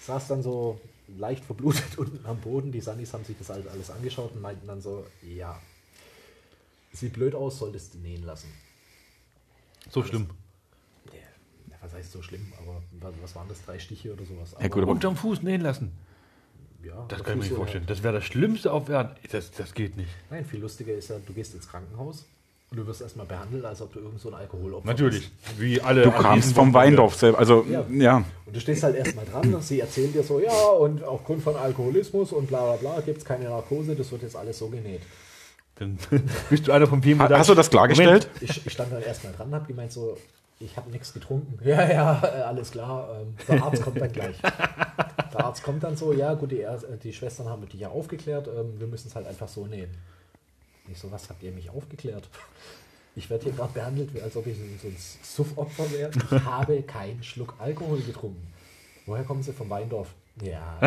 Saß 0.00 0.28
dann 0.28 0.42
so 0.42 0.80
leicht 1.18 1.44
verblutet 1.44 1.98
unten 1.98 2.24
am 2.24 2.40
Boden. 2.40 2.72
Die 2.72 2.80
Sunnis 2.80 3.12
haben 3.12 3.26
sich 3.26 3.36
das 3.36 3.50
alles, 3.50 3.66
alles 3.66 3.90
angeschaut 3.90 4.32
und 4.34 4.40
meinten 4.40 4.66
dann 4.66 4.80
so, 4.80 5.04
ja, 5.22 5.60
sieht 6.94 7.12
blöd 7.12 7.34
aus, 7.34 7.58
solltest 7.58 7.92
du 7.92 7.98
nähen 7.98 8.24
lassen. 8.24 8.48
So 9.90 10.02
schlimm. 10.02 10.26
Was 11.82 11.94
heißt 11.94 12.12
so 12.12 12.20
schlimm, 12.22 12.52
aber 12.58 12.82
was, 13.22 13.34
waren 13.34 13.48
das, 13.48 13.64
drei 13.64 13.78
Stiche 13.78 14.12
oder 14.12 14.24
sowas? 14.24 14.54
Ja, 14.60 14.68
gut, 14.68 14.82
aber- 14.82 14.92
Unterm 14.92 15.16
Fuß 15.16 15.42
nähen 15.42 15.60
lassen. 15.62 15.92
ja, 16.84 16.92
Das 17.08 17.20
aber 17.20 17.24
kann 17.24 17.32
ich 17.34 17.36
mir 17.36 17.42
nicht 17.42 17.50
oder- 17.52 17.56
vorstellen. 17.60 17.84
Das 17.86 18.02
wäre 18.02 18.14
das 18.14 18.24
Schlimmste 18.24 18.72
auf 18.72 18.88
Erden. 18.88 19.16
Das, 19.32 19.50
das 19.50 19.72
geht 19.74 19.96
nicht. 19.96 20.10
Nein, 20.30 20.44
viel 20.44 20.60
lustiger 20.60 20.92
ist 20.92 21.08
ja, 21.08 21.16
du 21.24 21.32
gehst 21.32 21.54
ins 21.54 21.66
Krankenhaus 21.68 22.26
und 22.70 22.76
du 22.76 22.86
wirst 22.86 23.00
erstmal 23.00 23.24
behandelt, 23.26 23.64
als 23.64 23.80
ob 23.80 23.92
du 23.94 24.00
irgend 24.00 24.20
so 24.20 24.28
ein 24.28 24.34
Alkoholopfer 24.34 24.86
Natürlich. 24.86 25.30
Wie 25.58 25.80
alle. 25.80 26.02
Du 26.02 26.10
kamst 26.12 26.54
vom. 26.54 26.72
Weindorf 26.74 27.14
selber. 27.16 27.38
Also, 27.38 27.64
Ja. 27.68 27.84
ja. 27.90 28.18
bist. 28.18 28.30
Und 28.46 28.56
du 28.56 28.60
stehst 28.60 28.82
halt 28.82 28.96
erstmal 28.96 29.24
dran, 29.24 29.60
sie 29.62 29.80
erzählen 29.80 30.12
dir 30.12 30.22
so, 30.22 30.38
ja, 30.40 30.52
und 30.52 31.02
aufgrund 31.02 31.42
von 31.42 31.56
Alkoholismus 31.56 32.32
und 32.32 32.46
bla 32.48 32.60
bla 32.74 32.76
bla 32.76 33.00
gibt 33.00 33.18
es 33.18 33.24
keine 33.24 33.48
Narkose, 33.48 33.96
das 33.96 34.10
wird 34.12 34.22
jetzt 34.22 34.36
alles 34.36 34.58
so 34.58 34.68
genäht. 34.68 35.00
Dann 35.76 35.98
bist 36.50 36.68
du 36.68 36.72
einer 36.72 36.86
vom 36.86 37.00
Team. 37.00 37.20
Ha- 37.22 37.30
Hast 37.30 37.48
du 37.48 37.54
das 37.54 37.70
klargestellt? 37.70 38.28
Ich, 38.42 38.66
ich 38.66 38.72
stand 38.72 38.92
dann 38.92 39.02
erstmal 39.02 39.32
dran, 39.32 39.52
hab 39.54 39.66
gemeint 39.66 39.90
so, 39.92 40.18
ich 40.60 40.76
habe 40.76 40.90
nichts 40.90 41.12
getrunken. 41.12 41.58
Ja, 41.64 41.90
ja, 41.90 42.22
äh, 42.22 42.42
alles 42.42 42.70
klar. 42.70 43.20
Ähm, 43.20 43.34
der 43.48 43.62
Arzt 43.62 43.82
kommt 43.82 44.00
dann 44.00 44.12
gleich. 44.12 44.36
Der 45.32 45.44
Arzt 45.44 45.62
kommt 45.62 45.84
dann 45.84 45.96
so, 45.96 46.12
ja 46.12 46.34
gut, 46.34 46.50
die, 46.50 46.62
äh, 46.62 46.76
die 47.02 47.12
Schwestern 47.12 47.48
haben 47.48 47.64
dich 47.68 47.78
ja 47.80 47.88
aufgeklärt, 47.88 48.48
ähm, 48.48 48.80
wir 48.80 48.88
müssen 48.88 49.06
es 49.06 49.14
halt 49.14 49.28
einfach 49.28 49.46
so 49.46 49.64
nähen. 49.64 49.90
Ich 50.88 50.98
so, 50.98 51.10
was 51.12 51.28
habt 51.30 51.40
ihr 51.44 51.52
mich 51.52 51.70
aufgeklärt? 51.70 52.28
Ich 53.14 53.30
werde 53.30 53.44
hier 53.44 53.52
gerade 53.52 53.72
behandelt, 53.72 54.20
als 54.20 54.36
ob 54.36 54.46
ich 54.48 54.56
so 54.56 54.88
ein 54.88 54.96
Suffopfer 55.22 55.88
wäre. 55.92 56.10
Ich 56.10 56.30
habe 56.44 56.82
keinen 56.82 57.22
Schluck 57.22 57.54
Alkohol 57.60 58.00
getrunken. 58.00 58.52
Woher 59.06 59.22
kommen 59.22 59.42
sie? 59.42 59.52
Vom 59.52 59.70
Weindorf. 59.70 60.08
Ja. 60.42 60.78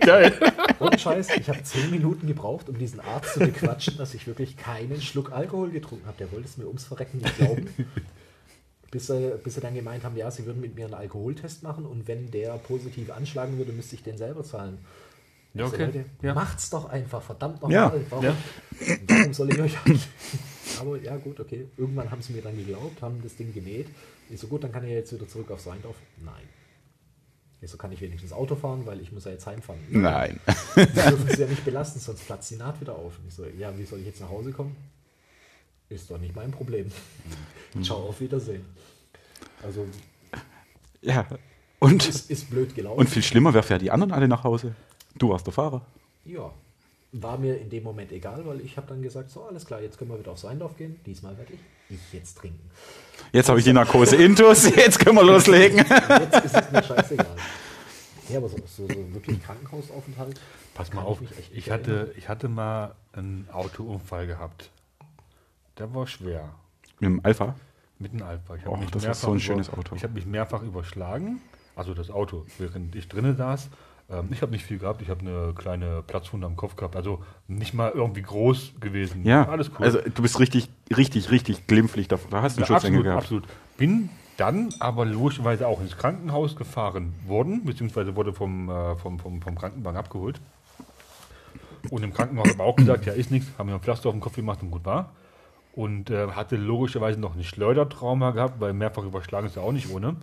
Geil. 0.00 0.32
Ohne 0.80 0.98
Scheiß, 0.98 1.28
ich 1.36 1.48
habe 1.48 1.62
zehn 1.62 1.90
Minuten 1.90 2.26
gebraucht, 2.26 2.68
um 2.68 2.78
diesen 2.78 3.00
Arzt 3.00 3.34
zu 3.34 3.40
bequatschen, 3.40 3.96
dass 3.98 4.14
ich 4.14 4.26
wirklich 4.26 4.56
keinen 4.56 5.00
Schluck 5.00 5.32
Alkohol 5.32 5.70
getrunken 5.70 6.06
habe. 6.06 6.18
Der 6.18 6.32
wollte 6.32 6.46
es 6.46 6.56
mir 6.56 6.66
ums 6.66 6.84
Verrecken 6.84 7.18
nicht 7.18 7.36
glauben. 7.36 7.68
Bis 8.90 9.08
sie, 9.08 9.32
bis 9.42 9.54
sie 9.54 9.60
dann 9.60 9.74
gemeint 9.74 10.04
haben, 10.04 10.16
ja, 10.16 10.30
sie 10.30 10.46
würden 10.46 10.60
mit 10.60 10.76
mir 10.76 10.84
einen 10.84 10.94
Alkoholtest 10.94 11.62
machen 11.62 11.84
und 11.86 12.06
wenn 12.06 12.30
der 12.30 12.52
positiv 12.58 13.10
anschlagen 13.10 13.58
würde, 13.58 13.72
müsste 13.72 13.96
ich 13.96 14.02
den 14.02 14.16
selber 14.16 14.44
zahlen. 14.44 14.78
Ja, 15.54 15.64
Ich 15.64 15.70
so, 15.70 15.74
okay. 15.74 15.86
Leute, 15.86 16.04
Ja. 16.22 16.34
Macht's 16.34 16.70
doch 16.70 16.88
einfach, 16.88 17.20
verdammt 17.22 17.60
Ja, 17.68 17.86
nochmal. 17.86 18.06
Warum, 18.10 18.24
ja. 18.24 18.36
warum 19.08 19.34
soll 19.34 19.50
ich 19.50 19.60
euch 19.60 19.76
Aber 20.80 21.00
ja, 21.02 21.16
gut, 21.16 21.40
okay. 21.40 21.66
Irgendwann 21.76 22.10
haben 22.10 22.22
sie 22.22 22.32
mir 22.32 22.42
dann 22.42 22.56
geglaubt, 22.56 23.02
haben 23.02 23.20
das 23.22 23.36
Ding 23.36 23.52
genäht. 23.52 23.88
Ich 24.30 24.40
so, 24.40 24.46
gut, 24.46 24.62
dann 24.62 24.72
kann 24.72 24.84
ich 24.84 24.90
jetzt 24.90 25.12
wieder 25.12 25.28
zurück 25.28 25.50
aufs 25.50 25.66
Weindorf. 25.66 25.96
Nein. 26.24 26.44
Ich 27.60 27.70
so, 27.70 27.78
kann 27.78 27.90
ich 27.92 28.00
wenigstens 28.00 28.32
Auto 28.32 28.54
fahren, 28.54 28.84
weil 28.84 29.00
ich 29.00 29.12
muss 29.12 29.24
ja 29.24 29.30
jetzt 29.32 29.46
heimfahren. 29.46 29.80
Nein. 29.90 30.38
Wir 30.74 30.86
dürfen 30.86 31.28
sie 31.28 31.40
ja 31.40 31.46
nicht 31.48 31.64
belasten, 31.64 31.98
sonst 31.98 32.26
platzt 32.26 32.50
die 32.50 32.56
Naht 32.56 32.80
wieder 32.80 32.94
auf. 32.94 33.18
Und 33.18 33.28
ich 33.28 33.34
so, 33.34 33.46
ja, 33.46 33.76
wie 33.78 33.84
soll 33.84 34.00
ich 34.00 34.06
jetzt 34.06 34.20
nach 34.20 34.28
Hause 34.28 34.52
kommen? 34.52 34.76
Ist 35.88 36.10
doch 36.10 36.18
nicht 36.18 36.34
mein 36.36 36.50
Problem. 36.50 36.90
Ciao, 37.82 38.08
auf 38.08 38.20
Wiedersehen. 38.20 38.64
Also, 39.62 39.86
Ja. 41.00 41.26
Und, 41.78 42.08
ist, 42.08 42.30
ist 42.30 42.50
blöd 42.50 42.74
gelaufen. 42.74 42.98
und 43.00 43.08
viel 43.08 43.22
schlimmer, 43.22 43.52
wer 43.54 43.62
fährt 43.62 43.82
die 43.82 43.90
anderen 43.90 44.12
alle 44.12 44.28
nach 44.28 44.44
Hause? 44.44 44.74
Du 45.14 45.28
warst 45.30 45.46
der 45.46 45.52
Fahrer. 45.52 45.84
ja, 46.24 46.50
war 47.12 47.38
mir 47.38 47.58
in 47.58 47.70
dem 47.70 47.82
Moment 47.84 48.12
egal, 48.12 48.44
weil 48.44 48.60
ich 48.60 48.76
habe 48.76 48.88
dann 48.88 49.00
gesagt, 49.00 49.30
so, 49.30 49.44
alles 49.44 49.64
klar, 49.64 49.80
jetzt 49.80 49.96
können 49.96 50.10
wir 50.10 50.18
wieder 50.18 50.32
aufs 50.32 50.44
Weindorf 50.44 50.76
gehen. 50.76 51.00
Diesmal 51.06 51.36
werde 51.38 51.54
ich, 51.54 51.60
ich 51.88 52.12
jetzt 52.12 52.38
trinken. 52.38 52.70
Jetzt 53.32 53.48
habe 53.48 53.58
ich 53.58 53.64
die 53.64 53.72
Narkose 53.72 54.16
intus, 54.16 54.64
jetzt 54.76 54.98
können 54.98 55.16
wir 55.16 55.24
loslegen. 55.24 55.78
Jetzt 55.78 56.44
ist 56.44 56.54
es 56.56 56.70
mir 56.70 56.82
scheißegal. 56.82 57.26
Ja, 58.28 58.38
aber 58.38 58.48
so, 58.48 58.56
so, 58.66 58.86
so 58.88 59.14
wirklich 59.14 59.42
Krankenhausaufenthalt. 59.42 60.40
Pass 60.74 60.92
mal 60.92 61.02
auf, 61.02 61.20
nicht 61.20 61.32
ich 61.52 61.70
hatte, 61.70 61.90
erinnern. 61.92 62.14
ich 62.16 62.28
hatte 62.28 62.48
mal 62.48 62.94
einen 63.12 63.48
Autounfall 63.52 64.26
gehabt. 64.26 64.70
Der 65.78 65.94
war 65.94 66.06
schwer. 66.06 66.54
Mit 67.00 67.10
dem 67.10 67.20
Alpha? 67.24 67.54
Mit 67.98 68.12
einem 68.12 68.22
Alpha. 68.24 68.56
Ich 68.56 68.66
Oh, 68.66 68.78
das 68.90 69.04
ist 69.04 69.20
so 69.20 69.28
ein 69.28 69.32
über- 69.34 69.40
schönes 69.40 69.70
Auto. 69.70 69.94
Ich 69.96 70.02
habe 70.02 70.14
mich 70.14 70.26
mehrfach 70.26 70.62
überschlagen. 70.62 71.40
Also 71.76 71.94
das 71.94 72.10
Auto, 72.10 72.44
während 72.58 72.94
ich 72.94 73.08
drinnen 73.08 73.36
saß. 73.36 73.68
Ähm, 74.10 74.28
ich 74.30 74.42
habe 74.42 74.52
nicht 74.52 74.64
viel 74.64 74.78
gehabt, 74.78 75.02
ich 75.02 75.10
habe 75.10 75.20
eine 75.20 75.52
kleine 75.54 76.02
Platzwunde 76.06 76.46
am 76.46 76.56
Kopf 76.56 76.76
gehabt, 76.76 76.94
also 76.96 77.22
nicht 77.48 77.74
mal 77.74 77.90
irgendwie 77.94 78.22
groß 78.22 78.74
gewesen. 78.80 79.24
Ja, 79.24 79.48
alles 79.48 79.70
cool. 79.78 79.84
Also 79.84 79.98
du 80.00 80.22
bist 80.22 80.38
richtig, 80.38 80.68
richtig, 80.96 81.30
richtig 81.30 81.66
glimpflich 81.66 82.06
davor. 82.08 82.30
Da 82.30 82.42
hast 82.42 82.56
du 82.56 82.62
einen 82.62 82.68
Ja, 82.70 82.74
Schutzengel 82.76 83.00
absolut, 83.00 83.04
gehabt. 83.04 83.22
absolut. 83.22 83.76
Bin 83.76 84.10
dann 84.36 84.68
aber 84.80 85.04
logischerweise 85.06 85.66
auch 85.66 85.80
ins 85.80 85.96
Krankenhaus 85.96 86.56
gefahren 86.56 87.14
worden, 87.26 87.64
beziehungsweise 87.64 88.14
wurde 88.16 88.32
vom, 88.32 88.68
äh, 88.68 88.96
vom, 88.96 89.18
vom, 89.18 89.40
vom 89.42 89.54
Krankenwagen 89.56 89.98
abgeholt. 89.98 90.40
Und 91.90 92.02
im 92.02 92.12
Krankenhaus 92.12 92.48
haben 92.50 92.58
wir 92.58 92.64
auch 92.64 92.76
gesagt, 92.76 93.06
ja, 93.06 93.12
ist 93.12 93.30
nichts, 93.30 93.48
haben 93.58 93.68
mir 93.68 93.74
ein 93.74 93.80
Pflaster 93.80 94.08
auf 94.08 94.14
den 94.14 94.20
Kopf 94.20 94.36
gemacht 94.36 94.60
und 94.62 94.70
gut 94.70 94.84
war. 94.84 95.12
Und 95.72 96.10
äh, 96.10 96.28
hatte 96.28 96.56
logischerweise 96.56 97.20
noch 97.20 97.34
ein 97.34 97.44
Schleudertrauma 97.44 98.30
gehabt, 98.30 98.60
weil 98.60 98.72
mehrfach 98.72 99.04
überschlagen 99.04 99.46
ist 99.46 99.56
ja 99.56 99.62
auch 99.62 99.72
nicht 99.72 99.90
ohne. 99.90 100.16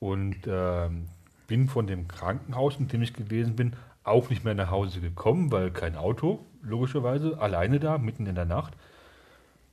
Und 0.00 0.36
ähm, 0.46 1.06
bin 1.52 1.68
von 1.68 1.86
dem 1.86 2.08
Krankenhaus, 2.08 2.78
in 2.78 2.88
dem 2.88 3.02
ich 3.02 3.12
gewesen 3.12 3.56
bin, 3.56 3.76
auch 4.04 4.30
nicht 4.30 4.42
mehr 4.42 4.54
nach 4.54 4.70
Hause 4.70 5.02
gekommen, 5.02 5.52
weil 5.52 5.70
kein 5.70 5.96
Auto, 5.96 6.46
logischerweise, 6.62 7.38
alleine 7.38 7.78
da, 7.78 7.98
mitten 7.98 8.24
in 8.24 8.34
der 8.34 8.46
Nacht. 8.46 8.72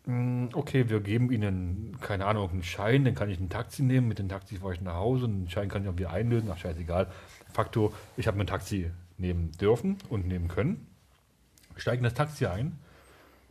Mm, 0.05 0.47
Okay, 0.51 0.89
wir 0.89 0.99
geben 0.99 1.32
Ihnen, 1.32 1.97
keine 2.01 2.25
Ahnung, 2.25 2.49
einen 2.49 2.63
Schein, 2.63 3.05
dann 3.05 3.15
kann 3.15 3.30
ich 3.30 3.39
ein 3.39 3.47
Taxi 3.47 3.82
nehmen. 3.82 4.09
Mit 4.09 4.19
dem 4.19 4.27
Taxi 4.27 4.57
fahre 4.57 4.73
ich 4.73 4.82
nach 4.82 4.95
Hause 4.95 5.23
und 5.23 5.43
den 5.43 5.49
Schein 5.49 5.69
kann 5.69 5.84
ich 5.84 5.88
auch 5.88 5.97
wieder 5.97 6.11
einlösen. 6.11 6.49
Ach, 6.53 6.57
scheißegal. 6.57 7.07
Faktor, 7.53 7.93
ich 8.17 8.27
habe 8.27 8.36
mir 8.36 8.43
ein 8.43 8.47
Taxi 8.47 8.91
nehmen 9.17 9.53
dürfen 9.53 9.99
und 10.09 10.27
nehmen 10.27 10.49
können. 10.49 10.86
Steige 11.77 11.99
in 11.99 12.03
das 12.03 12.13
Taxi 12.13 12.45
ein. 12.45 12.77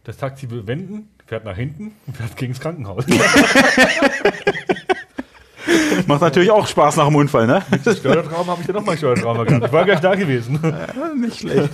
Das 0.04 0.18
Taxi 0.18 0.50
will 0.50 0.66
wenden, 0.66 1.08
fährt 1.24 1.46
nach 1.46 1.56
hinten 1.56 1.92
und 2.06 2.14
fährt 2.14 2.36
gegen 2.36 2.52
das 2.52 2.60
Krankenhaus. 2.60 3.06
Macht 6.08 6.22
natürlich 6.22 6.50
auch 6.50 6.66
Spaß 6.66 6.96
nach 6.96 7.06
dem 7.06 7.16
Unfall, 7.16 7.46
ne? 7.46 7.62
Steuertrauma 7.82 8.52
habe 8.52 8.62
ich 8.62 8.66
dann 8.66 8.76
nochmal 8.76 8.96
Steuertrauma 8.96 9.44
gehabt. 9.44 9.66
Ich 9.66 9.72
war 9.72 9.84
gleich 9.84 10.00
da 10.00 10.14
gewesen. 10.14 10.58
Nicht 11.20 11.40
schlecht. 11.40 11.68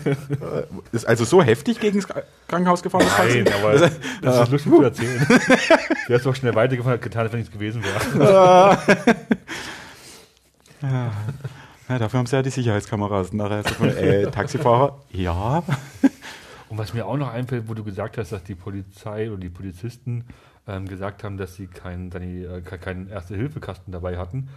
Ist 0.91 1.07
also 1.07 1.25
so 1.25 1.41
heftig 1.41 1.79
gegen 1.79 2.01
das 2.01 2.09
Krankenhaus 2.49 2.83
gefahren? 2.83 3.07
das 3.07 3.29
Nein, 3.29 3.49
aber 3.63 3.91
das 4.21 4.41
ist 4.41 4.51
lustig 4.51 4.73
zu 4.73 4.83
erzählen. 4.83 5.27
Du 5.29 6.13
wärst 6.13 6.27
doch 6.27 6.35
schnell 6.35 6.55
weitergefahren, 6.55 6.95
hat 6.95 7.03
getan, 7.03 7.29
wenn 7.31 7.39
nichts 7.39 7.53
gewesen 7.53 7.83
wäre. 7.85 8.79
Ja, 11.89 11.99
dafür 11.99 12.19
haben 12.19 12.27
sie 12.27 12.37
ja 12.37 12.43
die 12.43 12.51
Sicherheitskameras. 12.51 13.33
Nachher 13.33 13.63
von, 13.65 13.89
äh, 13.89 14.31
Taxifahrer, 14.31 14.99
ja. 15.11 15.63
Und 16.69 16.79
was 16.79 16.95
mir 16.95 17.07
auch 17.07 17.17
noch 17.17 17.33
einfällt, 17.33 17.69
wo 17.69 17.75
du 17.75 17.85
gesagt 17.85 18.19
hast, 18.19 18.33
dass 18.33 18.43
die 18.43 18.55
Polizei 18.55 19.31
oder 19.31 19.39
die 19.39 19.51
Polizisten 19.51 20.25
ähm, 20.67 20.87
gesagt 20.89 21.25
haben, 21.25 21.37
dass 21.37 21.55
sie 21.55 21.67
keinen 21.67 22.11
äh, 22.13 22.61
ke- 22.63 22.79
keinen 22.79 23.09
Erste-Hilfe-Kasten 23.09 23.93
dabei 23.93 24.17
hatten. 24.19 24.49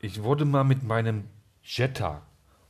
Ich 0.00 0.22
wurde 0.22 0.44
mal 0.44 0.64
mit 0.64 0.82
meinem 0.82 1.24
Jetta, 1.62 2.22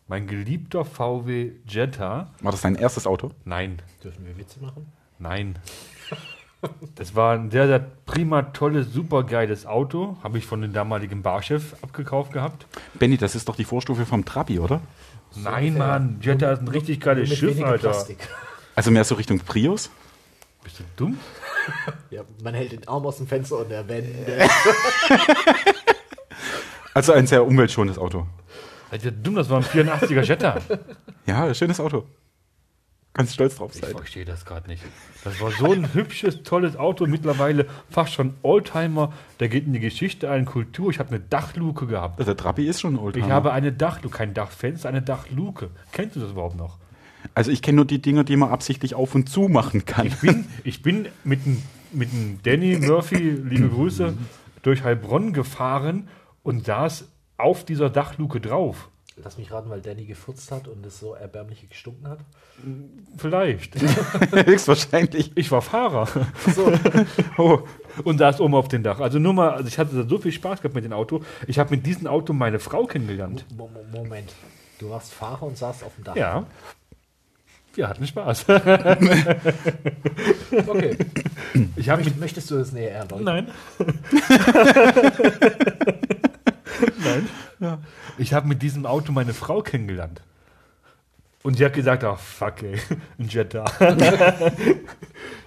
mein 0.06 0.26
geliebter 0.26 0.84
VW 0.84 1.52
Jetta, 1.66 2.30
War 2.40 2.52
das 2.52 2.62
dein 2.62 2.74
erstes 2.76 3.06
Auto? 3.06 3.30
nein, 3.44 3.78
Dürfen 4.02 4.24
wir 4.26 4.36
Witze 4.38 4.60
machen? 4.60 4.86
nein. 5.18 5.56
Das 6.96 7.14
war 7.14 7.34
ein 7.34 7.52
sehr, 7.52 7.68
sehr 7.68 7.78
prima, 8.04 8.42
tolles, 8.42 8.92
super 8.92 9.22
geiles 9.22 9.64
Auto. 9.64 10.16
Habe 10.24 10.38
ich 10.38 10.46
von 10.46 10.60
dem 10.60 10.72
damaligen 10.72 11.22
Barchef 11.22 11.76
abgekauft 11.82 12.32
gehabt. 12.32 12.66
Benny, 12.98 13.16
das 13.16 13.36
ist 13.36 13.48
doch 13.48 13.54
die 13.54 13.62
Vorstufe 13.64 14.04
vom 14.06 14.24
Trabi, 14.24 14.58
oder? 14.58 14.80
Nein, 15.36 15.68
ungefähr. 15.74 15.86
Mann, 15.86 16.18
Jetta 16.20 16.50
ist 16.50 16.60
ein 16.62 16.68
richtig 16.68 17.00
geiles 17.00 17.28
Mit 17.28 17.38
Schiff, 17.38 17.50
weniger 17.50 17.68
Alter. 17.68 17.90
Plastik. 17.90 18.18
Also 18.74 18.90
mehr 18.90 19.04
so 19.04 19.14
Richtung 19.14 19.38
Prius? 19.38 19.88
Bist 20.64 20.80
du 20.80 20.84
dumm? 20.96 21.18
Ja, 22.10 22.22
man 22.42 22.54
hält 22.54 22.72
den 22.72 22.88
Arm 22.88 23.04
aus 23.04 23.18
dem 23.18 23.26
Fenster 23.26 23.58
und 23.58 23.68
der 23.70 23.86
Wände. 23.88 24.48
Also 26.94 27.12
ein 27.12 27.26
sehr 27.26 27.46
umweltschonendes 27.46 27.98
Auto. 27.98 28.26
Seid 28.90 29.04
ihr 29.04 29.12
dumm? 29.12 29.36
Das 29.36 29.48
war 29.50 29.58
ein 29.58 29.64
84er 29.64 30.22
Jetta. 30.22 30.58
Ja, 31.26 31.52
schönes 31.54 31.78
Auto. 31.78 32.06
Ganz 33.14 33.34
stolz 33.34 33.56
drauf 33.56 33.72
Ich 33.74 33.80
sein. 33.80 33.90
verstehe 33.90 34.24
das 34.24 34.44
gerade 34.44 34.68
nicht. 34.68 34.82
Das 35.24 35.40
war 35.40 35.50
so 35.50 35.72
ein 35.72 35.92
hübsches, 35.92 36.42
tolles 36.42 36.76
Auto, 36.76 37.06
mittlerweile 37.06 37.66
fast 37.90 38.14
schon 38.14 38.34
Oldtimer. 38.42 39.12
Der 39.40 39.48
geht 39.48 39.66
in 39.66 39.72
die 39.72 39.80
Geschichte 39.80 40.30
ein, 40.30 40.44
Kultur. 40.44 40.90
Ich 40.90 40.98
habe 40.98 41.10
eine 41.10 41.20
Dachluke 41.20 41.86
gehabt. 41.86 42.18
Also 42.18 42.32
der 42.32 42.36
Trabi 42.36 42.66
ist 42.66 42.80
schon 42.80 42.94
ein 42.94 42.98
Oldtimer. 42.98 43.26
Ich 43.26 43.32
habe 43.32 43.52
eine 43.52 43.72
Dachluke, 43.72 44.16
kein 44.16 44.34
Dachfenster, 44.34 44.88
eine 44.88 45.02
Dachluke. 45.02 45.70
Kennst 45.92 46.16
du 46.16 46.20
das 46.20 46.30
überhaupt 46.30 46.56
noch? 46.56 46.78
Also 47.34 47.50
ich 47.50 47.62
kenne 47.62 47.76
nur 47.76 47.84
die 47.84 48.00
Dinger, 48.00 48.24
die 48.24 48.36
man 48.36 48.50
absichtlich 48.50 48.94
auf 48.94 49.14
und 49.14 49.28
zu 49.28 49.42
machen 49.48 49.84
kann. 49.84 50.06
Ich 50.06 50.16
bin, 50.20 50.46
ich 50.64 50.82
bin 50.82 51.08
mit 51.24 51.44
dem 51.46 51.62
mit 51.92 52.12
dem 52.12 52.38
Danny 52.42 52.76
Murphy, 52.78 53.30
liebe 53.30 53.68
Grüße, 53.70 54.12
durch 54.62 54.84
Heilbronn 54.84 55.32
gefahren 55.32 56.08
und 56.42 56.66
saß 56.66 57.08
auf 57.38 57.64
dieser 57.64 57.88
Dachluke 57.88 58.40
drauf. 58.42 58.90
Lass 59.24 59.38
mich 59.38 59.50
raten, 59.50 59.70
weil 59.70 59.80
Danny 59.80 60.04
gefurzt 60.04 60.52
hat 60.52 60.68
und 60.68 60.84
es 60.86 61.00
so 61.00 61.14
erbärmlich 61.14 61.66
gestunken 61.68 62.06
hat. 62.08 62.18
Vielleicht. 63.16 63.74
Höchstwahrscheinlich. 64.46 65.32
Ich 65.34 65.50
war 65.50 65.62
Fahrer. 65.62 66.06
So, 66.54 66.72
Oh, 67.36 67.60
und 68.04 68.18
saß 68.18 68.40
oben 68.40 68.54
auf 68.54 68.68
dem 68.68 68.82
Dach. 68.82 69.00
Also 69.00 69.18
nur 69.18 69.32
mal, 69.32 69.50
also 69.50 69.66
ich 69.68 69.78
hatte 69.78 69.96
da 69.96 70.08
so 70.08 70.18
viel 70.18 70.32
Spaß 70.32 70.60
gehabt 70.60 70.74
mit 70.74 70.84
dem 70.84 70.92
Auto. 70.92 71.22
Ich 71.46 71.58
habe 71.58 71.70
mit 71.70 71.86
diesem 71.86 72.06
Auto 72.06 72.32
meine 72.32 72.58
Frau 72.58 72.84
kennengelernt. 72.86 73.44
Mo- 73.56 73.68
Mo- 73.72 73.98
Moment. 74.02 74.32
Du 74.78 74.90
warst 74.90 75.12
Fahrer 75.12 75.42
und 75.44 75.56
saßt 75.56 75.82
auf 75.84 75.94
dem 75.96 76.04
Dach. 76.04 76.14
Ja. 76.16 76.46
Wir 77.78 77.88
hatten 77.88 78.06
Spaß. 78.08 78.44
Okay. 80.66 80.96
Ich 81.76 81.88
habe 81.88 82.02
Möcht- 82.02 82.18
Möchtest 82.18 82.50
du 82.50 82.58
das 82.58 82.72
näher 82.72 82.90
erläutern? 82.90 83.22
nein. 83.24 83.46
nein. 87.60 87.78
Ich 88.18 88.32
habe 88.32 88.48
mit 88.48 88.62
diesem 88.62 88.84
Auto 88.84 89.12
meine 89.12 89.32
Frau 89.32 89.62
kennengelernt. 89.62 90.22
Und 91.44 91.56
sie 91.58 91.64
hat 91.64 91.72
gesagt, 91.72 92.02
ach 92.02 92.18
fuck 92.18 92.64
ey, 92.64 92.80
ein 93.18 93.28
Jetta. 93.28 93.64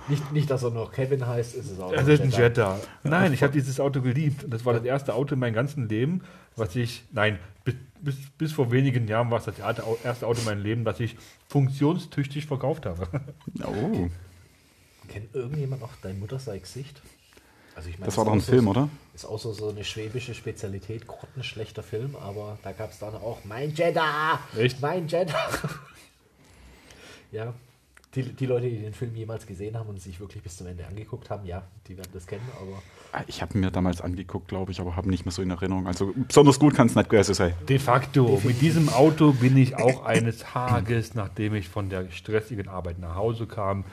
Nicht, 0.08 0.32
nicht, 0.32 0.50
dass 0.50 0.64
er 0.64 0.70
noch 0.72 0.94
Kevin 0.94 1.28
heißt, 1.28 1.54
ist 1.56 1.70
es 1.70 1.80
auch. 1.82 1.92
Das 1.92 2.04
noch 2.04 2.08
ist 2.14 2.22
ein 2.22 2.30
Jetta. 2.30 2.76
Jetta. 2.78 2.80
Nein, 3.04 3.34
ich 3.34 3.44
habe 3.44 3.52
dieses 3.52 3.78
Auto 3.82 4.02
geliebt. 4.02 4.46
Und 4.46 4.54
das 4.54 4.64
war 4.66 4.74
das 4.74 4.86
erste 4.86 5.14
Auto 5.16 5.34
in 5.34 5.40
meinem 5.42 5.54
ganzen 5.54 5.90
Leben, 5.90 6.22
was 6.56 6.78
ich, 6.78 7.04
nein, 7.12 7.40
bis, 7.64 7.76
bis, 8.02 8.16
bis 8.38 8.52
vor 8.54 8.72
wenigen 8.72 9.08
Jahren 9.08 9.30
war 9.32 9.40
es 9.40 9.46
das 9.46 9.60
erste 9.60 9.84
Au- 9.86 9.98
erste 10.04 10.28
Auto 10.28 10.40
in 10.40 10.46
meinem 10.46 10.64
Leben, 10.64 10.86
das 10.86 11.00
ich 11.00 11.16
funktionstüchtig 11.48 12.46
verkauft 12.46 12.86
habe. 12.86 13.08
oh. 13.66 14.10
Kennt 15.08 15.34
irgendjemand 15.36 15.82
noch 15.82 15.92
Dein 16.02 16.20
Mutter 16.20 16.40
sei 16.40 16.60
Gesicht? 16.60 17.02
Also 17.76 17.90
ich 17.90 17.96
meine, 17.96 18.06
Das 18.06 18.14
ist 18.14 18.18
war 18.18 18.26
doch 18.26 18.34
ein 18.34 18.40
auch 18.40 18.44
so- 18.44 18.52
Film, 18.52 18.68
oder? 18.68 18.90
Ist 19.14 19.26
auch 19.26 19.40
so, 19.40 19.54
so 19.54 19.70
eine 19.70 19.84
schwäbische 19.84 20.34
Spezialität, 20.34 21.08
grottenschlechter 21.08 21.84
Film, 21.84 22.16
aber 22.16 22.58
da 22.64 22.72
gab 22.72 22.92
es 22.92 23.00
dann 23.00 23.16
auch 23.16 23.40
Mein 23.46 23.74
Jeddah! 23.74 24.40
Echt? 24.58 24.82
Mein 24.82 25.08
Jeddah! 25.08 25.50
ja, 27.32 27.54
die, 28.16 28.24
die 28.24 28.46
Leute, 28.46 28.70
die 28.70 28.78
den 28.80 28.94
Film 28.94 29.16
jemals 29.16 29.46
gesehen 29.48 29.78
haben 29.78 29.88
und 29.90 30.02
sich 30.02 30.20
wirklich 30.20 30.44
bis 30.44 30.58
zum 30.58 30.68
Ende 30.68 30.86
angeguckt 30.86 31.30
haben, 31.30 31.46
ja, 31.46 31.64
die 31.88 31.98
werden 31.98 32.10
das 32.14 32.28
kennen, 32.28 32.48
aber 32.60 32.82
Ah, 33.14 33.24
Ich 33.28 33.42
habe 33.42 33.58
mir 33.58 33.72
damals 33.72 34.00
angeguckt, 34.02 34.48
glaube 34.48 34.72
ich, 34.72 34.80
aber 34.80 34.96
habe 34.96 35.10
nicht 35.10 35.26
mehr 35.26 35.32
so 35.34 35.42
in 35.42 35.50
Erinnerung. 35.50 35.86
Also 35.88 36.14
besonders 36.28 36.60
gut 36.60 36.74
kann 36.76 36.88
es 36.88 36.96
nicht 36.96 37.10
gewesen 37.10 37.34
sein. 37.34 37.54
De 37.68 37.78
facto, 37.80 38.42
mit 38.44 38.62
diesem 38.62 38.88
Auto 38.90 39.34
bin 39.34 39.56
ich 39.58 39.76
auch 39.76 40.06
eines 40.06 40.40
Tages, 40.40 41.14
nachdem 41.14 41.56
ich 41.56 41.68
von 41.70 41.90
der 41.90 42.10
stressigen 42.12 42.68
Arbeit 42.70 43.00
nach 43.00 43.16
Hause 43.16 43.48
kam, 43.48 43.84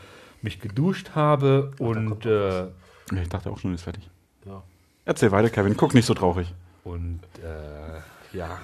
mich 0.42 0.60
geduscht 0.60 1.10
habe 1.16 1.72
und, 1.78 2.26
äh, 2.26 2.66
Ich 3.20 3.28
dachte 3.28 3.50
auch 3.50 3.58
schon, 3.58 3.74
ist 3.74 3.82
fertig. 3.82 4.08
ja. 4.46 4.62
Erzähl 5.04 5.32
weiter, 5.32 5.48
Kevin. 5.50 5.76
Guck 5.76 5.94
nicht 5.94 6.06
so 6.06 6.14
traurig. 6.14 6.52
und 6.84 7.20
äh, 7.42 8.36
ja, 8.36 8.58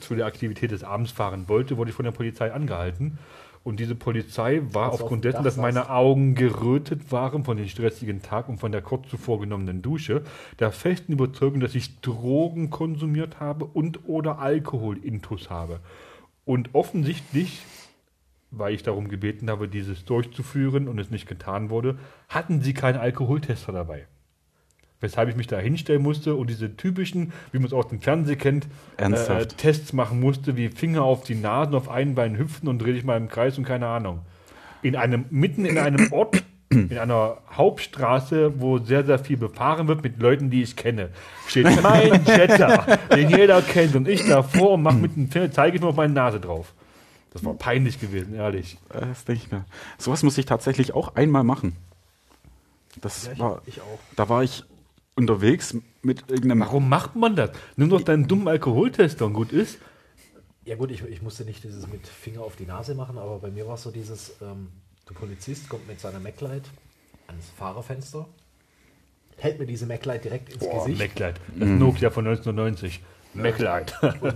zu 0.00 0.14
der 0.16 0.26
Aktivität 0.26 0.70
des 0.72 0.82
Abends 0.84 1.12
fahren 1.12 1.48
wollte, 1.48 1.76
wurde 1.76 1.90
ich 1.90 1.96
von 1.96 2.04
der 2.04 2.10
Polizei 2.12 2.52
angehalten. 2.52 3.18
Und 3.64 3.80
diese 3.80 3.94
Polizei 3.94 4.60
war 4.72 4.84
Als 4.84 4.92
du 4.92 4.94
auf 4.96 5.00
aufgrund 5.02 5.24
dessen, 5.24 5.42
dass 5.42 5.56
meine. 5.56 5.88
Augen 5.88 6.34
gerötet 6.34 7.10
waren 7.10 7.44
von 7.44 7.56
dem 7.56 7.66
stressigen 7.66 8.20
Tag 8.20 8.48
und 8.48 8.58
von 8.58 8.72
der 8.72 8.82
kurz 8.82 9.08
zuvor 9.08 9.40
genommenen 9.40 9.80
Dusche, 9.80 10.22
der 10.60 10.70
festen 10.70 11.12
Überzeugung, 11.12 11.60
dass 11.60 11.74
ich 11.74 12.00
Drogen 12.00 12.68
konsumiert 12.68 13.40
habe 13.40 13.64
und 13.64 14.06
oder 14.06 14.38
Alkoholintus 14.38 15.48
habe. 15.48 15.80
Und 16.44 16.74
offensichtlich, 16.74 17.62
weil 18.50 18.74
ich 18.74 18.82
darum 18.82 19.08
gebeten 19.08 19.48
habe, 19.48 19.66
dieses 19.66 20.04
durchzuführen 20.04 20.86
und 20.86 20.98
es 20.98 21.10
nicht 21.10 21.26
getan 21.26 21.70
wurde, 21.70 21.98
hatten 22.28 22.60
sie 22.60 22.74
keinen 22.74 22.98
Alkoholtester 22.98 23.72
dabei. 23.72 24.06
Weshalb 25.04 25.28
ich 25.28 25.36
mich 25.36 25.46
da 25.46 25.58
hinstellen 25.58 26.02
musste 26.02 26.34
und 26.34 26.48
diese 26.48 26.76
typischen, 26.78 27.32
wie 27.52 27.58
man 27.58 27.66
es 27.66 27.74
aus 27.74 27.88
dem 27.88 28.00
Fernsehen 28.00 28.38
kennt, 28.38 28.66
äh? 28.96 29.46
Tests 29.46 29.92
machen 29.92 30.18
musste, 30.18 30.56
wie 30.56 30.70
Finger 30.70 31.02
auf 31.02 31.24
die 31.24 31.34
Nase, 31.34 31.76
auf 31.76 31.90
einen 31.90 32.14
Bein 32.14 32.38
hüpfen 32.38 32.68
und 32.68 32.78
dreh 32.78 32.94
dich 32.94 33.04
mal 33.04 33.18
im 33.18 33.28
Kreis 33.28 33.58
und 33.58 33.64
keine 33.64 33.86
Ahnung. 33.86 34.20
In 34.80 34.96
einem, 34.96 35.26
mitten 35.28 35.66
in 35.66 35.76
einem 35.76 36.10
Ort, 36.10 36.42
in 36.70 36.96
einer 36.98 37.36
Hauptstraße, 37.52 38.60
wo 38.60 38.78
sehr, 38.78 39.04
sehr 39.04 39.18
viel 39.18 39.36
befahren 39.36 39.88
wird 39.88 40.02
mit 40.02 40.18
Leuten, 40.20 40.48
die 40.48 40.62
ich 40.62 40.74
kenne, 40.74 41.10
steht 41.46 41.64
mein 41.82 42.24
Jetta, 42.24 42.96
den 43.14 43.28
jeder 43.28 43.60
kennt 43.60 43.94
und 43.94 44.08
ich 44.08 44.26
davor 44.26 44.72
und 44.72 44.82
mach 44.82 44.94
mit 44.94 45.16
dem 45.16 45.30
Finger, 45.30 45.50
zeige 45.52 45.76
ich 45.76 45.82
mir 45.82 45.88
auf 45.88 45.96
meine 45.96 46.14
Nase 46.14 46.40
drauf. 46.40 46.72
Das 47.34 47.44
war 47.44 47.52
peinlich 47.54 48.00
gewesen, 48.00 48.34
ehrlich. 48.34 48.78
Äh, 48.92 49.00
Das 49.00 49.24
denke 49.26 49.42
ich 49.44 49.52
mir. 49.52 49.64
Sowas 49.98 50.22
muss 50.22 50.38
ich 50.38 50.46
tatsächlich 50.46 50.94
auch 50.94 51.14
einmal 51.14 51.44
machen. 51.44 51.76
Das 53.00 53.26
Ja, 53.26 53.32
ich, 53.32 53.38
war, 53.40 53.62
ich 53.66 53.80
auch. 53.80 53.98
da 54.16 54.28
war 54.28 54.42
ich 54.44 54.64
unterwegs 55.16 55.76
mit 56.02 56.28
irgendeinem. 56.28 56.60
Warum 56.60 56.88
macht 56.88 57.16
man 57.16 57.36
das? 57.36 57.50
Nimm 57.76 57.90
doch 57.90 58.02
deinen 58.02 58.26
dummen 58.28 58.48
Alkoholtester 58.48 59.26
und 59.26 59.34
gut 59.34 59.52
ist. 59.52 59.78
Ja 60.64 60.76
gut, 60.76 60.90
ich, 60.90 61.02
ich 61.02 61.22
musste 61.22 61.44
nicht 61.44 61.62
dieses 61.62 61.86
mit 61.86 62.06
Finger 62.06 62.40
auf 62.40 62.56
die 62.56 62.64
Nase 62.66 62.94
machen, 62.94 63.18
aber 63.18 63.38
bei 63.38 63.50
mir 63.50 63.66
war 63.66 63.74
es 63.74 63.82
so 63.82 63.90
dieses, 63.90 64.32
ähm, 64.40 64.68
der 65.08 65.14
Polizist 65.14 65.68
kommt 65.68 65.86
mit 65.86 66.00
seiner 66.00 66.20
MacLight 66.20 66.64
ans 67.26 67.50
Fahrerfenster, 67.56 68.26
hält 69.36 69.58
mir 69.58 69.66
diese 69.66 69.86
MacLight 69.86 70.24
direkt 70.24 70.52
ins 70.52 70.60
Boah, 70.60 70.84
Gesicht. 70.86 70.98
MacLight. 70.98 71.40
Das 71.54 71.68
Nokia 71.68 72.10
von 72.10 72.26
1990. 72.26 73.00
MacLight. 73.34 73.94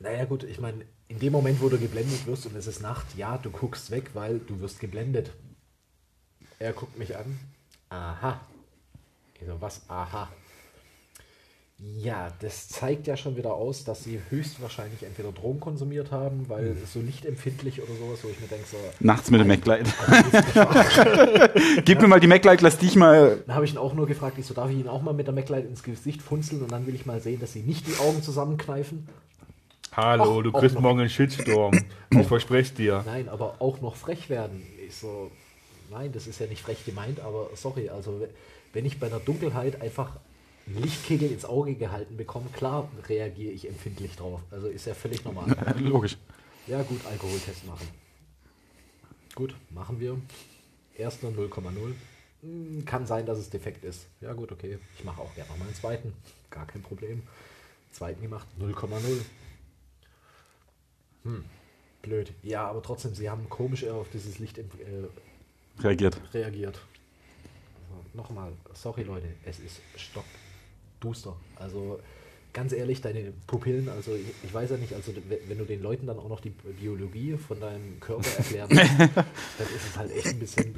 Naja 0.00 0.26
gut, 0.26 0.44
ich 0.44 0.60
meine, 0.60 0.84
in 1.08 1.18
dem 1.18 1.32
Moment, 1.32 1.60
wo 1.60 1.68
du 1.68 1.76
geblendet 1.76 2.24
wirst 2.26 2.46
und 2.46 2.54
es 2.54 2.68
ist 2.68 2.80
Nacht, 2.80 3.06
ja, 3.16 3.36
du 3.36 3.50
guckst 3.50 3.90
weg, 3.90 4.10
weil 4.14 4.38
du 4.38 4.60
wirst 4.60 4.78
geblendet. 4.78 5.32
Er 6.60 6.72
guckt 6.72 6.96
mich 6.96 7.16
an. 7.16 7.38
Aha. 7.88 8.40
Ich 9.40 9.46
so, 9.46 9.60
was? 9.60 9.82
Aha. 9.88 10.28
Ja, 11.80 12.32
das 12.40 12.68
zeigt 12.68 13.06
ja 13.06 13.16
schon 13.16 13.36
wieder 13.36 13.54
aus, 13.54 13.84
dass 13.84 14.02
sie 14.02 14.20
höchstwahrscheinlich 14.30 15.04
entweder 15.04 15.30
Drogen 15.30 15.60
konsumiert 15.60 16.10
haben, 16.10 16.48
weil 16.48 16.76
so 16.92 17.00
lichtempfindlich 17.00 17.80
oder 17.80 17.94
sowas, 17.94 18.18
wo 18.24 18.28
ich 18.28 18.40
mir 18.40 18.48
denke, 18.48 18.66
so, 18.66 18.76
Nachts 18.98 19.30
mit 19.30 19.40
dem 19.40 19.46
MacLight. 19.46 19.86
Gib 21.84 22.00
mir 22.00 22.08
mal 22.08 22.18
die 22.18 22.26
MacLight, 22.26 22.62
lass 22.62 22.78
dich 22.78 22.96
mal. 22.96 23.44
Dann 23.46 23.54
habe 23.54 23.64
ich 23.64 23.72
ihn 23.74 23.78
auch 23.78 23.94
nur 23.94 24.08
gefragt, 24.08 24.38
ich 24.38 24.46
so, 24.46 24.54
darf 24.54 24.70
ich 24.70 24.78
ihn 24.78 24.88
auch 24.88 25.02
mal 25.02 25.14
mit 25.14 25.28
der 25.28 25.34
MacLight 25.34 25.66
ins 25.66 25.84
Gesicht 25.84 26.20
funzeln 26.20 26.62
und 26.62 26.72
dann 26.72 26.84
will 26.88 26.96
ich 26.96 27.06
mal 27.06 27.20
sehen, 27.20 27.38
dass 27.38 27.52
sie 27.52 27.62
nicht 27.62 27.86
die 27.86 27.96
Augen 27.98 28.24
zusammenkneifen. 28.24 29.08
Hallo, 29.92 30.38
Ach, 30.38 30.42
du 30.42 30.52
kriegst 30.52 30.74
noch. 30.74 30.82
morgen 30.82 30.98
einen 30.98 31.08
Shitstorm. 31.10 31.78
Ich 32.10 32.26
verspreche 32.26 32.74
dir. 32.74 33.04
Nein, 33.06 33.28
aber 33.28 33.56
auch 33.60 33.80
noch 33.80 33.94
frech 33.94 34.28
werden. 34.28 34.66
Ich 34.84 34.96
so, 34.96 35.30
nein, 35.92 36.10
das 36.10 36.26
ist 36.26 36.40
ja 36.40 36.46
nicht 36.46 36.62
frech 36.62 36.84
gemeint, 36.84 37.20
aber 37.20 37.50
sorry, 37.54 37.88
also 37.88 38.20
wenn 38.72 38.84
ich 38.84 38.98
bei 38.98 39.06
einer 39.06 39.20
Dunkelheit 39.20 39.80
einfach 39.80 40.18
einen 40.66 40.82
Lichtkegel 40.82 41.30
ins 41.30 41.44
Auge 41.44 41.74
gehalten 41.74 42.16
bekomme, 42.16 42.46
klar 42.52 42.90
reagiere 43.08 43.52
ich 43.52 43.68
empfindlich 43.68 44.16
drauf. 44.16 44.40
Also 44.50 44.66
ist 44.68 44.86
ja 44.86 44.94
völlig 44.94 45.24
normal. 45.24 45.56
Logisch. 45.78 46.16
Ja, 46.66 46.82
gut, 46.82 47.00
Alkoholtest 47.06 47.66
machen. 47.66 47.88
Gut, 49.34 49.54
machen 49.70 49.98
wir. 50.00 50.20
Erster 50.96 51.28
0,0. 51.28 51.94
Hm, 52.42 52.84
Kann 52.84 53.06
sein, 53.06 53.24
dass 53.24 53.38
es 53.38 53.48
defekt 53.50 53.84
ist. 53.84 54.06
Ja, 54.20 54.32
gut, 54.34 54.52
okay. 54.52 54.78
Ich 54.98 55.04
mache 55.04 55.20
auch 55.22 55.34
gerne 55.34 55.48
nochmal 55.50 55.68
einen 55.68 55.76
zweiten. 55.76 56.12
Gar 56.50 56.66
kein 56.66 56.82
Problem. 56.82 57.22
Zweiten 57.92 58.20
gemacht, 58.20 58.46
0,0. 58.60 59.20
Hm, 61.24 61.44
blöd. 62.02 62.32
Ja, 62.42 62.66
aber 62.68 62.82
trotzdem, 62.82 63.14
sie 63.14 63.30
haben 63.30 63.48
komisch 63.48 63.84
auf 63.86 64.08
dieses 64.10 64.38
Licht 64.38 64.58
äh, 64.58 64.64
Reagiert. 65.80 66.20
reagiert. 66.34 66.80
Nochmal, 68.14 68.52
sorry 68.74 69.02
Leute, 69.02 69.28
es 69.44 69.58
ist 69.60 69.80
stockduster. 69.96 71.36
Also 71.56 72.00
ganz 72.52 72.72
ehrlich, 72.72 73.00
deine 73.00 73.32
Pupillen, 73.46 73.88
also 73.88 74.14
ich, 74.14 74.26
ich 74.42 74.52
weiß 74.52 74.70
ja 74.70 74.76
nicht, 74.76 74.92
also 74.94 75.12
wenn 75.46 75.58
du 75.58 75.64
den 75.64 75.82
Leuten 75.82 76.06
dann 76.06 76.18
auch 76.18 76.28
noch 76.28 76.40
die 76.40 76.50
Biologie 76.50 77.36
von 77.36 77.60
deinem 77.60 78.00
Körper 78.00 78.28
erklären 78.36 78.68
musst, 78.72 78.90
dann 79.16 79.66
ist 79.76 79.86
es 79.90 79.96
halt 79.96 80.10
echt 80.10 80.26
ein 80.28 80.38
bisschen 80.38 80.74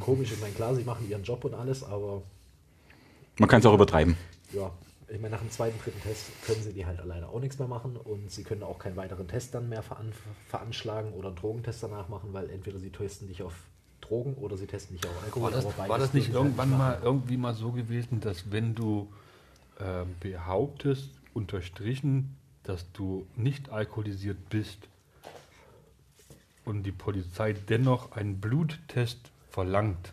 komisch. 0.00 0.32
Ich 0.32 0.40
meine, 0.40 0.52
klar, 0.54 0.74
sie 0.74 0.84
machen 0.84 1.08
ihren 1.08 1.24
Job 1.24 1.44
und 1.44 1.54
alles, 1.54 1.82
aber 1.82 2.22
Man 3.38 3.48
kann 3.48 3.60
es 3.60 3.66
auch 3.66 3.74
übertreiben. 3.74 4.16
ja, 4.52 4.70
ich 5.08 5.20
meine, 5.20 5.34
nach 5.34 5.40
dem 5.40 5.50
zweiten, 5.50 5.78
dritten 5.82 6.00
Test 6.00 6.26
können 6.46 6.62
sie 6.62 6.72
die 6.72 6.86
halt 6.86 6.98
alleine 7.00 7.28
auch 7.28 7.40
nichts 7.40 7.58
mehr 7.58 7.68
machen 7.68 7.96
und 7.96 8.30
sie 8.30 8.42
können 8.42 8.62
auch 8.62 8.78
keinen 8.78 8.96
weiteren 8.96 9.28
Test 9.28 9.54
dann 9.54 9.68
mehr 9.68 9.82
veran 9.82 10.12
veranschlagen 10.48 11.12
oder 11.12 11.28
einen 11.28 11.36
Drogentest 11.36 11.82
danach 11.82 12.08
machen, 12.08 12.32
weil 12.32 12.48
entweder 12.50 12.78
sie 12.78 12.90
testen 12.90 13.28
dich 13.28 13.42
auf 13.42 13.54
Drogen 14.04 14.34
oder 14.34 14.56
sie 14.56 14.66
testen 14.66 14.96
dich 14.96 15.06
auf 15.06 15.22
Alkohol. 15.24 15.52
War 15.52 15.62
das, 15.62 15.78
war 15.88 15.98
das 15.98 16.14
nicht 16.14 16.26
sie 16.26 16.32
irgendwann 16.32 16.70
mal 16.70 16.98
irgendwie 17.02 17.36
mal 17.36 17.54
so 17.54 17.72
gewesen, 17.72 18.20
dass 18.20 18.50
wenn 18.50 18.74
du 18.74 19.08
ähm, 19.80 20.14
behauptest, 20.20 21.10
unterstrichen, 21.32 22.36
dass 22.62 22.90
du 22.92 23.26
nicht 23.36 23.70
alkoholisiert 23.70 24.48
bist 24.48 24.78
und 26.64 26.84
die 26.84 26.92
Polizei 26.92 27.52
dennoch 27.52 28.12
einen 28.12 28.40
Bluttest 28.40 29.32
verlangt 29.50 30.12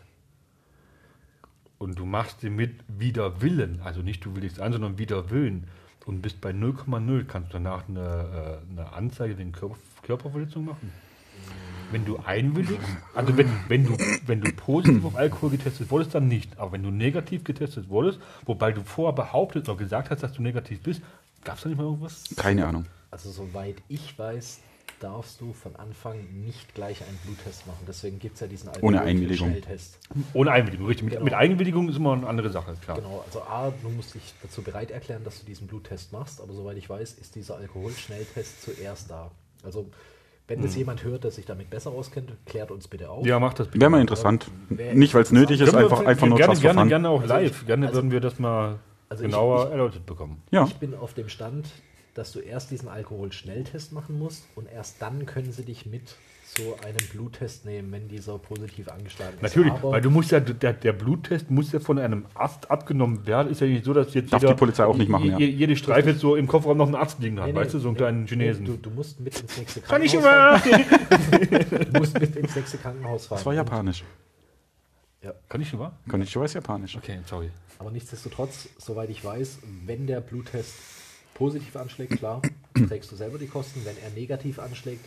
und 1.78 1.98
du 1.98 2.04
machst 2.04 2.42
den 2.42 2.56
mit 2.56 2.80
wider 2.88 3.40
Willen, 3.40 3.80
also 3.82 4.02
nicht 4.02 4.24
du 4.24 4.34
willigst 4.36 4.60
an, 4.60 4.72
sondern 4.72 4.98
wider 4.98 5.30
Willen 5.30 5.68
und 6.06 6.22
bist 6.22 6.40
bei 6.40 6.50
0,0, 6.50 7.24
kannst 7.24 7.50
du 7.50 7.52
danach 7.54 7.88
eine, 7.88 8.60
äh, 8.66 8.72
eine 8.72 8.92
Anzeige 8.92 9.38
wegen 9.38 9.52
Körper, 9.52 9.76
Körperverletzung 10.02 10.64
machen? 10.64 10.92
Wenn 11.92 12.04
du 12.04 12.18
einwilligst, 12.24 12.78
also 13.14 13.36
wenn, 13.36 13.48
wenn, 13.68 13.84
du, 13.86 13.96
wenn 14.26 14.40
du 14.40 14.52
positiv 14.52 15.04
auf 15.04 15.14
Alkohol 15.16 15.50
getestet 15.50 15.90
wurdest, 15.90 16.14
dann 16.14 16.26
nicht. 16.28 16.58
Aber 16.58 16.72
wenn 16.72 16.82
du 16.82 16.90
negativ 16.90 17.44
getestet 17.44 17.88
wurdest, 17.88 18.18
wobei 18.46 18.72
du 18.72 18.82
vorher 18.82 19.12
behauptet 19.14 19.68
oder 19.68 19.78
gesagt 19.78 20.10
hast, 20.10 20.22
dass 20.22 20.32
du 20.32 20.42
negativ 20.42 20.80
bist, 20.82 21.02
gab 21.44 21.56
es 21.56 21.62
da 21.62 21.68
nicht 21.68 21.78
mal 21.78 21.84
irgendwas? 21.84 22.24
Keine 22.36 22.66
Ahnung. 22.66 22.86
Also 23.10 23.30
soweit 23.30 23.76
ich 23.88 24.18
weiß, 24.18 24.60
darfst 25.00 25.40
du 25.40 25.52
von 25.52 25.74
Anfang 25.76 26.16
nicht 26.44 26.74
gleich 26.74 27.02
einen 27.02 27.18
Bluttest 27.24 27.66
machen. 27.66 27.84
Deswegen 27.86 28.18
gibt 28.18 28.34
es 28.34 28.40
ja 28.40 28.46
diesen 28.46 28.70
Ohne 28.80 29.02
Einwilligung. 29.02 29.48
Schnelltest. 29.48 29.98
Ohne 30.32 30.52
Einwilligung, 30.52 30.86
richtig. 30.86 31.04
Mit, 31.04 31.12
Genau. 31.14 31.24
mit 31.24 31.34
Einwilligung 31.34 31.88
ist 31.88 31.96
immer 31.96 32.12
eine 32.12 32.26
andere 32.26 32.50
Sache, 32.50 32.74
klar. 32.82 32.96
Genau, 32.96 33.22
also 33.26 33.42
A, 33.42 33.72
du 33.82 33.88
musst 33.90 34.14
dich 34.14 34.22
dazu 34.42 34.62
bereit 34.62 34.90
erklären, 34.92 35.24
dass 35.24 35.40
du 35.40 35.46
diesen 35.46 35.66
Bluttest 35.66 36.12
machst, 36.12 36.40
aber 36.40 36.52
soweit 36.54 36.76
ich 36.76 36.88
weiß, 36.88 37.14
ist 37.14 37.34
dieser 37.34 37.56
Alkoholschnelltest 37.56 38.62
zuerst 38.62 39.10
da. 39.10 39.30
Also 39.64 39.90
wenn 40.52 40.62
das 40.62 40.76
jemand 40.76 41.02
hört, 41.04 41.24
der 41.24 41.30
sich 41.30 41.46
damit 41.46 41.70
besser 41.70 41.90
auskennt, 41.90 42.30
klärt 42.46 42.70
uns 42.70 42.86
bitte 42.88 43.08
auf. 43.10 43.22
Hm. 43.22 43.28
Ja, 43.28 43.40
mach 43.40 43.54
das 43.54 43.68
bitte. 43.68 43.80
Wäre 43.80 43.90
mal 43.90 44.00
interessant. 44.00 44.46
Wer- 44.68 44.94
Nicht, 44.94 45.14
weil 45.14 45.22
es 45.22 45.32
nötig 45.32 45.60
ist, 45.60 45.70
Können 45.70 45.78
wir 45.78 45.90
einfach, 45.90 46.04
einfach 46.06 46.26
nur 46.26 46.36
gerne, 46.36 46.52
just 46.52 46.62
for 46.62 46.68
gerne, 46.68 46.80
fun. 46.82 46.88
gerne 46.88 47.08
auch 47.08 47.20
Also 47.22 47.34
live. 47.34 47.60
ich- 47.62 47.66
gerne 47.66 47.86
also- 47.86 47.98
würden 47.98 48.10
wir 48.10 48.20
das 48.20 48.38
mal 48.38 48.78
Also 49.08 49.24
ich- 49.24 49.30
genauer 49.30 49.64
ich- 49.66 49.70
erläutert 49.70 50.06
bekommen. 50.06 50.42
Ja, 50.50 50.64
Ich 50.64 50.76
bin 50.76 50.94
auf 50.94 51.14
dem 51.14 51.28
Stand, 51.28 51.66
dass 52.14 52.32
du 52.32 52.40
erst 52.40 52.70
diesen 52.70 52.88
Alkoholschnelltest 52.88 53.92
machen 53.92 54.18
musst 54.18 54.46
und 54.54 54.70
erst 54.70 55.00
dann 55.00 55.24
können 55.26 55.52
sie 55.52 55.64
dich 55.64 55.86
mit 55.86 56.14
zu 56.54 56.74
einem 56.84 56.96
Bluttest 57.12 57.64
nehmen, 57.64 57.90
wenn 57.92 58.08
dieser 58.08 58.38
positiv 58.38 58.88
angeschlagen 58.88 59.34
ist. 59.36 59.42
Natürlich, 59.42 59.72
Aber 59.72 59.92
weil 59.92 60.00
du 60.02 60.10
musst 60.10 60.30
ja, 60.32 60.40
der, 60.40 60.72
der 60.74 60.92
Bluttest 60.92 61.50
muss 61.50 61.72
ja 61.72 61.80
von 61.80 61.98
einem 61.98 62.26
Arzt 62.34 62.70
abgenommen 62.70 63.26
werden. 63.26 63.50
Ist 63.50 63.60
ja 63.62 63.66
nicht 63.66 63.84
so, 63.84 63.92
dass 63.94 64.12
jetzt 64.12 64.32
Darf 64.32 64.44
die 64.44 64.52
Polizei 64.54 64.84
auch 64.84 64.96
nicht 64.96 65.08
machen, 65.08 65.30
ja. 65.30 65.38
je- 65.38 65.46
jede 65.48 65.76
Streife 65.76 66.10
jetzt 66.10 66.20
so 66.20 66.36
im 66.36 66.46
Kofferraum 66.46 66.76
noch 66.76 66.86
einen 66.86 66.94
Arzt 66.94 67.20
liegen 67.20 67.40
hat, 67.40 67.46
Nee, 67.48 67.54
weißt 67.54 67.72
du, 67.74 67.78
so 67.78 67.88
einen 67.88 67.94
nee, 67.94 67.98
kleinen 67.98 68.20
nee, 68.24 68.28
Chinesen. 68.28 68.64
Du, 68.66 68.76
du 68.76 68.90
musst 68.90 69.18
mit 69.20 69.40
ins 69.40 69.56
nächste 69.56 69.80
Kann 69.80 70.02
ich 70.02 70.12
Krankenhaus 70.12 70.66
immer! 70.66 70.78
fahren. 70.78 71.86
Du 71.92 71.98
musst 71.98 72.20
mit 72.20 72.36
ins 72.36 72.54
nächste 72.56 72.76
Krankenhaus 72.78 73.26
fahren. 73.26 73.38
das 73.38 73.46
war 73.46 73.54
japanisch. 73.54 74.04
Kann 75.48 75.60
ich 75.60 75.72
ich 75.72 76.36
weiß 76.36 76.52
japanisch. 76.54 76.96
Okay, 76.96 77.20
sorry. 77.26 77.50
Aber 77.78 77.90
nichtsdestotrotz, 77.90 78.68
soweit 78.78 79.08
ich 79.10 79.24
weiß, 79.24 79.58
wenn 79.86 80.06
der 80.06 80.20
Bluttest 80.20 80.74
positiv 81.34 81.76
anschlägt, 81.76 82.18
klar, 82.18 82.42
trägst 82.88 83.10
du 83.10 83.16
selber 83.16 83.38
die 83.38 83.46
Kosten. 83.46 83.80
Wenn 83.84 83.96
er 84.04 84.10
negativ 84.10 84.58
anschlägt, 84.58 85.04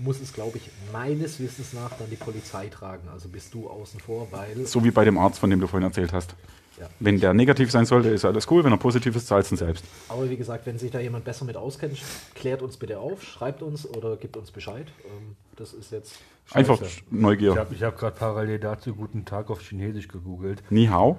muss 0.00 0.20
es, 0.20 0.32
glaube 0.32 0.58
ich, 0.58 0.70
meines 0.92 1.40
Wissens 1.40 1.72
nach 1.72 1.92
dann 1.98 2.08
die 2.10 2.16
Polizei 2.16 2.68
tragen. 2.68 3.08
Also 3.08 3.28
bist 3.28 3.54
du 3.54 3.68
außen 3.68 4.00
vor, 4.00 4.28
weil 4.30 4.66
So 4.66 4.82
wie 4.84 4.90
bei 4.90 5.04
dem 5.04 5.18
Arzt, 5.18 5.38
von 5.38 5.50
dem 5.50 5.60
du 5.60 5.66
vorhin 5.66 5.86
erzählt 5.88 6.12
hast. 6.12 6.34
Ja. 6.78 6.88
Wenn 6.98 7.20
der 7.20 7.34
negativ 7.34 7.70
sein 7.70 7.84
sollte, 7.84 8.08
ist 8.08 8.24
alles 8.24 8.50
cool. 8.50 8.64
Wenn 8.64 8.72
er 8.72 8.78
positiv 8.78 9.14
ist, 9.14 9.26
zahlst 9.26 9.50
du 9.50 9.54
ihn 9.54 9.58
selbst. 9.58 9.84
Aber 10.08 10.30
wie 10.30 10.36
gesagt, 10.36 10.64
wenn 10.64 10.78
sich 10.78 10.90
da 10.90 10.98
jemand 10.98 11.24
besser 11.26 11.44
mit 11.44 11.56
auskennt, 11.56 11.98
klärt 12.34 12.62
uns 12.62 12.78
bitte 12.78 12.98
auf, 12.98 13.22
schreibt 13.22 13.62
uns 13.62 13.86
oder 13.86 14.16
gibt 14.16 14.36
uns 14.38 14.50
Bescheid. 14.50 14.86
Ähm, 15.04 15.36
Das 15.56 15.74
ist 15.74 15.92
jetzt. 15.92 16.14
Einfach 16.52 16.78
scheiße. 16.78 16.90
Ich 16.90 17.04
Neugier. 17.12 17.54
habe 17.56 17.74
ich 17.74 17.82
hab 17.82 17.98
gerade 17.98 18.16
parallel 18.16 18.58
dazu 18.58 18.94
Guten 18.94 19.26
Tag 19.26 19.50
auf 19.50 19.60
Chinesisch 19.60 20.08
gegoogelt. 20.08 20.62
Ni 20.70 20.86
hao. 20.86 21.18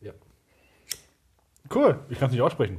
Ja. 0.00 0.12
Cool, 1.74 1.98
ich 2.08 2.18
kann 2.18 2.28
es 2.28 2.32
nicht 2.32 2.42
aussprechen. 2.42 2.78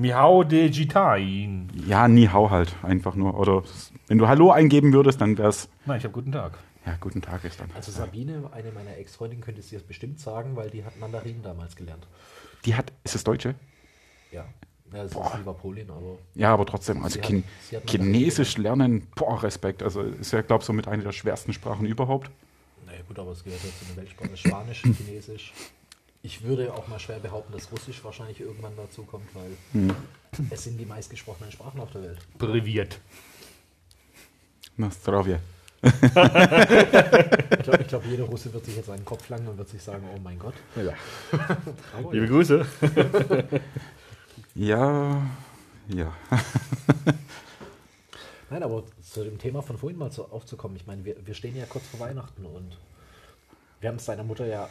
Miao 0.00 0.42
de 0.44 0.66
Jitain. 0.70 1.68
Ja, 1.86 2.08
ni 2.08 2.26
hao 2.26 2.50
halt. 2.50 2.74
Einfach 2.82 3.14
nur. 3.16 3.38
Oder 3.38 3.62
wenn 4.06 4.16
du 4.18 4.26
Hallo 4.28 4.50
eingeben 4.50 4.92
würdest, 4.94 5.20
dann 5.20 5.36
wär's. 5.36 5.68
Nein, 5.84 5.98
ich 5.98 6.04
habe 6.04 6.14
Guten 6.14 6.32
Tag. 6.32 6.52
Ja, 6.86 6.96
guten 6.98 7.20
Tag 7.20 7.44
ist 7.44 7.60
dann. 7.60 7.68
Also 7.74 7.92
Sabine, 7.92 8.48
eine 8.52 8.72
meiner 8.72 8.96
Ex-Freundinnen, 8.96 9.42
könnte 9.44 9.60
es 9.60 9.68
dir 9.68 9.78
bestimmt 9.80 10.18
sagen, 10.18 10.56
weil 10.56 10.70
die 10.70 10.82
hat 10.82 10.98
Mandarin 10.98 11.42
damals 11.42 11.76
gelernt. 11.76 12.06
Die 12.64 12.74
hat. 12.74 12.90
Ist 13.04 13.14
es 13.14 13.22
Deutsche? 13.24 13.54
Ja. 14.32 14.46
Ja, 14.92 15.02
das 15.04 15.12
ist 15.12 15.36
lieber 15.36 15.52
Polin, 15.54 15.88
aber 15.90 16.16
Ja, 16.34 16.52
aber 16.54 16.64
trotzdem. 16.64 17.04
Also 17.04 17.14
Sie 17.16 17.20
hat- 17.20 17.28
Chin 17.28 17.44
sie 17.68 17.76
hat 17.76 17.88
Chinesisch 17.88 18.56
lernen, 18.56 19.06
boah, 19.14 19.40
Respekt. 19.42 19.82
Also 19.82 20.00
ist 20.00 20.32
ja, 20.32 20.40
glaube 20.40 20.62
ich, 20.62 20.66
so 20.66 20.72
mit 20.72 20.88
einer 20.88 21.02
der 21.04 21.12
schwersten 21.12 21.52
Sprachen 21.52 21.84
überhaupt. 21.86 22.30
naja 22.86 23.00
gut, 23.06 23.18
aber 23.18 23.32
es 23.32 23.44
gehört 23.44 23.62
ja 23.62 23.68
zu 23.78 23.84
den 23.84 23.96
Weltsprachen. 23.98 24.36
Spanisch, 24.36 24.82
Chinesisch. 24.82 25.52
Ich 26.22 26.42
würde 26.42 26.72
auch 26.74 26.86
mal 26.88 26.98
schwer 26.98 27.18
behaupten, 27.18 27.52
dass 27.52 27.72
Russisch 27.72 28.04
wahrscheinlich 28.04 28.40
irgendwann 28.40 28.76
dazu 28.76 29.04
kommt, 29.04 29.34
weil 29.34 29.56
es 30.50 30.64
sind 30.64 30.76
die 30.76 30.84
meistgesprochenen 30.84 31.50
Sprachen 31.50 31.80
auf 31.80 31.90
der 31.92 32.02
Welt. 32.02 32.18
Priviert. 32.38 33.00
Na. 34.76 34.90
Ich 35.82 37.62
glaube, 37.64 37.84
glaub, 37.88 38.04
jeder 38.04 38.24
Russe 38.24 38.52
wird 38.52 38.66
sich 38.66 38.76
jetzt 38.76 38.90
einen 38.90 39.04
Kopf 39.04 39.26
langen 39.30 39.48
und 39.48 39.56
wird 39.56 39.70
sich 39.70 39.82
sagen, 39.82 40.06
oh 40.14 40.18
mein 40.22 40.38
Gott. 40.38 40.54
Aber 41.96 42.12
Liebe 42.12 42.26
Grüße. 42.28 42.66
Ja, 44.54 45.22
ja. 45.88 46.12
Nein, 48.50 48.62
aber 48.62 48.84
zu 49.02 49.24
dem 49.24 49.38
Thema 49.38 49.62
von 49.62 49.78
vorhin 49.78 49.98
mal 49.98 50.10
zu, 50.10 50.24
aufzukommen. 50.24 50.76
Ich 50.76 50.86
meine, 50.86 51.04
wir, 51.04 51.14
wir 51.24 51.34
stehen 51.34 51.56
ja 51.56 51.66
kurz 51.66 51.86
vor 51.86 52.00
Weihnachten 52.00 52.44
und 52.44 52.76
wir 53.80 53.88
haben 53.88 53.96
es 53.96 54.04
deiner 54.06 54.24
Mutter 54.24 54.46
ja 54.46 54.68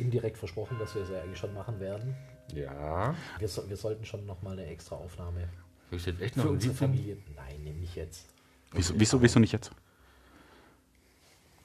indirekt 0.00 0.38
versprochen, 0.38 0.78
dass 0.78 0.94
wir 0.94 1.02
es 1.02 1.10
ja 1.10 1.22
eigentlich 1.22 1.38
schon 1.38 1.54
machen 1.54 1.80
werden. 1.80 2.16
Ja. 2.54 3.14
Wir, 3.38 3.48
so, 3.48 3.68
wir 3.68 3.76
sollten 3.76 4.04
schon 4.04 4.26
nochmal 4.26 4.54
eine 4.54 4.66
extra 4.66 4.96
Aufnahme 4.96 5.48
ich 5.96 6.06
jetzt 6.06 6.20
echt 6.20 6.36
noch 6.36 6.44
Für 6.44 6.50
unsere? 6.50 6.74
Familie. 6.74 7.16
Nein, 7.36 7.64
nimm 7.64 7.80
nicht 7.80 7.96
jetzt. 7.96 8.26
Wieso, 8.72 8.94
wieso, 8.96 9.20
wieso 9.22 9.40
nicht 9.40 9.52
jetzt? 9.52 9.70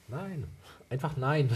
Nein. 0.08 0.46
Einfach 0.88 1.16
nein. 1.16 1.50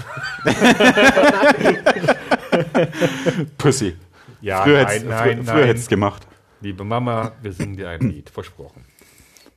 Pussy. 3.59 3.97
Ja, 4.40 4.62
früher 4.62 4.82
nein, 4.82 4.93
hätt's 4.93 5.05
nein, 5.05 5.44
früher, 5.44 5.74
gemacht. 5.89 6.27
Liebe 6.61 6.85
Mama, 6.85 7.32
wir 7.43 7.52
singen 7.52 7.77
dir 7.77 7.90
ein 7.90 8.01
Lied. 8.09 8.31
Versprochen. 8.31 8.85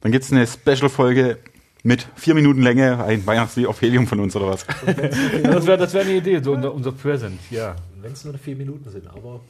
Dann 0.02 0.12
gibt 0.12 0.26
es 0.26 0.32
eine 0.32 0.46
Special-Folge 0.46 1.40
mit 1.84 2.08
vier 2.16 2.34
Minuten 2.34 2.62
Länge, 2.62 3.04
ein 3.04 3.26
Weihnachtslied 3.26 3.68
auf 3.68 3.82
Helium 3.82 4.08
von 4.08 4.20
uns 4.22 4.36
oder 4.36 4.48
was. 4.48 4.66
Das 4.66 5.68
wäre 5.68 5.78
das 5.78 5.94
wär 5.94 6.02
eine 6.02 6.14
Idee, 6.14 6.42
so 6.42 6.54
unser, 6.54 6.74
unser 6.74 6.94
Present, 6.94 7.40
ja. 7.52 7.76
Wenn 8.02 8.14
es 8.14 8.24
nur 8.24 8.38
vier 8.38 8.56
Minuten 8.56 8.90
sind, 8.90 9.08
aber 9.08 9.42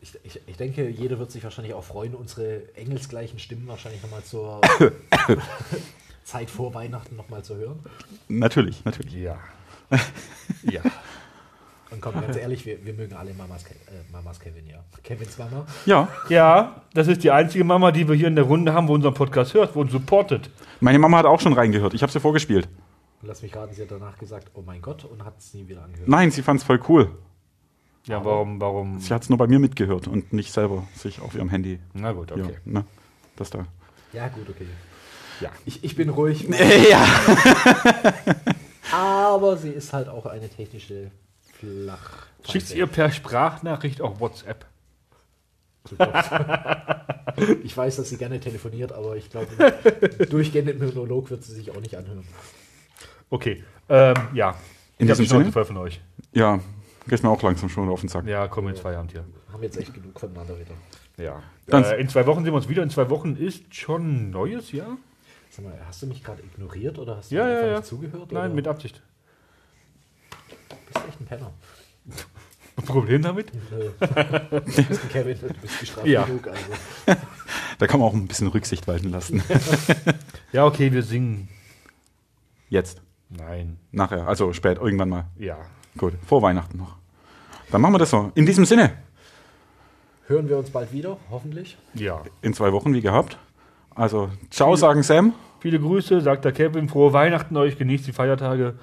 ich, 0.00 0.18
ich, 0.24 0.40
ich 0.46 0.56
denke, 0.56 0.88
jeder 0.88 1.18
wird 1.18 1.30
sich 1.30 1.42
wahrscheinlich 1.44 1.74
auch 1.74 1.84
freuen, 1.84 2.14
unsere 2.14 2.62
engelsgleichen 2.76 3.38
Stimmen 3.38 3.66
wahrscheinlich 3.68 4.02
nochmal 4.02 4.22
zur 4.24 4.60
Zeit 6.24 6.50
vor 6.50 6.74
Weihnachten 6.74 7.16
nochmal 7.16 7.42
zu 7.42 7.56
hören. 7.56 7.78
Natürlich, 8.28 8.84
natürlich. 8.84 9.14
Ja. 9.14 9.38
ja. 10.62 10.82
Und 11.90 12.00
komm, 12.00 12.14
ganz 12.20 12.36
ehrlich, 12.36 12.64
wir, 12.66 12.84
wir 12.84 12.92
mögen 12.94 13.14
alle 13.14 13.32
Mamas, 13.34 13.64
Ke 13.64 13.74
äh, 13.74 14.12
Mamas 14.12 14.40
Kevin, 14.40 14.66
ja. 14.66 14.82
Kevins 15.02 15.38
Mama. 15.38 15.64
Ja, 15.86 16.08
Ja, 16.28 16.82
das 16.94 17.06
ist 17.08 17.22
die 17.22 17.30
einzige 17.30 17.62
Mama, 17.64 17.92
die 17.92 18.08
wir 18.08 18.14
hier 18.16 18.26
in 18.28 18.34
der 18.36 18.44
Runde 18.44 18.72
haben, 18.72 18.88
wo 18.88 18.94
unseren 18.94 19.14
Podcast 19.14 19.54
hört, 19.54 19.76
wo 19.76 19.80
uns 19.82 19.92
supportet. 19.92 20.50
meine 20.80 20.98
Mama 20.98 21.18
hat 21.18 21.26
auch 21.26 21.40
schon 21.40 21.52
reingehört. 21.52 21.94
Ich 21.94 22.02
habe 22.02 22.10
sie 22.10 22.20
vorgespielt. 22.20 22.68
Und 23.22 23.28
lass 23.28 23.42
mich 23.42 23.54
raten, 23.54 23.74
sie 23.74 23.82
hat 23.82 23.90
danach 23.90 24.18
gesagt, 24.18 24.50
oh 24.54 24.62
mein 24.66 24.82
Gott, 24.82 25.04
und 25.04 25.24
hat 25.24 25.38
es 25.38 25.54
nie 25.54 25.68
wieder 25.68 25.82
angehört. 25.84 26.08
Nein, 26.08 26.30
sie 26.30 26.42
fand 26.42 26.60
es 26.60 26.66
voll 26.66 26.80
cool. 26.88 27.10
Ja, 28.06 28.22
warum, 28.24 28.60
warum? 28.60 28.98
Sie 29.00 29.14
hat 29.14 29.22
es 29.22 29.28
nur 29.30 29.38
bei 29.38 29.46
mir 29.46 29.58
mitgehört 29.58 30.08
und 30.08 30.32
nicht 30.32 30.52
selber 30.52 30.86
sich 30.94 31.20
auf 31.20 31.34
ihrem 31.34 31.48
Handy. 31.48 31.78
Na 31.94 32.12
gut, 32.12 32.32
okay. 32.32 32.42
Ja, 32.42 32.72
ne? 32.72 32.84
Das 33.36 33.48
da. 33.50 33.66
Ja, 34.12 34.28
gut, 34.28 34.48
okay. 34.50 34.66
Ja. 35.40 35.50
Ich, 35.64 35.82
ich 35.84 35.96
bin 35.96 36.08
ruhig, 36.10 36.46
Ja. 36.90 37.06
aber 38.92 39.56
sie 39.56 39.70
ist 39.70 39.92
halt 39.92 40.08
auch 40.08 40.26
eine 40.26 40.48
technische 40.48 41.10
Flach. 41.58 42.26
Schickt 42.48 42.70
ihr 42.74 42.86
per 42.86 43.10
Sprachnachricht 43.10 44.00
auch 44.00 44.20
WhatsApp. 44.20 44.66
Ich 47.64 47.76
weiß, 47.76 47.96
dass 47.96 48.08
sie 48.10 48.16
gerne 48.16 48.38
telefoniert, 48.38 48.92
aber 48.92 49.16
ich 49.16 49.28
glaube, 49.28 49.48
durchgehend 50.30 50.68
im 50.70 50.78
Monolog 50.78 51.30
wird 51.30 51.42
sie 51.42 51.52
sich 51.52 51.70
auch 51.72 51.80
nicht 51.80 51.96
anhören. 51.96 52.24
Okay, 53.28 53.64
ähm, 53.88 54.14
ja. 54.34 54.54
In 54.98 55.08
diesem 55.08 55.26
Sinne? 55.26 55.50
voll 55.50 55.64
von 55.64 55.76
euch. 55.78 56.00
Ja, 56.32 56.60
geht 57.08 57.22
mir 57.24 57.30
auch 57.30 57.42
langsam 57.42 57.68
schon 57.68 57.88
auf 57.88 58.00
den 58.00 58.08
Sack. 58.08 58.26
Ja, 58.26 58.46
kommen 58.46 58.68
wir 58.68 58.70
ins 58.70 58.80
Feierabend 58.80 59.10
hier. 59.12 59.24
Haben 59.52 59.62
jetzt 59.64 59.76
echt 59.76 59.92
genug 59.92 60.18
voneinander 60.20 60.54
wieder. 60.58 60.74
Ja. 61.16 61.42
Dann- 61.66 61.82
Äh, 61.84 61.96
in 62.00 62.08
zwei 62.08 62.24
Wochen 62.26 62.44
sehen 62.44 62.52
wir 62.52 62.56
uns 62.56 62.68
wieder. 62.68 62.82
In 62.84 62.90
zwei 62.90 63.10
Wochen 63.10 63.34
ist 63.36 63.74
schon 63.74 64.30
neues 64.30 64.70
Jahr. 64.70 64.96
Sag 65.50 65.64
mal, 65.64 65.80
hast 65.86 66.02
du 66.02 66.06
mich 66.06 66.22
gerade 66.22 66.42
ignoriert 66.42 66.98
oder 66.98 67.16
hast 67.16 67.30
du 67.32 67.34
Ja, 67.36 67.44
mir 67.44 67.50
ja, 67.50 67.56
einfach 67.56 67.70
ja. 67.70 67.76
nicht 67.78 67.86
zugehört? 67.88 68.30
Nein, 68.32 68.46
oder? 68.46 68.54
mit 68.54 68.68
Absicht. 68.68 69.02
Du 70.92 70.92
bist 70.92 71.08
echt 71.08 71.20
ein 71.20 71.26
Penner. 71.26 71.50
Problem 72.86 73.22
damit? 73.22 73.52
Nö. 73.70 73.90
du 73.98 74.60
bist 74.60 75.02
ein 75.04 75.08
Kevin, 75.10 75.38
du 75.40 75.54
bist 75.62 75.80
gestraft 75.80 76.06
Ja. 76.06 76.24
genug. 76.24 76.48
Also. 76.48 77.20
Da 77.78 77.88
kann 77.88 77.98
man 77.98 78.08
auch 78.08 78.14
ein 78.14 78.28
bisschen 78.28 78.46
Rücksicht 78.48 78.86
walten 78.86 79.10
lassen. 79.10 79.42
Ja, 80.52 80.64
okay, 80.66 80.92
wir 80.92 81.02
singen. 81.02 81.48
Jetzt. 82.68 83.00
Nein. 83.28 83.78
Nachher. 83.90 84.28
Also 84.28 84.52
spät, 84.52 84.78
irgendwann 84.78 85.08
mal. 85.08 85.24
Ja. 85.36 85.56
Gut. 85.98 86.14
Vor 86.26 86.42
Weihnachten 86.42 86.78
noch. 86.78 86.96
Dann 87.72 87.80
machen 87.80 87.94
wir 87.94 87.98
das 87.98 88.10
so. 88.10 88.30
In 88.36 88.46
diesem 88.46 88.64
Sinne. 88.64 88.92
Hören 90.28 90.48
wir 90.48 90.56
uns 90.56 90.70
bald 90.70 90.92
wieder, 90.92 91.16
hoffentlich. 91.30 91.76
Ja. 91.94 92.22
In 92.42 92.54
zwei 92.54 92.72
Wochen, 92.72 92.94
wie 92.94 93.00
gehabt. 93.00 93.36
Also, 93.96 94.30
ciao, 94.50 94.76
sagen 94.76 95.02
Sam. 95.02 95.34
Viele 95.58 95.80
Grüße, 95.80 96.20
sagt 96.20 96.44
der 96.44 96.52
Kevin. 96.52 96.88
Frohe 96.88 97.12
Weihnachten 97.12 97.56
euch. 97.56 97.76
Genießt 97.76 98.06
die 98.06 98.12
Feiertage. 98.12 98.74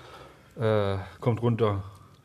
Äh, 0.60 0.98
kommt 1.20 1.42
runter. 1.42 1.84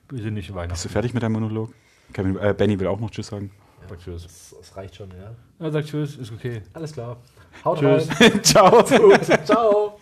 Besinnliche 0.09 0.53
Bist 0.53 0.57
du 0.57 0.61
Weihnachten. 0.61 0.89
fertig 0.89 1.15
mit 1.15 1.23
deinem 1.23 1.33
Monolog? 1.33 1.71
Kevin, 2.13 2.37
äh, 2.39 2.55
Benny 2.57 2.79
will 2.79 2.87
auch 2.87 3.01
noch 3.01 3.11
Tschüss 3.11 3.29
sagen. 3.29 3.51
Sagt 3.89 4.03
Tschüss. 4.03 4.23
Das, 4.23 4.55
das 4.59 4.77
reicht 4.77 4.97
schon, 4.97 5.11
ja. 5.11 5.35
Er 5.59 5.73
sagt 5.73 5.89
Tschüss, 5.89 6.17
ist 6.17 6.33
okay. 6.33 6.63
Alles 6.73 6.93
klar. 6.93 7.17
Haut 7.65 7.79
Tschüss. 7.79 8.09
rein. 8.21 8.43
ciao. 8.43 8.83
Ciao. 8.83 9.99